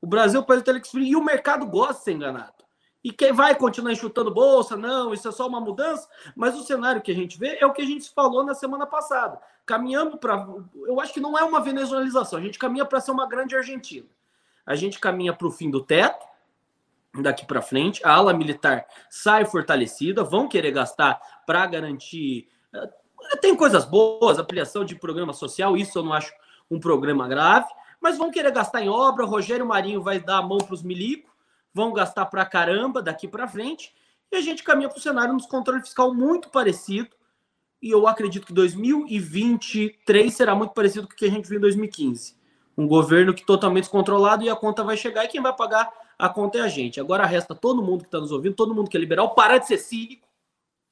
O 0.01 0.07
Brasil 0.07 0.39
é 0.39 0.43
o 0.43 0.47
país 0.47 0.63
do 0.63 0.65
Telex 0.65 0.91
Free 0.91 1.09
e 1.09 1.17
o 1.17 1.25
mercado 1.25 1.67
gosta 1.67 1.95
de 1.95 2.05
ser 2.05 2.13
enganado. 2.13 2.60
E 3.03 3.11
quem 3.11 3.33
vai 3.33 3.55
continuar 3.55 3.93
enxutando 3.93 4.31
bolsa, 4.31 4.77
não, 4.77 5.15
isso 5.15 5.27
é 5.27 5.33
só 5.33 5.47
uma 5.47 5.61
mudança, 5.61 6.07
mas 6.37 6.55
o 6.55 6.63
cenário 6.63 7.01
que 7.01 7.11
a 7.11 7.15
gente 7.15 7.39
vê 7.39 7.57
é 7.59 7.67
o 7.67 7.73
que 7.73 7.81
a 7.81 7.87
gente 7.87 8.11
falou 8.11 8.45
na 8.45 8.55
semana 8.55 8.87
passada. 8.87 9.41
Caminhando 9.65 10.19
para. 10.19 10.47
Eu 10.87 11.01
acho 11.01 11.15
que 11.15 11.21
não 11.21 11.39
é 11.39 11.43
uma 11.43 11.61
venezuelização, 11.61 12.39
a 12.39 12.43
gente 12.43 12.59
caminha 12.59 12.85
para 12.85 13.01
ser 13.01 13.11
uma 13.11 13.27
grande 13.27 13.57
Argentina. 13.57 14.07
A 14.67 14.75
gente 14.75 14.99
caminha 14.99 15.33
para 15.33 15.47
o 15.47 15.51
fim 15.51 15.71
do 15.71 15.81
teto, 15.81 16.25
daqui 17.23 17.47
para 17.47 17.63
frente. 17.63 18.05
A 18.05 18.13
ala 18.13 18.35
militar 18.35 18.87
sai 19.09 19.45
fortalecida, 19.45 20.23
vão 20.23 20.47
querer 20.47 20.71
gastar 20.71 21.21
para 21.47 21.67
garantir. 21.67 22.49
Eh, 22.73 22.91
tem 23.41 23.57
coisas 23.57 23.85
boas, 23.85 24.39
ampliação 24.39 24.85
de 24.85 24.95
programa 24.95 25.33
social, 25.33 25.77
isso 25.77 25.99
eu 25.99 26.03
não 26.03 26.13
acho 26.13 26.33
um 26.71 26.79
programa 26.79 27.27
grave, 27.27 27.67
mas 28.01 28.17
vão 28.17 28.31
querer 28.31 28.53
gastar 28.53 28.83
em 28.83 28.89
obra. 28.89 29.25
Rogério 29.25 29.67
Marinho 29.67 30.03
vai 30.03 30.21
dar 30.21 30.39
a 30.39 30.43
mão 30.43 30.59
para 30.59 30.75
os 30.75 30.83
milico, 30.83 31.30
vão 31.73 31.93
gastar 31.93 32.27
para 32.27 32.45
caramba 32.45 33.03
daqui 33.03 33.29
para 33.29 33.49
frente. 33.49 33.95
E 34.31 34.37
a 34.37 34.41
gente 34.41 34.63
caminha 34.63 34.89
para 34.89 34.99
o 34.99 35.01
cenário 35.01 35.33
nos 35.33 35.47
controle 35.47 35.81
fiscal 35.81 36.15
muito 36.15 36.51
parecido. 36.51 37.11
E 37.83 37.91
eu 37.91 38.07
acredito 38.07 38.47
que 38.47 38.53
2023 38.53 40.33
será 40.33 40.55
muito 40.55 40.73
parecido 40.73 41.07
com 41.07 41.15
o 41.15 41.17
que 41.17 41.25
a 41.25 41.31
gente 41.31 41.49
viu 41.49 41.59
em 41.59 41.63
2015. 41.63 42.37
Um 42.77 42.87
governo 42.87 43.35
que 43.35 43.45
totalmente 43.45 43.85
descontrolado 43.85 44.45
e 44.45 44.51
a 44.51 44.57
conta 44.57 44.85
vai 44.85 44.97
chegar 44.97 45.25
e 45.25 45.29
quem 45.29 45.41
vai 45.41 45.55
pagar 45.55 45.91
a 46.19 46.29
conta 46.29 46.59
é 46.59 46.61
a 46.61 46.69
gente. 46.69 47.01
Agora 47.01 47.25
resta 47.25 47.55
todo 47.55 47.83
mundo 47.83 48.03
que 48.03 48.09
está 48.09 48.21
nos 48.21 48.31
ouvindo, 48.31 48.55
todo 48.55 48.75
mundo 48.75 48.91
que 48.91 48.97
é 48.97 49.01
liberal, 49.01 49.35
parar 49.35 49.59
de 49.59 49.67
ser 49.67 49.79
cínico, 49.79 50.29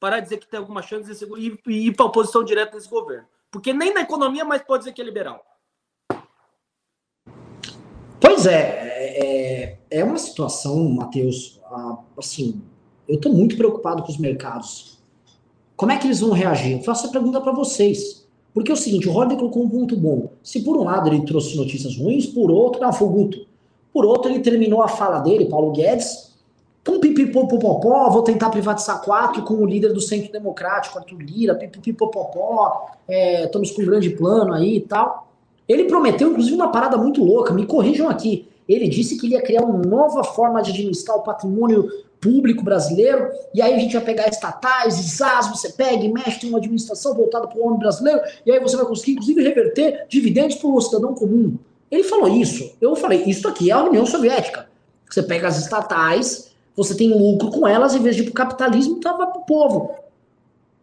parar 0.01 0.21
de 0.21 0.25
dizer 0.25 0.39
que 0.39 0.49
tem 0.49 0.59
alguma 0.59 0.83
chance 0.83 1.13
de 1.15 1.41
ir, 1.41 1.61
ir 1.67 1.95
para 1.95 2.07
a 2.07 2.09
oposição 2.09 2.43
direta 2.43 2.77
desse 2.77 2.89
governo. 2.89 3.29
Porque 3.51 3.73
nem 3.73 3.93
na 3.93 4.01
economia 4.01 4.45
mais 4.45 4.63
pode 4.63 4.85
dizer 4.85 4.93
que 4.93 5.03
é 5.03 5.05
liberal. 5.05 5.45
Pois 8.21 8.47
é, 8.47 8.57
é, 8.61 9.79
é 9.91 10.05
uma 10.05 10.19
situação, 10.19 10.89
Matheus, 10.89 11.61
assim, 12.17 12.61
eu 13.09 13.17
estou 13.17 13.33
muito 13.33 13.57
preocupado 13.57 14.03
com 14.03 14.11
os 14.11 14.19
mercados. 14.19 14.99
Como 15.77 15.93
é 15.93 15.99
que 15.99 16.07
eles 16.07 16.21
vão 16.21 16.33
reagir? 16.33 16.73
Eu 16.73 16.83
faço 16.83 17.05
essa 17.05 17.13
pergunta 17.13 17.41
para 17.41 17.53
vocês. 17.53 18.27
Porque 18.53 18.71
é 18.71 18.75
o 18.75 18.77
seguinte, 18.77 19.09
o 19.09 19.13
Rodney 19.13 19.37
colocou 19.37 19.63
um 19.63 19.69
ponto 19.69 19.97
bom. 19.97 20.31
Se 20.43 20.61
por 20.63 20.77
um 20.77 20.85
lado 20.85 21.09
ele 21.09 21.25
trouxe 21.25 21.57
notícias 21.57 21.97
ruins, 21.97 22.27
por 22.27 22.51
outro, 22.51 22.81
não, 22.81 22.93
foi 22.93 23.09
Guto. 23.09 23.47
Por 23.93 24.05
outro, 24.05 24.31
ele 24.31 24.41
terminou 24.41 24.83
a 24.83 24.89
fala 24.89 25.21
dele, 25.21 25.47
Paulo 25.47 25.71
Guedes, 25.71 26.29
com 26.85 26.99
pipipopopopó, 27.01 28.09
vou 28.11 28.23
tentar 28.23 28.49
privatizar 28.51 29.03
quatro 29.03 29.43
com 29.43 29.55
o 29.55 29.67
líder 29.67 29.93
do 29.93 30.01
Centro 30.01 30.33
Democrático, 30.33 30.99
Arthur 30.99 31.21
Lira, 31.21 31.55
pipipopopó, 31.55 32.87
é, 33.07 33.45
estamos 33.45 33.71
com 33.71 33.83
um 33.83 33.87
grande 33.87 34.11
plano 34.11 34.55
aí 34.55 34.77
e 34.77 34.81
tal. 34.81 35.28
Ele 35.69 35.85
prometeu, 35.85 36.31
inclusive, 36.31 36.57
uma 36.57 36.73
parada 36.73 36.97
muito 36.97 37.23
louca, 37.23 37.53
me 37.53 37.67
corrijam 37.67 38.09
aqui. 38.09 38.49
Ele 38.69 38.89
disse 38.89 39.17
que 39.17 39.27
ele 39.27 39.35
ia 39.35 39.43
criar 39.43 39.63
uma 39.63 39.79
nova 39.79 40.25
forma 40.25 40.63
de 40.63 40.71
administrar 40.71 41.17
o 41.17 41.23
patrimônio 41.23 41.89
público 42.21 42.65
brasileiro, 42.65 43.31
e 43.55 43.63
aí 43.63 43.75
a 43.75 43.79
gente 43.79 43.95
vai 43.95 44.05
pegar 44.05 44.29
estatais, 44.29 44.99
ISAs, 44.99 45.49
você 45.49 45.71
pega 45.71 46.05
e 46.05 46.13
mexe, 46.13 46.41
tem 46.41 46.49
uma 46.51 46.59
administração 46.59 47.15
voltada 47.15 47.47
para 47.47 47.59
o 47.59 47.67
homem 47.67 47.79
brasileiro, 47.79 48.21
e 48.45 48.51
aí 48.51 48.59
você 48.59 48.77
vai 48.77 48.87
conseguir, 48.87 49.13
inclusive, 49.13 49.43
reverter 49.43 50.07
dividendos 50.09 50.57
para 50.57 50.69
o 50.69 50.81
cidadão 50.81 51.15
comum. 51.15 51.57
Ele 51.91 52.03
falou 52.05 52.29
isso. 52.29 52.73
Eu 52.81 52.97
falei, 52.97 53.23
isso 53.25 53.47
aqui 53.49 53.71
é 53.71 53.75
a 53.75 53.85
União 53.85 54.05
Soviética. 54.05 54.69
Você 55.09 55.23
pega 55.23 55.49
as 55.49 55.59
estatais, 55.59 56.51
você 56.77 56.95
tem 56.95 57.09
lucro 57.09 57.51
com 57.51 57.67
elas, 57.67 57.95
em 57.95 58.03
vez 58.03 58.15
de 58.15 58.23
ir 58.23 58.25
para 58.27 58.31
o 58.31 58.35
capitalismo, 58.35 59.01
tá 59.01 59.15
para 59.15 59.39
o 59.39 59.45
povo. 59.45 59.95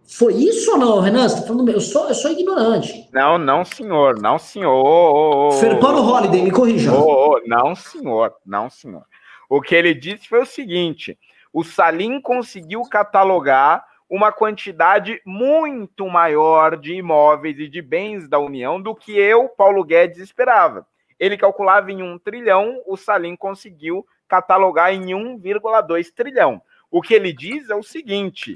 Foi 0.08 0.34
isso 0.34 0.72
ou 0.72 0.78
não, 0.78 1.00
Renan? 1.00 1.28
Você 1.28 1.42
tá 1.42 1.48
falando, 1.48 1.70
eu 1.70 1.82
sou, 1.82 2.08
eu 2.08 2.14
sou 2.14 2.32
ignorante. 2.32 3.10
Não, 3.12 3.38
não, 3.38 3.66
senhor, 3.66 4.22
não, 4.22 4.38
senhor. 4.38 5.52
Ferpano 5.54 6.00
Holiday, 6.00 6.44
me 6.44 6.52
corrija. 6.52 6.94
Oh, 6.94 7.40
não, 7.46 7.76
senhor, 7.76 8.34
não, 8.46 8.70
senhor. 8.70 9.04
O 9.50 9.62
que 9.62 9.74
ele 9.74 9.94
disse 9.94 10.28
foi 10.28 10.42
o 10.42 10.46
seguinte: 10.46 11.18
o 11.52 11.64
Salim 11.64 12.22
conseguiu 12.22 12.84
catalogar 12.84 13.84
uma 14.10 14.32
quantidade 14.32 15.20
muito 15.26 16.08
maior 16.08 16.78
de 16.78 16.94
imóveis 16.94 17.58
e 17.58 17.68
de 17.68 17.82
bens 17.82 18.28
da 18.28 18.38
União 18.38 18.80
do 18.80 18.96
que 18.96 19.18
eu, 19.18 19.50
Paulo 19.50 19.84
Guedes, 19.84 20.20
esperava. 20.20 20.86
Ele 21.20 21.38
calculava 21.38 21.92
em 21.92 22.04
um 22.04 22.20
trilhão, 22.20 22.82
o 22.86 22.96
Salim 22.96 23.36
conseguiu 23.36 24.06
catalogar 24.28 24.94
em 24.94 25.08
1,2 25.08 26.12
trilhão. 26.14 26.62
O 26.92 27.02
que 27.02 27.14
ele 27.14 27.34
diz 27.34 27.70
é 27.70 27.76
o 27.76 27.84
seguinte: 27.84 28.54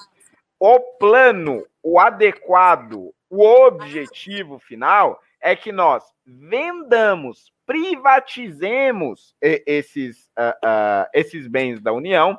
o 0.60 0.80
plano, 1.00 1.66
o 1.82 2.00
adequado, 2.00 3.14
o 3.30 3.44
objetivo 3.44 4.60
final 4.60 5.22
é 5.42 5.56
que 5.56 5.72
nós 5.72 6.04
vendamos, 6.26 7.54
privatizemos 7.66 9.36
esses, 9.42 10.30
uh, 10.38 10.52
uh, 10.66 11.10
esses 11.14 11.48
bens 11.48 11.82
da 11.82 11.94
União 11.94 12.38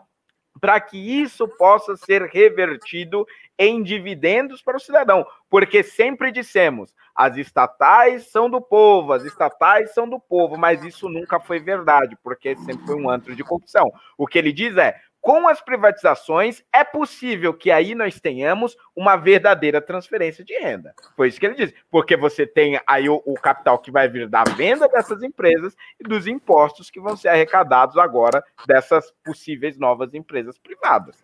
para 0.60 0.78
que 0.80 0.98
isso 0.98 1.48
possa 1.48 1.96
ser 1.96 2.22
revertido 2.24 3.26
em 3.58 3.82
dividendos 3.82 4.60
para 4.62 4.76
o 4.76 4.80
cidadão, 4.80 5.26
porque 5.48 5.82
sempre 5.82 6.30
dissemos, 6.30 6.94
as 7.14 7.36
estatais 7.36 8.30
são 8.30 8.48
do 8.48 8.60
povo, 8.60 9.12
as 9.12 9.24
estatais 9.24 9.92
são 9.92 10.08
do 10.08 10.18
povo, 10.18 10.56
mas 10.56 10.82
isso 10.84 11.08
nunca 11.08 11.38
foi 11.38 11.60
verdade, 11.60 12.16
porque 12.22 12.56
sempre 12.56 12.86
foi 12.86 12.96
um 12.96 13.10
antro 13.10 13.34
de 13.34 13.44
corrupção. 13.44 13.90
O 14.16 14.26
que 14.26 14.38
ele 14.38 14.52
diz 14.52 14.76
é, 14.76 14.98
com 15.20 15.46
as 15.48 15.60
privatizações, 15.60 16.62
é 16.72 16.82
possível 16.82 17.52
que 17.52 17.70
aí 17.70 17.94
nós 17.94 18.18
tenhamos 18.18 18.76
uma 18.96 19.16
verdadeira 19.16 19.80
transferência 19.80 20.42
de 20.42 20.54
renda. 20.58 20.94
Foi 21.14 21.28
isso 21.28 21.38
que 21.38 21.46
ele 21.46 21.54
disse. 21.54 21.74
Porque 21.90 22.16
você 22.16 22.46
tem 22.46 22.80
aí 22.86 23.08
o, 23.08 23.22
o, 23.26 23.34
capital 23.34 23.78
que 23.78 23.90
vai 23.90 24.08
vir 24.08 24.28
da 24.28 24.44
venda 24.44 24.88
dessas 24.88 25.22
empresas 25.22 25.76
e 25.98 26.04
dos 26.04 26.26
impostos 26.26 26.90
que 26.90 27.00
vão 27.00 27.16
ser 27.16 27.28
arrecadados 27.28 27.98
agora 27.98 28.42
dessas 28.66 29.12
possíveis 29.22 29.78
novas 29.78 30.14
empresas 30.14 30.56
privadas. 30.58 31.16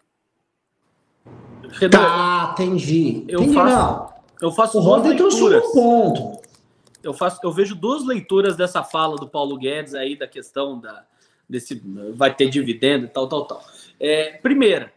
Tá, 1.90 2.50
entendi. 2.52 3.24
Eu 3.28 3.40
entendi, 3.40 3.54
faço, 3.54 3.76
não. 3.76 4.14
eu 4.40 4.52
faço 4.52 4.78
O 4.78 4.82
duas 4.82 5.02
leituras. 5.06 5.64
um 5.64 5.72
ponto. 5.72 6.46
Eu, 7.02 7.14
faço, 7.14 7.40
eu 7.42 7.52
vejo 7.52 7.74
duas 7.74 8.04
leituras 8.04 8.56
dessa 8.56 8.82
fala 8.82 9.16
do 9.16 9.28
Paulo 9.28 9.56
Guedes 9.56 9.94
aí, 9.94 10.16
da 10.16 10.26
questão 10.26 10.78
da, 10.78 11.04
desse 11.48 11.82
vai 12.14 12.34
ter 12.34 12.48
dividendo 12.48 13.06
e 13.06 13.08
tal, 13.08 13.28
tal, 13.28 13.46
tal. 13.46 13.64
É, 13.98 14.38
primeira, 14.38 14.92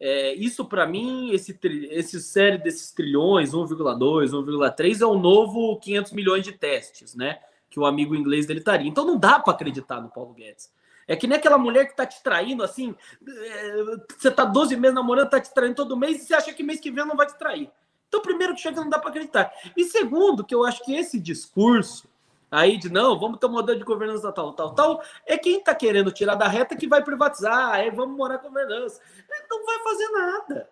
é, 0.00 0.34
isso 0.34 0.64
para 0.64 0.86
mim, 0.86 1.30
esse, 1.32 1.58
esse 1.90 2.20
série 2.20 2.58
desses 2.58 2.92
trilhões, 2.92 3.52
1,2, 3.52 4.30
1,3, 4.30 5.00
é 5.00 5.06
o 5.06 5.18
novo 5.18 5.78
500 5.78 6.12
milhões 6.12 6.44
de 6.44 6.52
testes, 6.52 7.14
né? 7.14 7.38
Que 7.70 7.80
o 7.80 7.86
amigo 7.86 8.14
inglês 8.14 8.46
dele 8.46 8.60
estaria. 8.60 8.88
Então 8.88 9.04
não 9.04 9.18
dá 9.18 9.38
para 9.38 9.54
acreditar 9.54 10.00
no 10.00 10.10
Paulo 10.10 10.34
Guedes. 10.34 10.72
É 11.06 11.14
que 11.14 11.26
nem 11.26 11.36
aquela 11.36 11.58
mulher 11.58 11.86
que 11.86 11.96
tá 11.96 12.06
te 12.06 12.22
traindo 12.22 12.62
assim, 12.62 12.94
é, 13.26 13.84
você 14.18 14.30
tá 14.30 14.44
12 14.44 14.74
meses 14.76 14.94
namorando, 14.94 15.28
tá 15.28 15.40
te 15.40 15.52
traindo 15.52 15.74
todo 15.74 15.96
mês 15.96 16.22
e 16.22 16.26
você 16.26 16.34
acha 16.34 16.52
que 16.52 16.62
mês 16.62 16.80
que 16.80 16.90
vem 16.90 17.04
não 17.04 17.16
vai 17.16 17.26
te 17.26 17.38
trair. 17.38 17.70
Então, 18.08 18.22
primeiro 18.22 18.54
que 18.54 18.60
chega, 18.60 18.80
não 18.80 18.88
dá 18.88 18.98
para 18.98 19.10
acreditar. 19.10 19.52
E 19.76 19.84
segundo, 19.84 20.44
que 20.44 20.54
eu 20.54 20.64
acho 20.64 20.84
que 20.84 20.94
esse 20.94 21.18
discurso 21.18 22.08
aí 22.50 22.76
de 22.76 22.90
não, 22.90 23.18
vamos 23.18 23.38
ter 23.38 23.46
um 23.46 23.50
modelo 23.50 23.78
de 23.78 23.84
governança 23.84 24.32
tal, 24.32 24.52
tal, 24.52 24.74
tal, 24.74 25.02
é 25.26 25.36
quem 25.36 25.58
está 25.58 25.74
querendo 25.74 26.12
tirar 26.12 26.34
da 26.34 26.48
reta 26.48 26.76
que 26.76 26.86
vai 26.86 27.02
privatizar, 27.02 27.80
é 27.80 27.90
vamos 27.90 28.16
morar 28.16 28.38
com 28.38 28.48
governança. 28.48 29.00
Ele 29.28 29.46
não 29.50 29.64
vai 29.64 29.78
fazer 29.80 30.08
nada. 30.08 30.70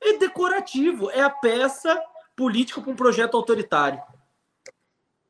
É 0.00 0.18
decorativo, 0.18 1.10
é 1.10 1.20
a 1.20 1.30
peça 1.30 2.02
política 2.34 2.80
para 2.80 2.90
um 2.90 2.96
projeto 2.96 3.36
autoritário. 3.36 4.02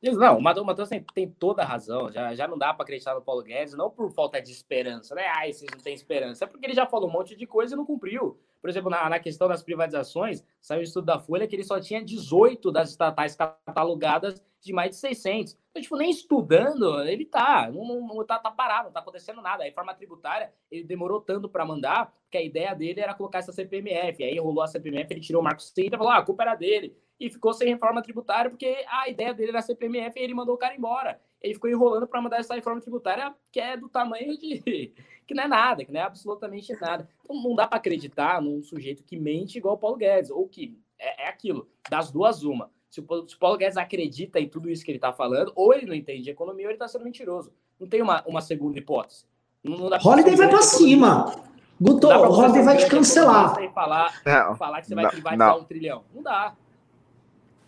Não, 0.03 0.39
o 0.39 0.43
Matheus 0.43 0.89
tem, 0.89 1.05
tem 1.15 1.31
toda 1.31 1.63
a 1.63 1.65
razão. 1.65 2.11
Já, 2.11 2.35
já 2.35 2.49
não 2.49 2.59
dá 2.59 2.75
para 2.75 2.83
acreditar 2.83 3.15
no 3.15 3.23
Paulo 3.23 3.43
Guedes, 3.43 3.75
não 3.75 3.89
por 3.89 4.11
falta 4.11 4.43
de 4.43 4.51
esperança, 4.51 5.15
né? 5.15 5.29
Ai, 5.29 5.53
vocês 5.53 5.71
não 5.71 5.79
têm 5.79 5.95
esperança. 5.95 6.45
É 6.45 6.47
porque 6.47 6.67
ele 6.67 6.75
já 6.75 6.87
falou 6.87 7.09
um 7.09 7.13
monte 7.13 7.37
de 7.37 7.47
coisa 7.47 7.75
e 7.75 7.77
não 7.77 7.87
cumpriu. 7.87 8.37
Por 8.63 8.71
exemplo, 8.71 8.89
na, 8.89 9.11
na 9.11 9.19
questão 9.19 9.49
das 9.49 9.63
privatizações, 9.63 10.45
saiu 10.61 10.81
um 10.81 10.85
estudo 10.85 11.05
da 11.05 11.19
Folha 11.19 11.49
que 11.49 11.57
ele 11.57 11.65
só 11.65 11.81
tinha 11.81 12.03
18 12.03 12.71
das 12.71 12.91
estatais 12.91 13.35
catalogadas 13.35 14.41
de 14.61 14.73
mais 14.73 14.91
de 14.91 14.97
600. 14.97 15.59
Então, 15.71 15.83
tipo, 15.83 15.97
nem 15.97 16.09
estudando, 16.09 17.03
ele 17.03 17.27
tá. 17.27 17.69
Não, 17.73 18.07
não, 18.07 18.25
tá, 18.25 18.39
tá 18.39 18.53
parado, 18.53 18.85
não 18.85 18.93
tá 18.93 19.01
acontecendo 19.01 19.43
nada. 19.43 19.65
A 19.65 19.67
reforma 19.67 19.93
tributária, 19.93 20.53
ele 20.71 20.85
demorou 20.85 21.21
tanto 21.21 21.49
para 21.49 21.65
mandar, 21.65 22.15
que 22.31 22.39
a 22.39 22.43
ideia 22.43 22.73
dele 22.73 23.01
era 23.01 23.15
colocar 23.15 23.41
essa 23.41 23.53
CPMF. 23.53 24.23
Aí 24.23 24.39
rolou 24.39 24.63
a 24.63 24.69
CPMF, 24.69 25.13
ele 25.13 25.21
tirou 25.21 25.43
o 25.43 25.45
Marco 25.45 25.61
Sintra 25.61 25.97
e 25.97 25.99
falou: 25.99 26.13
ah, 26.13 26.19
a 26.19 26.23
culpa 26.23 26.45
era 26.45 26.55
dele 26.55 26.97
e 27.23 27.31
ficou 27.31 27.53
sem 27.53 27.69
reforma 27.69 28.03
tributária 28.03 28.51
porque 28.51 28.85
a 28.89 29.09
ideia 29.09 29.33
dele 29.33 29.51
era 29.51 29.61
a 29.61 29.63
CPMF 29.63 30.19
e 30.19 30.23
ele 30.23 30.35
mandou 30.35 30.57
o 30.57 30.59
cara 30.59 30.75
embora. 30.75 31.21
Ele 31.41 31.55
ficou 31.55 31.71
enrolando 31.71 32.07
para 32.07 32.21
mandar 32.21 32.39
essa 32.39 32.55
reforma 32.55 32.81
tributária 32.81 33.33
que 33.51 33.61
é 33.61 33.77
do 33.77 33.89
tamanho 33.89 34.37
de 34.37 34.93
que 35.33 35.37
não 35.37 35.45
é 35.45 35.49
nada, 35.49 35.85
que 35.85 35.91
não 35.93 36.01
é 36.01 36.05
absolutamente 36.05 36.73
nada. 36.81 37.09
Então 37.25 37.43
não 37.43 37.55
dá 37.55 37.67
para 37.67 37.79
acreditar 37.79 38.41
num 38.43 38.63
sujeito 38.63 39.03
que 39.03 39.19
mente 39.19 39.57
igual 39.59 39.75
o 39.75 39.79
Paulo 39.79 39.97
Guedes 39.97 40.31
ou 40.31 40.47
que 40.47 40.79
é, 40.99 41.25
é 41.25 41.29
aquilo, 41.29 41.67
das 41.91 42.11
duas 42.11 42.43
uma. 42.43 42.71
Se 42.91 43.01
o, 43.01 43.03
Paulo- 43.03 43.27
se 43.29 43.35
o 43.35 43.39
Paulo 43.39 43.57
Guedes 43.57 43.77
acredita 43.79 44.39
em 44.39 44.47
tudo 44.49 44.69
isso 44.69 44.85
que 44.85 44.91
ele 44.91 44.99
está 44.99 45.13
falando, 45.13 45.51
ou 45.57 45.73
ele 45.73 45.87
não 45.87 45.95
entende 45.95 46.23
de 46.25 46.31
economia 46.31 46.67
ou 46.67 46.71
ele 46.71 46.75
está 46.77 46.87
sendo 46.87 47.05
mentiroso. 47.05 47.51
Não 47.81 47.89
tem 47.89 48.03
uma, 48.03 48.23
uma 48.27 48.43
segunda 48.43 48.79
hipótese. 48.79 49.25
Não, 49.65 49.77
não 49.89 49.99
Holiday 49.99 50.37
vai 50.37 50.49
grande 50.49 50.65
cima. 50.65 51.35
Guto, 51.81 52.07
o 52.07 52.11
Holiday 52.11 52.63
vai 52.63 52.77
te 52.77 52.87
cancelar. 52.89 53.55
falar, 53.73 54.23
Não, 54.25 54.55
falar 54.57 54.81
que 54.83 54.89
você 54.89 54.95
vai 54.95 55.05
não, 55.05 55.11
privatizar 55.11 55.49
não. 55.49 55.61
um 55.61 55.65
trilhão. 55.65 56.05
Não 56.15 56.23
dá. 56.23 56.55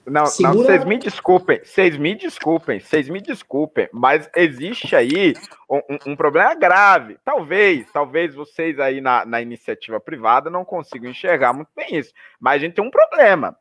Não, 0.06 0.22
não, 0.22 0.26
Segura- 0.26 0.54
vocês 0.66 0.84
me 0.84 0.98
desculpem, 0.98 1.60
vocês 1.64 1.96
me 1.96 2.14
desculpem, 2.14 2.80
vocês 2.80 3.08
me 3.08 3.20
desculpem, 3.20 3.88
mas 3.92 4.28
existe 4.36 4.94
aí 4.94 5.34
um, 5.68 5.78
um- 5.78 5.98
um 6.12 6.16
problema 6.16 6.54
grave. 6.54 7.18
Talvez, 7.24 7.90
talvez 7.92 8.34
vocês 8.34 8.78
aí 8.78 9.00
na, 9.00 9.24
na 9.24 9.40
iniciativa 9.40 9.98
privada 9.98 10.50
não 10.50 10.64
consigam 10.64 11.10
enxergar 11.10 11.52
muito 11.52 11.70
bem 11.74 11.96
isso, 11.96 12.12
mas 12.38 12.56
a 12.56 12.58
gente 12.58 12.74
tem 12.74 12.84
um 12.84 12.90
problema. 12.90 13.56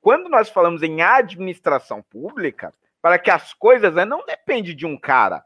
Quando 0.00 0.28
nós 0.28 0.48
falamos 0.48 0.82
em 0.82 1.02
administração 1.02 2.00
pública, 2.02 2.72
para 3.02 3.18
que 3.18 3.30
as 3.30 3.52
coisas 3.54 3.94
né, 3.94 4.04
não 4.04 4.24
depende 4.24 4.74
de 4.74 4.86
um 4.86 4.96
cara. 4.98 5.44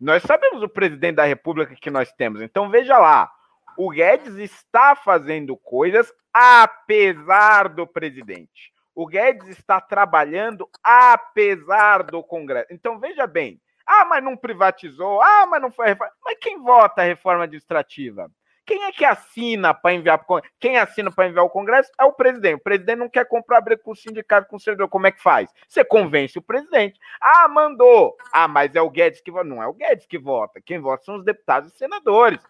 Nós 0.00 0.22
sabemos 0.22 0.62
o 0.62 0.68
presidente 0.68 1.16
da 1.16 1.24
República 1.24 1.74
que 1.74 1.90
nós 1.90 2.12
temos, 2.12 2.40
então 2.40 2.70
veja 2.70 2.96
lá, 2.98 3.30
o 3.76 3.90
Guedes 3.90 4.36
está 4.36 4.94
fazendo 4.94 5.56
coisas 5.56 6.12
apesar 6.32 7.68
do 7.68 7.86
presidente. 7.86 8.72
O 8.98 9.06
Guedes 9.06 9.50
está 9.50 9.80
trabalhando 9.80 10.68
apesar 10.82 12.02
do 12.02 12.20
Congresso. 12.20 12.66
Então 12.72 12.98
veja 12.98 13.28
bem. 13.28 13.60
Ah, 13.86 14.04
mas 14.04 14.24
não 14.24 14.36
privatizou. 14.36 15.22
Ah, 15.22 15.46
mas 15.46 15.62
não 15.62 15.70
foi 15.70 15.86
reforma. 15.86 16.12
Mas 16.24 16.36
quem 16.40 16.60
vota 16.60 17.02
a 17.02 17.04
reforma 17.04 17.44
administrativa? 17.44 18.28
Quem 18.66 18.82
é 18.82 18.90
que 18.90 19.04
assina 19.04 19.72
para 19.72 19.94
enviar 19.94 20.26
Quem 20.58 20.78
assina 20.78 21.12
para 21.12 21.28
enviar 21.28 21.44
o 21.44 21.48
Congresso 21.48 21.92
é 21.96 22.04
o 22.06 22.12
presidente. 22.12 22.56
O 22.56 22.62
presidente 22.64 22.98
não 22.98 23.08
quer 23.08 23.24
comprar 23.24 23.60
briga 23.60 23.80
com 23.80 23.92
o 23.92 23.96
sindicato, 23.96 24.48
com 24.48 24.56
o 24.56 24.60
servidor. 24.60 24.88
Como 24.88 25.06
é 25.06 25.12
que 25.12 25.22
faz? 25.22 25.48
Você 25.68 25.84
convence 25.84 26.36
o 26.36 26.42
presidente. 26.42 26.98
Ah, 27.20 27.46
mandou. 27.46 28.16
Ah, 28.32 28.48
mas 28.48 28.74
é 28.74 28.82
o 28.82 28.90
Guedes 28.90 29.20
que 29.20 29.30
vota. 29.30 29.44
Não 29.44 29.62
é 29.62 29.68
o 29.68 29.74
Guedes 29.74 30.06
que 30.06 30.18
vota. 30.18 30.60
Quem 30.60 30.80
vota 30.80 31.04
são 31.04 31.14
os 31.14 31.24
deputados 31.24 31.72
e 31.72 31.78
senadores. 31.78 32.40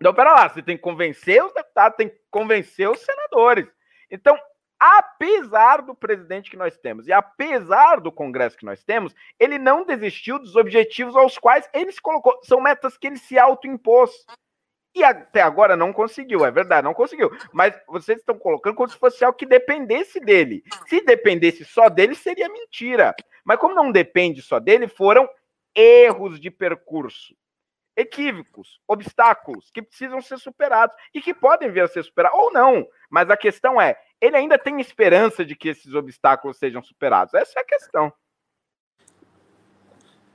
Então, 0.00 0.14
pera 0.14 0.32
lá, 0.32 0.48
você 0.48 0.62
tem 0.62 0.78
que 0.78 0.82
convencer 0.82 1.44
os 1.44 1.52
deputados, 1.52 1.98
tem 1.98 2.08
que 2.08 2.18
convencer 2.30 2.88
os 2.88 3.00
senadores. 3.00 3.68
Então, 4.10 4.38
apesar 4.78 5.82
do 5.82 5.94
presidente 5.94 6.50
que 6.50 6.56
nós 6.56 6.76
temos 6.76 7.06
e 7.06 7.12
apesar 7.12 8.00
do 8.00 8.12
Congresso 8.12 8.56
que 8.56 8.64
nós 8.64 8.84
temos, 8.84 9.14
ele 9.38 9.58
não 9.58 9.84
desistiu 9.84 10.38
dos 10.38 10.56
objetivos 10.56 11.16
aos 11.16 11.38
quais 11.38 11.68
ele 11.72 11.92
se 11.92 12.00
colocou. 12.00 12.38
São 12.42 12.60
metas 12.60 12.96
que 12.96 13.06
ele 13.06 13.16
se 13.16 13.38
autoimpôs. 13.38 14.10
E 14.94 15.04
até 15.04 15.42
agora 15.42 15.76
não 15.76 15.92
conseguiu, 15.92 16.42
é 16.42 16.50
verdade, 16.50 16.82
não 16.84 16.94
conseguiu. 16.94 17.30
Mas 17.52 17.78
vocês 17.86 18.18
estão 18.18 18.38
colocando 18.38 18.74
como 18.74 18.88
se 18.88 18.96
fosse 18.96 19.22
algo 19.22 19.36
que 19.36 19.44
dependesse 19.44 20.18
dele. 20.18 20.62
Se 20.86 21.02
dependesse 21.02 21.66
só 21.66 21.90
dele, 21.90 22.14
seria 22.14 22.48
mentira. 22.48 23.14
Mas 23.44 23.58
como 23.58 23.74
não 23.74 23.92
depende 23.92 24.40
só 24.40 24.58
dele, 24.58 24.88
foram 24.88 25.28
erros 25.74 26.40
de 26.40 26.50
percurso, 26.50 27.36
equívocos, 27.96 28.80
obstáculos 28.86 29.70
que 29.72 29.82
precisam 29.82 30.20
ser 30.20 30.38
superados 30.38 30.94
e 31.14 31.20
que 31.20 31.32
podem 31.32 31.70
vir 31.70 31.82
a 31.82 31.88
ser 31.88 32.04
superados 32.04 32.38
ou 32.38 32.52
não. 32.52 32.86
Mas 33.08 33.30
a 33.30 33.36
questão 33.36 33.80
é, 33.80 33.96
ele 34.20 34.36
ainda 34.36 34.58
tem 34.58 34.80
esperança 34.80 35.44
de 35.44 35.56
que 35.56 35.68
esses 35.68 35.94
obstáculos 35.94 36.58
sejam 36.58 36.82
superados? 36.82 37.34
Essa 37.34 37.58
é 37.58 37.62
a 37.62 37.66
questão. 37.66 38.12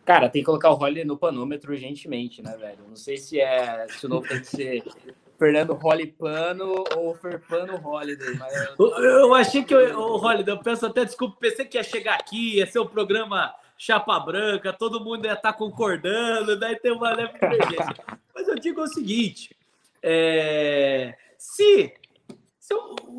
Cara, 0.04 0.30
tem 0.30 0.42
que 0.42 0.46
colocar 0.48 0.72
o 0.72 0.76
Holly 0.76 1.06
no 1.06 1.18
panômetro 1.18 1.72
urgentemente, 1.72 2.42
né, 2.42 2.58
velho? 2.58 2.80
Não 2.88 2.96
sei 2.96 3.18
se 3.18 3.40
é 3.40 3.86
se 3.88 4.06
o 4.08 4.10
novo 4.10 4.28
tem 4.28 4.40
que 4.40 4.48
ser 4.48 4.84
Fernando 5.38 5.74
Holly 5.74 6.08
Pano 6.08 6.84
ou 6.98 7.14
Ferpano 7.16 7.80
Holiday. 7.84 8.36
Mas... 8.36 8.76
Eu, 8.80 8.88
eu 8.88 9.34
achei 9.34 9.64
que 9.64 9.76
o 9.76 10.16
Holiday, 10.18 10.56
eu 10.56 10.60
peço 10.60 10.86
até 10.86 11.06
desculpa, 11.06 11.38
pensei 11.40 11.66
que 11.66 11.78
ia 11.78 11.84
chegar 11.84 12.16
aqui, 12.16 12.58
ia 12.58 12.66
ser 12.66 12.80
o 12.80 12.84
um 12.84 12.88
programa 12.88 13.54
Chapa 13.84 14.20
Branca, 14.20 14.72
todo 14.72 15.04
mundo 15.04 15.26
ia 15.26 15.34
estar 15.34 15.54
tá 15.54 15.58
concordando, 15.58 16.56
daí 16.56 16.76
tem 16.76 16.92
uma 16.92 17.12
leve 17.16 17.34
divergência. 17.34 17.96
Mas 18.32 18.48
eu 18.48 18.54
digo 18.54 18.80
o 18.80 18.88
seguinte: 18.88 19.58
é, 20.04 21.18
se, 21.36 21.92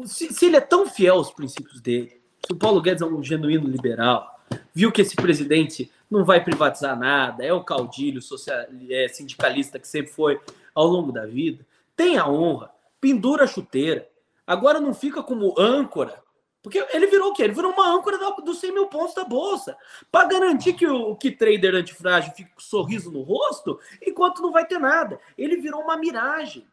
se, 0.05 0.33
se 0.33 0.47
ele 0.47 0.57
é 0.57 0.61
tão 0.61 0.87
fiel 0.87 1.17
aos 1.17 1.33
princípios 1.33 1.81
dele, 1.81 2.23
se 2.47 2.53
o 2.53 2.57
Paulo 2.57 2.81
Guedes 2.81 3.03
é 3.03 3.05
um 3.05 3.25
genuíno 3.25 3.67
liberal, 3.67 4.39
viu 4.73 4.93
que 4.93 5.03
esse 5.03 5.17
presidente 5.17 5.91
não 6.09 6.25
vai 6.25 6.45
privatizar 6.45 6.97
nada, 6.97 7.45
é 7.45 7.53
o 7.53 7.65
caudilho 7.65 8.23
social, 8.23 8.65
é, 8.89 9.09
sindicalista 9.09 9.81
que 9.81 9.89
sempre 9.89 10.13
foi 10.13 10.41
ao 10.73 10.87
longo 10.87 11.11
da 11.11 11.27
vida. 11.27 11.67
Tem 11.97 12.19
a 12.19 12.29
honra, 12.29 12.71
pendura 13.01 13.43
a 13.43 13.49
chuteira. 13.49 14.09
Agora 14.47 14.79
não 14.79 14.95
fica 14.95 15.25
como 15.25 15.59
âncora, 15.59 16.22
porque 16.63 16.87
ele 16.93 17.09
virou 17.09 17.31
o 17.31 17.35
quê? 17.35 17.43
Ele 17.43 17.53
virou 17.53 17.73
uma 17.73 17.89
âncora 17.89 18.17
dos 18.41 18.61
100 18.61 18.73
mil 18.73 18.87
pontos 18.87 19.15
da 19.15 19.25
bolsa, 19.25 19.77
para 20.11 20.29
garantir 20.29 20.75
que 20.75 20.87
o 20.87 21.17
que 21.17 21.31
trader 21.31 21.75
antifrágil 21.75 22.33
fique 22.35 22.55
com 22.55 22.61
sorriso 22.61 23.11
no 23.11 23.23
rosto, 23.23 23.81
enquanto 24.01 24.41
não 24.41 24.53
vai 24.53 24.65
ter 24.65 24.79
nada. 24.79 25.19
Ele 25.37 25.57
virou 25.57 25.81
uma 25.81 25.97
miragem. 25.97 26.67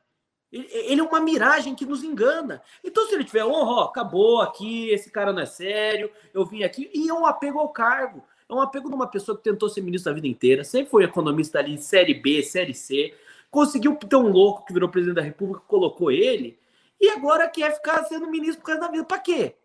Ele 0.51 0.99
é 0.99 1.03
uma 1.03 1.19
miragem 1.19 1.75
que 1.75 1.85
nos 1.85 2.03
engana. 2.03 2.61
Então, 2.83 3.07
se 3.07 3.13
ele 3.13 3.23
tiver 3.23 3.45
honra, 3.45 3.71
ó, 3.71 3.83
acabou 3.85 4.41
aqui, 4.41 4.89
esse 4.89 5.11
cara 5.11 5.31
não 5.31 5.41
é 5.41 5.45
sério, 5.45 6.11
eu 6.33 6.45
vim 6.45 6.63
aqui, 6.63 6.89
e 6.93 7.09
é 7.09 7.13
um 7.13 7.25
apego 7.25 7.59
ao 7.59 7.69
cargo. 7.69 8.23
É 8.47 8.53
um 8.53 8.61
apego 8.61 8.89
de 8.89 8.95
uma 8.95 9.07
pessoa 9.07 9.37
que 9.37 9.43
tentou 9.43 9.69
ser 9.69 9.81
ministro 9.81 10.11
a 10.11 10.15
vida 10.15 10.27
inteira, 10.27 10.63
sempre 10.63 10.89
foi 10.89 11.03
economista 11.03 11.59
ali, 11.59 11.77
série 11.77 12.15
B, 12.15 12.41
série 12.41 12.73
C, 12.73 13.13
conseguiu 13.51 13.95
ter 13.95 14.15
um 14.15 14.27
louco 14.27 14.65
que 14.65 14.73
virou 14.73 14.89
presidente 14.89 15.17
da 15.17 15.21
República, 15.21 15.61
colocou 15.67 16.11
ele, 16.11 16.57
e 16.99 17.09
agora 17.09 17.47
quer 17.47 17.75
ficar 17.75 18.03
sendo 18.05 18.27
ministro 18.27 18.59
por 18.59 18.67
causa 18.67 18.81
da 18.81 18.87
vida. 18.87 19.05
Para 19.05 19.19
quê? 19.19 19.55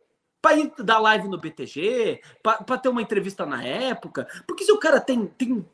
Para 0.45 0.57
ir 0.59 0.71
dar 0.81 0.99
live 0.99 1.27
no 1.27 1.39
BTG, 1.39 2.21
para 2.43 2.77
ter 2.77 2.91
uma 2.91 3.01
entrevista 3.01 3.47
na 3.47 3.65
época. 3.65 4.29
Porque 4.47 4.63
se 4.63 4.71
o 4.71 4.79
cara 4.79 5.01
tem, 5.01 5.27
tem 5.27 5.55
um 5.55 5.65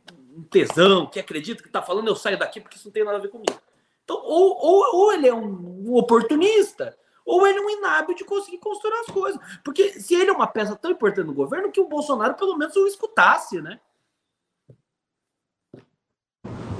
tesão, 0.44 1.08
que 1.08 1.18
acredita 1.18 1.60
que 1.60 1.68
tá 1.68 1.82
falando, 1.82 2.06
eu 2.06 2.14
saio 2.14 2.38
daqui 2.38 2.60
porque 2.60 2.76
isso 2.76 2.86
não 2.86 2.92
tem 2.92 3.04
nada 3.04 3.16
a 3.16 3.20
ver 3.20 3.30
comigo. 3.30 3.60
Então, 4.04 4.22
ou, 4.22 4.56
ou, 4.64 4.96
ou 4.96 5.12
ele 5.12 5.26
é 5.26 5.34
um 5.34 5.92
oportunista, 5.92 6.96
ou 7.26 7.48
ele 7.48 7.58
é 7.58 7.62
um 7.62 7.70
inábil 7.70 8.14
de 8.14 8.24
conseguir 8.24 8.58
construir 8.58 8.94
as 9.00 9.06
coisas. 9.06 9.40
Porque 9.64 9.94
se 9.94 10.14
ele 10.14 10.30
é 10.30 10.32
uma 10.32 10.46
peça 10.46 10.76
tão 10.76 10.92
importante 10.92 11.26
no 11.26 11.34
governo, 11.34 11.72
que 11.72 11.80
o 11.80 11.88
Bolsonaro 11.88 12.34
pelo 12.34 12.56
menos 12.56 12.76
o 12.76 12.86
escutasse, 12.86 13.60
né? 13.60 13.80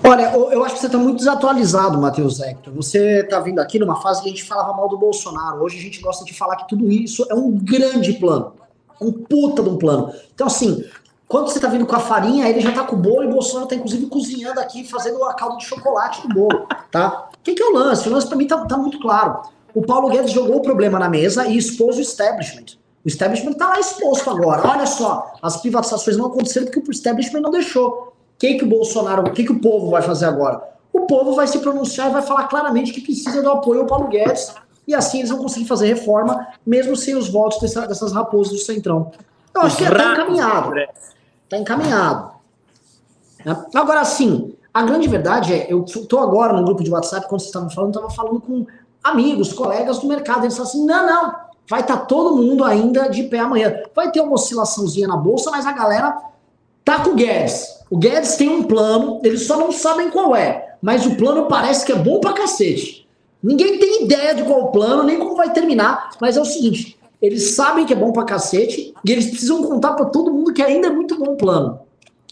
Olha, 0.02 0.32
eu 0.32 0.64
acho 0.64 0.74
que 0.74 0.80
você 0.80 0.86
está 0.86 0.98
muito 0.98 1.18
desatualizado, 1.18 1.98
Matheus 1.98 2.40
Hector. 2.40 2.72
Você 2.74 3.20
está 3.20 3.40
vindo 3.40 3.60
aqui 3.60 3.78
numa 3.78 4.00
fase 4.00 4.22
que 4.22 4.28
a 4.28 4.30
gente 4.30 4.44
falava 4.44 4.72
mal 4.72 4.88
do 4.88 4.98
Bolsonaro. 4.98 5.62
Hoje 5.62 5.78
a 5.78 5.80
gente 5.80 6.00
gosta 6.00 6.24
de 6.24 6.34
falar 6.34 6.56
que 6.56 6.68
tudo 6.68 6.90
isso 6.90 7.26
é 7.30 7.34
um 7.34 7.50
grande 7.52 8.14
plano. 8.14 8.54
Um 9.00 9.12
puta 9.12 9.62
de 9.62 9.68
um 9.68 9.76
plano. 9.76 10.12
Então, 10.34 10.46
assim, 10.46 10.84
quando 11.28 11.48
você 11.48 11.58
está 11.58 11.68
vindo 11.68 11.86
com 11.86 11.96
a 11.96 12.00
farinha, 12.00 12.48
ele 12.48 12.60
já 12.60 12.70
está 12.70 12.84
com 12.84 12.96
o 12.96 12.98
bolo 12.98 13.24
e 13.24 13.26
o 13.26 13.32
Bolsonaro 13.32 13.64
está, 13.64 13.76
inclusive, 13.76 14.06
cozinhando 14.06 14.60
aqui, 14.60 14.84
fazendo 14.84 15.22
a 15.24 15.34
calda 15.34 15.56
de 15.56 15.64
chocolate 15.64 16.26
no 16.26 16.34
bolo, 16.34 16.66
tá? 16.90 17.28
O 17.34 17.42
que, 17.42 17.54
que 17.54 17.62
é 17.62 17.66
o 17.66 17.72
lance? 17.72 18.08
O 18.08 18.12
lance, 18.12 18.26
para 18.26 18.36
mim, 18.36 18.44
está 18.44 18.64
tá 18.66 18.76
muito 18.76 18.98
claro 19.00 19.40
o 19.74 19.82
Paulo 19.82 20.08
Guedes 20.08 20.32
jogou 20.32 20.56
o 20.56 20.62
problema 20.62 20.98
na 20.98 21.08
mesa 21.08 21.46
e 21.46 21.56
expôs 21.56 21.96
o 21.96 22.00
establishment. 22.00 22.78
O 23.04 23.08
establishment 23.08 23.52
está 23.52 23.68
lá 23.68 23.80
exposto 23.80 24.28
agora. 24.28 24.66
Olha 24.68 24.86
só, 24.86 25.34
as 25.40 25.56
privatizações 25.56 26.16
não 26.16 26.26
aconteceram 26.26 26.66
porque 26.66 26.80
o 26.80 26.90
establishment 26.90 27.40
não 27.40 27.50
deixou. 27.50 28.09
O 28.40 28.46
que, 28.48 28.54
que 28.54 28.64
o 28.64 28.66
Bolsonaro, 28.66 29.28
o 29.28 29.32
que, 29.32 29.44
que 29.44 29.52
o 29.52 29.60
povo 29.60 29.90
vai 29.90 30.00
fazer 30.00 30.24
agora? 30.24 30.66
O 30.90 31.02
povo 31.02 31.34
vai 31.34 31.46
se 31.46 31.58
pronunciar 31.58 32.08
e 32.08 32.12
vai 32.14 32.22
falar 32.22 32.48
claramente 32.48 32.90
que 32.90 33.02
precisa 33.02 33.42
do 33.42 33.50
apoio 33.50 33.82
ao 33.82 33.86
Paulo 33.86 34.08
Guedes. 34.08 34.54
E 34.88 34.94
assim 34.94 35.18
eles 35.18 35.28
vão 35.28 35.40
conseguir 35.40 35.66
fazer 35.66 35.88
reforma, 35.88 36.48
mesmo 36.66 36.96
sem 36.96 37.14
os 37.14 37.28
votos 37.28 37.60
dessa, 37.60 37.86
dessas 37.86 38.12
raposas 38.12 38.54
do 38.54 38.58
Centrão. 38.58 39.12
Eu 39.54 39.60
acho 39.60 39.76
que 39.76 39.82
está 39.82 40.12
encaminhado. 40.12 40.74
Está 41.44 41.58
encaminhado. 41.58 42.30
Agora, 43.74 44.02
sim, 44.06 44.54
a 44.72 44.84
grande 44.84 45.06
verdade 45.06 45.52
é, 45.52 45.70
eu 45.70 45.84
estou 45.84 46.18
agora 46.18 46.54
no 46.54 46.64
grupo 46.64 46.82
de 46.82 46.90
WhatsApp, 46.90 47.28
quando 47.28 47.40
vocês 47.40 47.50
estavam 47.50 47.68
falando, 47.68 47.94
estava 47.94 48.10
falando 48.10 48.40
com 48.40 48.66
amigos, 49.04 49.52
colegas 49.52 49.98
do 49.98 50.08
mercado. 50.08 50.44
Eles 50.44 50.56
falam 50.56 50.70
assim: 50.70 50.86
não, 50.86 51.06
não, 51.06 51.34
vai 51.68 51.80
estar 51.80 51.98
tá 51.98 52.06
todo 52.06 52.36
mundo 52.36 52.64
ainda 52.64 53.06
de 53.10 53.24
pé 53.24 53.40
amanhã. 53.40 53.82
Vai 53.94 54.10
ter 54.10 54.22
uma 54.22 54.32
oscilaçãozinha 54.32 55.06
na 55.06 55.18
bolsa, 55.18 55.50
mas 55.50 55.66
a 55.66 55.72
galera 55.72 56.16
tá 56.82 57.04
com 57.04 57.10
o 57.10 57.14
Guedes. 57.14 57.79
O 57.90 57.98
Guedes 57.98 58.36
tem 58.36 58.48
um 58.48 58.62
plano, 58.62 59.20
eles 59.24 59.46
só 59.46 59.58
não 59.58 59.72
sabem 59.72 60.10
qual 60.10 60.34
é, 60.36 60.76
mas 60.80 61.04
o 61.04 61.16
plano 61.16 61.48
parece 61.48 61.84
que 61.84 61.90
é 61.90 61.96
bom 61.96 62.20
pra 62.20 62.32
cacete. 62.32 63.06
Ninguém 63.42 63.78
tem 63.78 64.04
ideia 64.04 64.32
de 64.32 64.44
qual 64.44 64.66
o 64.66 64.72
plano, 64.72 65.02
nem 65.02 65.18
como 65.18 65.34
vai 65.34 65.52
terminar, 65.52 66.10
mas 66.20 66.36
é 66.36 66.40
o 66.40 66.44
seguinte: 66.44 66.96
eles 67.20 67.50
sabem 67.50 67.84
que 67.84 67.92
é 67.92 67.96
bom 67.96 68.12
pra 68.12 68.24
cacete 68.24 68.94
e 69.04 69.10
eles 69.10 69.26
precisam 69.26 69.62
contar 69.64 69.94
para 69.94 70.06
todo 70.06 70.32
mundo 70.32 70.52
que 70.52 70.62
ainda 70.62 70.86
é 70.86 70.90
muito 70.90 71.18
bom 71.18 71.32
o 71.32 71.36
plano. 71.36 71.80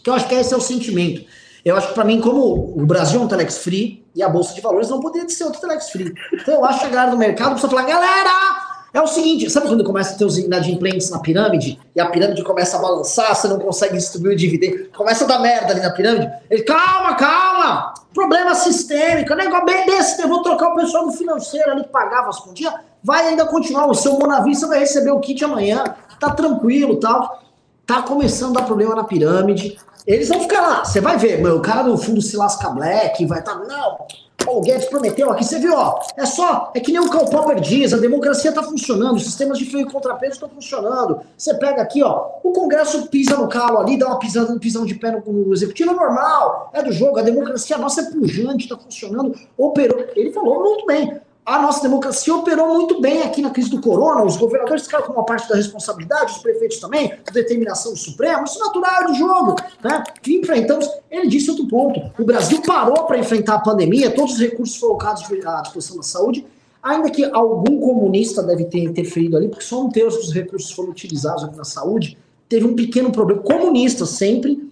Que 0.01 0.09
eu 0.09 0.13
acho 0.13 0.27
que 0.29 0.35
esse 0.35 0.53
é 0.53 0.57
o 0.57 0.61
sentimento. 0.61 1.25
Eu 1.65 1.75
acho 1.75 1.89
que 1.89 1.93
para 1.93 2.05
mim, 2.05 2.21
como 2.21 2.73
o 2.75 2.85
Brasil 2.85 3.19
é 3.19 3.23
um 3.23 3.27
telex 3.27 3.57
free 3.57 4.05
e 4.15 4.23
a 4.23 4.29
Bolsa 4.29 4.53
de 4.53 4.61
Valores 4.61 4.89
não 4.89 5.01
poderia 5.01 5.27
ser 5.27 5.43
outro 5.43 5.59
telex 5.59 5.89
free. 5.89 6.13
Então 6.33 6.53
eu 6.53 6.65
acho 6.65 6.79
que 6.79 6.85
a 6.85 6.89
galera 6.89 7.11
do 7.11 7.17
mercado 7.17 7.51
precisa 7.51 7.69
falar, 7.69 7.83
galera, 7.83 8.68
é 8.93 9.01
o 9.01 9.07
seguinte, 9.07 9.49
sabe 9.49 9.67
quando 9.67 9.83
começa 9.83 10.15
a 10.15 10.17
ter 10.17 10.25
os 10.25 10.37
inadimplentes 10.37 11.09
na 11.09 11.19
pirâmide 11.19 11.79
e 11.95 12.01
a 12.01 12.07
pirâmide 12.07 12.43
começa 12.43 12.77
a 12.77 12.81
balançar, 12.81 13.35
você 13.35 13.47
não 13.47 13.59
consegue 13.59 13.97
distribuir 13.97 14.33
o 14.33 14.35
dividendo, 14.35 14.89
começa 14.95 15.25
a 15.25 15.27
dar 15.27 15.39
merda 15.39 15.73
ali 15.73 15.81
na 15.81 15.91
pirâmide? 15.91 16.31
Ele, 16.49 16.63
calma, 16.63 17.15
calma, 17.15 17.93
problema 18.13 18.55
sistêmico, 18.55 19.35
negócio 19.35 19.65
bem 19.65 19.85
desse, 19.85 20.21
eu 20.21 20.27
vou 20.27 20.41
trocar 20.41 20.69
o 20.69 20.75
pessoal 20.75 21.05
do 21.05 21.11
financeiro 21.11 21.71
ali 21.71 21.83
que 21.83 21.89
pagava 21.89 22.29
as 22.29 22.39
continhas, 22.39 22.73
vai 23.03 23.27
ainda 23.27 23.45
continuar, 23.45 23.85
o 23.87 23.93
seu 23.93 24.13
Monavista 24.13 24.67
vai 24.67 24.79
receber 24.79 25.11
o 25.11 25.19
kit 25.19 25.43
amanhã, 25.43 25.83
tá 26.19 26.31
tranquilo 26.31 26.99
tal. 26.99 27.43
Tá 27.85 28.03
começando 28.03 28.55
a 28.55 28.59
dar 28.59 28.67
problema 28.67 28.93
na 28.93 29.03
pirâmide, 29.03 29.79
eles 30.05 30.29
vão 30.29 30.41
ficar 30.41 30.61
lá. 30.61 30.85
Você 30.85 31.01
vai 31.01 31.17
ver, 31.17 31.41
meu, 31.41 31.57
o 31.57 31.61
cara 31.61 31.81
do 31.81 31.97
fundo 31.97 32.21
se 32.21 32.37
lasca 32.37 32.69
black, 32.69 33.25
vai 33.25 33.39
estar. 33.39 33.55
Tá, 33.55 33.65
não, 33.65 34.05
o 34.47 34.61
Guedes 34.61 34.87
prometeu 34.87 35.29
aqui, 35.31 35.43
você 35.43 35.59
viu, 35.59 35.73
ó. 35.73 35.99
É 36.15 36.25
só, 36.25 36.71
é 36.73 36.79
que 36.79 36.91
nem 36.91 37.01
o 37.01 37.09
Karl 37.09 37.25
Popper 37.25 37.59
diz, 37.59 37.93
a 37.93 37.97
democracia 37.97 38.49
está 38.49 38.63
funcionando, 38.63 39.17
os 39.17 39.23
sistemas 39.23 39.57
de 39.57 39.65
freio 39.65 39.87
e 39.87 39.91
contrapeso 39.91 40.33
estão 40.33 40.49
funcionando. 40.49 41.21
Você 41.37 41.53
pega 41.55 41.81
aqui, 41.81 42.03
ó, 42.03 42.29
o 42.43 42.51
Congresso 42.51 43.07
pisa 43.07 43.35
no 43.37 43.47
calo 43.47 43.79
ali, 43.79 43.97
dá 43.97 44.07
uma 44.07 44.19
pisada, 44.19 44.51
um 44.51 44.59
pisão 44.59 44.85
de 44.85 44.95
pé 44.95 45.11
no, 45.11 45.31
no 45.31 45.53
executivo, 45.53 45.91
é 45.91 45.95
normal, 45.95 46.71
é 46.73 46.81
do 46.81 46.91
jogo, 46.91 47.19
a 47.19 47.23
democracia 47.23 47.77
nossa 47.77 48.01
é 48.01 48.11
pujante, 48.11 48.63
está 48.63 48.77
funcionando, 48.77 49.33
operou. 49.57 50.05
Ele 50.15 50.31
falou 50.31 50.61
muito 50.61 50.85
bem 50.85 51.19
a 51.49 51.59
nossa 51.59 51.81
democracia 51.81 52.35
operou 52.35 52.75
muito 52.75 53.01
bem 53.01 53.23
aqui 53.23 53.41
na 53.41 53.49
crise 53.49 53.71
do 53.71 53.81
corona, 53.81 54.23
os 54.23 54.37
governadores 54.37 54.83
ficaram 54.83 55.07
com 55.07 55.13
uma 55.13 55.25
parte 55.25 55.49
da 55.49 55.55
responsabilidade, 55.55 56.33
os 56.33 56.37
prefeitos 56.37 56.77
também, 56.77 57.11
a 57.27 57.31
determinação 57.31 57.91
do 57.91 57.97
Supremo, 57.97 58.43
isso 58.43 58.61
é 58.61 58.65
natural 58.67 59.07
do 59.07 59.15
jogo, 59.15 59.55
né? 59.83 60.03
Que 60.21 60.35
enfrentamos, 60.35 60.87
ele 61.09 61.27
disse 61.27 61.49
outro 61.49 61.67
ponto, 61.67 61.99
o 62.19 62.23
Brasil 62.23 62.61
parou 62.61 63.03
para 63.05 63.17
enfrentar 63.17 63.55
a 63.55 63.59
pandemia, 63.61 64.11
todos 64.11 64.33
os 64.33 64.39
recursos 64.39 64.77
colocados 64.77 65.23
à 65.23 65.61
disposição 65.61 65.97
da 65.97 66.03
saúde, 66.03 66.45
ainda 66.83 67.09
que 67.09 67.25
algum 67.25 67.79
comunista 67.79 68.43
deve 68.43 68.65
ter 68.65 68.83
interferido 68.83 69.35
ali, 69.35 69.49
porque 69.49 69.63
só 69.63 69.81
um 69.81 69.89
terço 69.89 70.19
dos 70.19 70.31
recursos 70.31 70.69
foram 70.69 70.91
utilizados 70.91 71.49
na 71.57 71.63
saúde, 71.63 72.15
teve 72.47 72.67
um 72.67 72.75
pequeno 72.75 73.11
problema, 73.11 73.41
comunista 73.41 74.05
sempre 74.05 74.71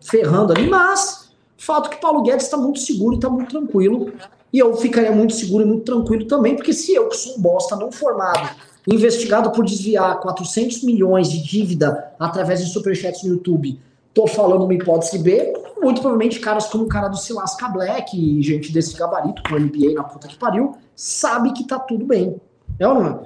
ferrando 0.00 0.54
ali, 0.54 0.66
mas 0.66 1.26
fato 1.58 1.90
que 1.90 2.00
Paulo 2.00 2.22
Guedes 2.22 2.44
está 2.44 2.56
muito 2.56 2.78
seguro 2.78 3.14
e 3.14 3.16
está 3.16 3.28
muito 3.28 3.50
tranquilo 3.50 4.12
E 4.52 4.58
eu 4.58 4.76
ficaria 4.76 5.12
muito 5.12 5.34
seguro 5.34 5.64
e 5.64 5.66
muito 5.66 5.84
tranquilo 5.84 6.26
também, 6.26 6.56
porque 6.56 6.72
se 6.72 6.94
eu, 6.94 7.08
que 7.08 7.16
sou 7.16 7.36
um 7.36 7.40
bosta 7.40 7.76
não 7.76 7.90
formado, 7.90 8.56
investigado 8.86 9.50
por 9.50 9.64
desviar 9.64 10.20
400 10.20 10.82
milhões 10.84 11.30
de 11.30 11.42
dívida 11.42 12.12
através 12.18 12.64
de 12.64 12.70
superchats 12.72 13.22
no 13.24 13.30
YouTube, 13.30 13.78
tô 14.14 14.26
falando 14.26 14.64
uma 14.64 14.74
hipótese 14.74 15.18
B, 15.18 15.52
muito 15.80 16.00
provavelmente 16.00 16.40
caras 16.40 16.66
como 16.66 16.84
o 16.84 16.88
cara 16.88 17.08
do 17.08 17.18
Silasca 17.18 17.68
Black 17.68 18.16
e 18.16 18.42
gente 18.42 18.72
desse 18.72 18.96
gabarito, 18.96 19.42
com 19.42 19.56
NBA 19.56 19.94
na 19.94 20.04
puta 20.04 20.28
que 20.28 20.36
pariu, 20.36 20.76
sabe 20.94 21.52
que 21.52 21.64
tá 21.64 21.78
tudo 21.78 22.06
bem. 22.06 22.40
É 22.78 22.88
ou 22.88 22.94
não 22.94 23.06
é? 23.06 23.18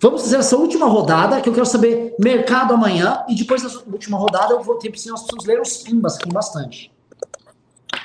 Vamos 0.00 0.22
fazer 0.22 0.36
essa 0.36 0.56
última 0.56 0.86
rodada, 0.86 1.40
que 1.40 1.48
eu 1.48 1.52
quero 1.52 1.66
saber 1.66 2.14
mercado 2.20 2.72
amanhã, 2.72 3.24
e 3.28 3.34
depois 3.34 3.62
dessa 3.62 3.82
última 3.90 4.16
rodada 4.16 4.54
eu 4.54 4.62
vou 4.62 4.76
ter 4.76 4.92
que 4.92 5.08
nós 5.08 5.22
precisamos 5.22 5.44
ler 5.44 5.60
os 5.60 5.78
pimbas, 5.78 6.16
tem 6.16 6.32
bastante. 6.32 6.92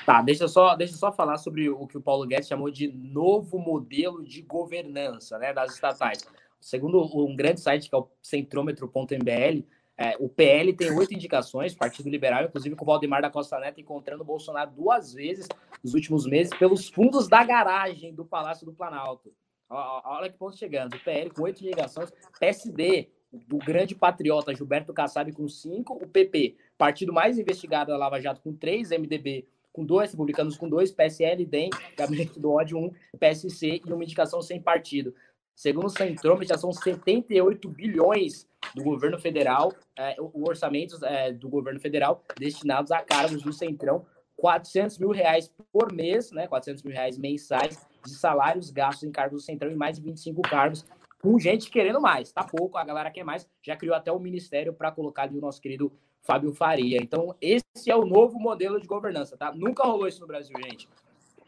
Tá, 0.05 0.21
deixa 0.21 0.43
eu 0.43 0.49
só, 0.49 0.75
deixa 0.75 0.95
só 0.97 1.11
falar 1.11 1.37
sobre 1.37 1.69
o 1.69 1.87
que 1.87 1.97
o 1.97 2.01
Paulo 2.01 2.27
Guedes 2.27 2.47
chamou 2.47 2.69
de 2.69 2.87
novo 2.89 3.57
modelo 3.57 4.23
de 4.23 4.41
governança 4.41 5.37
né, 5.37 5.53
das 5.53 5.73
estatais. 5.73 6.27
Segundo 6.59 7.01
um 7.25 7.35
grande 7.35 7.61
site 7.61 7.89
que 7.89 7.95
é 7.95 7.97
o 7.97 8.09
centrômetro.mbl, 8.21 9.65
é, 9.97 10.15
o 10.19 10.27
PL 10.27 10.73
tem 10.73 10.91
oito 10.91 11.13
indicações, 11.13 11.75
Partido 11.75 12.09
Liberal, 12.09 12.45
inclusive 12.45 12.75
com 12.75 12.83
o 12.83 12.87
Valdemar 12.87 13.21
da 13.21 13.29
Costa 13.29 13.59
Neto 13.59 13.79
encontrando 13.79 14.23
o 14.23 14.25
Bolsonaro 14.25 14.71
duas 14.71 15.13
vezes 15.13 15.47
nos 15.83 15.93
últimos 15.93 16.25
meses 16.25 16.53
pelos 16.57 16.89
fundos 16.89 17.27
da 17.27 17.43
garagem 17.43 18.13
do 18.13 18.25
Palácio 18.25 18.65
do 18.65 18.73
Planalto. 18.73 19.33
Olha 19.69 20.29
que 20.29 20.37
ponto 20.37 20.57
chegando. 20.57 20.95
O 20.95 20.99
PL 20.99 21.29
com 21.29 21.43
oito 21.43 21.63
indicações, 21.63 22.11
PSD 22.39 23.09
do 23.31 23.57
grande 23.57 23.95
patriota 23.95 24.53
Gilberto 24.53 24.93
Kassab 24.93 25.31
com 25.31 25.47
cinco, 25.47 25.93
o 25.93 26.07
PP, 26.07 26.55
partido 26.77 27.13
mais 27.13 27.39
investigado 27.39 27.91
da 27.91 27.97
Lava 27.97 28.19
Jato 28.19 28.41
com 28.41 28.53
três, 28.53 28.89
MDB 28.89 29.47
com 29.73 29.83
dois, 29.83 30.11
republicanos 30.11 30.55
com 30.55 30.69
dois, 30.69 30.91
PSL, 30.91 31.43
DEM, 31.45 31.71
Gabinete 31.97 32.39
do 32.39 32.51
Ódio, 32.51 32.77
um, 32.77 32.91
PSC 33.19 33.81
e 33.85 33.91
uma 33.91 34.03
indicação 34.03 34.41
sem 34.41 34.61
partido. 34.61 35.13
Segundo 35.55 35.85
o 35.85 35.89
Centrômetro, 35.89 36.47
já 36.47 36.57
são 36.57 36.71
78 36.71 37.67
bilhões 37.69 38.47
do 38.75 38.83
governo 38.83 39.19
federal, 39.19 39.73
é, 39.97 40.15
o 40.19 40.47
orçamento 40.47 41.03
é, 41.05 41.31
do 41.31 41.49
governo 41.49 41.79
federal 41.79 42.23
destinados 42.39 42.91
a 42.91 43.01
cargos 43.01 43.41
do 43.41 43.51
Centrão, 43.51 44.05
400 44.35 44.97
mil 44.97 45.11
reais 45.11 45.51
por 45.71 45.91
mês, 45.91 46.31
né, 46.31 46.47
400 46.47 46.83
mil 46.83 46.93
reais 46.93 47.17
mensais 47.17 47.85
de 48.03 48.15
salários 48.15 48.71
gastos 48.71 49.03
em 49.03 49.11
cargos 49.11 49.41
do 49.41 49.45
Centrão 49.45 49.71
e 49.71 49.75
mais 49.75 49.97
de 49.97 50.03
25 50.03 50.41
cargos, 50.41 50.85
com 51.21 51.39
gente 51.39 51.69
querendo 51.69 52.01
mais. 52.01 52.31
Tá 52.31 52.43
pouco, 52.43 52.77
a 52.77 52.83
galera 52.83 53.11
quer 53.11 53.23
mais. 53.23 53.47
Já 53.61 53.77
criou 53.77 53.95
até 53.95 54.11
o 54.11 54.19
ministério 54.19 54.73
para 54.73 54.91
colocar 54.91 55.23
ali 55.23 55.37
o 55.37 55.41
nosso 55.41 55.61
querido 55.61 55.91
Fábio 56.23 56.53
Faria. 56.53 56.97
Então, 57.01 57.35
esse 57.41 57.89
é 57.89 57.95
o 57.95 58.05
novo 58.05 58.39
modelo 58.39 58.79
de 58.79 58.87
governança, 58.87 59.37
tá? 59.37 59.51
Nunca 59.53 59.83
rolou 59.83 60.07
isso 60.07 60.21
no 60.21 60.27
Brasil, 60.27 60.55
gente. 60.63 60.87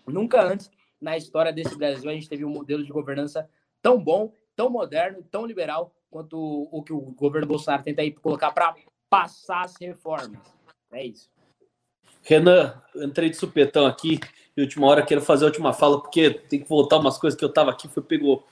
Nunca 0.06 0.43
antes 0.43 0.69
na 1.02 1.18
história 1.18 1.52
desse 1.52 1.76
Brasil 1.77 2.10
a 2.10 2.14
gente 2.14 2.30
teve 2.30 2.45
um 2.45 2.49
modelo 2.49 2.84
de 2.84 2.91
governança 2.91 3.49
tão 3.81 3.97
bom, 3.97 4.31
tão 4.56 4.69
moderno, 4.69 5.23
tão 5.31 5.45
liberal 5.45 5.93
quanto 6.10 6.38
o, 6.72 6.84
que 6.84 6.93
o 6.93 6.99
governo 6.99 7.47
Bolsonaro 7.47 7.84
tenta 7.84 8.02
aí 8.02 8.11
colocar 8.11 8.52
para 8.52 8.76
passar 9.10 9.64
as 9.64 9.76
reformas. 9.80 10.39
É 10.91 11.06
isso. 11.06 11.30
Renan, 12.23 12.81
entrei 12.95 13.30
de 13.30 13.38
supetão 13.38 13.85
aqui 13.85 14.19
e 14.56 14.61
última 14.61 14.88
hora 14.88 15.06
quero 15.06 15.22
fazer 15.22 15.45
a 15.45 15.47
última 15.47 15.73
fala 15.73 16.02
porque 16.02 16.31
tem 16.31 16.60
que 16.60 16.68
voltar 16.68 16.97
umas 16.97 17.18
coisas 17.18 17.38
que 17.38 17.45
eu 17.45 17.52
tava 17.52 17.72
aqui, 17.72 17.88
foi 17.88 18.02
pegou 18.02 18.45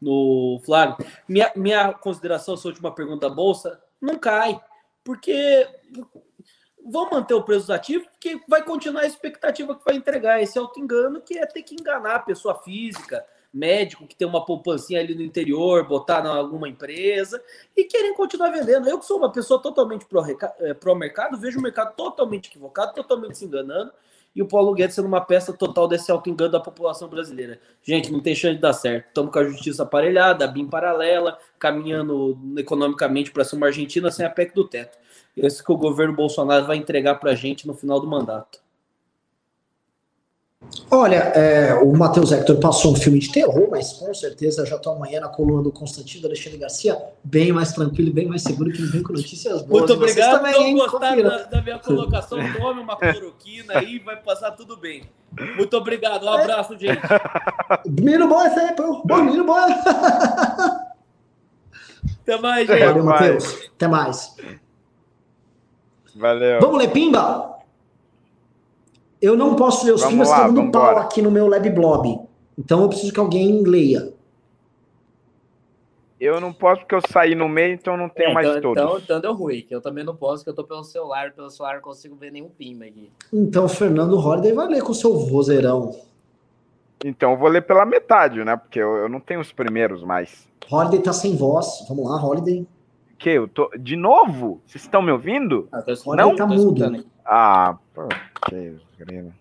no 0.00 0.60
Flávio. 0.64 1.04
Minha, 1.28 1.50
minha 1.56 1.92
consideração, 1.92 2.56
sua 2.56 2.70
última 2.70 2.94
pergunta 2.94 3.28
da 3.28 3.34
Bolsa, 3.34 3.80
não 4.00 4.18
cai 4.18 4.60
porque 5.06 5.68
vão 6.84 7.08
manter 7.08 7.34
o 7.34 7.42
preço 7.42 7.72
ativo, 7.72 8.04
porque 8.10 8.40
vai 8.48 8.64
continuar 8.64 9.02
a 9.02 9.06
expectativa 9.06 9.76
que 9.76 9.84
vai 9.84 9.94
entregar 9.94 10.42
esse 10.42 10.58
auto-engano, 10.58 11.20
que 11.20 11.38
é 11.38 11.46
ter 11.46 11.62
que 11.62 11.76
enganar 11.76 12.16
a 12.16 12.20
pessoa 12.20 12.60
física, 12.62 13.24
médico 13.54 14.06
que 14.06 14.16
tem 14.16 14.26
uma 14.26 14.44
poupancinha 14.44 15.00
ali 15.00 15.14
no 15.14 15.22
interior, 15.22 15.86
botar 15.86 16.24
em 16.24 16.28
alguma 16.28 16.68
empresa 16.68 17.40
e 17.76 17.84
querem 17.84 18.14
continuar 18.14 18.50
vendendo. 18.50 18.88
Eu 18.88 18.98
que 18.98 19.06
sou 19.06 19.18
uma 19.18 19.30
pessoa 19.30 19.62
totalmente 19.62 20.04
eh, 20.58 20.74
pró-mercado, 20.74 21.38
vejo 21.38 21.60
o 21.60 21.62
mercado 21.62 21.94
totalmente 21.94 22.48
equivocado, 22.48 22.92
totalmente 22.92 23.38
se 23.38 23.44
enganando 23.44 23.92
e 24.36 24.42
o 24.42 24.46
Paulo 24.46 24.74
Guedes 24.74 24.94
sendo 24.94 25.08
uma 25.08 25.22
peça 25.22 25.50
total 25.50 25.88
desse 25.88 26.12
auto-engano 26.12 26.52
da 26.52 26.60
população 26.60 27.08
brasileira. 27.08 27.58
Gente, 27.82 28.12
não 28.12 28.20
tem 28.20 28.34
chance 28.34 28.56
de 28.56 28.60
dar 28.60 28.74
certo. 28.74 29.06
Estamos 29.08 29.32
com 29.32 29.38
a 29.38 29.44
justiça 29.44 29.82
aparelhada, 29.82 30.44
a 30.44 30.48
BIM 30.48 30.68
paralela, 30.68 31.38
caminhando 31.58 32.38
economicamente 32.58 33.30
para 33.30 33.44
ser 33.44 33.56
uma 33.56 33.68
Argentina 33.68 34.10
sem 34.10 34.26
a 34.26 34.30
PEC 34.30 34.54
do 34.54 34.68
teto. 34.68 34.98
Esse 35.34 35.64
que 35.64 35.72
o 35.72 35.76
governo 35.78 36.14
Bolsonaro 36.14 36.66
vai 36.66 36.76
entregar 36.76 37.14
para 37.14 37.30
a 37.30 37.34
gente 37.34 37.66
no 37.66 37.72
final 37.72 37.98
do 37.98 38.06
mandato. 38.06 38.65
Olha, 40.90 41.16
é, 41.16 41.74
o 41.74 41.92
Matheus 41.96 42.32
Hector 42.32 42.58
passou 42.58 42.92
um 42.92 42.96
filme 42.96 43.18
de 43.18 43.30
terror, 43.30 43.68
mas 43.70 43.92
com 43.94 44.14
certeza 44.14 44.64
já 44.64 44.76
estou 44.76 44.94
amanhã 44.94 45.20
na 45.20 45.28
coluna 45.28 45.62
do 45.62 45.70
Constantino 45.72 46.26
Alexandre 46.26 46.58
Garcia, 46.58 46.96
bem 47.22 47.52
mais 47.52 47.72
tranquilo, 47.72 48.12
bem 48.12 48.26
mais 48.26 48.42
seguro, 48.42 48.70
que 48.70 48.78
ele 48.78 48.86
vem 48.88 49.02
com 49.02 49.12
notícias 49.12 49.62
boas. 49.62 49.80
Muito 49.80 49.92
obrigado, 49.92 50.38
também, 50.38 50.74
não 50.74 50.86
gostaram 50.86 51.22
da, 51.22 51.42
da, 51.42 51.62
minha 51.62 51.78
colocação, 51.78 52.38
tome 52.54 52.80
uma 52.80 52.96
cloroquina 52.96 53.78
aí, 53.78 53.98
vai 53.98 54.16
passar 54.16 54.52
tudo 54.52 54.76
bem. 54.76 55.02
Muito 55.56 55.76
obrigado, 55.76 56.24
um 56.24 56.30
abraço, 56.30 56.78
gente. 56.78 57.02
Menino 57.86 58.28
bom 58.28 58.42
esse 58.46 58.58
aí, 58.58 58.72
pô. 58.74 59.02
Bom, 59.04 59.22
menino 59.22 59.44
bom. 59.44 59.56
Até 62.22 62.40
mais, 62.40 62.66
gente. 62.66 62.78
Valeu, 62.78 63.04
Matheus. 63.04 63.68
Até 63.74 63.88
mais. 63.88 64.36
Valeu. 66.14 66.60
Vamos 66.60 66.78
ler 66.78 66.92
Pimba? 66.92 67.55
Eu 69.26 69.36
não 69.36 69.56
posso 69.56 69.84
ler 69.84 69.92
os 69.92 70.02
vamos 70.02 70.14
Pimbas, 70.14 70.30
lá, 70.30 70.48
dando 70.48 70.70
pau 70.70 70.98
aqui 70.98 71.20
no 71.20 71.32
meu 71.32 71.48
Lab 71.48 71.68
Blob. 71.70 72.20
Então 72.56 72.82
eu 72.82 72.88
preciso 72.88 73.12
que 73.12 73.18
alguém 73.18 73.60
leia. 73.62 74.12
Eu 76.20 76.40
não 76.40 76.52
posso 76.52 76.82
porque 76.82 76.94
eu 76.94 77.02
saí 77.10 77.34
no 77.34 77.48
meio, 77.48 77.74
então 77.74 77.96
não 77.96 78.08
tenho 78.08 78.30
é, 78.30 78.32
mais 78.34 78.48
então, 78.48 78.60
todos. 78.60 78.82
Então, 78.82 78.98
então 78.98 79.20
deu 79.20 79.34
ruim, 79.34 79.62
que 79.62 79.74
eu 79.74 79.80
também 79.80 80.04
não 80.04 80.14
posso, 80.14 80.44
porque 80.44 80.50
eu 80.50 80.54
tô 80.54 80.64
pelo 80.64 80.84
celular, 80.84 81.32
pelo 81.32 81.50
celular 81.50 81.74
não 81.74 81.82
consigo 81.82 82.14
ver 82.14 82.30
nenhum 82.30 82.48
pimba 82.48 82.84
aqui. 82.84 83.10
Então, 83.32 83.68
Fernando 83.68 84.16
Holiday 84.16 84.52
vai 84.52 84.68
ler 84.68 84.82
com 84.82 84.92
o 84.92 84.94
seu 84.94 85.18
vozeirão. 85.18 85.94
Então 87.04 87.32
eu 87.32 87.36
vou 87.36 87.48
ler 87.48 87.62
pela 87.62 87.84
metade, 87.84 88.44
né? 88.44 88.56
Porque 88.56 88.78
eu, 88.78 88.94
eu 88.96 89.08
não 89.08 89.18
tenho 89.18 89.40
os 89.40 89.52
primeiros 89.52 90.04
mais. 90.04 90.46
Holiday 90.70 91.02
tá 91.02 91.12
sem 91.12 91.36
voz. 91.36 91.84
Vamos 91.88 92.08
lá, 92.08 92.24
Holiday. 92.24 92.66
Que? 93.18 93.30
Eu 93.30 93.48
tô. 93.48 93.70
De 93.78 93.96
novo? 93.96 94.60
Vocês 94.66 94.84
estão 94.84 95.00
me 95.02 95.10
ouvindo? 95.10 95.68
Ah, 95.72 95.82
não, 96.16 96.36
tá 96.36 96.46
mudo. 96.46 97.04
Ah, 97.24 97.76
pô, 97.94 98.08
que 98.48 98.76
grilo. 98.98 99.32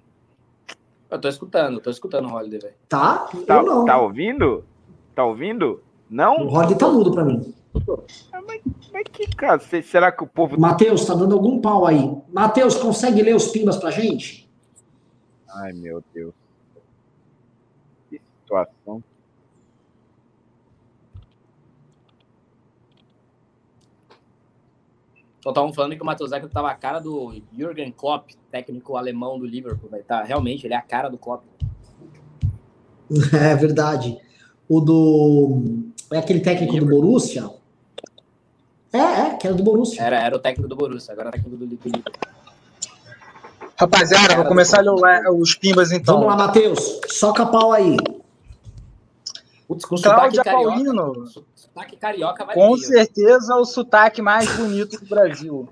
Eu 1.09 1.19
tô 1.19 1.27
escutando, 1.27 1.79
tô 1.79 1.89
escutando 1.89 2.27
o 2.27 2.33
Holiday, 2.33 2.59
velho. 2.59 2.73
Tá? 2.89 3.29
Tá, 3.45 3.63
tá 3.85 3.97
ouvindo? 3.99 4.65
Tá 5.13 5.23
ouvindo? 5.23 5.81
Não? 6.09 6.37
O 6.37 6.53
Holiday 6.53 6.77
tá 6.77 6.87
mudo 6.87 7.11
pra 7.11 7.23
mim. 7.23 7.53
Ah, 8.31 8.41
mas, 8.47 8.61
mas 8.91 9.03
que 9.11 9.27
cara, 9.35 9.59
será 9.59 10.11
que 10.11 10.23
o 10.23 10.27
povo. 10.27 10.59
Matheus, 10.59 11.05
tá 11.05 11.13
dando 11.13 11.35
algum 11.35 11.59
pau 11.61 11.85
aí. 11.85 12.11
Matheus, 12.31 12.75
consegue 12.75 13.21
ler 13.21 13.35
os 13.35 13.49
pimbas 13.49 13.77
pra 13.77 13.91
gente? 13.91 14.49
Ai, 15.49 15.73
meu 15.73 16.03
Deus. 16.13 16.33
Que 18.09 18.19
situação. 18.41 19.03
Só 25.45 25.51
estavam 25.51 25.71
falando 25.71 25.95
que 25.95 26.01
o 26.01 26.05
Matheus 26.05 26.31
Zeca 26.31 26.49
tava 26.49 26.71
a 26.71 26.73
cara 26.73 26.97
do 26.97 27.31
Jürgen 27.55 27.91
Klopp, 27.91 28.31
técnico 28.49 28.97
alemão 28.97 29.37
do 29.37 29.45
Liverpool. 29.45 29.91
Tá, 30.07 30.23
realmente, 30.23 30.65
ele 30.65 30.73
é 30.73 30.77
a 30.77 30.81
cara 30.81 31.07
do 31.07 31.19
Klopp. 31.19 31.43
É 33.31 33.55
verdade. 33.55 34.17
O 34.67 34.81
do. 34.81 35.61
É 36.11 36.17
aquele 36.17 36.39
técnico 36.39 36.73
Liverpool. 36.73 36.99
do 36.99 37.07
Borussia? 37.07 37.47
É, 38.91 38.97
é, 38.97 39.35
que 39.35 39.45
era 39.45 39.55
do 39.55 39.61
Borussia. 39.61 40.01
Era, 40.01 40.19
era 40.19 40.35
o 40.35 40.39
técnico 40.39 40.67
do 40.67 40.75
Borussia, 40.75 41.13
agora 41.13 41.27
é 41.27 41.29
o 41.29 41.33
técnico 41.33 41.55
do 41.55 41.63
Liverpool. 41.63 42.01
Rapaziada, 43.77 44.35
vou 44.37 44.45
começar 44.45 44.79
a 44.79 44.81
ler 44.81 45.29
os 45.29 45.53
pimbas 45.53 45.91
então. 45.91 46.15
Vamos 46.15 46.29
lá, 46.29 46.47
Matheus. 46.47 47.01
Soca 47.07 47.45
pau 47.45 47.71
aí. 47.71 47.95
Putz, 49.67 49.85
com 49.85 49.95
Cláudia 49.95 50.43
Paulino. 50.43 51.25
Sotaque 51.55 51.97
carioca 51.97 52.45
vai 52.45 52.55
Com 52.55 52.77
certeza 52.77 53.55
o 53.55 53.65
sotaque 53.65 54.21
mais 54.21 54.49
bonito 54.55 54.99
do 54.99 55.05
Brasil. 55.07 55.67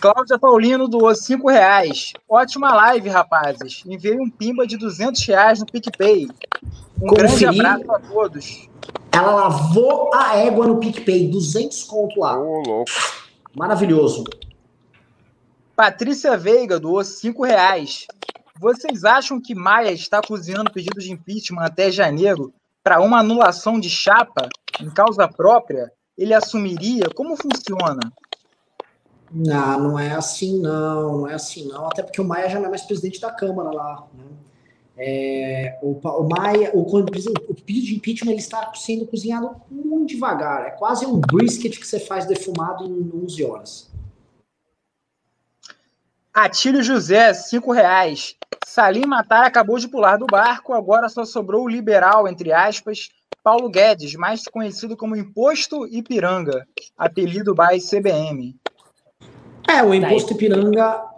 Cláudia 0.00 0.38
Paulino 0.38 0.88
doou 0.88 1.14
5 1.14 1.48
reais. 1.48 2.12
Ótima 2.28 2.74
live, 2.74 3.08
rapazes. 3.08 3.82
Enviei 3.86 4.18
um 4.18 4.30
pimba 4.30 4.66
de 4.66 4.76
200 4.76 5.22
reais 5.26 5.60
no 5.60 5.66
PicPay. 5.66 6.28
Um 7.00 7.06
grande 7.06 7.46
abraço 7.46 7.92
a 7.92 8.00
todos. 8.00 8.68
Ela 9.12 9.34
lavou 9.34 10.10
a 10.14 10.36
égua 10.36 10.66
no 10.66 10.78
PicPay. 10.78 11.28
200 11.28 11.84
conto 11.84 12.18
lá. 12.20 12.38
Ô, 12.38 12.62
louco. 12.66 12.90
Maravilhoso. 13.54 14.24
Patrícia 15.76 16.36
Veiga 16.36 16.80
doou 16.80 17.04
5 17.04 17.44
reais. 17.44 18.06
Vocês 18.58 19.04
acham 19.04 19.40
que 19.40 19.54
Maia 19.54 19.92
está 19.92 20.20
cozinhando 20.20 20.72
pedido 20.72 20.98
de 20.98 21.12
impeachment 21.12 21.62
até 21.62 21.92
janeiro 21.92 22.52
para 22.82 23.00
uma 23.00 23.20
anulação 23.20 23.78
de 23.78 23.90
chapa 23.90 24.48
em 24.80 24.90
causa 24.90 25.28
própria, 25.28 25.92
ele 26.16 26.34
assumiria? 26.34 27.08
Como 27.14 27.36
funciona? 27.36 28.00
Não, 29.30 29.80
não 29.80 29.98
é 29.98 30.12
assim 30.12 30.60
não, 30.60 31.18
não 31.18 31.28
é 31.28 31.34
assim 31.34 31.68
não, 31.68 31.86
até 31.86 32.02
porque 32.02 32.20
o 32.20 32.24
Maia 32.24 32.48
já 32.48 32.58
não 32.58 32.66
é 32.66 32.70
mais 32.70 32.82
presidente 32.82 33.20
da 33.20 33.30
Câmara 33.30 33.70
lá. 33.70 34.06
Né? 34.14 34.24
É, 35.00 35.78
o, 35.80 35.92
o 35.92 36.28
Maia, 36.28 36.72
o, 36.74 36.80
o 36.80 37.54
pedido 37.54 37.86
de 37.86 37.94
impeachment 37.94 38.32
ele 38.32 38.40
está 38.40 38.72
sendo 38.74 39.06
cozinhado 39.06 39.54
muito 39.70 40.14
devagar. 40.14 40.66
É 40.66 40.70
quase 40.70 41.06
um 41.06 41.20
brisket 41.20 41.78
que 41.78 41.86
você 41.86 42.00
faz 42.00 42.26
defumado 42.26 42.84
em 42.84 43.24
11 43.24 43.44
horas. 43.44 43.87
Atílio 46.40 46.84
José, 46.84 47.34
cinco 47.34 47.72
reais. 47.72 48.36
Salim 48.64 49.06
Matar 49.06 49.44
acabou 49.44 49.76
de 49.76 49.88
pular 49.88 50.16
do 50.16 50.26
barco, 50.26 50.72
agora 50.72 51.08
só 51.08 51.24
sobrou 51.24 51.64
o 51.64 51.68
liberal, 51.68 52.28
entre 52.28 52.52
aspas, 52.52 53.08
Paulo 53.42 53.68
Guedes, 53.68 54.14
mais 54.14 54.44
conhecido 54.44 54.96
como 54.96 55.16
Imposto 55.16 55.84
Ipiranga, 55.88 56.64
apelido 56.96 57.56
by 57.56 57.80
CBM. 57.80 58.54
É, 59.68 59.82
o 59.82 59.92
Imposto 59.92 60.32
Ipiranga. 60.32 61.10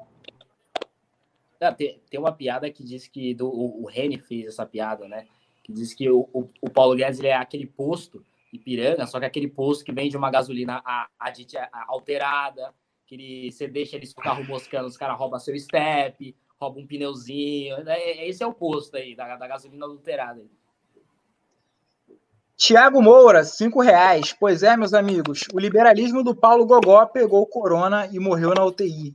Ah, 1.61 1.73
tem, 1.73 2.01
tem 2.11 2.19
uma 2.19 2.33
piada 2.33 2.71
que 2.71 2.83
diz 2.83 3.07
que 3.07 3.35
do, 3.35 3.47
o, 3.47 3.83
o 3.83 3.87
Rene 3.87 4.17
fez 4.17 4.47
essa 4.47 4.65
piada, 4.65 5.07
né? 5.07 5.27
Que 5.63 5.71
diz 5.71 5.93
que 5.93 6.09
o, 6.09 6.27
o, 6.33 6.49
o 6.63 6.71
Paulo 6.71 6.97
Guedes 6.97 7.19
ele 7.19 7.29
é 7.29 7.37
aquele 7.37 7.67
posto 7.67 8.25
Ipiranga, 8.51 9.07
só 9.07 9.19
que 9.19 9.27
é 9.27 9.29
aquele 9.29 9.49
posto 9.49 9.85
que 9.85 9.93
vende 9.93 10.17
uma 10.17 10.31
gasolina 10.31 10.81
a, 10.83 11.09
a, 11.21 11.29
a, 11.29 11.85
alterada, 11.89 12.73
que 13.11 13.16
ele, 13.16 13.51
você 13.51 13.66
deixa 13.66 13.97
eles 13.97 14.15
com 14.15 14.20
o 14.20 14.24
carro 14.24 14.45
moscando, 14.45 14.87
os 14.87 14.97
caras 14.97 15.19
roubam 15.19 15.41
seu 15.41 15.59
step, 15.59 16.37
roubam 16.61 16.85
um 16.85 16.87
pneuzinho. 16.87 17.77
É, 17.89 17.99
é, 17.99 18.28
esse 18.28 18.41
é 18.41 18.47
o 18.47 18.55
posto 18.55 18.97
aí, 18.97 19.16
da, 19.16 19.35
da 19.35 19.49
gasolina 19.49 19.85
adulterada. 19.85 20.41
Tiago 22.57 23.03
Moura, 23.03 23.43
cinco 23.43 23.81
reais. 23.81 24.32
Pois 24.32 24.62
é, 24.62 24.77
meus 24.77 24.95
amigos, 24.95 25.49
o 25.53 25.59
liberalismo 25.59 26.23
do 26.23 26.37
Paulo 26.37 26.65
Gogó 26.65 27.05
pegou 27.07 27.45
corona 27.47 28.09
e 28.12 28.20
morreu 28.20 28.55
na 28.55 28.65
UTI. 28.65 29.12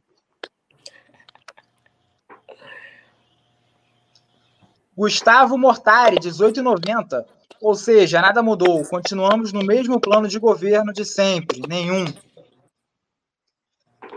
Gustavo 4.98 5.58
Mortari, 5.58 6.18
18,90. 6.18 7.26
Ou 7.62 7.76
seja, 7.76 8.20
nada 8.20 8.44
mudou. 8.44 8.84
Continuamos 8.86 9.54
no 9.54 9.64
mesmo 9.64 10.02
plano 10.02 10.28
de 10.28 10.38
governo 10.38 10.92
de 10.92 11.06
sempre. 11.06 11.62
Nenhum. 11.66 12.06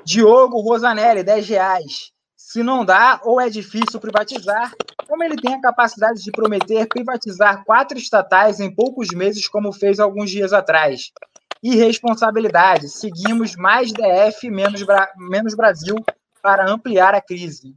Diogo 0.09 0.63
Rosanelli, 0.63 1.23
10 1.23 1.49
reais. 1.51 2.13
Se 2.35 2.63
não 2.63 2.83
dá 2.83 3.21
ou 3.25 3.39
é 3.39 3.51
difícil 3.51 4.01
privatizar, 4.01 4.73
como 5.07 5.23
ele 5.23 5.37
tem 5.37 5.53
a 5.53 5.61
capacidade 5.61 6.23
de 6.23 6.31
prometer 6.31 6.89
privatizar 6.89 7.63
quatro 7.63 7.99
estatais 7.99 8.59
em 8.59 8.75
poucos 8.75 9.09
meses, 9.11 9.47
como 9.47 9.71
fez 9.71 10.01
alguns 10.01 10.31
dias 10.31 10.55
atrás? 10.55 11.13
Irresponsabilidade. 11.63 12.89
Seguimos 12.89 13.55
mais 13.55 13.93
DF, 13.93 14.51
menos, 14.51 14.83
Bra 14.83 15.13
menos 15.15 15.55
Brasil 15.55 15.97
para 16.41 16.67
ampliar 16.67 17.15
a 17.15 17.21
crise. 17.21 17.77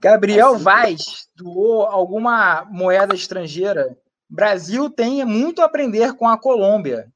Gabriel 0.00 0.56
Vaz 0.56 1.28
doou 1.36 1.82
alguma 1.82 2.64
moeda 2.70 3.14
estrangeira. 3.14 3.94
Brasil 4.26 4.88
tem 4.88 5.22
muito 5.26 5.60
a 5.60 5.66
aprender 5.66 6.14
com 6.14 6.26
a 6.26 6.38
Colômbia. 6.38 7.12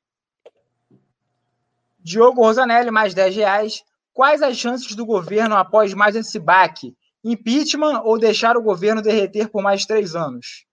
Diogo 2.02 2.42
Rosanelli, 2.42 2.90
mais 2.90 3.14
10 3.14 3.36
reais. 3.36 3.82
Quais 4.12 4.42
as 4.42 4.56
chances 4.56 4.94
do 4.94 5.06
governo 5.06 5.56
após 5.56 5.94
mais 5.94 6.16
esse 6.16 6.38
baque? 6.38 6.96
Impeachment 7.22 8.02
ou 8.04 8.18
deixar 8.18 8.56
o 8.56 8.62
governo 8.62 9.02
derreter 9.02 9.48
por 9.48 9.62
mais 9.62 9.84
três 9.84 10.14
anos? 10.14 10.64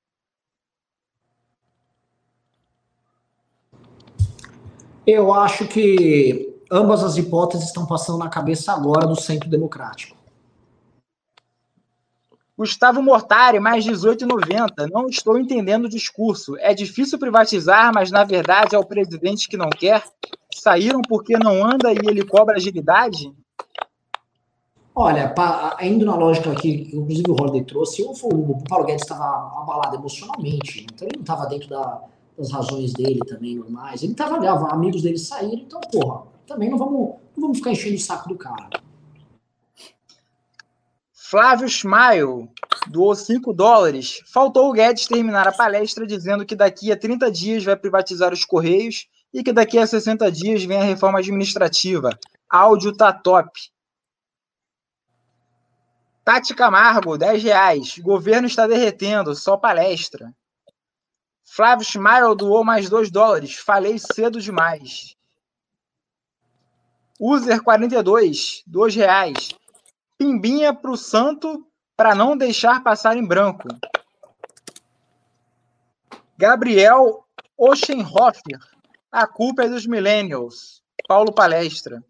Eu 5.06 5.34
acho 5.34 5.68
que 5.68 6.54
ambas 6.70 7.04
as 7.04 7.18
hipóteses 7.18 7.68
estão 7.68 7.86
passando 7.86 8.18
na 8.18 8.30
cabeça 8.30 8.74
agora 8.74 9.08
do 9.08 9.16
centro 9.16 9.50
democrático. 9.50 10.18
Gustavo 12.58 13.04
Mortari, 13.04 13.60
mais 13.60 13.86
18,90. 13.86 14.90
Não 14.92 15.08
estou 15.08 15.38
entendendo 15.38 15.86
o 15.86 15.90
discurso. 15.90 16.58
É 16.58 16.74
difícil 16.74 17.20
privatizar, 17.20 17.94
mas 17.94 18.10
na 18.10 18.24
verdade 18.24 18.76
é 18.76 18.80
o 18.80 18.86
presidente 18.86 19.48
que 19.48 19.56
não 19.56 19.70
quer 19.70 20.04
saíram 20.60 21.02
porque 21.08 21.38
não 21.38 21.66
anda 21.66 21.92
e 21.92 21.98
ele 22.08 22.26
cobra 22.26 22.56
agilidade? 22.56 23.34
Olha, 25.00 25.34
indo 25.82 26.06
na 26.06 26.16
lógica 26.16 26.56
que, 26.56 26.90
inclusive, 26.92 27.30
o 27.30 27.34
Holiday 27.34 27.64
trouxe, 27.64 28.02
o, 28.02 28.12
o 28.12 28.64
Paulo 28.68 28.86
Guedes 28.86 29.04
estava 29.04 29.26
abalado 29.62 29.96
emocionalmente, 29.96 30.88
então 30.92 31.08
ele 31.08 31.18
não 31.18 31.22
estava 31.22 31.46
dentro 31.46 31.70
da, 31.70 32.02
das 32.36 32.52
razões 32.52 32.94
dele 32.94 33.20
também 33.28 33.56
normais. 33.56 34.02
Ele 34.02 34.14
estava 34.14 34.36
ali, 34.36 34.48
amigos 34.48 35.04
dele 35.04 35.20
saíram, 35.20 35.60
então, 35.60 35.80
porra, 35.92 36.24
também 36.48 36.70
não 36.70 36.80
vamos, 36.80 37.16
não 37.36 37.42
vamos 37.42 37.58
ficar 37.60 37.72
enchendo 37.72 37.96
o 37.96 38.00
saco 38.00 38.28
do 38.28 38.36
cara. 38.36 38.70
Flávio 41.14 41.68
Smile 41.68 42.50
doou 42.90 43.14
5 43.14 43.54
dólares. 43.54 44.22
Faltou 44.26 44.70
o 44.70 44.74
Guedes 44.74 45.08
terminar 45.08 45.48
a 45.48 45.52
palestra 45.52 46.08
dizendo 46.08 46.46
que 46.46 46.56
daqui 46.56 46.92
a 46.92 46.98
30 46.98 47.30
dias 47.32 47.64
vai 47.64 47.76
privatizar 47.76 48.34
os 48.34 48.46
Correios 48.46 49.08
e 49.34 49.44
que 49.44 49.54
daqui 49.54 49.78
a 49.78 49.86
60 49.86 50.32
dias 50.32 50.64
vem 50.64 50.80
a 50.80 50.84
reforma 50.84 51.20
administrativa. 51.20 52.10
Áudio 52.50 52.96
tá 52.96 53.12
top. 53.12 53.52
Tati 56.24 56.54
Camargo, 56.54 57.18
10 57.18 57.44
reais. 57.44 57.98
Governo 58.00 58.48
está 58.48 58.68
derretendo, 58.68 59.34
só 59.36 59.56
palestra. 59.56 60.34
Flávio 61.44 61.86
Schmeil 61.86 62.36
doou 62.36 62.64
mais 62.64 62.90
2 62.90 63.10
dólares. 63.10 63.56
Falei 63.56 63.98
cedo 63.98 64.42
demais. 64.42 65.16
User 67.20 67.64
42, 67.64 68.64
2 68.68 68.96
reais. 68.96 69.50
Pimbinha 70.18 70.74
pro 70.74 70.98
santo 70.98 71.66
para 71.96 72.14
não 72.14 72.38
deixar 72.38 72.84
passar 72.84 73.18
em 73.18 73.26
branco. 73.26 73.68
Gabriel 76.38 77.26
Oschenhofer, 77.58 78.60
a 79.18 79.26
culpa 79.26 79.64
é 79.64 79.68
dos 79.68 79.88
millennials. 79.88 80.84
Paulo 81.08 81.34
Palestra. 81.34 82.04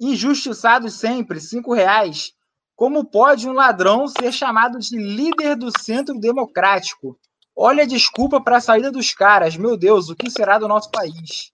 Injustiçados 0.00 0.94
sempre, 0.94 1.38
cinco 1.38 1.74
reais. 1.74 2.32
Como 2.74 3.04
pode 3.04 3.46
um 3.46 3.52
ladrão 3.52 4.08
ser 4.08 4.32
chamado 4.32 4.78
de 4.78 4.96
líder 4.96 5.54
do 5.54 5.70
centro 5.78 6.18
democrático? 6.18 7.18
Olha 7.54 7.82
a 7.82 7.86
desculpa 7.86 8.40
para 8.40 8.56
a 8.56 8.60
saída 8.60 8.90
dos 8.90 9.12
caras. 9.12 9.54
Meu 9.54 9.76
Deus, 9.76 10.08
o 10.08 10.16
que 10.16 10.30
será 10.30 10.58
do 10.58 10.66
nosso 10.66 10.90
país? 10.90 11.52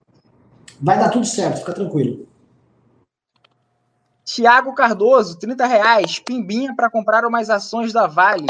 Vai 0.81 0.97
dar 0.97 1.11
tudo 1.11 1.27
certo, 1.27 1.59
fica 1.59 1.73
tranquilo. 1.73 2.29
Tiago 4.25 4.73
Cardoso, 4.73 5.37
30 5.37 5.67
reais. 5.67 6.21
Pimbinha 6.21 6.77
para 6.77 6.89
comprar 6.89 7.25
umas 7.25 7.51
ações 7.51 7.93
da 7.93 8.07
Vale. 8.07 8.47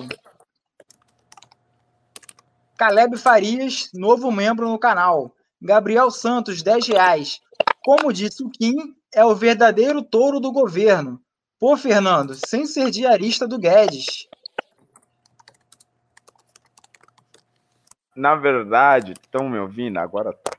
Caleb 2.76 3.16
Farias, 3.16 3.88
novo 3.94 4.30
membro 4.30 4.68
no 4.68 4.78
canal. 4.78 5.32
Gabriel 5.60 6.10
Santos, 6.10 6.62
10 6.62 6.88
reais. 6.88 7.40
Como 7.84 8.12
disse 8.12 8.42
o 8.42 8.50
Kim, 8.50 8.74
é 9.14 9.24
o 9.24 9.34
verdadeiro 9.34 10.02
touro 10.02 10.40
do 10.40 10.52
governo. 10.52 11.20
Pô, 11.58 11.76
Fernando, 11.76 12.34
sem 12.34 12.66
ser 12.66 12.90
diarista 12.90 13.48
do 13.48 13.58
Guedes. 13.58 14.28
Na 18.14 18.34
verdade, 18.34 19.12
estão 19.12 19.48
me 19.48 19.58
ouvindo? 19.58 19.98
Agora 19.98 20.32
tá. 20.32 20.56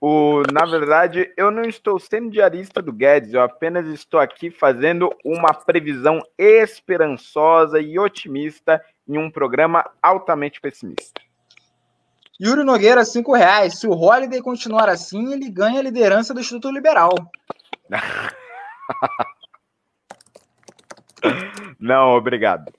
O, 0.00 0.42
na 0.50 0.64
verdade, 0.64 1.30
eu 1.36 1.50
não 1.50 1.62
estou 1.62 1.98
sendo 1.98 2.30
diarista 2.30 2.80
do 2.80 2.90
Guedes, 2.90 3.34
eu 3.34 3.42
apenas 3.42 3.86
estou 3.86 4.18
aqui 4.18 4.50
fazendo 4.50 5.10
uma 5.22 5.52
previsão 5.52 6.22
esperançosa 6.38 7.80
e 7.80 7.98
otimista 7.98 8.82
em 9.06 9.18
um 9.18 9.30
programa 9.30 9.84
altamente 10.02 10.58
pessimista. 10.58 11.20
Yuri 12.40 12.64
Nogueira, 12.64 13.04
cinco 13.04 13.34
reais. 13.34 13.78
Se 13.78 13.86
o 13.86 13.92
Holiday 13.92 14.40
continuar 14.40 14.88
assim, 14.88 15.32
ele 15.32 15.50
ganha 15.50 15.80
a 15.80 15.82
liderança 15.82 16.32
do 16.32 16.40
Instituto 16.40 16.70
Liberal. 16.70 17.10
Não, 21.78 22.16
obrigado. 22.16 22.72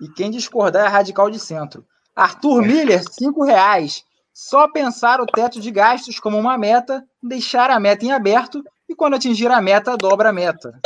E 0.00 0.08
quem 0.08 0.30
discordar 0.30 0.86
é 0.86 0.88
radical 0.88 1.30
de 1.30 1.38
centro. 1.38 1.86
Arthur 2.16 2.62
Miller, 2.62 3.02
cinco 3.08 3.44
reais. 3.44 4.04
Só 4.32 4.68
pensar 4.68 5.20
o 5.20 5.26
teto 5.26 5.60
de 5.60 5.70
gastos 5.70 6.18
como 6.18 6.36
uma 6.36 6.58
meta, 6.58 7.04
deixar 7.22 7.70
a 7.70 7.78
meta 7.78 8.04
em 8.04 8.12
aberto 8.12 8.64
e 8.88 8.94
quando 8.94 9.14
atingir 9.14 9.50
a 9.50 9.60
meta, 9.60 9.96
dobra 9.96 10.30
a 10.30 10.32
meta. 10.32 10.80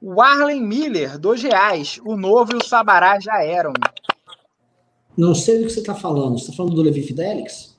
O 0.00 0.20
Arlen 0.20 0.60
Miller, 0.60 1.18
dois 1.18 1.42
reais. 1.42 2.00
O 2.04 2.16
novo 2.16 2.52
e 2.52 2.56
o 2.56 2.64
Sabará 2.64 3.18
já 3.20 3.42
eram. 3.42 3.72
Não 5.22 5.36
sei 5.36 5.58
do 5.60 5.66
que 5.66 5.70
você 5.70 5.78
está 5.78 5.94
falando. 5.94 6.36
Você 6.36 6.46
está 6.46 6.56
falando 6.56 6.74
do 6.74 6.82
Levi 6.82 7.00
Fidelix? 7.00 7.78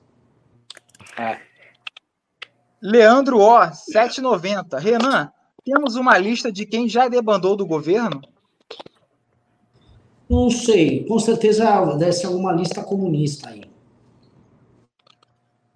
É. 1.18 1.38
Leandro 2.80 3.38
O, 3.38 3.58
7,90. 3.58 4.78
Renan, 4.78 5.30
temos 5.62 5.94
uma 5.94 6.16
lista 6.16 6.50
de 6.50 6.64
quem 6.64 6.88
já 6.88 7.06
debandou 7.06 7.54
do 7.54 7.66
governo? 7.66 8.22
Não 10.26 10.48
sei. 10.48 11.04
Com 11.04 11.18
certeza 11.18 11.84
deve 11.96 12.14
ser 12.14 12.28
alguma 12.28 12.50
lista 12.50 12.82
comunista 12.82 13.50
aí. 13.50 13.64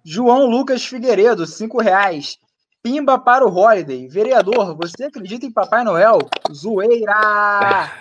João 0.03 0.47
Lucas 0.47 0.83
Figueiredo, 0.83 1.45
cinco 1.45 1.79
reais. 1.79 2.39
Pimba 2.81 3.19
para 3.19 3.45
o 3.45 3.55
Holiday. 3.55 4.07
Vereador, 4.07 4.75
você 4.75 5.03
acredita 5.03 5.45
em 5.45 5.51
Papai 5.51 5.83
Noel? 5.83 6.17
Zoeira! 6.51 7.91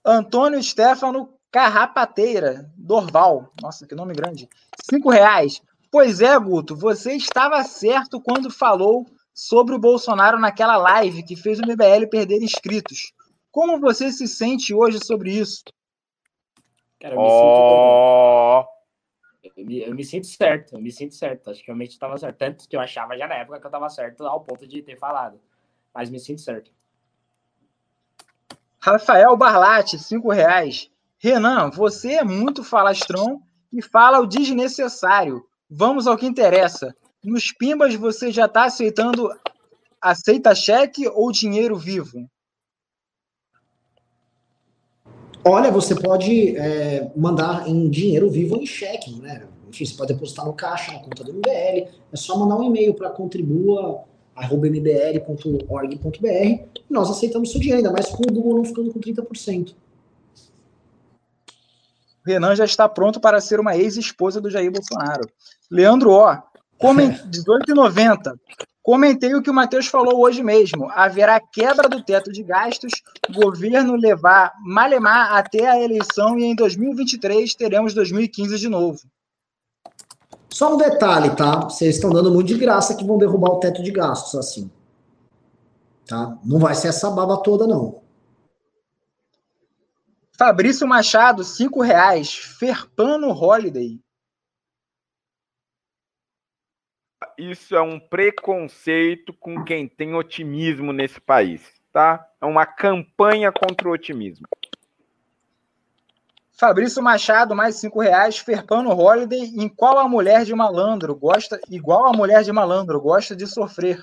Antônio 0.06 0.62
Stefano 0.62 1.36
Carrapateira, 1.50 2.70
Dorval. 2.76 3.52
Nossa, 3.60 3.86
que 3.86 3.94
nome 3.94 4.14
grande. 4.14 4.48
Cinco 4.88 5.10
reais. 5.10 5.60
Pois 5.90 6.20
é, 6.20 6.38
Guto, 6.38 6.76
você 6.76 7.14
estava 7.14 7.62
certo 7.64 8.20
quando 8.20 8.50
falou 8.50 9.06
sobre 9.34 9.74
o 9.74 9.78
Bolsonaro 9.78 10.38
naquela 10.38 10.76
live 10.76 11.24
que 11.24 11.34
fez 11.34 11.58
o 11.58 11.62
MBL 11.62 12.06
perder 12.10 12.42
inscritos. 12.42 13.12
Como 13.50 13.80
você 13.80 14.12
se 14.12 14.28
sente 14.28 14.72
hoje 14.72 14.98
sobre 15.04 15.32
isso? 15.32 15.64
Cara, 17.00 17.14
eu 17.14 17.20
me 17.20 17.30
sinto. 17.30 18.76
Eu 19.56 19.64
me, 19.64 19.80
eu 19.80 19.94
me 19.94 20.04
sinto 20.04 20.26
certo, 20.26 20.74
eu 20.74 20.80
me 20.80 20.92
sinto 20.92 21.14
certo. 21.14 21.50
Acho 21.50 21.60
que 21.60 21.66
realmente 21.66 21.92
estava 21.92 22.16
certo. 22.18 22.36
Tanto 22.36 22.68
que 22.68 22.76
eu 22.76 22.80
achava 22.80 23.16
já 23.16 23.26
na 23.26 23.36
época 23.36 23.58
que 23.58 23.66
eu 23.66 23.68
estava 23.68 23.88
certo 23.88 24.26
ao 24.26 24.40
ponto 24.42 24.66
de 24.66 24.82
ter 24.82 24.96
falado. 24.98 25.40
Mas 25.94 26.10
me 26.10 26.20
sinto 26.20 26.42
certo. 26.42 26.70
Rafael 28.86 29.36
Barlatti, 29.36 29.98
cinco 29.98 30.30
reais. 30.30 30.88
Renan, 31.18 31.70
você 31.70 32.12
é 32.12 32.24
muito 32.24 32.62
falastrão 32.62 33.42
e 33.72 33.82
fala 33.82 34.20
o 34.20 34.26
desnecessário. 34.26 35.44
Vamos 35.68 36.06
ao 36.06 36.16
que 36.16 36.24
interessa. 36.24 36.94
Nos 37.24 37.50
Pimbas 37.50 37.96
você 37.96 38.30
já 38.30 38.44
está 38.44 38.66
aceitando 38.66 39.28
aceita 40.00 40.54
cheque 40.54 41.08
ou 41.08 41.32
dinheiro 41.32 41.76
vivo? 41.76 42.30
Olha, 45.44 45.72
você 45.72 45.92
pode 45.92 46.56
é, 46.56 47.10
mandar 47.16 47.68
em 47.68 47.90
dinheiro 47.90 48.30
vivo 48.30 48.54
ou 48.54 48.62
em 48.62 48.66
cheque, 48.66 49.20
né? 49.20 49.48
Enfim, 49.68 49.84
você 49.84 49.96
pode 49.96 50.14
depositar 50.14 50.46
no 50.46 50.52
caixa, 50.52 50.92
na 50.92 51.00
conta 51.00 51.24
do 51.24 51.32
MBL. 51.32 51.88
É 52.12 52.16
só 52.16 52.38
mandar 52.38 52.54
um 52.54 52.62
e-mail 52.62 52.94
para 52.94 53.10
contribua.mbl.org.br 53.10 54.15
e 56.88 56.92
nós 56.92 57.10
aceitamos 57.10 57.50
seu 57.50 57.60
dinheiro, 57.60 57.78
ainda 57.78 57.92
mais 57.92 58.06
com 58.08 58.22
o 58.22 58.32
Google 58.32 58.56
não 58.56 58.64
ficando 58.64 58.92
com 58.92 59.00
30%. 59.00 59.74
O 62.24 62.28
Renan 62.28 62.54
já 62.54 62.64
está 62.64 62.88
pronto 62.88 63.20
para 63.20 63.40
ser 63.40 63.60
uma 63.60 63.76
ex-esposa 63.76 64.40
do 64.40 64.50
Jair 64.50 64.70
Bolsonaro. 64.70 65.28
Leandro 65.70 66.10
O, 66.10 66.36
coment... 66.78 67.14
18,90. 67.30 68.36
Comentei 68.82 69.34
o 69.34 69.42
que 69.42 69.50
o 69.50 69.54
Matheus 69.54 69.88
falou 69.88 70.20
hoje 70.20 70.44
mesmo. 70.44 70.88
Haverá 70.92 71.40
quebra 71.40 71.88
do 71.88 72.04
teto 72.04 72.30
de 72.30 72.44
gastos, 72.44 72.92
governo 73.34 73.96
levar 73.96 74.52
Malemar 74.64 75.32
até 75.32 75.68
a 75.68 75.82
eleição 75.82 76.38
e 76.38 76.44
em 76.44 76.54
2023 76.54 77.52
teremos 77.56 77.94
2015 77.94 78.58
de 78.58 78.68
novo. 78.68 79.00
Só 80.50 80.74
um 80.74 80.76
detalhe, 80.76 81.34
tá? 81.36 81.60
Vocês 81.60 81.96
estão 81.96 82.10
dando 82.10 82.32
muito 82.32 82.48
de 82.48 82.58
graça 82.58 82.94
que 82.94 83.04
vão 83.04 83.18
derrubar 83.18 83.50
o 83.50 83.60
teto 83.60 83.82
de 83.82 83.90
gastos 83.90 84.34
assim. 84.34 84.70
Tá? 86.06 86.38
Não 86.44 86.58
vai 86.58 86.74
ser 86.74 86.88
essa 86.88 87.10
baba 87.10 87.42
toda, 87.42 87.66
não. 87.66 88.00
Fabrício 90.38 90.86
Machado, 90.86 91.42
cinco 91.42 91.82
reais. 91.82 92.32
Ferpano 92.34 93.30
Holiday. 93.30 94.00
isso 97.38 97.76
é 97.76 97.80
um 97.80 97.98
preconceito 97.98 99.32
com 99.32 99.64
quem 99.64 99.86
tem 99.86 100.14
otimismo 100.14 100.92
nesse 100.92 101.20
país, 101.20 101.62
tá? 101.92 102.26
É 102.40 102.46
uma 102.46 102.64
campanha 102.64 103.52
contra 103.52 103.88
o 103.88 103.92
otimismo. 103.92 104.46
Fabrício 106.58 107.02
Machado, 107.02 107.54
mais 107.54 107.76
cinco 107.76 108.00
reais. 108.00 108.38
Ferpano 108.38 108.90
Holiday, 108.90 109.52
em 109.56 109.68
qual 109.68 109.98
a 109.98 110.08
mulher 110.08 110.44
de 110.44 110.54
malandro 110.54 111.14
gosta, 111.14 111.60
igual 111.70 112.06
a 112.06 112.12
mulher 112.12 112.42
de 112.42 112.52
malandro, 112.52 113.00
gosta 113.00 113.36
de 113.36 113.46
sofrer? 113.46 114.02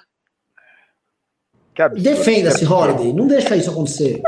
Defenda-se, 2.00 2.66
Holiday. 2.66 3.14
Não 3.14 3.28
deixa 3.28 3.56
isso 3.56 3.72
acontecer. 3.72 4.22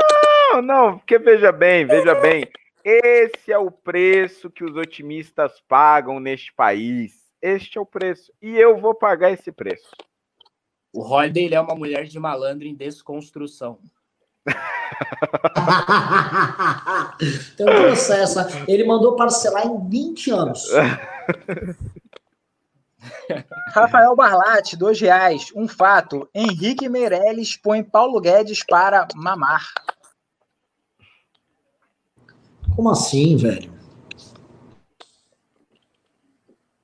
Não, 0.52 0.62
não, 0.62 0.98
porque 0.98 1.18
veja 1.18 1.52
bem, 1.52 1.86
veja 1.86 2.14
bem. 2.16 2.48
Esse 2.84 3.52
é 3.52 3.58
o 3.58 3.70
preço 3.70 4.50
que 4.50 4.64
os 4.64 4.76
otimistas 4.76 5.52
pagam 5.68 6.18
neste 6.18 6.52
país 6.52 7.26
este 7.46 7.78
é 7.78 7.80
o 7.80 7.86
preço. 7.86 8.32
E 8.42 8.56
eu 8.56 8.76
vou 8.78 8.94
pagar 8.94 9.30
esse 9.30 9.52
preço. 9.52 9.90
O 10.92 11.00
Holiday 11.02 11.54
é 11.54 11.60
uma 11.60 11.74
mulher 11.74 12.04
de 12.06 12.18
malandro 12.18 12.66
em 12.66 12.74
desconstrução. 12.74 13.78
Tem 17.56 17.68
um 17.68 17.82
processo. 17.82 18.38
Ele 18.68 18.84
mandou 18.84 19.16
parcelar 19.16 19.66
em 19.66 19.88
20 19.88 20.30
anos. 20.30 20.68
Rafael 23.72 24.14
Barlatti, 24.14 24.76
dois 24.76 25.00
reais. 25.00 25.52
Um 25.54 25.66
fato: 25.68 26.28
Henrique 26.34 26.88
Meirelles 26.88 27.56
põe 27.56 27.82
Paulo 27.82 28.20
Guedes 28.20 28.62
para 28.64 29.06
mamar. 29.14 29.72
Como 32.74 32.90
assim, 32.90 33.36
velho? 33.36 33.74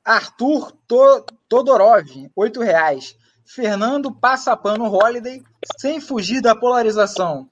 Arthur 0.04 0.72
Todorov, 1.48 2.30
oito 2.34 2.60
reais. 2.60 3.16
Fernando 3.44 4.10
Passapano 4.10 4.90
Holiday, 4.90 5.42
sem 5.78 6.00
fugir 6.00 6.40
da 6.40 6.56
polarização. 6.56 7.50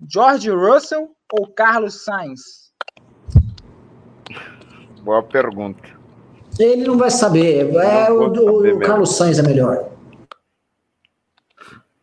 George 0.00 0.50
Russell 0.50 1.10
ou 1.32 1.46
Carlos 1.48 2.04
Sainz? 2.04 2.72
Boa 5.02 5.22
pergunta. 5.22 5.96
Ele 6.58 6.84
não 6.84 6.98
vai 6.98 7.10
saber. 7.10 7.74
É, 7.74 8.10
o, 8.10 8.28
o, 8.28 8.76
o 8.76 8.80
Carlos 8.80 9.16
Sainz 9.16 9.38
é 9.38 9.42
melhor. 9.42 9.90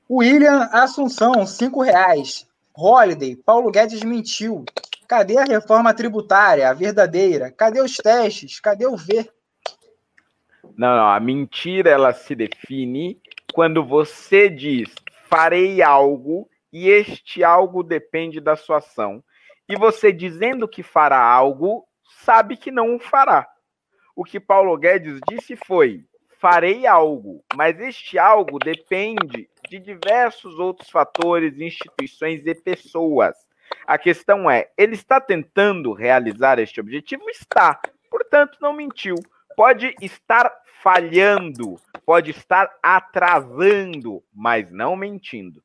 William 0.09 0.69
Assunção, 0.71 1.45
cinco 1.45 1.81
reais. 1.81 2.47
Holiday, 2.75 3.35
Paulo 3.35 3.71
Guedes 3.71 4.03
mentiu. 4.03 4.65
Cadê 5.07 5.37
a 5.37 5.43
reforma 5.43 5.93
tributária, 5.93 6.69
a 6.69 6.73
verdadeira? 6.73 7.51
Cadê 7.51 7.81
os 7.81 7.97
testes? 7.97 8.59
Cadê 8.59 8.87
o 8.87 8.97
ver? 8.97 9.31
Não, 10.75 10.95
não, 10.95 11.07
a 11.07 11.19
mentira 11.19 11.89
ela 11.89 12.13
se 12.13 12.33
define 12.33 13.19
quando 13.53 13.85
você 13.85 14.49
diz 14.49 14.89
farei 15.29 15.81
algo 15.81 16.49
e 16.73 16.89
este 16.89 17.43
algo 17.43 17.83
depende 17.83 18.41
da 18.41 18.55
sua 18.55 18.79
ação. 18.79 19.23
E 19.69 19.77
você 19.77 20.11
dizendo 20.11 20.67
que 20.67 20.81
fará 20.81 21.19
algo, 21.19 21.85
sabe 22.23 22.57
que 22.57 22.71
não 22.71 22.95
o 22.95 22.99
fará. 22.99 23.47
O 24.15 24.25
que 24.25 24.39
Paulo 24.39 24.75
Guedes 24.75 25.19
disse 25.29 25.55
foi: 25.55 26.03
farei 26.41 26.87
algo, 26.87 27.45
mas 27.55 27.79
este 27.79 28.17
algo 28.17 28.57
depende 28.57 29.47
de 29.69 29.79
diversos 29.79 30.59
outros 30.59 30.89
fatores, 30.89 31.59
instituições 31.59 32.45
e 32.45 32.55
pessoas. 32.55 33.35
A 33.87 33.97
questão 33.97 34.49
é, 34.49 34.69
ele 34.77 34.95
está 34.95 35.21
tentando 35.21 35.93
realizar 35.93 36.59
este 36.59 36.81
objetivo? 36.81 37.29
Está. 37.29 37.79
Portanto, 38.09 38.57
não 38.59 38.73
mentiu 38.73 39.15
pode 39.55 39.95
estar 40.01 40.51
falhando, 40.81 41.79
pode 42.05 42.31
estar 42.31 42.69
atrasando, 42.81 44.23
mas 44.33 44.69
não 44.71 44.95
mentindo. 44.95 45.63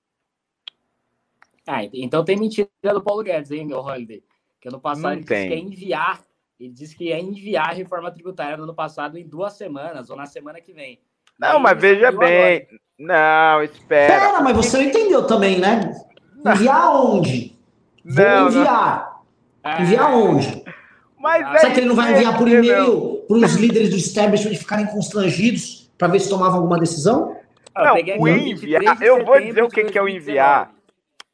Ah, 1.69 1.85
então 1.93 2.25
tem 2.25 2.35
mentira 2.35 2.67
do 2.95 3.03
Paulo 3.03 3.23
Guedes, 3.23 3.51
hein, 3.51 3.67
meu 3.67 3.81
Holiday? 3.81 4.23
Que 4.59 4.69
ano 4.69 4.81
passado 4.81 5.03
não 5.03 5.13
ele 5.13 5.25
tem. 5.25 5.49
disse 5.49 5.49
que 5.49 5.55
ia 5.55 5.61
enviar, 5.61 6.21
ele 6.59 6.73
disse 6.73 6.97
que 6.97 7.05
ia 7.05 7.21
enviar 7.21 7.69
a 7.69 7.75
reforma 7.75 8.11
tributária 8.11 8.57
no 8.57 8.63
ano 8.63 8.75
passado 8.75 9.19
em 9.19 9.29
duas 9.29 9.53
semanas, 9.53 10.09
ou 10.09 10.17
na 10.17 10.25
semana 10.25 10.63
que 10.63 10.73
vem. 10.73 10.99
Não, 11.39 11.61
mas 11.61 11.79
veja 11.79 12.11
bem. 12.11 12.67
Agora. 12.67 12.67
Não, 12.99 13.63
espera. 13.63 14.19
Pera, 14.19 14.41
mas 14.41 14.57
você 14.57 14.79
não 14.79 14.85
entendeu 14.85 15.27
também, 15.27 15.59
né? 15.59 15.93
Enviar 16.39 16.91
onde? 16.97 17.55
Não, 18.03 18.51
Vou 18.51 18.61
enviar. 18.61 19.23
Não. 19.63 19.81
Enviar 19.81 20.15
onde? 20.15 20.65
Mas 21.21 21.61
Será 21.61 21.73
é 21.73 21.75
que 21.75 21.81
ele 21.81 21.89
não 21.89 21.97
vai 21.97 22.13
enviar 22.13 22.39
por 22.39 22.47
e-mail 22.47 23.25
para 23.27 23.37
os 23.39 23.55
líderes 23.55 23.91
do 23.91 23.97
establishment 23.97 24.55
ficarem 24.55 24.87
constrangidos 24.87 25.91
para 25.99 26.07
ver 26.07 26.21
se 26.21 26.29
tomavam 26.29 26.59
alguma 26.59 26.79
decisão? 26.79 27.37
Não, 27.77 27.95
o 28.21 28.29
enviar. 28.29 29.03
Eu 29.03 29.25
vou 29.25 29.41
dizer 29.41 29.65
o 29.65 29.69
que, 29.69 29.83
que 29.83 29.99
é 29.99 30.03
o 30.03 30.09
enviar. 30.09 30.78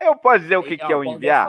Eu 0.05 0.17
posso 0.17 0.41
dizer 0.41 0.57
o 0.57 0.63
que, 0.63 0.77
que 0.77 0.93
é 0.93 0.97
o 0.97 1.05
enviar? 1.05 1.49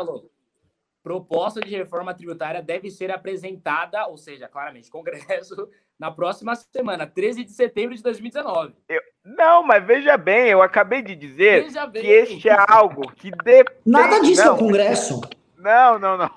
proposta 1.06 1.62
de 1.62 1.70
reforma 1.78 2.16
tributária 2.16 2.64
deve 2.64 2.90
ser 2.90 3.12
apresentada, 3.12 4.08
ou 4.08 4.18
seja, 4.18 4.48
claramente, 4.48 4.90
Congresso, 4.90 5.70
na 6.00 6.10
próxima 6.10 6.56
semana, 6.56 7.06
13 7.06 7.44
de 7.44 7.52
setembro 7.52 7.96
de 7.96 8.02
2019. 8.02 8.74
Eu, 8.90 9.00
não, 9.24 9.62
mas 9.62 9.86
veja 9.86 10.18
bem, 10.18 10.48
eu 10.48 10.64
acabei 10.64 11.04
de 11.04 11.16
dizer 11.16 11.68
que 11.92 12.08
este 12.08 12.50
é 12.50 12.58
algo 12.68 13.08
que 13.12 13.30
depende. 13.30 13.78
Nada 13.86 14.20
disso 14.20 14.44
não. 14.46 14.50
é 14.50 14.54
o 14.54 14.58
Congresso. 14.58 15.22
Não, 15.56 16.00
não, 16.00 16.18
não. 16.18 16.32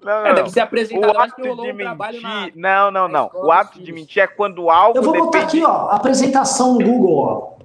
Não, 0.00 0.22
não, 0.22 0.26
é, 0.26 0.34
deve 0.34 0.50
ser 0.50 0.60
apresentado. 0.60 1.12
O 1.12 1.18
ato 1.18 1.42
de 1.42 1.72
mentir. 1.72 2.22
Na, 2.22 2.50
não, 2.54 2.90
não, 2.92 3.08
não. 3.08 3.30
O 3.34 3.50
ato 3.50 3.82
de 3.82 3.92
mentir 3.92 4.22
é 4.22 4.28
quando 4.28 4.70
algo. 4.70 4.96
Eu 4.96 5.02
vou 5.02 5.12
botar 5.12 5.40
aqui, 5.40 5.64
ó. 5.64 5.88
Apresentação 5.88 6.74
no 6.74 6.84
Google, 6.84 7.18
ó. 7.18 7.55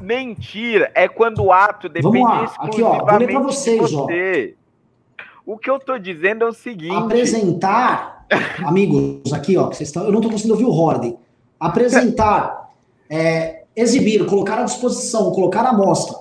Mentira 0.00 0.90
é 0.94 1.08
quando 1.08 1.44
o 1.44 1.52
ato 1.52 1.88
depende 1.88 2.18
Vamos 2.18 2.28
lá. 2.28 2.54
Aqui, 2.58 2.82
ó. 2.82 3.04
Vou 3.04 3.18
ler 3.18 3.28
pra 3.28 3.40
vocês, 3.40 3.92
ó. 3.94 4.06
O 5.46 5.58
que 5.58 5.68
eu 5.68 5.78
tô 5.78 5.98
dizendo 5.98 6.44
é 6.44 6.48
o 6.48 6.52
seguinte: 6.52 6.94
apresentar 6.94 8.20
amigos 8.64 9.32
aqui, 9.32 9.56
ó, 9.56 9.68
que 9.68 9.76
vocês 9.76 9.88
estão, 9.88 10.04
eu 10.04 10.12
não 10.12 10.18
estou 10.18 10.30
conseguindo 10.30 10.54
ouvir 10.54 10.66
o 10.66 10.72
Horden. 10.72 11.18
Apresentar, 11.58 12.70
é, 13.10 13.64
exibir, 13.74 14.24
colocar 14.26 14.60
à 14.60 14.64
disposição, 14.64 15.32
colocar 15.32 15.62
à 15.62 15.72
mostra, 15.72 16.18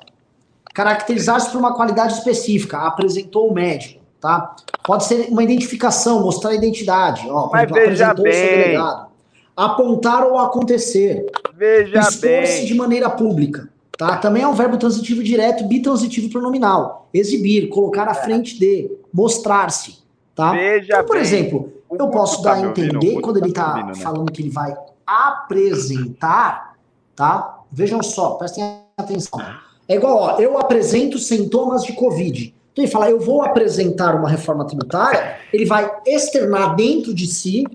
caracterizar-se 0.73 1.51
por 1.51 1.59
uma 1.59 1.75
qualidade 1.75 2.13
específica, 2.13 2.79
apresentou 2.79 3.49
o 3.49 3.53
médico, 3.53 4.01
tá? 4.19 4.55
Pode 4.83 5.05
ser 5.05 5.27
uma 5.29 5.43
identificação, 5.43 6.21
mostrar 6.21 6.51
a 6.51 6.55
identidade, 6.55 7.29
ó, 7.29 7.49
Mas 7.51 7.69
veja 7.69 8.11
apresentou 8.11 8.27
o 8.27 8.33
seu 8.33 8.47
bem. 8.47 8.57
delegado. 8.63 9.09
Apontar 9.55 10.25
ou 10.25 10.39
acontecer, 10.39 11.25
Veja 11.59 12.09
bem. 12.21 12.65
de 12.65 12.73
maneira 12.73 13.09
pública. 13.09 13.67
Tá? 13.97 14.15
Também 14.15 14.43
é 14.43 14.47
um 14.47 14.53
verbo 14.53 14.77
transitivo 14.77 15.21
direto, 15.21 15.65
bitransitivo 15.65 16.29
pronominal. 16.29 17.09
Exibir, 17.13 17.67
colocar 17.67 18.07
à 18.07 18.13
frente 18.13 18.57
de, 18.57 18.89
mostrar-se. 19.13 19.97
Tá? 20.33 20.53
Veja 20.53 20.93
então, 20.93 21.05
por 21.05 21.15
bem. 21.15 21.21
exemplo, 21.21 21.73
eu 21.91 22.07
posso 22.07 22.41
tá 22.41 22.55
dar 22.55 22.61
a? 22.63 22.67
O 22.67 22.69
entender 22.69 23.19
quando 23.19 23.39
tá 23.39 23.45
ele 23.45 23.49
está 23.49 23.67
ouvindo, 23.71 23.87
né? 23.87 23.95
falando 23.95 24.31
que 24.31 24.41
ele 24.41 24.49
vai 24.49 24.73
apresentar, 25.05 26.75
tá? 27.13 27.59
Vejam 27.69 28.01
só, 28.01 28.35
prestem 28.35 28.63
atenção. 28.97 29.41
É 29.85 29.95
igual, 29.95 30.17
ó, 30.17 30.39
eu 30.39 30.57
apresento 30.57 31.19
sintomas 31.19 31.83
de 31.83 31.91
Covid. 31.91 32.55
Então 32.71 32.85
ele 32.85 32.91
fala, 32.91 33.09
eu 33.09 33.19
vou 33.19 33.41
apresentar 33.41 34.15
uma 34.15 34.29
reforma 34.29 34.65
tributária, 34.65 35.39
ele 35.51 35.65
vai 35.65 35.91
externar 36.05 36.75
dentro 36.75 37.13
de 37.13 37.27
si 37.27 37.65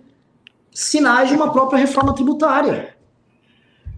sinais 0.72 1.28
de 1.28 1.34
uma 1.34 1.52
própria 1.52 1.78
reforma 1.78 2.14
tributária. 2.14 2.93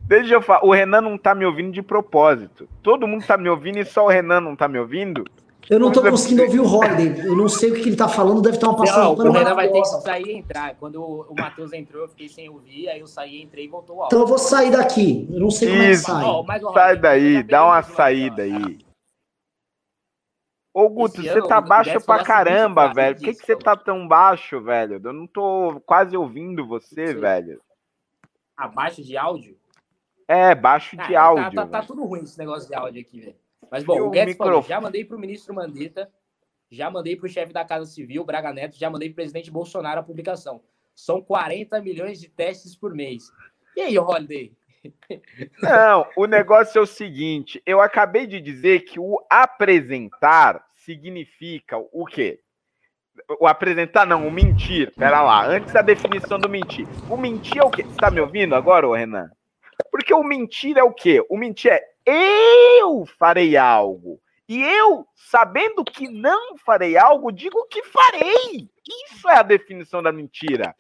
Deixa 0.07 0.35
eu 0.35 0.43
falar, 0.43 0.65
o 0.65 0.73
Renan 0.73 1.01
não 1.01 1.19
tá 1.19 1.35
me 1.35 1.45
ouvindo 1.45 1.73
de 1.73 1.83
propósito. 1.83 2.69
Todo 2.83 3.09
mundo 3.09 3.27
tá 3.27 3.37
me 3.37 3.49
ouvindo 3.49 3.79
e 3.79 3.85
só 3.85 4.05
o 4.05 4.09
Renan 4.09 4.41
não 4.41 4.55
tá 4.55 4.69
me 4.69 4.79
ouvindo? 4.79 5.25
Eu 5.69 5.81
não 5.81 5.91
tô 5.91 5.99
Como 6.01 6.13
conseguindo 6.13 6.43
ouvir 6.45 6.61
o 6.61 6.65
Holiday. 6.65 7.27
Eu 7.27 7.35
não 7.35 7.49
sei 7.49 7.73
o 7.73 7.75
que 7.75 7.81
ele 7.81 7.97
tá 7.97 8.07
falando, 8.07 8.41
deve 8.41 8.57
ter 8.57 8.67
uma 8.67 8.77
passagem 8.77 9.03
Não, 9.03 9.15
o 9.15 9.33
Renan 9.33 9.55
vai 9.55 9.69
ter 9.69 9.81
que 9.81 9.89
sair 9.89 10.27
e 10.29 10.37
entrar. 10.37 10.77
Quando 10.77 11.03
o, 11.03 11.35
Matheus 11.35 11.73
entrou, 11.73 12.03
eu 12.03 12.09
fiquei 12.09 12.29
sem 12.29 12.49
ouvir, 12.49 12.89
aí 12.89 13.01
eu 13.01 13.07
saí, 13.09 13.43
entrei 13.43 13.65
e 13.65 13.69
voltou 13.69 13.97
o 13.97 14.03
áudio. 14.03 14.15
Então 14.15 14.21
eu 14.21 14.29
vou 14.29 14.39
sair 14.39 14.71
daqui. 14.71 15.29
Eu 15.29 15.41
não 15.41 15.51
sei 15.51 15.69
como 15.69 15.83
é 15.83 15.87
que 15.87 15.93
Isso. 15.93 16.05
sai. 16.05 16.25
Ó, 16.25 16.43
mas 16.45 16.63
o 16.63 16.73
Sai 16.73 16.95
Rodrigo, 16.95 16.97
eu 16.97 17.03
daí, 17.03 17.43
dá 17.43 17.67
uma 17.67 17.83
saída 17.83 18.43
aí. 18.43 18.79
Ô, 20.73 20.89
Guto, 20.89 21.21
Esse 21.21 21.31
você 21.31 21.39
ano, 21.39 21.49
tá 21.49 21.61
baixo 21.61 21.91
pra 21.91 22.01
falou 22.01 22.21
a 22.21 22.25
seguinte 22.25 22.37
caramba, 22.37 22.83
frase, 22.83 22.95
velho. 22.95 23.17
Por 23.17 23.25
que, 23.25 23.35
que 23.35 23.47
você 23.47 23.57
tá 23.57 23.77
tão 23.77 24.07
baixo, 24.07 24.61
velho? 24.61 25.01
Eu 25.03 25.13
não 25.13 25.27
tô 25.27 25.81
quase 25.85 26.17
ouvindo 26.17 26.65
você, 26.67 27.09
Sim. 27.09 27.15
velho. 27.19 27.61
Abaixo 28.57 29.03
de 29.03 29.17
áudio? 29.17 29.57
É, 30.29 30.55
baixo 30.55 30.97
Ah, 30.99 31.07
de 31.07 31.13
tá- 31.13 31.21
áudio. 31.23 31.45
Tá, 31.55 31.67
tá 31.67 31.79
velho. 31.79 31.87
tudo 31.87 32.05
ruim 32.05 32.23
esse 32.23 32.39
negócio 32.39 32.69
de 32.69 32.75
áudio 32.75 33.01
aqui, 33.01 33.21
velho. 33.21 33.37
Mas 33.71 33.85
bom, 33.85 34.01
o 34.01 34.07
o 34.07 34.11
Guedes 34.11 34.37
falou, 34.37 34.53
microfone? 34.55 34.69
já 34.75 34.81
mandei 34.81 35.05
pro 35.05 35.19
ministro 35.19 35.55
Mandetta, 35.55 36.11
já 36.71 36.91
mandei 36.91 37.17
pro 37.17 37.29
chefe 37.29 37.53
da 37.53 37.65
Casa 37.65 37.87
Civil, 37.87 38.25
Braga 38.25 38.53
Neto, 38.53 38.77
já 38.77 38.89
mandei 38.91 39.09
pro 39.09 39.17
presidente 39.17 39.51
Bolsonaro 39.51 40.01
a 40.01 40.03
publicação. 40.03 40.61
São 40.95 41.21
40 41.21 41.81
milhões 41.81 42.21
de 42.21 42.29
testes 42.29 42.75
por 42.77 42.95
mês. 42.95 43.25
E 43.77 43.81
aí, 43.83 43.99
Holiday? 43.99 44.53
Não, 45.63 46.07
o 46.17 46.27
negócio 46.27 46.79
é 46.79 46.83
o 46.83 46.87
seguinte: 46.87 47.61
eu 47.67 47.81
acabei 47.81 48.27
de 48.27 48.41
dizer 48.41 48.81
que 48.81 48.99
o 49.01 49.19
apresentar 49.29 50.65
significa 50.75 51.77
o 51.77 52.05
quê? 52.07 52.41
O 53.41 53.47
apresentar 53.47 54.07
não, 54.07 54.27
o 54.29 54.31
mentir. 54.31 54.93
Pera 54.95 55.23
lá, 55.23 55.47
antes 55.47 55.73
da 55.73 55.83
definição 55.83 56.39
do 56.39 56.49
mentir. 56.49 56.87
O 57.11 57.17
mentir 57.17 57.59
é 57.59 57.65
o 57.65 57.71
quê? 57.71 57.83
Você 57.83 57.97
tá 57.97 58.11
me 58.11 58.21
ouvindo 58.21 58.55
agora, 58.55 58.87
ô 58.87 58.95
Renan? 58.95 59.31
Porque 59.97 60.13
o 60.13 60.23
mentir 60.23 60.77
é 60.77 60.83
o 60.83 60.93
quê? 60.93 61.25
O 61.27 61.39
mentir 61.39 61.73
é 61.73 61.83
eu 62.05 63.07
farei 63.19 63.57
algo. 63.57 64.21
E 64.47 64.63
eu, 64.63 65.07
sabendo 65.15 65.83
que 65.83 66.07
não 66.07 66.55
farei 66.59 66.99
algo, 66.99 67.33
digo 67.33 67.67
que 67.71 67.83
farei. 67.83 68.69
Isso 69.07 69.27
é 69.27 69.39
a 69.39 69.43
definição 69.43 70.03
da 70.03 70.13
mentira. 70.13 70.77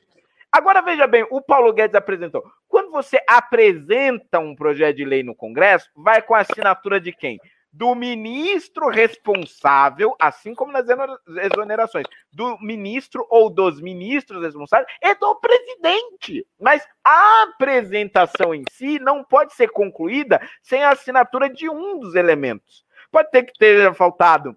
Agora 0.52 0.82
veja 0.82 1.06
bem, 1.06 1.26
o 1.30 1.40
Paulo 1.40 1.72
Guedes 1.72 1.94
apresentou. 1.94 2.44
Quando 2.68 2.90
você 2.90 3.18
apresenta 3.26 4.38
um 4.38 4.54
projeto 4.54 4.96
de 4.96 5.04
lei 5.06 5.22
no 5.22 5.34
Congresso, 5.34 5.88
vai 5.96 6.20
com 6.20 6.34
a 6.34 6.40
assinatura 6.40 7.00
de 7.00 7.10
quem? 7.10 7.40
Do 7.72 7.94
ministro 7.94 8.88
responsável, 8.88 10.16
assim 10.18 10.54
como 10.54 10.72
nas 10.72 10.88
exoner- 10.88 11.18
exonerações, 11.52 12.06
do 12.32 12.58
ministro 12.60 13.26
ou 13.28 13.50
dos 13.50 13.80
ministros 13.80 14.42
responsáveis 14.42 14.88
e 15.02 15.14
do 15.14 15.34
presidente. 15.36 16.46
Mas 16.58 16.86
a 17.04 17.42
apresentação 17.42 18.54
em 18.54 18.64
si 18.70 18.98
não 18.98 19.22
pode 19.22 19.52
ser 19.54 19.68
concluída 19.68 20.40
sem 20.62 20.82
a 20.82 20.90
assinatura 20.90 21.50
de 21.50 21.68
um 21.68 21.98
dos 21.98 22.14
elementos. 22.14 22.84
Pode 23.10 23.30
ter 23.30 23.44
que 23.44 23.52
ter 23.58 23.94
faltado 23.94 24.56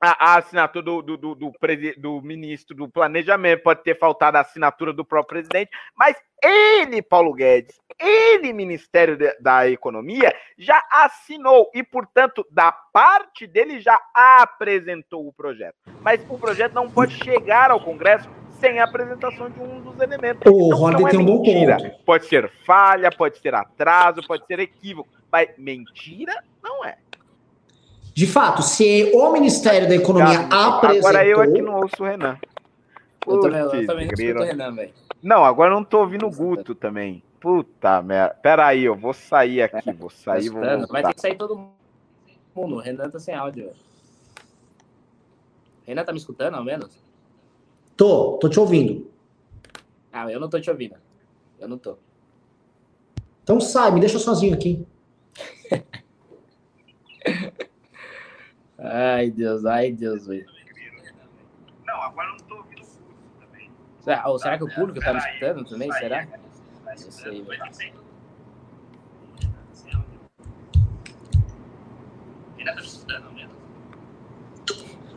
a, 0.00 0.32
a 0.32 0.38
assinatura 0.38 0.84
do, 0.84 1.02
do, 1.02 1.16
do, 1.16 1.34
do 1.34 1.52
do 1.98 2.20
ministro 2.22 2.76
do 2.76 2.88
Planejamento, 2.88 3.62
pode 3.62 3.82
ter 3.82 3.98
faltado 3.98 4.36
a 4.36 4.40
assinatura 4.40 4.92
do 4.92 5.04
próprio 5.04 5.42
presidente, 5.42 5.70
mas 5.96 6.16
ele, 6.42 7.00
Paulo 7.02 7.32
Guedes, 7.32 7.80
ele, 7.98 8.52
Ministério 8.52 9.18
da 9.40 9.68
Economia, 9.68 10.34
já 10.58 10.82
assinou 10.90 11.70
e, 11.74 11.82
portanto, 11.82 12.46
da 12.50 12.70
parte 12.70 13.46
dele 13.46 13.80
já 13.80 13.98
apresentou 14.14 15.26
o 15.26 15.32
projeto. 15.32 15.76
Mas 16.02 16.20
o 16.28 16.38
projeto 16.38 16.74
não 16.74 16.90
pode 16.90 17.14
chegar 17.14 17.70
ao 17.70 17.80
Congresso 17.80 18.28
sem 18.60 18.78
a 18.80 18.84
apresentação 18.84 19.50
de 19.50 19.60
um 19.60 19.80
dos 19.80 20.00
elementos. 20.00 20.42
O 20.50 20.74
Holiday 20.74 21.10
tem 21.10 21.20
um 21.20 21.24
bom 21.24 21.42
ponto. 21.42 22.04
Pode 22.04 22.26
ser 22.26 22.50
falha, 22.64 23.10
pode 23.10 23.38
ser 23.38 23.54
atraso, 23.54 24.26
pode 24.26 24.46
ser 24.46 24.58
equívoco, 24.60 25.08
mas 25.30 25.48
mentira 25.56 26.42
não 26.62 26.84
é. 26.84 26.98
De 28.16 28.26
fato, 28.26 28.62
se 28.62 29.12
o 29.12 29.30
Ministério 29.30 29.86
da 29.86 29.94
Economia 29.94 30.48
apresentou... 30.50 31.10
Agora 31.10 31.26
eu 31.26 31.38
aqui 31.38 31.60
não 31.60 31.74
ouço 31.74 31.96
o 32.00 32.06
Renan. 32.06 32.38
Eu 33.26 33.40
também, 33.40 33.60
eu 33.60 33.86
também 33.86 34.06
não 34.06 34.14
grilo. 34.14 34.38
escuto 34.38 34.42
o 34.42 34.44
Renan, 34.44 34.74
velho. 34.74 34.94
Não, 35.22 35.44
agora 35.44 35.70
eu 35.70 35.74
não 35.74 35.84
tô 35.84 35.98
ouvindo 35.98 36.26
o 36.26 36.30
Guto 36.30 36.74
também. 36.74 37.22
Puta 37.38 38.00
merda. 38.00 38.34
Pera 38.36 38.68
aí, 38.68 38.86
eu 38.86 38.96
vou 38.96 39.12
sair 39.12 39.60
aqui, 39.60 39.92
vou 39.92 40.08
sair, 40.08 40.48
vou 40.48 40.62
escutando? 40.62 40.88
Vai 40.88 41.02
voltar. 41.02 41.08
ter 41.08 41.14
que 41.14 41.20
sair 41.20 41.36
todo 41.36 41.70
mundo. 42.54 42.76
O 42.76 42.78
Renan 42.78 43.10
tá 43.10 43.20
sem 43.20 43.34
áudio, 43.34 43.64
velho. 43.66 43.76
Renan 45.86 46.02
tá 46.02 46.12
me 46.12 46.18
escutando, 46.18 46.54
ao 46.54 46.64
menos? 46.64 46.98
Tô, 47.98 48.38
tô 48.40 48.48
te 48.48 48.58
ouvindo. 48.58 49.10
Ah, 50.10 50.32
eu 50.32 50.40
não 50.40 50.48
tô 50.48 50.58
te 50.58 50.70
ouvindo. 50.70 50.94
Eu 51.60 51.68
não 51.68 51.76
tô. 51.76 51.98
Então 53.42 53.60
sai, 53.60 53.90
me 53.90 54.00
deixa 54.00 54.18
sozinho 54.18 54.54
aqui. 54.54 54.86
Ai, 58.78 59.30
Deus, 59.30 59.64
ai, 59.64 59.92
Deus, 59.92 60.26
velho. 60.26 60.46
Não, 61.86 62.02
agora 62.02 62.28
eu 62.28 62.32
não 62.32 62.38
tô 62.38 62.56
ouvindo 62.56 62.82
o 62.82 62.84
Guto 62.84 63.40
também. 63.40 63.70
Será, 64.00 64.28
ou 64.28 64.38
será 64.38 64.58
que 64.58 64.64
o 64.64 64.74
público 64.74 65.00
tá 65.00 65.12
me 65.12 65.18
escutando 65.18 65.64
também? 65.64 65.92
Será? 65.92 66.26
Não 66.86 66.96
sei, 66.96 67.42
velho. 67.42 67.62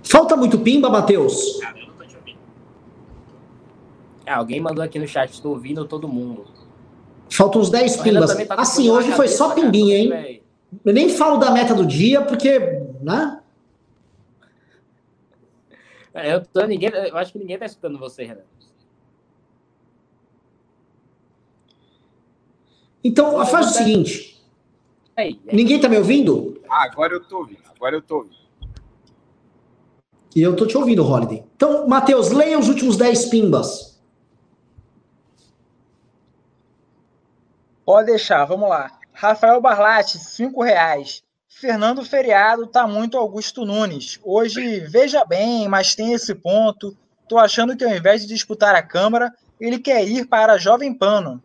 Falta 0.04 0.36
muito 0.36 0.60
pimba, 0.60 0.90
Matheus? 0.90 1.60
Ah, 4.26 4.38
alguém 4.38 4.60
mandou 4.62 4.84
aqui 4.84 5.00
no 5.00 5.08
chat, 5.08 5.32
estou 5.32 5.52
ouvindo 5.54 5.86
todo 5.86 6.08
mundo. 6.08 6.46
Faltam 7.30 7.62
uns 7.62 7.70
10 7.70 8.00
O 8.00 8.02
Renan 8.04 8.28
pimbas. 8.28 8.48
tá 8.48 8.56
Assim, 8.56 8.90
hoje 8.90 9.08
foi 9.08 9.26
cabeça, 9.26 9.38
só 9.38 9.50
cara, 9.50 9.62
pimbinha, 9.62 9.98
hein? 9.98 10.42
Eu 10.86 10.94
nem 10.94 11.10
falo 11.10 11.38
da 11.38 11.52
meta 11.52 11.74
do 11.74 11.86
dia, 11.86 12.22
porque, 12.22 12.60
né? 13.02 13.39
É, 16.22 16.34
Eu, 16.34 16.46
tô, 16.46 16.66
ninguém, 16.66 16.90
eu 16.90 17.18
acho 17.18 17.32
que 17.34 17.40
ninguém 17.40 17.58
tá 17.58 17.66
escutando 17.66 17.98
você, 17.98 18.24
Renan. 18.26 18.42
Então, 23.04 23.46
faz 23.46 23.68
o 23.68 23.70
você- 23.70 23.78
seguinte. 23.80 24.44
Aí, 25.16 25.40
aí. 25.48 25.56
Ninguém 25.56 25.80
tá 25.80 25.88
me 25.90 25.98
ouvindo? 25.98 26.62
Ah, 26.70 26.84
agora 26.84 27.14
eu 27.14 27.24
tô 27.24 27.40
ouvindo, 27.40 27.62
agora 27.76 27.96
eu 27.96 28.02
tô 28.02 28.18
ouvindo. 28.18 28.40
E 30.36 30.42
eu 30.42 30.56
tô 30.56 30.66
te 30.68 30.78
ouvindo, 30.78 31.04
Holiday. 31.06 31.44
Então, 31.56 31.88
Matheus, 31.88 32.30
leia 32.32 32.58
os 32.60 32.68
últimos 32.70 32.96
10 32.98 33.26
pimbas. 33.26 34.00
Pode 37.84 38.08
deixar, 38.12 38.46
vamos 38.46 38.70
lá. 38.70 39.00
Rafael 39.12 39.60
Barlatti, 39.60 40.18
cinco 40.20 40.62
reais. 40.62 41.24
Fernando 41.60 42.06
Feriado 42.06 42.68
tá 42.68 42.88
muito 42.88 43.18
Augusto 43.18 43.66
Nunes. 43.66 44.18
Hoje, 44.24 44.80
veja 44.88 45.26
bem, 45.26 45.68
mas 45.68 45.94
tem 45.94 46.14
esse 46.14 46.34
ponto. 46.34 46.98
Tô 47.28 47.38
achando 47.38 47.76
que 47.76 47.84
ao 47.84 47.94
invés 47.94 48.22
de 48.22 48.30
disputar 48.30 48.76
a 48.76 48.82
Câmara, 48.82 49.34
ele 49.60 49.78
quer 49.78 50.08
ir 50.08 50.26
para 50.26 50.54
a 50.54 50.58
Jovem 50.58 50.94
Pano. 50.94 51.44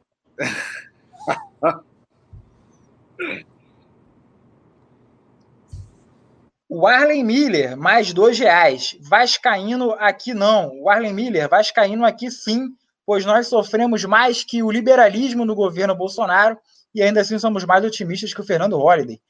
O 6.69 6.87
Arlen 6.87 7.25
Miller, 7.25 7.77
mais 7.77 8.13
dois 8.13 8.39
reais. 8.39 8.97
Vascaíno 9.01 9.97
aqui 9.99 10.33
não. 10.33 10.81
O 10.81 10.89
Arlen 10.89 11.13
Miller, 11.13 11.49
Vascaíno 11.49 12.05
aqui 12.05 12.31
sim, 12.31 12.69
pois 13.05 13.25
nós 13.25 13.49
sofremos 13.49 14.05
mais 14.05 14.45
que 14.45 14.63
o 14.63 14.71
liberalismo 14.71 15.45
no 15.45 15.57
governo 15.57 15.95
Bolsonaro 15.95 16.57
e 16.95 17.03
ainda 17.03 17.21
assim 17.21 17.37
somos 17.37 17.65
mais 17.65 17.85
otimistas 17.85 18.33
que 18.33 18.41
o 18.41 18.45
Fernando 18.45 18.79
Holliday. 18.79 19.21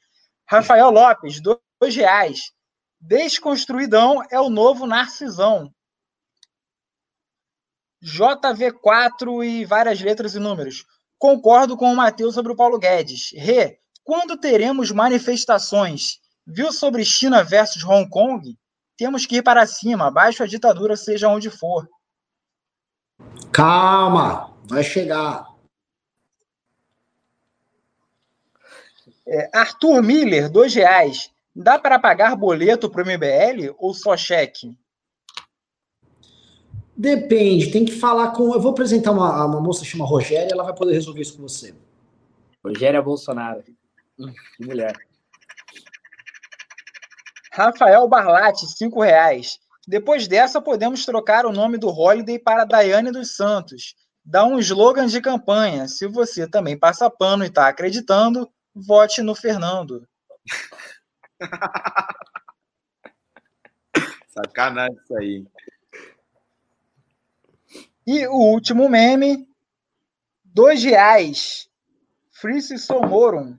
Rafael 0.47 0.89
Lopes, 0.89 1.41
dois 1.41 1.95
reais. 1.95 2.51
Desconstruidão 2.99 4.23
é 4.31 4.39
o 4.39 4.49
novo 4.49 4.85
narcisão. 4.85 5.73
JV4 8.03 9.43
e 9.43 9.65
várias 9.65 9.99
letras 10.01 10.35
e 10.35 10.39
números. 10.39 10.85
Concordo 11.17 11.75
com 11.75 11.91
o 11.91 11.95
Matheus 11.95 12.35
sobre 12.35 12.51
o 12.51 12.55
Paulo 12.55 12.77
Guedes. 12.77 13.31
Rê, 13.33 13.79
quando 14.03 14.37
teremos 14.37 14.91
manifestações? 14.91 16.19
Viu 16.45 16.71
sobre 16.71 17.03
China 17.03 17.43
versus 17.43 17.83
Hong 17.83 18.07
Kong? 18.09 18.55
Temos 18.97 19.25
que 19.25 19.37
ir 19.37 19.41
para 19.41 19.65
cima, 19.65 20.07
abaixo 20.07 20.43
a 20.43 20.47
ditadura, 20.47 20.95
seja 20.95 21.27
onde 21.27 21.49
for. 21.49 21.89
Calma, 23.51 24.53
vai 24.67 24.83
chegar. 24.83 25.54
É, 29.35 29.49
Arthur 29.53 30.01
Miller, 30.01 30.49
dois 30.49 30.73
reais. 30.73 31.29
Dá 31.53 31.77
para 31.77 31.99
pagar 31.99 32.37
boleto 32.37 32.89
para 32.89 33.03
o 33.03 33.05
MBL 33.05 33.75
ou 33.77 33.93
só 33.93 34.15
cheque? 34.15 34.77
Depende, 36.95 37.69
tem 37.69 37.83
que 37.83 37.91
falar 37.91 38.31
com. 38.31 38.53
Eu 38.53 38.61
vou 38.61 38.71
apresentar 38.71 39.11
uma, 39.11 39.45
uma 39.45 39.59
moça 39.59 39.81
que 39.81 39.87
chama 39.87 40.05
Rogéria, 40.05 40.53
ela 40.53 40.63
vai 40.63 40.73
poder 40.73 40.93
resolver 40.93 41.21
isso 41.21 41.35
com 41.35 41.41
você. 41.41 41.75
Rogéria 42.63 43.01
Bolsonaro. 43.01 43.61
Que 44.55 44.65
mulher. 44.65 44.95
Rafael 47.51 48.07
Barlatti, 48.07 48.65
cinco 48.67 49.01
reais. 49.01 49.59
Depois 49.85 50.29
dessa, 50.29 50.61
podemos 50.61 51.05
trocar 51.05 51.45
o 51.45 51.51
nome 51.51 51.77
do 51.77 51.89
Holiday 51.89 52.39
para 52.39 52.63
Daiane 52.63 53.11
dos 53.11 53.35
Santos. 53.35 53.95
Dá 54.23 54.45
um 54.45 54.57
slogan 54.59 55.07
de 55.07 55.19
campanha. 55.19 55.89
Se 55.89 56.07
você 56.07 56.47
também 56.47 56.79
passa 56.79 57.09
pano 57.09 57.43
e 57.43 57.47
está 57.47 57.67
acreditando, 57.67 58.49
vote 58.75 59.21
no 59.21 59.33
Fernando. 59.33 60.07
Sacanagem 64.27 64.97
isso 65.01 65.17
aí. 65.17 65.45
E 68.05 68.27
o 68.27 68.33
último 68.33 68.89
meme, 68.89 69.47
dois 70.43 70.83
reais. 70.83 71.69
Frice 72.31 72.77
Somorum. 72.77 73.57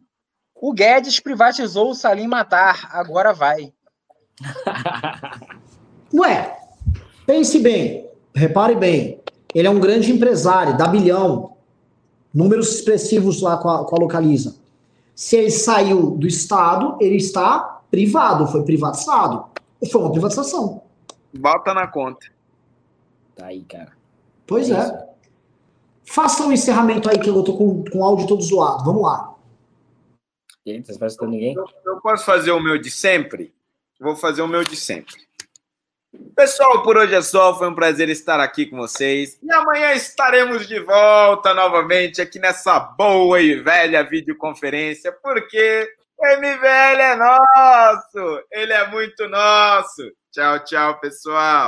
O 0.54 0.72
Guedes 0.72 1.18
privatizou 1.18 1.90
o 1.90 1.94
Salim 1.94 2.26
Matar, 2.26 2.88
agora 2.92 3.32
vai. 3.32 3.72
Ué, 6.12 6.58
pense 7.26 7.58
bem, 7.58 8.10
repare 8.34 8.74
bem. 8.74 9.20
Ele 9.54 9.66
é 9.66 9.70
um 9.70 9.80
grande 9.80 10.12
empresário, 10.12 10.76
dá 10.76 10.86
bilhão. 10.86 11.56
Números 12.32 12.74
expressivos 12.74 13.40
lá 13.40 13.56
com 13.56 13.68
a, 13.68 13.86
com 13.86 13.96
a 13.96 13.98
Localiza. 13.98 14.56
Se 15.16 15.34
ele 15.34 15.50
saiu 15.50 16.10
do 16.10 16.26
Estado, 16.26 16.98
ele 17.00 17.16
está 17.16 17.80
privado, 17.90 18.46
foi 18.48 18.62
privatizado. 18.62 19.46
Foi 19.90 20.02
uma 20.02 20.12
privatização. 20.12 20.82
Bota 21.32 21.72
na 21.72 21.86
conta. 21.86 22.26
Tá 23.34 23.46
aí, 23.46 23.64
cara. 23.64 23.92
Pois 24.46 24.70
é. 24.70 24.78
é. 24.78 25.08
Faça 26.04 26.44
um 26.44 26.52
encerramento 26.52 27.08
aí 27.08 27.18
que 27.18 27.30
eu 27.30 27.42
tô 27.42 27.56
com, 27.56 27.82
com 27.84 27.98
o 27.98 28.04
áudio 28.04 28.26
todo 28.26 28.42
zoado. 28.42 28.84
Vamos 28.84 29.02
lá. 29.02 29.34
E 30.66 30.72
aí, 30.72 30.84
você 30.84 30.98
vai 30.98 31.08
ninguém? 31.30 31.54
Eu, 31.54 31.64
eu 31.86 32.00
posso 32.02 32.24
fazer 32.24 32.50
o 32.50 32.60
meu 32.60 32.78
de 32.78 32.90
sempre? 32.90 33.54
Vou 33.98 34.14
fazer 34.14 34.42
o 34.42 34.48
meu 34.48 34.64
de 34.64 34.76
sempre. 34.76 35.25
Pessoal, 36.34 36.82
por 36.82 36.96
hoje 36.96 37.14
é 37.14 37.22
só. 37.22 37.56
Foi 37.56 37.68
um 37.68 37.74
prazer 37.74 38.08
estar 38.08 38.40
aqui 38.40 38.66
com 38.66 38.76
vocês. 38.76 39.38
E 39.42 39.52
amanhã 39.52 39.92
estaremos 39.94 40.66
de 40.66 40.78
volta 40.80 41.54
novamente 41.54 42.20
aqui 42.20 42.38
nessa 42.38 42.78
boa 42.78 43.40
e 43.40 43.54
velha 43.60 44.02
videoconferência, 44.02 45.12
porque 45.22 45.88
o 46.18 46.26
MVL 46.26 47.00
é 47.00 47.16
nosso! 47.16 48.42
Ele 48.50 48.72
é 48.72 48.86
muito 48.88 49.28
nosso! 49.28 50.02
Tchau, 50.32 50.64
tchau, 50.64 51.00
pessoal! 51.00 51.64